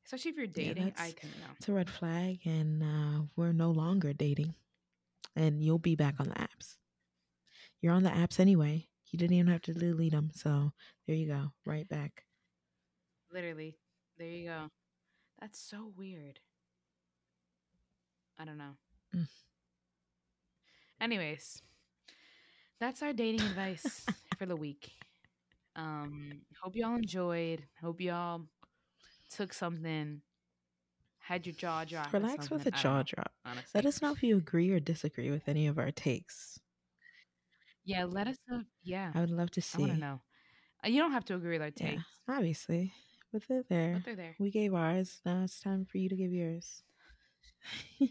especially 0.05 0.31
if 0.31 0.37
you're 0.37 0.47
Yeah, 0.55 0.73
dating 0.73 0.93
i 0.97 1.11
can 1.11 1.29
know 1.39 1.55
it's 1.57 1.67
a 1.69 1.73
red 1.73 1.89
flag 1.89 2.39
and 2.45 2.83
uh 2.83 3.23
we're 3.35 3.51
no 3.53 3.71
longer 3.71 4.13
dating. 4.13 4.55
And 5.35 5.63
you'll 5.63 5.79
be 5.79 5.95
back 5.95 6.15
on 6.19 6.27
the 6.29 6.35
apps. 6.35 6.77
You're 7.81 7.93
on 7.93 8.03
the 8.03 8.09
apps 8.09 8.39
anyway. 8.39 8.87
You 9.11 9.17
didn't 9.19 9.35
even 9.37 9.51
have 9.51 9.61
to 9.63 9.73
delete 9.73 10.11
them. 10.13 10.31
So 10.33 10.73
there 11.07 11.15
you 11.15 11.27
go. 11.27 11.51
Right 11.65 11.87
back. 11.87 12.25
Literally. 13.31 13.77
There 14.17 14.27
you 14.27 14.47
go. 14.49 14.69
That's 15.39 15.59
so 15.59 15.91
weird. 15.97 16.39
I 18.39 18.45
don't 18.45 18.57
know. 18.57 18.77
Mm. 19.15 19.27
Anyways, 20.99 21.61
that's 22.79 23.01
our 23.01 23.13
dating 23.13 23.41
advice 23.45 24.09
for 24.37 24.45
the 24.45 24.55
week. 24.55 24.91
Um, 25.75 26.41
hope 26.61 26.75
y'all 26.75 26.95
enjoyed. 26.95 27.63
Hope 27.81 28.01
y'all 28.01 28.43
took 29.35 29.53
something, 29.53 30.21
had 31.19 31.45
your 31.45 31.55
jaw 31.55 31.83
drop. 31.85 32.13
Relax 32.13 32.49
with 32.49 32.65
a 32.67 32.71
something. 32.71 32.73
I 32.73 32.83
don't 32.83 32.83
jaw 32.83 33.03
drop. 33.03 33.31
Honestly, 33.45 33.71
Let 33.73 33.85
us 33.85 34.01
know 34.01 34.11
if 34.11 34.23
you 34.23 34.37
agree 34.37 34.69
or 34.71 34.79
disagree 34.79 35.31
with 35.31 35.47
any 35.47 35.67
of 35.67 35.77
our 35.79 35.91
takes. 35.91 36.59
yeah, 37.85 38.05
let 38.05 38.27
us 38.27 38.37
know. 38.49 38.63
Yeah, 38.83 39.11
I 39.13 39.19
would 39.21 39.31
love 39.31 39.51
to 39.51 39.61
see. 39.61 39.77
I 39.83 39.87
want 39.87 39.93
to 39.93 39.99
know. 39.99 40.21
Uh, 40.85 40.89
You 40.89 40.99
don't 41.01 41.11
have 41.11 41.25
to 41.25 41.35
agree 41.35 41.53
with 41.57 41.61
our 41.61 41.71
Yeah, 41.75 41.97
takes, 41.97 42.03
obviously. 42.27 42.93
But 43.31 43.43
they're 43.47 43.63
there. 43.69 43.93
but 43.95 44.05
they're 44.05 44.15
there. 44.15 44.35
We 44.39 44.51
gave 44.51 44.73
ours. 44.73 45.19
Now 45.25 45.43
it's 45.43 45.59
time 45.59 45.85
for 45.85 45.97
you 45.97 46.09
to 46.09 46.15
give 46.15 46.31
yours. 46.31 46.83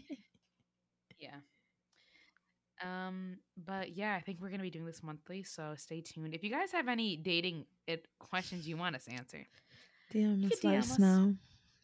Yeah. 1.19 1.37
Um, 2.83 3.37
but 3.65 3.95
yeah, 3.95 4.15
I 4.15 4.21
think 4.21 4.39
we're 4.41 4.49
gonna 4.49 4.63
be 4.63 4.69
doing 4.69 4.85
this 4.85 5.03
monthly, 5.03 5.43
so 5.43 5.73
stay 5.77 6.01
tuned. 6.01 6.33
If 6.33 6.43
you 6.43 6.49
guys 6.49 6.71
have 6.71 6.87
any 6.87 7.15
dating 7.15 7.65
it 7.87 8.07
questions 8.19 8.67
you 8.67 8.75
want 8.77 8.95
us 8.95 9.05
to 9.05 9.11
answer, 9.13 9.45
DM 10.13 10.51
us, 10.51 10.63
let 10.63 10.75
us 10.77 10.99
know. 10.99 11.35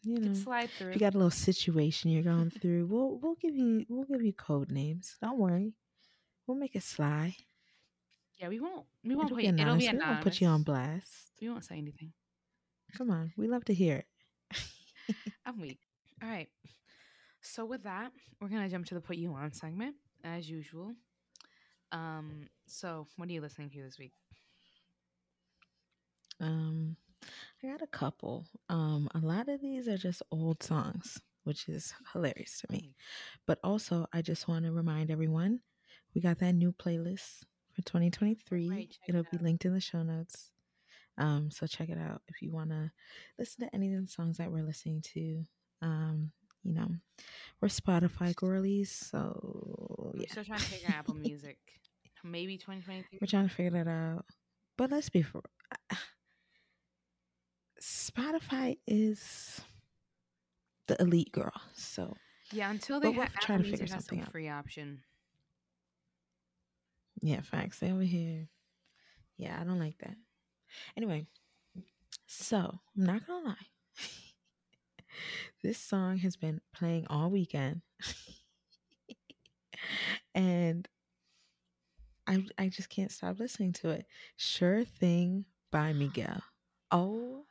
You 0.02 0.18
know, 0.18 0.34
slide 0.34 0.70
if 0.80 0.94
you 0.94 0.98
got 1.00 1.14
a 1.14 1.18
little 1.18 1.30
situation 1.30 2.10
you're 2.10 2.22
going 2.22 2.50
through, 2.60 2.86
we'll 2.86 3.18
we'll 3.18 3.34
give 3.40 3.54
you 3.54 3.84
we'll 3.88 4.04
give 4.04 4.22
you 4.22 4.32
code 4.32 4.70
names. 4.70 5.16
Don't 5.20 5.38
worry, 5.38 5.74
we'll 6.46 6.56
make 6.56 6.74
it 6.74 6.82
sly. 6.82 7.36
yeah, 8.38 8.48
we 8.48 8.60
won't. 8.60 8.86
We 9.04 9.14
won't 9.14 9.26
It'll 9.26 9.36
put. 9.36 9.42
be 9.42 9.46
anonymous. 9.48 9.84
It'll 9.84 9.98
be 9.98 9.98
We 9.98 10.10
won't 10.10 10.22
put 10.22 10.40
you 10.40 10.46
on 10.48 10.62
blast. 10.62 11.32
We 11.40 11.48
won't 11.50 11.64
say 11.64 11.76
anything. 11.78 12.12
Come 12.96 13.10
on, 13.10 13.32
we 13.36 13.46
love 13.46 13.64
to 13.66 13.74
hear 13.74 13.96
it. 13.96 14.06
I'm 15.46 15.60
weak. 15.60 15.80
All 16.22 16.28
right. 16.28 16.48
So 17.42 17.64
with 17.64 17.82
that, 17.84 18.12
we're 18.40 18.48
gonna 18.48 18.68
jump 18.68 18.86
to 18.86 18.94
the 18.94 19.00
put 19.00 19.16
you 19.16 19.32
on 19.34 19.52
segment 19.52 19.96
as 20.24 20.48
usual. 20.48 20.94
Um. 21.92 22.48
So, 22.66 23.06
what 23.16 23.28
are 23.28 23.32
you 23.32 23.40
listening 23.40 23.68
to 23.70 23.82
this 23.82 23.98
week? 23.98 24.12
Um, 26.40 26.96
I 27.62 27.66
got 27.68 27.82
a 27.82 27.86
couple. 27.86 28.46
Um, 28.68 29.08
a 29.14 29.18
lot 29.18 29.48
of 29.48 29.60
these 29.60 29.86
are 29.88 29.98
just 29.98 30.22
old 30.30 30.62
songs, 30.62 31.20
which 31.44 31.68
is 31.68 31.92
hilarious 32.12 32.60
to 32.60 32.72
me. 32.72 32.94
But 33.46 33.58
also, 33.62 34.06
I 34.12 34.22
just 34.22 34.48
want 34.48 34.64
to 34.64 34.72
remind 34.72 35.10
everyone 35.10 35.60
we 36.14 36.20
got 36.20 36.38
that 36.38 36.54
new 36.54 36.72
playlist 36.72 37.42
for 37.74 37.82
2023. 37.82 38.68
Right, 38.70 38.90
check 38.90 38.98
it 39.08 39.10
It'll 39.10 39.24
be 39.30 39.38
linked 39.38 39.64
in 39.64 39.74
the 39.74 39.80
show 39.80 40.02
notes. 40.02 40.50
Um, 41.18 41.50
so 41.50 41.66
check 41.66 41.90
it 41.90 41.98
out 41.98 42.22
if 42.28 42.40
you 42.40 42.50
want 42.50 42.70
to 42.70 42.90
listen 43.38 43.66
to 43.66 43.74
any 43.74 43.94
of 43.94 44.02
the 44.02 44.08
songs 44.10 44.38
that 44.38 44.50
we're 44.50 44.64
listening 44.64 45.02
to. 45.14 45.44
Um, 45.82 46.30
you 46.62 46.72
know, 46.74 46.88
we're 47.60 47.68
Spotify 47.68 48.34
girlies, 48.34 48.90
so 48.90 50.12
We're 50.14 50.22
yeah, 50.22 50.30
still 50.30 50.44
trying 50.44 50.60
to 50.60 50.64
figure 50.64 50.88
out 50.88 50.94
Apple 50.94 51.14
Music. 51.16 51.58
Maybe 52.24 52.56
2023. 52.58 53.18
we're 53.20 53.26
trying 53.26 53.48
to 53.48 53.54
figure 53.54 53.70
that 53.84 53.88
out. 53.90 54.24
But 54.76 54.90
let's 54.90 55.08
be 55.10 55.22
for 55.22 55.42
Spotify 58.10 58.78
is 58.86 59.60
the 60.86 61.00
elite 61.00 61.32
girl. 61.32 61.52
So 61.74 62.16
Yeah, 62.52 62.70
until 62.70 63.00
they 63.00 63.12
have 63.12 63.32
trying 63.34 63.62
to 63.62 63.70
figure 63.70 63.86
something 63.86 64.20
out. 64.20 64.32
free 64.32 64.48
option. 64.48 65.02
yeah, 67.22 67.40
facts. 67.42 67.78
They 67.78 67.92
over 67.92 68.02
here. 68.02 68.48
Yeah, 69.36 69.58
I 69.60 69.64
don't 69.64 69.78
like 69.78 69.98
that. 69.98 70.16
Anyway, 70.96 71.26
so 72.26 72.80
I'm 72.96 73.04
not 73.04 73.26
gonna 73.26 73.48
lie. 73.48 73.66
this 75.62 75.78
song 75.78 76.18
has 76.18 76.36
been 76.36 76.60
playing 76.74 77.06
all 77.08 77.30
weekend. 77.30 77.82
and 80.34 80.88
I 82.26 82.44
I 82.58 82.68
just 82.68 82.88
can't 82.88 83.12
stop 83.12 83.38
listening 83.38 83.72
to 83.74 83.90
it. 83.90 84.06
Sure 84.36 84.84
Thing 84.84 85.44
by 85.70 85.92
Miguel. 85.92 86.42
Oh 86.90 87.44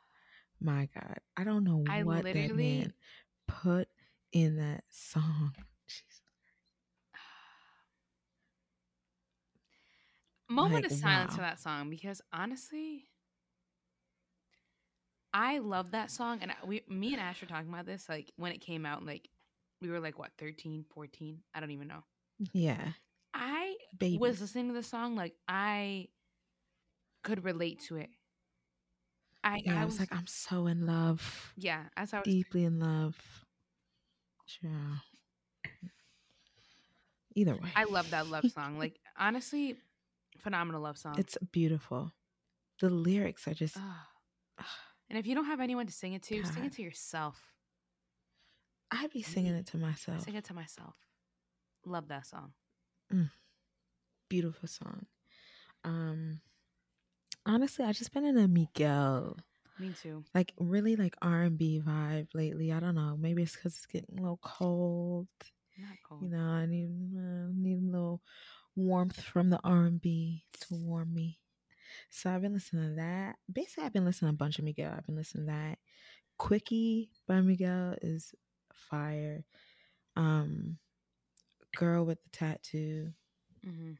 my 0.60 0.88
god. 0.94 1.18
I 1.36 1.44
don't 1.44 1.64
know 1.64 1.84
I 1.88 2.02
what 2.02 2.24
that 2.24 2.34
literally- 2.34 2.78
man 2.80 2.92
put 3.48 3.88
in 4.32 4.56
that 4.56 4.84
song. 4.90 5.52
Jesus. 5.86 6.20
Moment 10.48 10.82
Like, 10.82 10.90
of 10.92 10.98
silence 10.98 11.34
for 11.36 11.42
that 11.42 11.60
song 11.60 11.90
because 11.90 12.20
honestly, 12.32 13.04
I 15.32 15.58
love 15.58 15.92
that 15.92 16.10
song. 16.10 16.40
And 16.42 16.50
I- 16.50 16.66
we, 16.66 16.82
me 16.88 17.12
and 17.12 17.20
Ash 17.22 17.40
were 17.40 17.46
talking 17.46 17.72
about 17.72 17.86
this 17.86 18.08
like 18.08 18.32
when 18.36 18.50
it 18.52 18.60
came 18.60 18.84
out. 18.84 19.04
Like 19.06 19.28
we 19.80 19.88
were 19.90 20.00
like 20.00 20.18
what 20.18 20.30
13, 20.38 20.84
14? 20.92 21.38
I 21.54 21.60
don't 21.60 21.70
even 21.70 21.86
know. 21.86 22.02
Yeah. 22.52 22.92
I 23.32 23.76
Baby. 23.96 24.18
was 24.18 24.40
listening 24.40 24.68
to 24.68 24.74
the 24.74 24.82
song 24.82 25.14
like 25.14 25.34
I 25.46 26.08
could 27.22 27.44
relate 27.44 27.80
to 27.88 27.96
it. 27.96 28.10
I, 29.42 29.62
yeah, 29.64 29.78
I 29.78 29.82
I 29.82 29.84
was 29.84 29.98
like, 29.98 30.12
I'm 30.12 30.26
so 30.26 30.66
in 30.66 30.86
love. 30.86 31.52
yeah, 31.56 31.84
as 31.96 32.12
I 32.12 32.18
was 32.18 32.24
Deeply 32.24 32.64
in 32.64 32.78
love. 32.78 33.16
Child. 34.46 35.00
Either 37.34 37.54
way. 37.54 37.70
I 37.76 37.84
love 37.84 38.10
that 38.10 38.26
love 38.26 38.50
song. 38.50 38.78
Like 38.78 38.98
honestly, 39.18 39.76
phenomenal 40.38 40.82
love 40.82 40.98
song. 40.98 41.14
It's 41.18 41.38
beautiful. 41.52 42.12
The 42.80 42.90
lyrics 42.90 43.46
are 43.46 43.54
just 43.54 43.76
and 45.08 45.18
if 45.18 45.26
you 45.26 45.34
don't 45.34 45.46
have 45.46 45.60
anyone 45.60 45.86
to 45.86 45.92
sing 45.92 46.12
it 46.12 46.22
to, 46.24 46.44
sing 46.44 46.64
it 46.64 46.72
to 46.74 46.82
yourself. 46.82 47.40
I'd 48.90 49.12
be 49.12 49.22
singing 49.22 49.54
it 49.54 49.66
to 49.66 49.76
myself. 49.78 50.22
sing 50.22 50.34
it 50.34 50.44
to 50.44 50.54
myself. 50.54 50.94
Love 51.84 52.08
that 52.08 52.26
song. 52.26 52.52
Beautiful 54.28 54.68
song. 54.68 55.06
Um 55.84 56.40
honestly, 57.46 57.84
I 57.84 57.92
just 57.92 58.12
been 58.12 58.24
in 58.24 58.38
a 58.38 58.48
Miguel 58.48 59.36
Me 59.78 59.92
too. 59.92 60.24
like 60.34 60.52
really 60.58 60.96
like 60.96 61.16
R 61.22 61.42
and 61.42 61.58
B 61.58 61.80
vibe 61.84 62.28
lately. 62.34 62.72
I 62.72 62.80
don't 62.80 62.94
know. 62.94 63.16
Maybe 63.18 63.42
it's 63.42 63.56
because 63.56 63.76
it's 63.76 63.86
getting 63.86 64.18
a 64.18 64.22
little 64.22 64.40
cold. 64.42 65.28
Not 65.78 65.96
cold. 66.02 66.22
You 66.22 66.28
know, 66.30 66.44
I 66.44 66.66
need 66.66 66.90
uh, 67.16 67.50
need 67.54 67.78
a 67.82 67.90
little 67.90 68.22
warmth 68.76 69.20
from 69.20 69.50
the 69.50 69.60
R 69.64 69.84
and 69.84 70.00
B 70.00 70.44
to 70.60 70.74
warm 70.74 71.12
me. 71.14 71.38
So 72.10 72.30
I've 72.30 72.42
been 72.42 72.54
listening 72.54 72.90
to 72.90 72.94
that. 72.96 73.36
Basically, 73.52 73.84
I've 73.84 73.92
been 73.92 74.04
listening 74.04 74.30
to 74.30 74.34
a 74.34 74.38
bunch 74.38 74.58
of 74.58 74.64
Miguel. 74.64 74.94
I've 74.96 75.06
been 75.06 75.16
listening 75.16 75.46
to 75.46 75.52
that. 75.52 75.78
Quickie 76.38 77.10
by 77.26 77.40
Miguel 77.40 77.96
is 78.02 78.34
fire. 78.72 79.44
Um, 80.16 80.78
Girl 81.76 82.04
with 82.04 82.22
the 82.22 82.30
tattoo. 82.30 83.12
hmm 83.64 83.92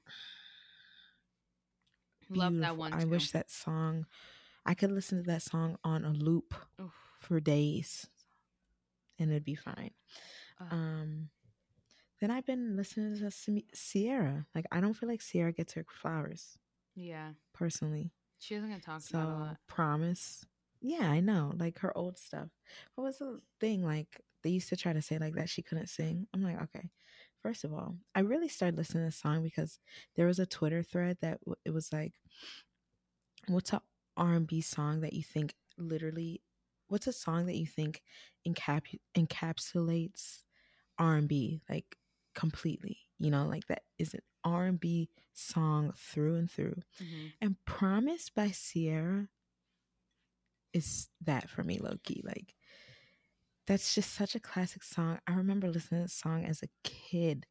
Love 2.31 2.57
that 2.59 2.77
one. 2.77 2.93
I 2.93 3.05
wish 3.05 3.33
that 3.33 3.51
song. 3.51 4.07
I 4.67 4.75
could 4.75 4.91
listen 4.93 5.19
to 5.19 5.31
that 5.31 5.43
song 5.43 5.77
on 5.85 6.05
a 6.05 6.11
loop 6.11 6.55
Oof. 6.81 6.93
for 7.21 7.41
days, 7.41 8.07
and 9.19 9.31
it'd 9.31 9.45
be 9.45 9.55
fine. 9.55 9.91
Ugh. 10.61 10.67
Um, 10.71 11.29
then 12.21 12.31
I've 12.31 12.45
been 12.47 12.77
listening 12.77 13.17
to 13.19 13.63
Ciara. 13.75 14.47
Like 14.55 14.67
I 14.71 14.81
don't 14.81 14.95
feel 14.95 15.09
like 15.09 15.23
Ciara 15.23 15.53
gets 15.53 15.73
her 15.75 15.85
flowers 15.91 16.59
yeah, 16.95 17.31
personally. 17.55 18.13
she 18.39 18.55
doesn't 18.57 18.71
get 18.71 18.83
talked 18.83 19.05
So 19.05 19.19
about 19.19 19.31
a 19.31 19.39
lot. 19.41 19.57
promise. 19.67 20.45
Yeah, 20.83 21.11
I 21.11 21.21
know. 21.21 21.53
Like 21.57 21.79
her 21.81 21.97
old 21.97 22.19
stuff. 22.19 22.49
What 22.95 23.05
was 23.05 23.19
the 23.19 23.41
thing? 23.61 23.85
Like 23.85 24.21
they 24.43 24.51
used 24.51 24.69
to 24.71 24.77
try 24.77 24.93
to 24.93 25.03
say 25.03 25.19
like 25.19 25.35
that 25.35 25.49
she 25.49 25.63
couldn't 25.63 25.89
sing. 25.89 26.27
I'm 26.35 26.43
like, 26.43 26.61
okay. 26.63 26.91
First 27.43 27.65
of 27.65 27.73
all, 27.73 27.97
I 28.15 28.21
really 28.21 28.49
started 28.49 28.77
listening 28.77 29.03
to 29.05 29.07
this 29.09 29.17
song 29.17 29.43
because 29.43 29.79
there 30.17 30.27
was 30.27 30.39
a 30.39 30.47
Twitter 30.47 30.83
thread 30.83 31.19
that 31.23 31.41
w- 31.41 31.57
it 31.65 31.71
was 31.73 31.93
like, 31.93 32.15
what's 33.49 33.73
a 33.73 33.83
R&B 34.17 34.61
song 34.61 35.01
that 35.01 35.13
you 35.13 35.23
think 35.23 35.55
literally? 35.79 36.43
What's 36.89 37.07
a 37.07 37.13
song 37.13 37.47
that 37.47 37.57
you 37.57 37.67
think 37.67 38.03
encap- 38.47 38.99
encapsulates 39.17 40.45
R&B 40.99 41.63
like 41.69 41.97
completely? 42.35 42.99
You 43.19 43.31
know, 43.31 43.47
like 43.47 43.67
that 43.69 43.83
is 43.99 44.15
an 44.15 44.21
R&B 44.45 45.09
song 45.33 45.93
through 45.97 46.37
and 46.37 46.51
through. 46.51 46.83
hmm 46.99 47.27
And 47.41 47.57
Promise 47.65 48.31
by 48.31 48.51
Ciara 48.51 49.29
is 50.73 51.09
that 51.25 51.49
for 51.51 51.63
me, 51.65 51.79
low 51.79 51.97
key. 52.05 52.23
Like, 52.25 52.55
that's 53.71 53.95
just 53.95 54.15
such 54.15 54.35
a 54.35 54.41
classic 54.41 54.83
song. 54.83 55.21
I 55.29 55.35
remember 55.35 55.69
listening 55.69 56.01
to 56.01 56.05
this 56.07 56.13
song 56.13 56.45
as 56.45 56.61
a 56.61 56.69
kid, 56.83 57.47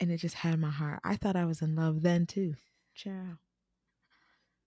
and 0.00 0.10
it 0.10 0.16
just 0.16 0.34
had 0.34 0.58
my 0.58 0.70
heart. 0.70 0.98
I 1.04 1.14
thought 1.14 1.36
I 1.36 1.44
was 1.44 1.62
in 1.62 1.76
love 1.76 2.02
then 2.02 2.26
too. 2.26 2.54
Ciao. 2.92 3.38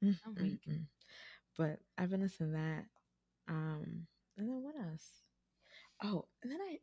Mm, 0.02 0.18
I'm 0.26 0.34
mm. 0.34 0.86
But 1.58 1.80
I've 1.98 2.12
been 2.12 2.22
listening 2.22 2.54
to 2.54 2.58
that. 2.58 2.86
Um, 3.50 4.08
and 4.38 4.48
then 4.48 4.64
what 4.64 4.76
else? 4.78 5.06
Oh, 6.02 6.24
and 6.42 6.50
then 6.50 6.60
I 6.62 6.78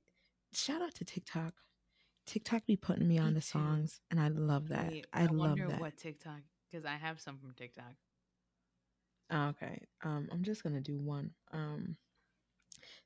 shout 0.53 0.83
out 0.83 0.95
to 0.97 1.05
TikTok. 1.07 1.55
TikTok 2.27 2.67
be 2.67 2.77
putting 2.77 3.09
me 3.09 3.17
on 3.17 3.33
the 3.33 3.41
songs, 3.41 4.03
and 4.11 4.21
I 4.21 4.29
love 4.29 4.69
that. 4.69 4.91
Wait, 4.91 5.07
I, 5.11 5.23
love 5.23 5.37
wonder 5.37 5.69
that. 5.69 5.81
what 5.81 5.97
TikTok 5.97 6.41
because 6.71 6.85
I 6.85 6.97
have 6.97 7.19
some 7.19 7.39
from 7.39 7.55
TikTok. 7.57 7.95
Oh, 9.31 9.47
okay. 9.47 9.87
Um, 10.05 10.29
I'm 10.31 10.43
just 10.43 10.63
gonna 10.63 10.83
do 10.83 10.99
one. 10.99 11.31
Um, 11.51 11.97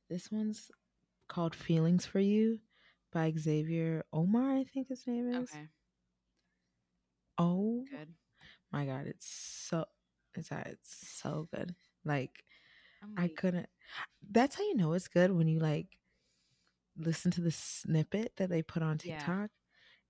this 0.08 0.30
one's 0.30 0.70
called 1.28 1.54
"Feelings 1.54 2.06
for 2.06 2.20
You" 2.20 2.60
by 3.12 3.32
Xavier 3.38 4.04
Omar. 4.12 4.56
I 4.56 4.64
think 4.64 4.88
his 4.88 5.06
name 5.06 5.28
is. 5.28 5.50
Okay, 5.50 5.68
Oh 7.38 7.86
good. 7.90 8.14
my 8.72 8.86
god, 8.86 9.06
it's 9.06 9.26
so 9.28 9.86
it's 10.34 10.52
uh, 10.52 10.62
it's 10.66 11.08
so 11.08 11.48
good. 11.54 11.74
Like 12.04 12.44
I 13.16 13.28
couldn't. 13.28 13.68
That's 14.30 14.56
how 14.56 14.62
you 14.64 14.76
know 14.76 14.92
it's 14.94 15.08
good 15.08 15.32
when 15.32 15.48
you 15.48 15.60
like 15.60 15.98
listen 16.96 17.30
to 17.32 17.40
the 17.40 17.50
snippet 17.50 18.32
that 18.36 18.48
they 18.50 18.62
put 18.62 18.82
on 18.82 18.98
Yeah. 19.02 19.30
TikTok, 19.30 19.50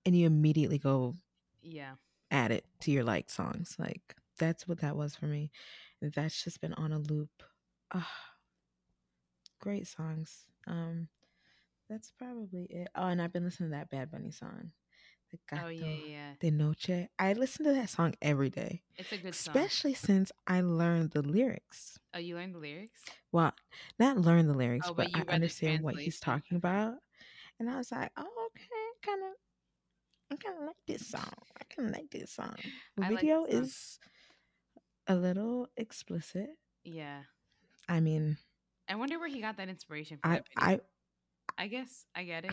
and 0.05 0.15
you 0.15 0.25
immediately 0.27 0.79
go 0.79 1.15
Yeah, 1.61 1.95
add 2.31 2.51
it 2.51 2.65
to 2.81 2.91
your 2.91 3.03
like 3.03 3.29
songs. 3.29 3.75
Like 3.79 4.15
that's 4.37 4.67
what 4.67 4.79
that 4.81 4.95
was 4.95 5.15
for 5.15 5.25
me. 5.27 5.51
That's 6.01 6.43
just 6.43 6.61
been 6.61 6.73
on 6.73 6.91
a 6.91 6.99
loop. 6.99 7.29
Ah, 7.93 8.11
great 9.59 9.87
songs. 9.87 10.45
Um, 10.67 11.07
that's 11.89 12.11
probably 12.17 12.63
it. 12.65 12.89
Oh, 12.95 13.07
and 13.07 13.21
I've 13.21 13.33
been 13.33 13.43
listening 13.45 13.69
to 13.71 13.75
that 13.77 13.89
Bad 13.89 14.11
Bunny 14.11 14.31
song. 14.31 14.71
The 15.31 15.59
Oh 15.61 15.67
yeah, 15.67 15.85
yeah. 16.07 16.33
de 16.39 16.51
Noche. 16.51 17.09
I 17.19 17.33
listen 17.33 17.65
to 17.65 17.73
that 17.73 17.89
song 17.89 18.15
every 18.21 18.49
day, 18.49 18.81
It's 18.95 19.11
a 19.11 19.17
good 19.17 19.35
song. 19.35 19.51
especially 19.57 19.93
since 19.93 20.31
I 20.47 20.61
learned 20.61 21.11
the 21.11 21.21
lyrics. 21.21 21.99
Oh, 22.13 22.19
you 22.19 22.35
learned 22.35 22.55
the 22.55 22.59
lyrics? 22.59 23.01
Well, 23.33 23.51
not 23.99 24.17
learn 24.17 24.47
the 24.47 24.53
lyrics, 24.53 24.87
Oh, 24.89 24.93
but, 24.93 25.11
but 25.11 25.17
you 25.17 25.25
I 25.27 25.33
understand 25.33 25.83
what 25.83 25.95
he's 25.97 26.21
talking 26.21 26.55
about. 26.55 26.93
And 27.59 27.69
I 27.69 27.75
was 27.75 27.91
like, 27.91 28.09
oh, 28.15 28.49
okay, 28.55 28.65
kind 29.05 29.21
of, 29.23 29.33
I 30.31 30.35
kind 30.37 30.59
of 30.59 30.67
like 30.67 30.85
this 30.87 31.05
song. 31.07 31.33
I 31.59 31.63
kind 31.75 31.89
of 31.89 31.95
like 31.95 32.09
this 32.09 32.31
song. 32.31 32.55
The 32.95 33.05
I 33.05 33.09
video 33.09 33.45
song. 33.45 33.63
is 33.63 33.99
a 35.07 35.15
little 35.15 35.67
explicit. 35.75 36.51
Yeah. 36.85 37.23
I 37.89 37.99
mean, 37.99 38.37
I 38.89 38.95
wonder 38.95 39.19
where 39.19 39.27
he 39.27 39.41
got 39.41 39.57
that 39.57 39.69
inspiration 39.69 40.19
from. 40.21 40.31
I. 40.31 40.41
I, 40.57 40.79
I 41.57 41.67
guess 41.67 42.05
I 42.15 42.23
get 42.23 42.45
it. 42.45 42.51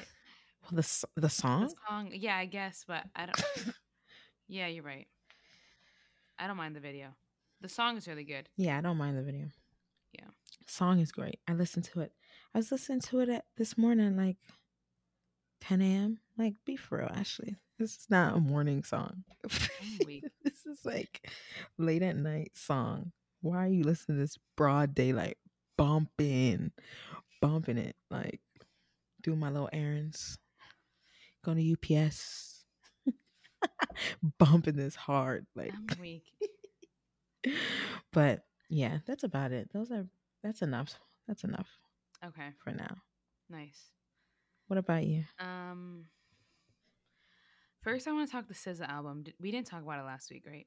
well, 0.62 0.70
the 0.82 1.04
the 1.16 1.20
The 1.22 1.28
song. 1.28 1.72
song, 1.88 2.10
yeah, 2.12 2.36
I 2.36 2.46
guess, 2.46 2.84
but 2.86 3.04
I 3.14 3.26
don't. 3.26 3.42
yeah, 4.48 4.66
you're 4.68 4.84
right. 4.84 5.06
I 6.38 6.46
don't 6.46 6.56
mind 6.56 6.74
the 6.74 6.80
video. 6.80 7.08
The 7.60 7.68
song 7.68 7.96
is 7.96 8.08
really 8.08 8.24
good. 8.24 8.48
yeah, 8.56 8.78
I 8.78 8.80
don't 8.80 8.96
mind 8.96 9.16
the 9.16 9.22
video. 9.22 9.46
Yeah. 10.12 10.26
song 10.66 11.00
is 11.00 11.12
great. 11.12 11.38
I 11.48 11.52
listened 11.54 11.84
to 11.86 12.00
it. 12.00 12.12
I 12.54 12.58
was 12.58 12.70
listening 12.72 13.00
to 13.02 13.20
it 13.20 13.28
at 13.28 13.44
this 13.56 13.76
morning, 13.78 14.16
like 14.16 14.36
10 15.60 15.80
a.m. 15.80 16.18
Like, 16.36 16.54
be 16.64 16.76
for 16.76 16.98
real, 16.98 17.10
Ashley. 17.14 17.56
This 17.78 17.92
is 17.96 18.06
not 18.10 18.36
a 18.36 18.40
morning 18.40 18.82
song. 18.84 19.24
this 19.42 20.66
is 20.66 20.84
like 20.84 21.28
late 21.78 22.02
at 22.02 22.16
night 22.16 22.52
song. 22.54 23.12
Why 23.40 23.64
are 23.64 23.68
you 23.68 23.82
listening 23.84 24.18
to 24.18 24.22
this 24.22 24.38
broad 24.56 24.94
daylight 24.94 25.36
bumping, 25.76 26.72
bumping 27.40 27.78
it 27.78 27.96
like 28.10 28.40
doing 29.22 29.38
my 29.38 29.50
little 29.50 29.70
errands, 29.72 30.38
going 31.44 31.58
to 31.58 31.94
UPS, 31.94 32.64
bumping 34.38 34.76
this 34.76 34.94
hard 34.94 35.46
like. 35.54 35.72
I'm 35.74 35.86
weak. 36.00 36.24
but 38.12 38.44
yeah, 38.68 38.98
that's 39.06 39.24
about 39.24 39.52
it. 39.52 39.70
Those 39.72 39.90
are 39.90 40.06
that's 40.42 40.62
enough. 40.62 40.94
That's 41.26 41.44
enough 41.44 41.68
Okay, 42.24 42.48
for 42.62 42.72
now. 42.72 42.96
nice. 43.48 43.90
What 44.66 44.78
about 44.78 45.04
you? 45.04 45.24
Um, 45.38 46.06
first 47.82 48.06
I 48.08 48.12
want 48.12 48.28
to 48.28 48.32
talk 48.32 48.48
the 48.48 48.54
SZA 48.54 48.88
album. 48.88 49.24
We 49.40 49.50
didn't 49.50 49.66
talk 49.66 49.82
about 49.82 50.00
it 50.00 50.04
last 50.04 50.30
week, 50.30 50.44
right? 50.46 50.66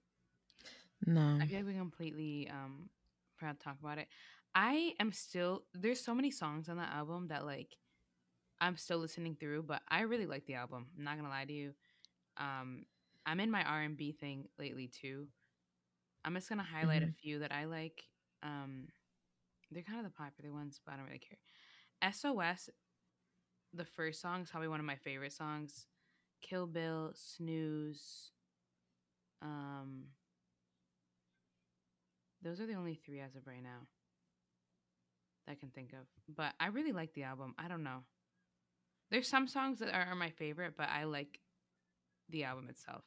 No. 1.05 1.37
I 1.41 1.47
feel 1.47 1.57
like 1.57 1.67
we 1.67 1.73
completely 1.73 2.49
um 2.51 2.89
forgot 3.37 3.59
to 3.59 3.63
talk 3.63 3.77
about 3.81 3.97
it. 3.97 4.07
I 4.55 4.93
am 4.99 5.11
still 5.11 5.63
there's 5.73 6.01
so 6.03 6.15
many 6.15 6.31
songs 6.31 6.69
on 6.69 6.77
that 6.77 6.93
album 6.93 7.27
that 7.29 7.45
like 7.45 7.75
I'm 8.61 8.77
still 8.77 8.99
listening 8.99 9.35
through, 9.39 9.63
but 9.63 9.81
I 9.89 10.01
really 10.01 10.25
like 10.27 10.45
the 10.45 10.55
album. 10.55 10.87
I'm 10.97 11.03
not 11.03 11.17
gonna 11.17 11.29
lie 11.29 11.45
to 11.45 11.53
you. 11.53 11.73
Um, 12.37 12.85
I'm 13.25 13.39
in 13.39 13.51
my 13.51 13.63
R 13.63 13.81
and 13.81 13.97
B 13.97 14.11
thing 14.13 14.47
lately 14.59 14.87
too. 14.87 15.27
I'm 16.25 16.35
just 16.35 16.49
gonna 16.49 16.63
highlight 16.63 17.03
a 17.03 17.07
Mhm. 17.07 17.15
few 17.21 17.39
that 17.39 17.51
I 17.51 17.65
like. 17.65 18.03
Um, 18.43 18.87
they're 19.71 19.83
kind 19.83 19.99
of 19.99 20.05
the 20.05 20.17
popular 20.17 20.51
ones, 20.53 20.79
but 20.85 20.93
I 20.93 20.97
don't 20.97 21.05
really 21.07 21.19
care. 21.19 21.37
SOS, 22.01 22.69
the 23.73 23.85
first 23.85 24.21
song 24.21 24.41
is 24.41 24.51
probably 24.51 24.69
one 24.69 24.79
of 24.79 24.85
my 24.85 24.95
favorite 24.97 25.33
songs. 25.33 25.87
Kill 26.41 26.67
Bill, 26.67 27.13
Snooze. 27.15 28.31
Um, 29.41 30.07
those 32.41 32.59
are 32.59 32.65
the 32.67 32.73
only 32.73 32.95
three 32.95 33.19
as 33.19 33.35
of 33.35 33.45
right 33.47 33.63
now 33.63 33.87
that 35.47 35.51
I 35.53 35.55
can 35.55 35.69
think 35.69 35.93
of. 35.93 36.05
But 36.35 36.53
I 36.59 36.67
really 36.67 36.91
like 36.91 37.13
the 37.13 37.23
album. 37.23 37.55
I 37.57 37.67
don't 37.67 37.83
know. 37.83 37.99
There's 39.09 39.27
some 39.29 39.47
songs 39.47 39.79
that 39.79 39.93
are, 39.93 40.05
are 40.11 40.15
my 40.15 40.29
favorite, 40.31 40.73
but 40.77 40.89
I 40.89 41.05
like 41.05 41.39
the 42.29 42.43
album 42.43 42.69
itself. 42.69 43.03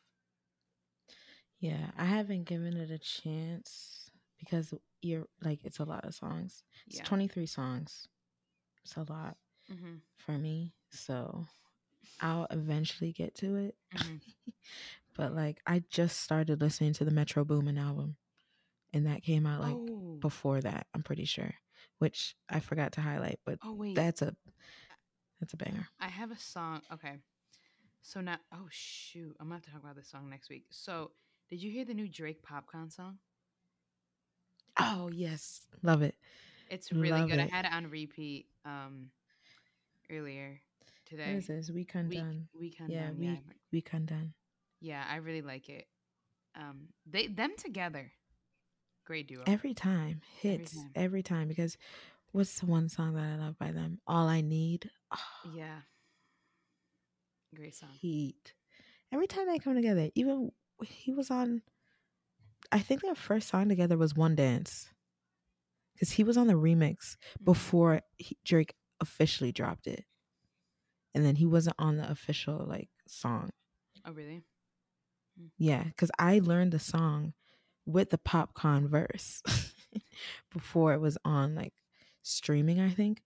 Yeah, 1.61 1.91
I 1.99 2.05
haven't 2.07 2.45
given 2.45 2.77
it 2.77 2.91
a 2.91 2.99
chance 2.99 4.09
because 4.39 4.73
you're 5.03 5.27
like 5.43 5.61
it's 5.65 5.79
a 5.79 5.85
lot 5.85 6.07
of 6.07 6.15
songs. 6.15 6.65
It's 6.87 6.99
Yeah. 6.99 7.05
23 7.05 7.47
songs. 7.47 8.09
It's 8.85 8.97
a 8.97 9.05
lot 9.09 9.37
Mm-hmm. 9.71 9.97
for 10.17 10.33
me. 10.33 10.75
So 10.91 11.47
I'll 12.21 12.47
eventually 12.51 13.13
get 13.13 13.35
to 13.37 13.57
it. 13.57 13.75
Mm-hmm. 13.95 14.17
But 15.17 15.35
like 15.35 15.61
I 15.67 15.83
just 15.91 16.21
started 16.21 16.61
listening 16.63 16.95
to 16.95 17.05
the 17.05 17.11
Metro 17.11 17.45
Boomin 17.45 17.77
album 17.77 18.17
and 18.95 19.07
that 19.07 19.23
came 19.23 19.45
out 19.45 19.61
like 19.61 19.75
oh, 19.77 20.17
before 20.21 20.61
that, 20.63 20.87
I'm 20.95 21.03
pretty 21.03 21.27
sure. 21.27 21.53
Which 22.01 22.35
I 22.49 22.61
forgot 22.61 22.93
to 22.93 23.01
highlight, 23.01 23.39
but 23.47 23.59
oh 23.65 23.73
wait, 23.75 23.95
that's 23.95 24.23
a 24.23 24.35
that's 25.41 25.53
a 25.55 25.57
banger. 25.57 25.87
I 26.01 26.09
have 26.09 26.31
a 26.33 26.39
song. 26.39 26.81
Okay, 26.93 27.15
so 28.03 28.21
now, 28.21 28.37
oh 28.53 28.67
shoot, 28.71 29.37
I'm 29.39 29.47
gonna 29.47 29.57
have 29.57 29.65
to 29.65 29.71
talk 29.71 29.83
about 29.83 29.97
this 29.97 30.11
song 30.11 30.29
next 30.29 30.51
week. 30.51 30.65
So, 30.71 31.13
did 31.49 31.63
you 31.63 31.71
hear 31.71 31.85
the 31.85 31.95
new 31.95 32.09
Drake 32.09 32.43
Popcaan 32.43 32.93
song? 32.93 33.19
Oh 34.79 35.11
yes. 35.13 35.67
Love 35.83 36.03
it. 36.03 36.15
It's 36.71 36.93
really 36.93 37.11
Love 37.11 37.29
good. 37.31 37.39
it. 37.39 37.51
I 37.53 37.55
had 37.55 37.65
it 37.67 37.73
on 37.73 37.91
repeat 37.91 38.47
um 38.65 39.11
earlier 40.11 40.61
today. 41.05 41.27
What 41.27 41.37
is 41.39 41.47
this? 41.47 41.69
We 41.71 41.75
Week, 41.77 41.95
Undone. 41.95 42.49
week 42.59 42.77
Yeah, 42.87 43.09
Undone, 43.09 43.19
we 43.19 43.27
yeah, 43.27 43.37
we 43.73 43.85
Undone. 43.93 44.33
yeah, 44.81 45.05
I 45.11 45.17
really 45.17 45.43
like 45.43 45.69
it. 45.69 45.87
Um, 46.57 46.89
they 47.07 47.27
them 47.29 47.53
together, 47.57 48.11
great 49.11 49.27
duo. 49.27 49.43
Every 49.45 49.75
time 49.75 50.21
hits 50.41 50.77
time. 50.77 50.91
every 50.95 51.25
time 51.25 51.49
because 51.49 51.77
what's 52.31 52.61
the 52.61 52.67
one 52.67 52.89
song 52.89 53.15
that 53.15 53.25
I 53.25 53.35
love 53.45 53.59
by 53.59 53.73
them? 53.73 53.99
All 54.07 54.29
I 54.29 54.41
Need. 54.41 54.89
Oh, 55.11 55.51
yeah, 55.57 55.81
great 57.57 57.75
song. 57.75 57.89
heat. 57.91 58.55
Every 59.13 59.27
time 59.27 59.49
they 59.49 59.59
come 59.59 59.75
together, 59.75 60.11
even 60.15 60.53
he 60.85 61.13
was 61.13 61.29
on. 61.29 61.63
I 62.71 62.79
think 62.79 63.03
their 63.03 63.17
first 63.17 63.49
song 63.49 63.69
together 63.69 63.99
was 63.99 64.15
One 64.15 64.37
Dance, 64.37 64.87
because 65.95 66.13
he 66.13 66.23
was 66.23 66.37
on 66.37 66.47
the 66.47 66.55
remix 66.55 67.17
Mhm. 67.41 67.45
before 67.47 68.03
he, 68.17 68.39
Drake 68.45 68.77
officially 69.01 69.51
dropped 69.51 69.89
it, 69.89 70.05
and 71.17 71.25
then 71.25 71.35
he 71.35 71.47
wasn't 71.47 71.75
on 71.81 71.97
the 71.97 72.09
official 72.09 72.65
like 72.65 72.91
song. 73.09 73.51
Oh 74.05 74.13
really? 74.13 74.45
Yeah, 75.59 75.83
because 75.83 76.13
I 76.17 76.39
learned 76.39 76.71
the 76.71 76.79
song 76.79 77.35
with 77.93 78.11
the 78.11 78.19
Popcaan 78.19 78.89
verse 78.89 79.43
before 80.53 80.93
it 80.95 81.01
was 81.01 81.17
on 81.25 81.55
like 81.55 81.73
streaming, 82.23 82.81
I 82.81 82.91
think. 82.91 83.23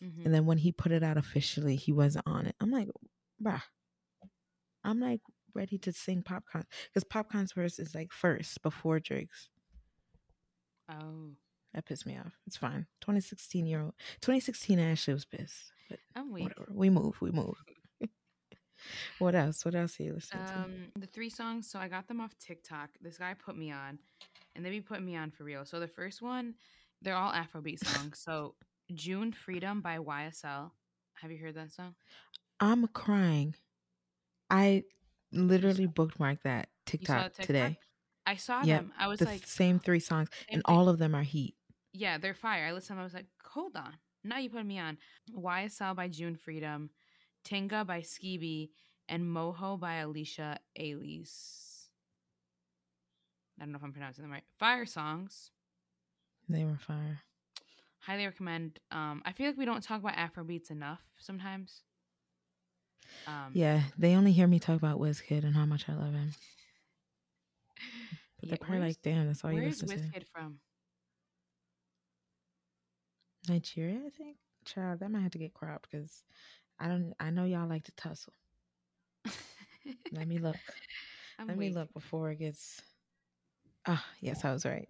hmm 0.00 0.22
And 0.24 0.32
then 0.34 0.46
when 0.46 0.58
he 0.58 0.72
put 0.72 0.92
it 0.92 1.02
out 1.02 1.16
officially, 1.16 1.76
he 1.76 1.92
wasn't 1.92 2.26
on 2.26 2.46
it. 2.46 2.54
I'm 2.60 2.70
like, 2.70 2.88
bruh. 3.42 3.62
I'm 4.84 5.00
like 5.00 5.20
ready 5.54 5.78
to 5.78 5.92
sing 5.92 6.22
Popcaan 6.22 6.64
because 6.92 7.04
Popcaan's 7.04 7.52
verse 7.52 7.78
is 7.78 7.94
like 7.94 8.12
first 8.12 8.62
before 8.62 9.00
Drake's. 9.00 9.48
Oh, 10.88 11.30
That 11.74 11.84
pissed 11.86 12.06
me 12.06 12.16
off. 12.16 12.32
It's 12.46 12.56
fine. 12.56 12.86
2016 13.00 13.66
year 13.66 13.80
old, 13.82 13.94
2016 14.20 14.78
Ashley 14.78 15.14
was 15.14 15.24
pissed, 15.24 15.72
but 15.90 15.98
I'm 16.14 16.32
weak. 16.32 16.44
whatever. 16.44 16.68
We 16.70 16.90
move. 16.90 17.20
We 17.20 17.30
move. 17.32 17.56
What 19.18 19.34
else? 19.34 19.64
What 19.64 19.74
else 19.74 19.98
are 20.00 20.04
you 20.04 20.14
listening 20.14 20.44
to? 20.46 20.54
Um, 20.54 20.72
the 20.98 21.06
three 21.06 21.30
songs. 21.30 21.70
So 21.70 21.78
I 21.78 21.88
got 21.88 22.08
them 22.08 22.20
off 22.20 22.36
TikTok. 22.38 22.90
This 23.00 23.18
guy 23.18 23.34
put 23.34 23.56
me 23.56 23.70
on, 23.70 23.98
and 24.54 24.64
they 24.64 24.70
be 24.70 24.80
putting 24.80 25.04
me 25.06 25.16
on 25.16 25.30
for 25.30 25.44
real. 25.44 25.64
So 25.64 25.80
the 25.80 25.88
first 25.88 26.22
one, 26.22 26.54
they're 27.02 27.16
all 27.16 27.32
Afrobeat 27.32 27.78
songs. 27.84 28.20
So 28.24 28.54
June 28.94 29.32
Freedom 29.32 29.80
by 29.80 29.98
YSL. 29.98 30.70
Have 31.20 31.30
you 31.32 31.38
heard 31.38 31.54
that 31.54 31.72
song? 31.72 31.94
I'm 32.60 32.86
crying. 32.88 33.54
I 34.50 34.84
literally 35.32 35.86
bookmarked 35.86 36.42
that 36.44 36.68
TikTok, 36.86 37.32
TikTok? 37.32 37.46
today. 37.46 37.78
I 38.26 38.36
saw 38.36 38.62
Yep, 38.62 38.80
them. 38.82 38.92
I 38.98 39.06
was 39.08 39.20
The 39.20 39.26
like, 39.26 39.46
same 39.46 39.78
three 39.78 40.00
songs, 40.00 40.28
same 40.32 40.54
and 40.56 40.62
thing. 40.66 40.74
all 40.76 40.88
of 40.88 40.98
them 40.98 41.14
are 41.14 41.22
heat. 41.22 41.54
yeah, 41.92 42.18
they're 42.18 42.34
fire. 42.34 42.66
I 42.66 42.72
listened. 42.72 42.98
I 43.00 43.02
was 43.04 43.14
like, 43.14 43.26
hold 43.44 43.76
on. 43.76 43.94
Now 44.24 44.38
you 44.38 44.50
put 44.50 44.66
me 44.66 44.78
on. 44.78 44.98
YSL 45.34 45.94
by 45.94 46.08
June 46.08 46.34
Freedom, 46.36 46.90
Tinga 47.46 47.84
by 47.84 48.00
Skibi, 48.00 48.70
and 49.08 49.22
Moho 49.22 49.78
by 49.78 49.96
Alicia 49.96 50.58
Elise. 50.76 51.88
I 53.58 53.62
don't 53.62 53.72
know 53.72 53.76
if 53.76 53.84
I'm 53.84 53.92
pronouncing 53.92 54.22
them 54.22 54.32
right. 54.32 54.42
Fire 54.58 54.84
songs. 54.84 55.50
They 56.48 56.64
were 56.64 56.78
fire. 56.78 57.20
highly 58.00 58.26
recommend. 58.26 58.80
Um, 58.90 59.22
I 59.24 59.32
feel 59.32 59.46
like 59.46 59.56
we 59.56 59.64
don't 59.64 59.82
talk 59.82 60.00
about 60.00 60.16
Afrobeats 60.16 60.70
enough 60.70 61.00
sometimes. 61.18 61.82
Um, 63.26 63.52
Yeah, 63.54 63.82
they 63.96 64.14
only 64.16 64.32
hear 64.32 64.46
me 64.48 64.58
talk 64.58 64.76
about 64.76 64.98
Wizkid 64.98 65.44
and 65.44 65.54
how 65.54 65.64
much 65.66 65.88
I 65.88 65.94
love 65.94 66.14
him. 66.14 66.32
But 68.38 68.48
yeah, 68.48 68.50
they're 68.50 68.58
probably 68.58 68.88
like, 68.88 69.02
damn, 69.02 69.26
that's 69.26 69.44
all 69.44 69.52
you 69.52 69.62
listen 69.62 69.88
to. 69.88 69.94
Where's 69.94 70.06
Wizkid 70.08 70.24
from? 70.32 70.58
Nigeria, 73.48 74.00
I 74.04 74.10
think. 74.10 74.36
Child, 74.64 74.98
that 75.00 75.10
might 75.10 75.22
have 75.22 75.30
to 75.32 75.38
get 75.38 75.54
cropped 75.54 75.88
because 75.90 76.24
I 76.78 76.88
don't. 76.88 77.14
I 77.18 77.30
know 77.30 77.44
y'all 77.44 77.68
like 77.68 77.84
to 77.84 77.92
tussle. 77.96 78.32
Let 80.12 80.28
me 80.28 80.38
look. 80.38 80.56
I'm 81.38 81.48
Let 81.48 81.58
me 81.58 81.70
look 81.70 81.92
before 81.94 82.30
it 82.30 82.38
gets. 82.38 82.80
Ah, 83.86 84.04
yes, 84.20 84.44
I 84.44 84.52
was 84.52 84.64
right. 84.66 84.88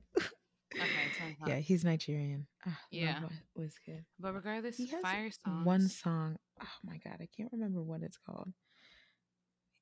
Okay, 0.81 1.11
yeah, 1.47 1.57
he's 1.59 1.85
Nigerian. 1.85 2.47
Ah, 2.67 2.79
Yeah. 2.91 3.21
Wiz- 3.57 3.73
Wizkid. 3.89 4.05
but 4.19 4.35
regardless, 4.35 4.77
He 4.77 4.87
has 4.87 5.03
fire 5.03 5.31
songs. 5.31 5.65
One 5.67 5.89
song. 5.89 6.37
Oh 6.63 6.67
my 6.85 6.99
god, 6.99 7.17
I 7.21 7.29
can't 7.37 7.53
remember 7.53 7.83
what 7.83 8.03
it's 8.03 8.19
called. 8.19 8.53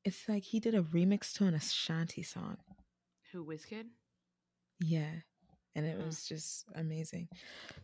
It's 0.04 0.28
like 0.28 0.42
he 0.42 0.60
did 0.60 0.74
a 0.74 0.82
remix 0.82 1.32
to 1.34 1.46
an 1.46 1.54
Ashanti 1.54 2.22
song. 2.22 2.56
Who 3.32 3.44
Wizkid? 3.44 3.86
Yeah. 4.80 5.10
And 5.74 5.86
it 5.86 5.96
Huh. 5.98 6.06
was 6.06 6.24
just 6.26 6.64
amazing. 6.74 7.28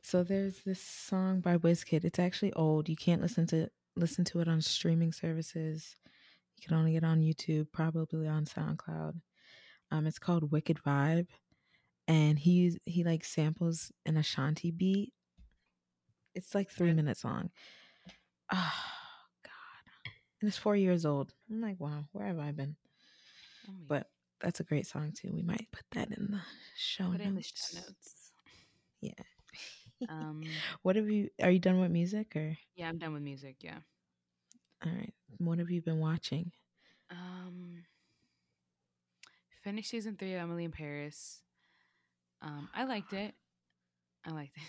So 0.03 0.23
there's 0.23 0.63
this 0.65 0.81
song 0.83 1.41
by 1.41 1.57
Wizkid. 1.57 2.05
It's 2.05 2.19
actually 2.19 2.53
old. 2.53 2.89
You 2.89 2.97
can't 2.97 3.23
listen 3.23 3.47
to 3.49 3.71
listen 4.01 4.25
to 4.27 4.41
it 4.41 4.49
on 4.49 4.61
streaming 4.61 5.13
services. 5.13 5.97
You 6.57 6.67
can 6.67 6.77
only 6.77 6.93
get 6.93 7.05
it 7.05 7.07
on 7.07 7.21
YouTube, 7.21 7.69
probably 7.73 8.27
on 8.27 8.45
SoundCloud. 8.45 9.15
Um, 9.91 10.07
it's 10.07 10.19
called 10.19 10.53
Wicked 10.53 10.79
Vibe, 10.87 11.27
and 12.07 12.39
he 12.39 12.79
he 12.85 13.05
like 13.05 13.25
samples 13.25 13.91
an 14.07 14.17
Ashanti 14.17 14.71
beat. 14.71 15.13
It's 16.35 16.55
like 16.55 16.71
three 16.71 16.93
minutes 16.93 17.25
long. 17.25 17.51
Oh 18.53 18.73
God! 19.45 20.13
And 20.41 20.49
it's 20.49 20.59
four 20.59 20.77
years 20.77 21.05
old. 21.05 21.35
I'm 21.51 21.61
like, 21.61 21.81
wow, 21.81 22.05
where 22.13 22.27
have 22.27 22.39
I 22.39 22.53
been? 22.53 22.77
I'm. 23.69 23.85
But 23.89 24.07
that's 24.41 24.61
a 24.61 24.65
great 24.65 24.87
song 24.87 25.13
too. 25.13 25.31
We 25.33 25.43
might 25.43 25.67
put 25.73 25.85
that 25.93 26.09
in 26.09 26.29
the 26.31 26.41
show 26.77 27.11
put 27.11 27.21
it 27.21 27.27
in 27.27 27.35
the 27.35 27.43
show 27.43 27.79
notes. 27.79 28.33
Yeah. 29.01 29.13
Um, 30.09 30.43
What 30.83 30.97
have 30.97 31.09
you? 31.09 31.29
Are 31.43 31.51
you 31.51 31.59
done 31.59 31.81
with 31.81 31.91
music 31.91 32.35
or? 32.37 32.57
yeah, 32.75 32.89
I'm 32.89 32.99
done 32.99 33.13
with 33.13 33.23
music. 33.23 33.57
Yeah. 33.61 33.79
All 34.85 34.93
right. 34.93 35.13
What 35.39 35.59
have 35.59 35.71
you 35.71 35.83
been 35.83 35.99
watching? 36.01 36.53
Um, 37.11 37.85
finished 39.63 39.91
season 39.91 40.17
three 40.17 40.35
of 40.35 40.41
Emily 40.41 40.65
in 40.65 40.71
Paris. 40.73 41.43
Um, 42.43 42.69
I 42.75 42.85
liked 42.85 43.13
it. 43.13 43.35
I 44.27 44.31
liked 44.31 44.57
it. 44.57 44.63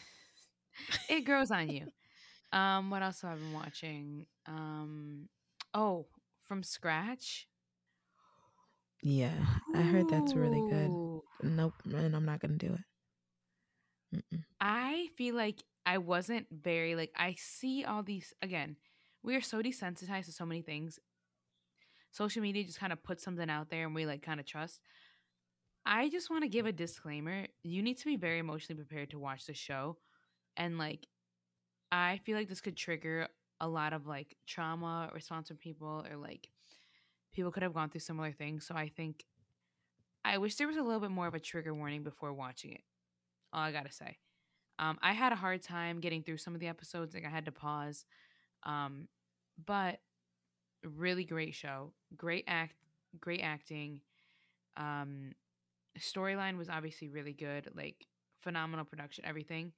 it 1.17 1.21
grows 1.21 1.51
on 1.51 1.69
you. 1.69 1.87
Um, 2.53 2.89
what 2.89 3.01
else 3.01 3.21
have 3.21 3.31
I 3.31 3.35
been 3.35 3.53
watching? 3.53 4.25
Um, 4.45 5.29
oh, 5.73 6.07
from 6.47 6.63
scratch. 6.63 7.47
Yeah, 9.01 9.33
I 9.73 9.81
heard 9.81 10.09
that's 10.09 10.33
really 10.35 10.59
good. 10.69 10.91
Nope, 11.43 11.75
and 11.85 12.13
I'm 12.13 12.25
not 12.25 12.41
gonna 12.41 12.55
do 12.57 12.73
it. 12.73 12.81
Mm-mm. 14.13 14.43
I 14.59 15.07
feel 15.17 15.35
like 15.35 15.63
I 15.85 15.97
wasn't 15.97 16.47
very 16.51 16.95
like 16.95 17.11
I 17.15 17.35
see 17.37 17.83
all 17.83 18.03
these 18.03 18.33
again. 18.41 18.77
We 19.23 19.35
are 19.35 19.41
so 19.41 19.61
desensitized 19.61 20.25
to 20.25 20.31
so 20.31 20.45
many 20.45 20.61
things. 20.61 20.99
Social 22.11 22.41
media 22.41 22.63
just 22.63 22.79
kind 22.79 22.93
of 22.93 23.03
puts 23.03 23.23
something 23.23 23.49
out 23.49 23.69
there 23.69 23.85
and 23.85 23.95
we 23.95 24.05
like 24.05 24.21
kind 24.21 24.39
of 24.39 24.45
trust. 24.45 24.79
I 25.85 26.09
just 26.09 26.29
want 26.29 26.43
to 26.43 26.49
give 26.49 26.65
a 26.65 26.71
disclaimer. 26.71 27.47
You 27.63 27.81
need 27.81 27.97
to 27.99 28.05
be 28.05 28.15
very 28.15 28.39
emotionally 28.39 28.83
prepared 28.83 29.11
to 29.11 29.19
watch 29.19 29.45
the 29.45 29.53
show. 29.53 29.97
And 30.57 30.77
like 30.77 31.07
I 31.91 32.19
feel 32.25 32.37
like 32.37 32.49
this 32.49 32.61
could 32.61 32.77
trigger 32.77 33.27
a 33.61 33.67
lot 33.67 33.93
of 33.93 34.07
like 34.07 34.37
trauma 34.47 35.09
response 35.13 35.49
from 35.49 35.57
people 35.57 36.05
or 36.09 36.17
like 36.17 36.49
people 37.33 37.51
could 37.51 37.63
have 37.63 37.73
gone 37.73 37.89
through 37.89 38.01
similar 38.01 38.31
things. 38.31 38.65
So 38.67 38.75
I 38.75 38.89
think 38.89 39.25
I 40.25 40.37
wish 40.39 40.55
there 40.55 40.67
was 40.67 40.77
a 40.77 40.83
little 40.83 40.99
bit 40.99 41.11
more 41.11 41.27
of 41.27 41.35
a 41.35 41.39
trigger 41.39 41.73
warning 41.73 42.03
before 42.03 42.33
watching 42.33 42.73
it. 42.73 42.81
All 43.53 43.61
I 43.61 43.71
gotta 43.71 43.91
say. 43.91 44.17
Um, 44.79 44.97
I 45.01 45.13
had 45.13 45.31
a 45.31 45.35
hard 45.35 45.61
time 45.61 45.99
getting 45.99 46.23
through 46.23 46.37
some 46.37 46.53
of 46.55 46.59
the 46.59 46.67
episodes. 46.67 47.13
Like 47.13 47.25
I 47.25 47.29
had 47.29 47.45
to 47.45 47.51
pause. 47.51 48.05
Um, 48.63 49.07
but 49.65 49.99
really 50.83 51.23
great 51.25 51.53
show. 51.53 51.93
Great 52.15 52.45
act. 52.47 52.75
Great 53.19 53.41
acting. 53.41 54.01
Um, 54.77 55.33
storyline 55.99 56.57
was 56.57 56.69
obviously 56.69 57.09
really 57.09 57.33
good. 57.33 57.69
Like 57.75 58.07
phenomenal 58.41 58.85
production. 58.85 59.25
Everything. 59.25 59.73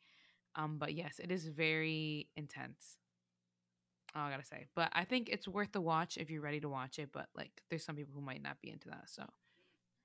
Um, 0.56 0.78
but 0.78 0.94
yes, 0.94 1.20
it 1.20 1.32
is 1.32 1.48
very 1.48 2.30
intense. 2.36 2.98
All 4.16 4.24
I 4.28 4.32
gotta 4.32 4.46
say. 4.46 4.68
But 4.76 4.90
I 4.94 5.06
think 5.06 5.30
it's 5.30 5.48
worth 5.48 5.72
the 5.72 5.82
watch 5.82 6.18
if 6.18 6.30
you're 6.30 6.42
ready 6.42 6.60
to 6.62 6.70
watch 6.70 7.00
it. 7.00 7.10
But 7.12 7.28
like, 7.36 7.64
there's 7.70 7.84
some 7.84 7.96
people 7.96 8.14
who 8.14 8.22
might 8.22 8.44
not 8.44 8.62
be 8.62 8.70
into 8.70 8.90
that. 8.90 9.10
So 9.10 9.26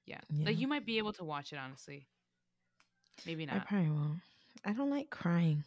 yeah, 0.06 0.20
Yeah. 0.30 0.46
like 0.46 0.58
you 0.58 0.66
might 0.68 0.86
be 0.86 0.98
able 0.98 1.12
to 1.14 1.24
watch 1.24 1.52
it 1.52 1.56
honestly. 1.58 2.08
Maybe 3.26 3.46
not. 3.46 3.56
I 3.56 3.58
probably 3.60 3.90
won't. 3.90 4.20
I 4.64 4.72
don't 4.72 4.90
like 4.90 5.10
crying. 5.10 5.64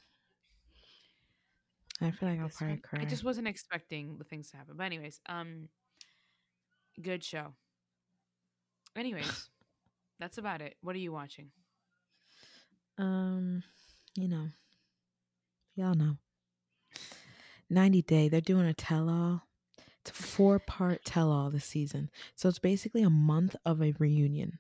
I 2.02 2.12
feel 2.12 2.30
like 2.30 2.40
I'll 2.40 2.50
probably 2.50 2.76
one- 2.76 2.82
cry. 2.82 3.02
I 3.02 3.06
just 3.06 3.24
wasn't 3.24 3.48
expecting 3.48 4.18
the 4.18 4.24
things 4.24 4.50
to 4.52 4.58
happen. 4.58 4.76
But 4.76 4.86
anyways, 4.86 5.20
um 5.28 5.70
good 7.02 7.24
show. 7.24 7.54
Anyways, 8.96 9.50
that's 10.20 10.38
about 10.38 10.62
it. 10.62 10.76
What 10.82 10.96
are 10.96 11.00
you 11.00 11.12
watching? 11.12 11.52
Um, 12.98 13.64
you 14.16 14.28
know, 14.28 14.48
y'all 15.76 15.94
know. 15.96 16.18
90 17.70 18.02
Day, 18.02 18.28
they're 18.28 18.42
doing 18.42 18.66
a 18.66 18.74
tell 18.74 19.10
all. 19.10 19.44
It's 20.02 20.12
a 20.12 20.14
four 20.24 20.60
part 20.60 21.06
tell 21.06 21.32
all 21.32 21.50
this 21.50 21.66
season. 21.66 22.10
So 22.36 22.50
it's 22.50 22.60
basically 22.60 23.04
a 23.04 23.10
month 23.10 23.56
of 23.66 23.82
a 23.82 23.94
reunion 23.98 24.60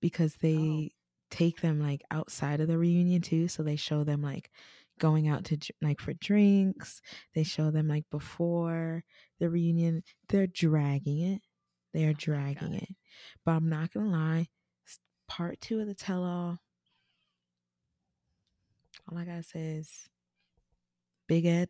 because 0.00 0.36
they 0.36 0.92
take 1.30 1.60
them 1.60 1.80
like 1.80 2.02
outside 2.10 2.60
of 2.60 2.68
the 2.68 2.78
reunion 2.78 3.22
too. 3.22 3.48
So 3.48 3.62
they 3.62 3.76
show 3.76 4.04
them 4.04 4.22
like 4.22 4.50
going 4.98 5.28
out 5.28 5.44
to 5.46 5.58
like 5.82 6.00
for 6.00 6.14
drinks. 6.14 7.00
They 7.34 7.42
show 7.42 7.70
them 7.70 7.88
like 7.88 8.04
before 8.10 9.04
the 9.40 9.50
reunion. 9.50 10.02
They're 10.28 10.46
dragging 10.46 11.20
it. 11.20 11.42
They 11.92 12.04
are 12.04 12.12
dragging 12.14 12.72
God. 12.72 12.82
it. 12.82 12.88
But 13.44 13.52
I'm 13.52 13.68
not 13.68 13.92
to 13.92 14.00
lie. 14.00 14.48
Part 15.28 15.60
two 15.60 15.80
of 15.80 15.86
the 15.86 15.94
tell 15.94 16.22
all 16.22 16.58
all 19.10 19.18
I 19.18 19.24
gotta 19.24 19.42
say 19.42 19.60
is 19.76 20.08
Big 21.26 21.46
Ed 21.46 21.68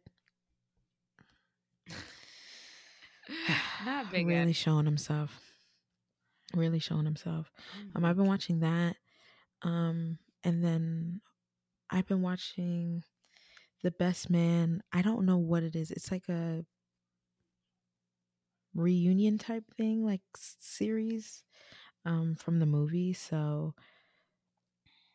Not 3.84 4.10
big 4.10 4.26
really 4.26 4.50
Ed. 4.50 4.56
showing 4.56 4.84
himself. 4.86 5.40
Really 6.54 6.78
showing 6.78 7.04
himself. 7.04 7.50
Oh 7.56 7.90
Um, 7.96 8.04
I've 8.04 8.16
been 8.16 8.26
watching 8.26 8.60
that. 8.60 8.96
Um, 9.62 10.18
and 10.44 10.62
then 10.62 11.20
I've 11.90 12.06
been 12.06 12.22
watching 12.22 13.02
The 13.82 13.90
Best 13.90 14.30
Man. 14.30 14.82
I 14.92 15.02
don't 15.02 15.26
know 15.26 15.38
what 15.38 15.62
it 15.62 15.76
is. 15.76 15.90
It's 15.90 16.10
like 16.10 16.28
a 16.28 16.64
reunion 18.74 19.38
type 19.38 19.64
thing, 19.76 20.04
like 20.04 20.20
series 20.36 21.42
um 22.04 22.36
from 22.36 22.58
the 22.58 22.66
movie. 22.66 23.12
So 23.12 23.74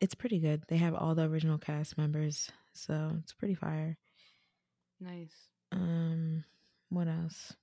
it's 0.00 0.14
pretty 0.14 0.40
good. 0.40 0.64
They 0.68 0.78
have 0.78 0.94
all 0.94 1.14
the 1.14 1.24
original 1.24 1.58
cast 1.58 1.96
members, 1.96 2.50
so 2.74 3.12
it's 3.22 3.32
pretty 3.32 3.54
fire. 3.54 3.96
Nice. 5.00 5.48
Um, 5.70 6.44
what 6.88 7.08
else? 7.08 7.54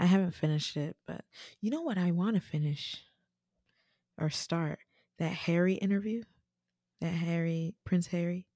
I 0.00 0.06
haven't 0.06 0.34
finished 0.34 0.76
it, 0.76 0.96
but 1.06 1.22
you 1.60 1.70
know 1.70 1.82
what 1.82 1.98
I 1.98 2.10
want 2.10 2.34
to 2.34 2.40
finish 2.40 3.02
or 4.18 4.30
start 4.30 4.78
that 5.18 5.32
Harry 5.32 5.74
interview, 5.74 6.22
that 7.00 7.08
Harry 7.12 7.74
Prince 7.84 8.08
Harry 8.08 8.46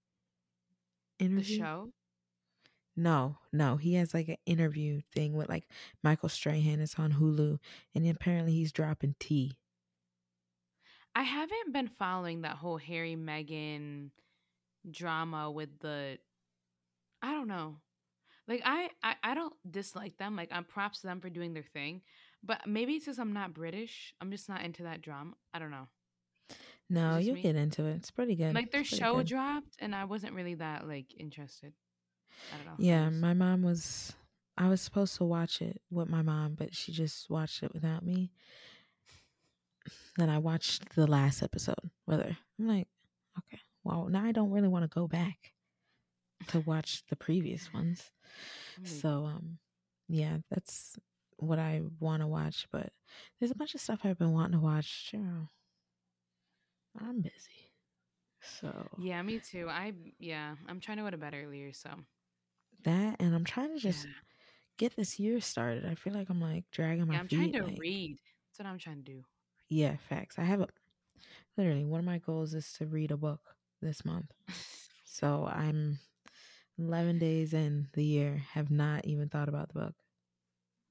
The 1.18 1.43
show? 1.43 1.93
No, 2.97 3.39
no, 3.52 3.76
he 3.76 3.94
has 3.94 4.12
like 4.12 4.28
an 4.28 4.39
interview 4.47 5.01
thing 5.14 5.36
with 5.36 5.48
like 5.48 5.68
Michael 6.02 6.28
Strahan. 6.28 6.80
It's 6.80 6.98
on 6.98 7.12
Hulu, 7.12 7.59
and 7.94 8.09
apparently 8.09 8.52
he's 8.52 8.72
dropping 8.72 9.14
tea. 9.20 9.56
I 11.14 11.22
haven't 11.22 11.72
been 11.72 11.89
following 11.89 12.43
that 12.43 12.56
whole 12.56 12.78
Harry 12.78 13.16
Meghan 13.16 14.10
drama 14.90 15.51
with 15.51 15.78
the 15.80 16.18
I 17.22 17.32
don't 17.32 17.48
know. 17.48 17.76
Like 18.47 18.62
I, 18.64 18.90
I 19.02 19.14
I 19.22 19.35
don't 19.35 19.55
dislike 19.70 20.16
them. 20.18 20.36
Like 20.36 20.51
I'm 20.52 20.64
props 20.64 21.01
to 21.01 21.06
them 21.06 21.20
for 21.20 21.30
doing 21.30 21.55
their 21.55 21.62
thing. 21.62 22.02
But 22.43 22.66
maybe 22.66 22.94
it's 22.94 23.05
because 23.05 23.18
I'm 23.18 23.32
not 23.32 23.55
British. 23.55 24.14
I'm 24.20 24.30
just 24.30 24.48
not 24.48 24.62
into 24.62 24.85
that 24.85 25.02
drama. 25.02 25.32
I 25.52 25.59
don't 25.59 25.70
know. 25.72 25.89
No, 26.90 27.19
you'll 27.19 27.35
me? 27.35 27.43
get 27.43 27.56
into 27.56 27.85
it. 27.85 27.97
It's 27.97 28.10
pretty 28.10 28.35
good. 28.35 28.55
Like 28.55 28.70
their 28.70 28.85
show 28.85 29.16
good. 29.16 29.27
dropped 29.27 29.77
and 29.78 29.94
I 29.94 30.05
wasn't 30.05 30.32
really 30.35 30.55
that 30.55 30.89
like 30.89 31.06
interested. 31.19 31.73
I 32.52 32.56
don't 32.56 32.66
know. 32.66 32.85
Yeah, 32.85 33.10
my 33.10 33.35
mom 33.35 33.62
was. 33.62 34.15
I 34.56 34.69
was 34.69 34.81
supposed 34.81 35.16
to 35.19 35.24
watch 35.24 35.62
it 35.62 35.81
with 35.90 36.09
my 36.09 36.23
mom, 36.23 36.55
but 36.55 36.74
she 36.74 36.90
just 36.90 37.31
watched 37.31 37.62
it 37.62 37.73
without 37.73 38.05
me. 38.05 38.32
Then 40.16 40.28
I 40.28 40.39
watched 40.39 40.97
the 40.97 41.06
last 41.06 41.43
episode 41.43 41.90
with 42.06 42.20
her. 42.20 42.36
I'm 42.59 42.66
like, 42.66 42.89
okay, 43.39 43.60
well, 43.85 44.09
now 44.09 44.24
I 44.24 44.32
don't 44.32 44.51
really 44.51 44.66
want 44.66 44.82
to 44.82 44.93
go 44.93 45.06
back 45.06 45.52
to 46.48 46.60
watch 46.60 47.05
the 47.09 47.16
previous 47.16 47.73
ones. 47.73 48.10
So, 48.82 49.27
um, 49.27 49.59
yeah, 50.09 50.39
that's 50.51 50.98
what 51.36 51.59
I 51.59 51.82
want 52.01 52.23
to 52.23 52.27
watch. 52.27 52.66
But 52.73 52.90
there's 53.39 53.52
a 53.52 53.56
bunch 53.56 53.74
of 53.74 53.81
stuff 53.81 54.01
I've 54.05 54.19
been 54.19 54.32
wanting 54.32 54.59
to 54.59 54.65
watch. 54.65 55.10
Girl, 55.12 55.51
I'm 57.00 57.20
busy. 57.20 57.72
So 58.60 58.72
yeah, 58.98 59.20
me 59.22 59.40
too. 59.40 59.68
I 59.68 59.92
yeah, 60.18 60.54
I'm 60.68 60.80
trying 60.80 60.98
to 60.98 61.02
go 61.02 61.10
to 61.10 61.16
bed 61.18 61.34
earlier, 61.34 61.72
so 61.72 61.90
that, 62.84 63.16
and 63.20 63.34
I'm 63.34 63.44
trying 63.44 63.74
to 63.74 63.78
just 63.80 64.04
yeah. 64.04 64.12
get 64.78 64.96
this 64.96 65.18
year 65.18 65.40
started. 65.40 65.84
I 65.84 65.94
feel 65.94 66.14
like 66.14 66.30
I'm 66.30 66.40
like 66.40 66.64
dragging 66.70 67.06
my 67.06 67.14
Yeah, 67.14 67.20
I'm 67.20 67.28
feet. 67.28 67.36
trying 67.36 67.52
to 67.52 67.64
like- 67.64 67.78
read. 67.80 68.18
That's 68.48 68.58
what 68.60 68.66
I'm 68.72 68.78
trying 68.78 69.02
to 69.04 69.12
do. 69.12 69.22
Yeah, 69.68 69.96
facts. 70.08 70.38
I 70.38 70.44
have 70.44 70.60
a 70.60 70.68
literally 71.56 71.84
one 71.84 72.00
of 72.00 72.06
my 72.06 72.18
goals 72.18 72.54
is 72.54 72.72
to 72.74 72.86
read 72.86 73.10
a 73.10 73.16
book 73.16 73.40
this 73.82 74.04
month. 74.04 74.32
So 75.10 75.46
I'm 75.52 75.98
11 76.78 77.18
days 77.18 77.52
in 77.52 77.88
the 77.94 78.04
year, 78.04 78.40
have 78.52 78.70
not 78.70 79.04
even 79.04 79.28
thought 79.28 79.48
about 79.48 79.66
the 79.68 79.80
book. 79.80 79.94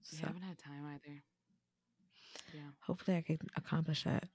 So 0.04 0.18
haven't 0.26 0.42
had 0.42 0.58
time 0.58 0.86
either. 0.86 1.24
Yeah. 2.54 2.72
hopefully 2.82 3.16
I 3.16 3.22
can 3.22 3.38
accomplish 3.56 4.04
that. 4.04 4.26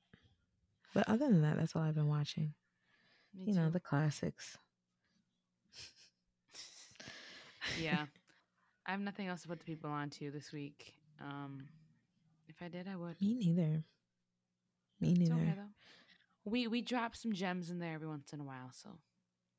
But 0.95 1.09
other 1.09 1.29
than 1.29 1.43
that, 1.43 1.57
that's 1.59 1.75
all 1.75 1.83
I've 1.83 1.95
been 1.95 2.09
watching. 2.09 2.55
Me 3.35 3.45
you 3.47 3.55
know, 3.55 3.71
the 3.71 3.81
classics. 3.81 4.59
yeah. 7.81 8.07
I 8.87 8.91
have 8.93 9.01
nothing 9.01 9.29
else 9.29 9.43
to 9.43 9.49
put 9.49 9.59
the 9.61 9.65
people 9.65 9.91
on 9.91 10.11
to 10.11 10.31
this 10.31 10.53
week. 10.53 10.95
Um 11.21 11.65
if 12.49 12.57
I 12.63 12.69
did 12.69 12.89
I 12.89 12.97
would. 12.97 13.17
Me 13.21 13.35
neither. 13.35 13.85
Me 15.01 15.15
neither. 15.15 15.35
okay. 15.35 15.55
We 16.45 16.67
we 16.67 16.83
drop 16.83 17.17
some 17.17 17.33
gems 17.33 17.71
in 17.71 17.79
there 17.79 17.95
every 17.95 18.09
once 18.09 18.33
in 18.33 18.41
a 18.41 18.45
while, 18.45 18.71
so 18.73 18.91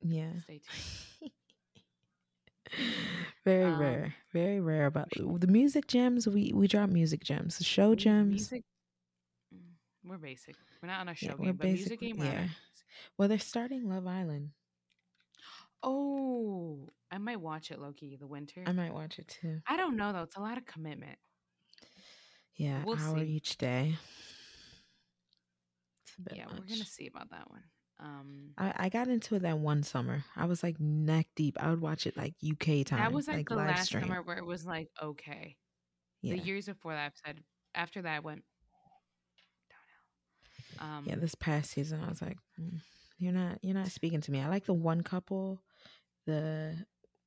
Yeah. 0.02 0.32
stay 0.44 0.60
tuned. 0.60 1.32
very 3.44 3.72
Um, 3.72 3.78
rare. 3.80 4.14
Very 4.32 4.60
rare 4.60 4.86
about 4.86 5.08
the 5.10 5.46
music 5.46 5.86
gems. 5.86 6.26
We 6.28 6.52
we 6.54 6.66
drop 6.66 6.90
music 6.90 7.22
gems. 7.24 7.58
The 7.58 7.64
show 7.64 7.94
gems. 7.94 8.50
Music, 8.50 8.64
we're 10.04 10.18
basic. 10.18 10.54
We're 10.82 10.88
not 10.88 11.00
on 11.00 11.08
our 11.08 11.14
show 11.14 11.28
Yeah, 11.28 11.34
we're 11.38 11.44
game, 11.46 11.56
but 11.56 11.66
music 11.68 12.00
game. 12.00 12.16
we're 12.18 12.24
yeah. 12.26 12.48
Well, 13.18 13.28
they're 13.28 13.38
starting 13.38 13.88
Love 13.88 14.06
Island. 14.06 14.50
Oh, 15.82 16.88
I 17.10 17.18
might 17.18 17.40
watch 17.40 17.70
it, 17.70 17.78
Loki. 17.78 18.16
The 18.16 18.26
winter. 18.26 18.62
I 18.66 18.72
might 18.72 18.94
watch 18.94 19.18
it 19.18 19.28
too. 19.28 19.60
I 19.66 19.76
don't 19.76 19.96
know 19.96 20.12
though. 20.12 20.22
It's 20.22 20.36
a 20.36 20.40
lot 20.40 20.58
of 20.58 20.64
commitment. 20.64 21.18
Yeah, 22.56 22.82
We'll 22.84 22.98
hour 22.98 23.18
see. 23.18 23.26
each 23.26 23.58
day. 23.58 23.96
It's 26.06 26.16
a 26.18 26.22
bit 26.22 26.36
Yeah, 26.38 26.44
much. 26.46 26.54
we're 26.60 26.66
gonna 26.66 26.84
see 26.84 27.06
about 27.08 27.30
that 27.30 27.50
one. 27.50 27.62
Um, 28.00 28.50
I, 28.58 28.72
I 28.76 28.88
got 28.88 29.08
into 29.08 29.34
it 29.36 29.42
that 29.42 29.58
one 29.58 29.82
summer. 29.82 30.24
I 30.36 30.46
was 30.46 30.62
like 30.62 30.78
neck 30.80 31.26
deep. 31.36 31.56
I 31.60 31.70
would 31.70 31.80
watch 31.80 32.06
it 32.06 32.16
like 32.16 32.34
UK 32.44 32.84
time. 32.86 32.98
that 33.00 33.12
was 33.12 33.28
like, 33.28 33.48
the 33.48 33.54
live 33.56 33.68
last 33.68 33.86
stream. 33.86 34.04
summer 34.04 34.22
where 34.22 34.36
it 34.38 34.44
was 34.46 34.64
like 34.64 34.88
okay. 35.02 35.56
Yeah. 36.22 36.34
The 36.36 36.40
years 36.42 36.66
before 36.66 36.92
that, 36.94 37.06
I've 37.06 37.12
said 37.24 37.40
after 37.74 38.02
that 38.02 38.24
went 38.24 38.38
downhill. 38.38 38.53
Um, 40.80 41.04
yeah, 41.06 41.16
this 41.16 41.34
past 41.34 41.70
season 41.72 42.02
I 42.04 42.08
was 42.08 42.22
like, 42.22 42.38
mm, 42.60 42.80
You're 43.18 43.32
not 43.32 43.58
you're 43.62 43.74
not 43.74 43.88
speaking 43.88 44.20
to 44.22 44.30
me. 44.32 44.40
I 44.40 44.48
like 44.48 44.66
the 44.66 44.74
one 44.74 45.02
couple, 45.02 45.60
the 46.26 46.74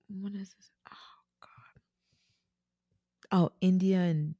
what 0.10 0.34
is 0.34 0.49
this? 0.53 0.72
Oh 0.90 1.40
god. 1.41 1.82
Oh, 3.32 3.52
Indiyah 3.61 4.10
and 4.11 4.36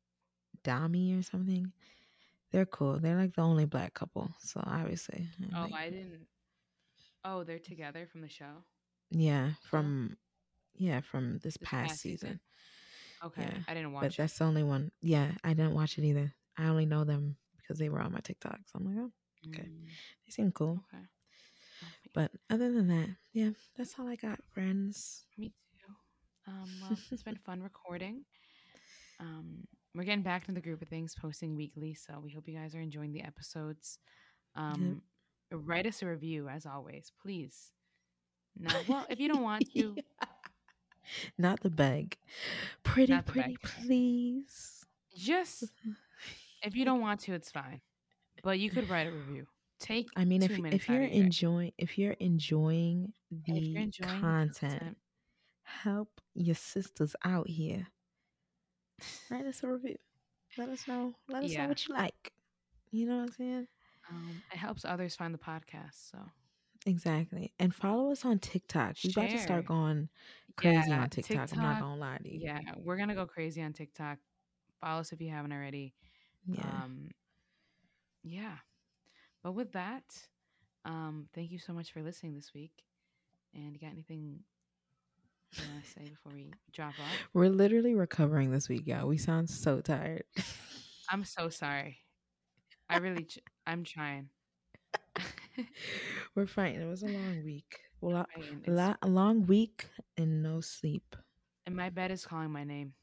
Dami 0.64 1.18
or 1.20 1.24
something. 1.24 1.72
They're 2.52 2.66
cool. 2.66 3.00
They're 3.00 3.18
like 3.18 3.36
the 3.36 3.42
only 3.42 3.66
black 3.66 3.94
couple. 3.94 4.32
So 4.40 4.62
obviously. 4.66 5.28
I'm 5.54 5.58
Oh, 5.58 5.62
like, 5.64 5.74
I 5.74 5.90
didn't. 5.90 6.28
Oh, 7.26 7.44
they're 7.44 7.60
together 7.60 8.08
from 8.10 8.22
the 8.22 8.30
show. 8.30 8.64
yeah, 9.12 9.52
from 9.70 10.16
yeah, 10.78 11.02
from 11.02 11.34
this, 11.36 11.44
This 11.44 11.58
past, 11.58 11.90
past 11.90 12.02
season? 12.02 12.28
season. 12.30 12.40
Okay, 13.26 13.42
Yeah, 13.42 13.58
I 13.68 13.74
didn't 13.74 13.94
watch 13.94 14.04
But 14.04 14.12
it. 14.14 14.18
that's 14.18 14.38
the 14.38 14.46
only 14.46 14.64
one. 14.64 14.92
Yeah, 15.02 15.32
I 15.44 15.54
didn't 15.54 15.74
watch 15.74 15.98
it 15.98 16.04
either. 16.06 16.34
I 16.58 16.68
only 16.68 16.86
know 16.86 17.04
them 17.04 17.36
because 17.68 17.80
they 17.80 17.90
were 17.90 18.00
on 18.02 18.14
my 18.14 18.20
TikTok. 18.22 18.60
So 18.66 18.80
I'm 18.80 18.86
like, 18.86 18.98
oh, 19.06 19.12
okay. 19.50 19.70
Mm, 19.70 19.88
they 20.26 20.32
seem 20.32 20.52
cool. 20.52 20.84
okay. 20.94 21.04
Oh, 21.84 21.88
But 22.14 22.32
other 22.50 22.72
than 22.72 22.88
that, 22.88 23.10
yeah, 23.34 23.52
that's 23.78 23.96
all 24.00 24.08
I 24.08 24.16
got, 24.16 24.40
friends. 24.54 25.26
Me 25.38 25.50
too. 25.50 26.52
Um, 26.52 26.70
well, 26.82 26.98
it's 27.12 27.24
been 27.24 27.38
fun 27.46 27.62
recording. 27.62 28.26
Um, 29.20 29.68
we're 29.96 30.04
getting 30.04 30.24
back 30.24 30.46
to 30.46 30.52
the 30.52 30.62
group 30.62 30.82
of 30.82 30.90
things, 30.90 31.16
posting 31.16 31.56
weekly. 31.56 31.94
So 31.94 32.20
we 32.24 32.32
hope 32.32 32.48
you 32.48 32.56
guys 32.58 32.76
are 32.76 32.80
enjoying 32.82 33.14
the 33.14 33.24
episodes. 33.24 34.00
Um, 34.56 35.02
write 35.52 35.86
us 35.88 36.02
a 36.02 36.08
review 36.08 36.48
as 36.50 36.66
always, 36.66 37.12
please. 37.22 37.72
No, 38.58 38.72
well, 38.88 39.06
if 39.10 39.20
you 39.20 39.28
don't 39.30 39.44
want 39.44 39.66
to, 39.76 39.98
Not 41.38 41.62
the 41.62 41.70
bag. 41.70 42.18
Pretty, 42.84 43.14
Not 43.14 43.26
the 43.26 43.32
pretty, 43.32 43.58
bag. 43.62 43.62
please. 43.62 44.86
just 45.16 45.64
if 46.64 46.76
you 46.76 46.86
don't 46.86 47.02
want 47.02 47.22
to, 47.22 47.34
it's 47.34 47.52
fine. 47.52 47.82
But 48.44 48.60
you 48.60 48.70
could 48.70 48.90
write 48.90 49.08
a 49.08 49.12
review. 49.12 49.48
Take 49.80 50.08
I 50.16 50.26
mean, 50.26 50.42
if 50.44 50.52
if 50.74 50.90
you're 50.90 51.04
of 51.04 51.10
your 51.10 51.10
day. 51.10 51.16
enjoying 51.26 51.72
if 51.78 51.98
you're 51.98 52.14
enjoying 52.14 53.14
the 53.32 53.60
you're 53.62 53.82
enjoying 53.84 54.22
the 54.22 54.22
content, 54.22 54.98
help 55.64 56.22
your 56.34 56.56
sisters 56.56 57.16
out 57.24 57.48
here. 57.48 57.88
Write 59.30 59.46
us 59.46 59.64
a 59.64 59.68
review. 59.68 59.98
Let 60.58 60.70
us 60.70 60.88
know. 60.88 61.14
Let 61.28 61.44
us 61.44 61.52
Yeah. 61.52 61.64
know 61.64 61.70
what 61.70 61.88
you 61.88 61.94
like. 61.94 62.34
You 62.92 63.06
know 63.08 63.18
what 63.18 63.24
I'm 63.24 63.32
saying? 63.34 63.68
um, 64.10 64.42
it 64.52 64.58
helps 64.58 64.86
others 64.86 65.16
find 65.16 65.34
the 65.34 65.38
podcast. 65.38 66.10
So 66.12 66.20
Exactly. 66.86 67.54
And 67.60 67.76
follow 67.76 68.12
us 68.12 68.24
on 68.24 68.40
TikTok. 68.40 68.96
We 69.04 69.10
about 69.12 69.30
to 69.32 69.38
start 69.38 69.66
going 69.66 70.10
crazy 70.56 70.90
Yeah, 70.90 71.02
on 71.02 71.10
TikTok. 71.10 71.52
I'm 71.52 71.62
not 71.62 71.82
gonna 71.82 71.98
lie 71.98 72.18
to 72.20 72.30
you. 72.34 72.40
Yeah, 72.44 72.60
we're 72.78 72.98
gonna 72.98 73.16
go 73.16 73.26
crazy 73.26 73.62
on 73.62 73.74
TikTok. 73.74 74.20
Follow 74.80 75.02
us 75.02 75.12
if 75.12 75.20
you 75.20 75.30
haven't 75.30 75.52
already. 75.52 75.94
Yeah. 76.48 76.62
Um, 76.84 77.10
yeah. 78.24 78.56
But 79.44 79.52
with 79.54 79.72
that, 79.74 80.04
um, 80.86 81.28
thank 81.34 81.52
you 81.52 81.60
so 81.60 81.74
much 81.74 81.92
for 81.92 82.02
listening 82.02 82.36
this 82.36 82.52
week. 82.54 82.72
And 83.54 83.74
you 83.74 83.80
got 83.80 83.92
anything 83.92 84.40
you 85.54 85.64
want 85.72 85.84
to 85.84 85.90
say 85.92 86.10
before 86.10 86.32
we 86.34 86.52
drop 86.74 86.90
off? 87.00 87.12
We're 87.34 87.50
literally 87.50 87.96
recovering 87.96 88.52
this 88.52 88.68
week, 88.70 88.86
y'all. 88.86 89.08
We 89.08 89.18
sound 89.18 89.50
so 89.50 89.82
tired. 89.82 90.24
I'm 91.10 91.24
so 91.24 91.50
sorry. 91.50 91.98
I 92.90 92.98
really, 92.98 93.24
ch- 93.24 93.40
I'm 93.66 93.84
trying. 93.84 94.30
We're 96.36 96.46
fighting. 96.48 96.82
It 96.82 96.88
was 96.90 97.04
a 97.04 97.08
long 97.08 97.44
week. 97.44 97.80
Well, 98.02 98.18
a, 98.18 98.20
Right, 98.38 98.50
and 98.52 98.60
a, 98.68 98.72
it's- 98.72 98.78
lot, 98.78 98.98
a 99.02 99.08
long 99.08 99.46
week 99.48 99.88
and 100.18 100.44
no 100.44 100.62
sleep. 100.62 101.16
and 101.66 101.76
my 101.76 101.90
bed 101.90 102.12
is 102.12 102.26
calling 102.26 102.52
my 102.52 102.64
name. 102.64 102.94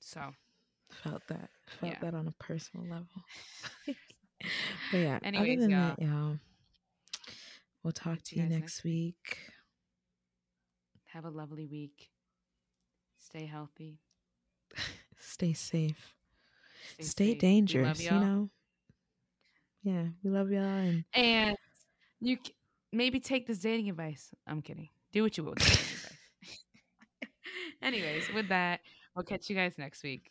So 0.00 0.20
Felt 1.02 1.22
that. 1.28 1.50
Felt 1.80 1.92
Yeah. 1.92 1.98
that 2.00 2.14
on 2.14 2.26
a 2.28 2.32
personal 2.42 2.86
level. 2.86 3.06
but 4.92 4.98
yeah, 4.98 5.18
Anyways, 5.22 5.58
other 5.58 5.60
than 5.62 5.70
y'all. 5.70 5.94
that, 5.96 6.02
y'all, 6.02 6.38
we'll 7.82 7.92
talk 7.92 8.22
to 8.24 8.36
you 8.36 8.46
next 8.46 8.84
week. 8.84 9.38
have 11.12 11.24
a 11.24 11.30
lovely 11.30 11.66
week. 11.66 12.10
Stay 13.18 13.46
healthy. 13.46 13.98
Stay 15.18 15.52
safe. 15.52 16.14
Stay, 16.94 17.02
Stay, 17.04 17.30
safe. 17.32 17.38
Dangerous. 17.38 18.02
You 18.02 18.10
know. 18.10 18.50
Yeah, 19.82 20.04
we 20.22 20.30
love 20.30 20.50
y'all, 20.50 20.62
and 20.62 21.04
And 21.14 21.56
you 22.20 22.38
c- 22.44 22.54
maybe 22.92 23.20
take 23.20 23.46
this 23.46 23.58
dating 23.58 23.88
advice. 23.90 24.30
I'm 24.46 24.62
kidding. 24.62 24.88
Do 25.12 25.22
what 25.22 25.36
you 25.36 25.44
will. 25.44 25.52
with 25.52 25.58
the 25.60 25.64
dating 25.70 25.82
advice. 25.82 26.18
Anyways, 27.82 28.32
with 28.34 28.48
that, 28.48 28.80
we'll 29.14 29.24
catch 29.24 29.48
you 29.50 29.56
guys 29.56 29.74
next 29.78 30.02
week. 30.02 30.30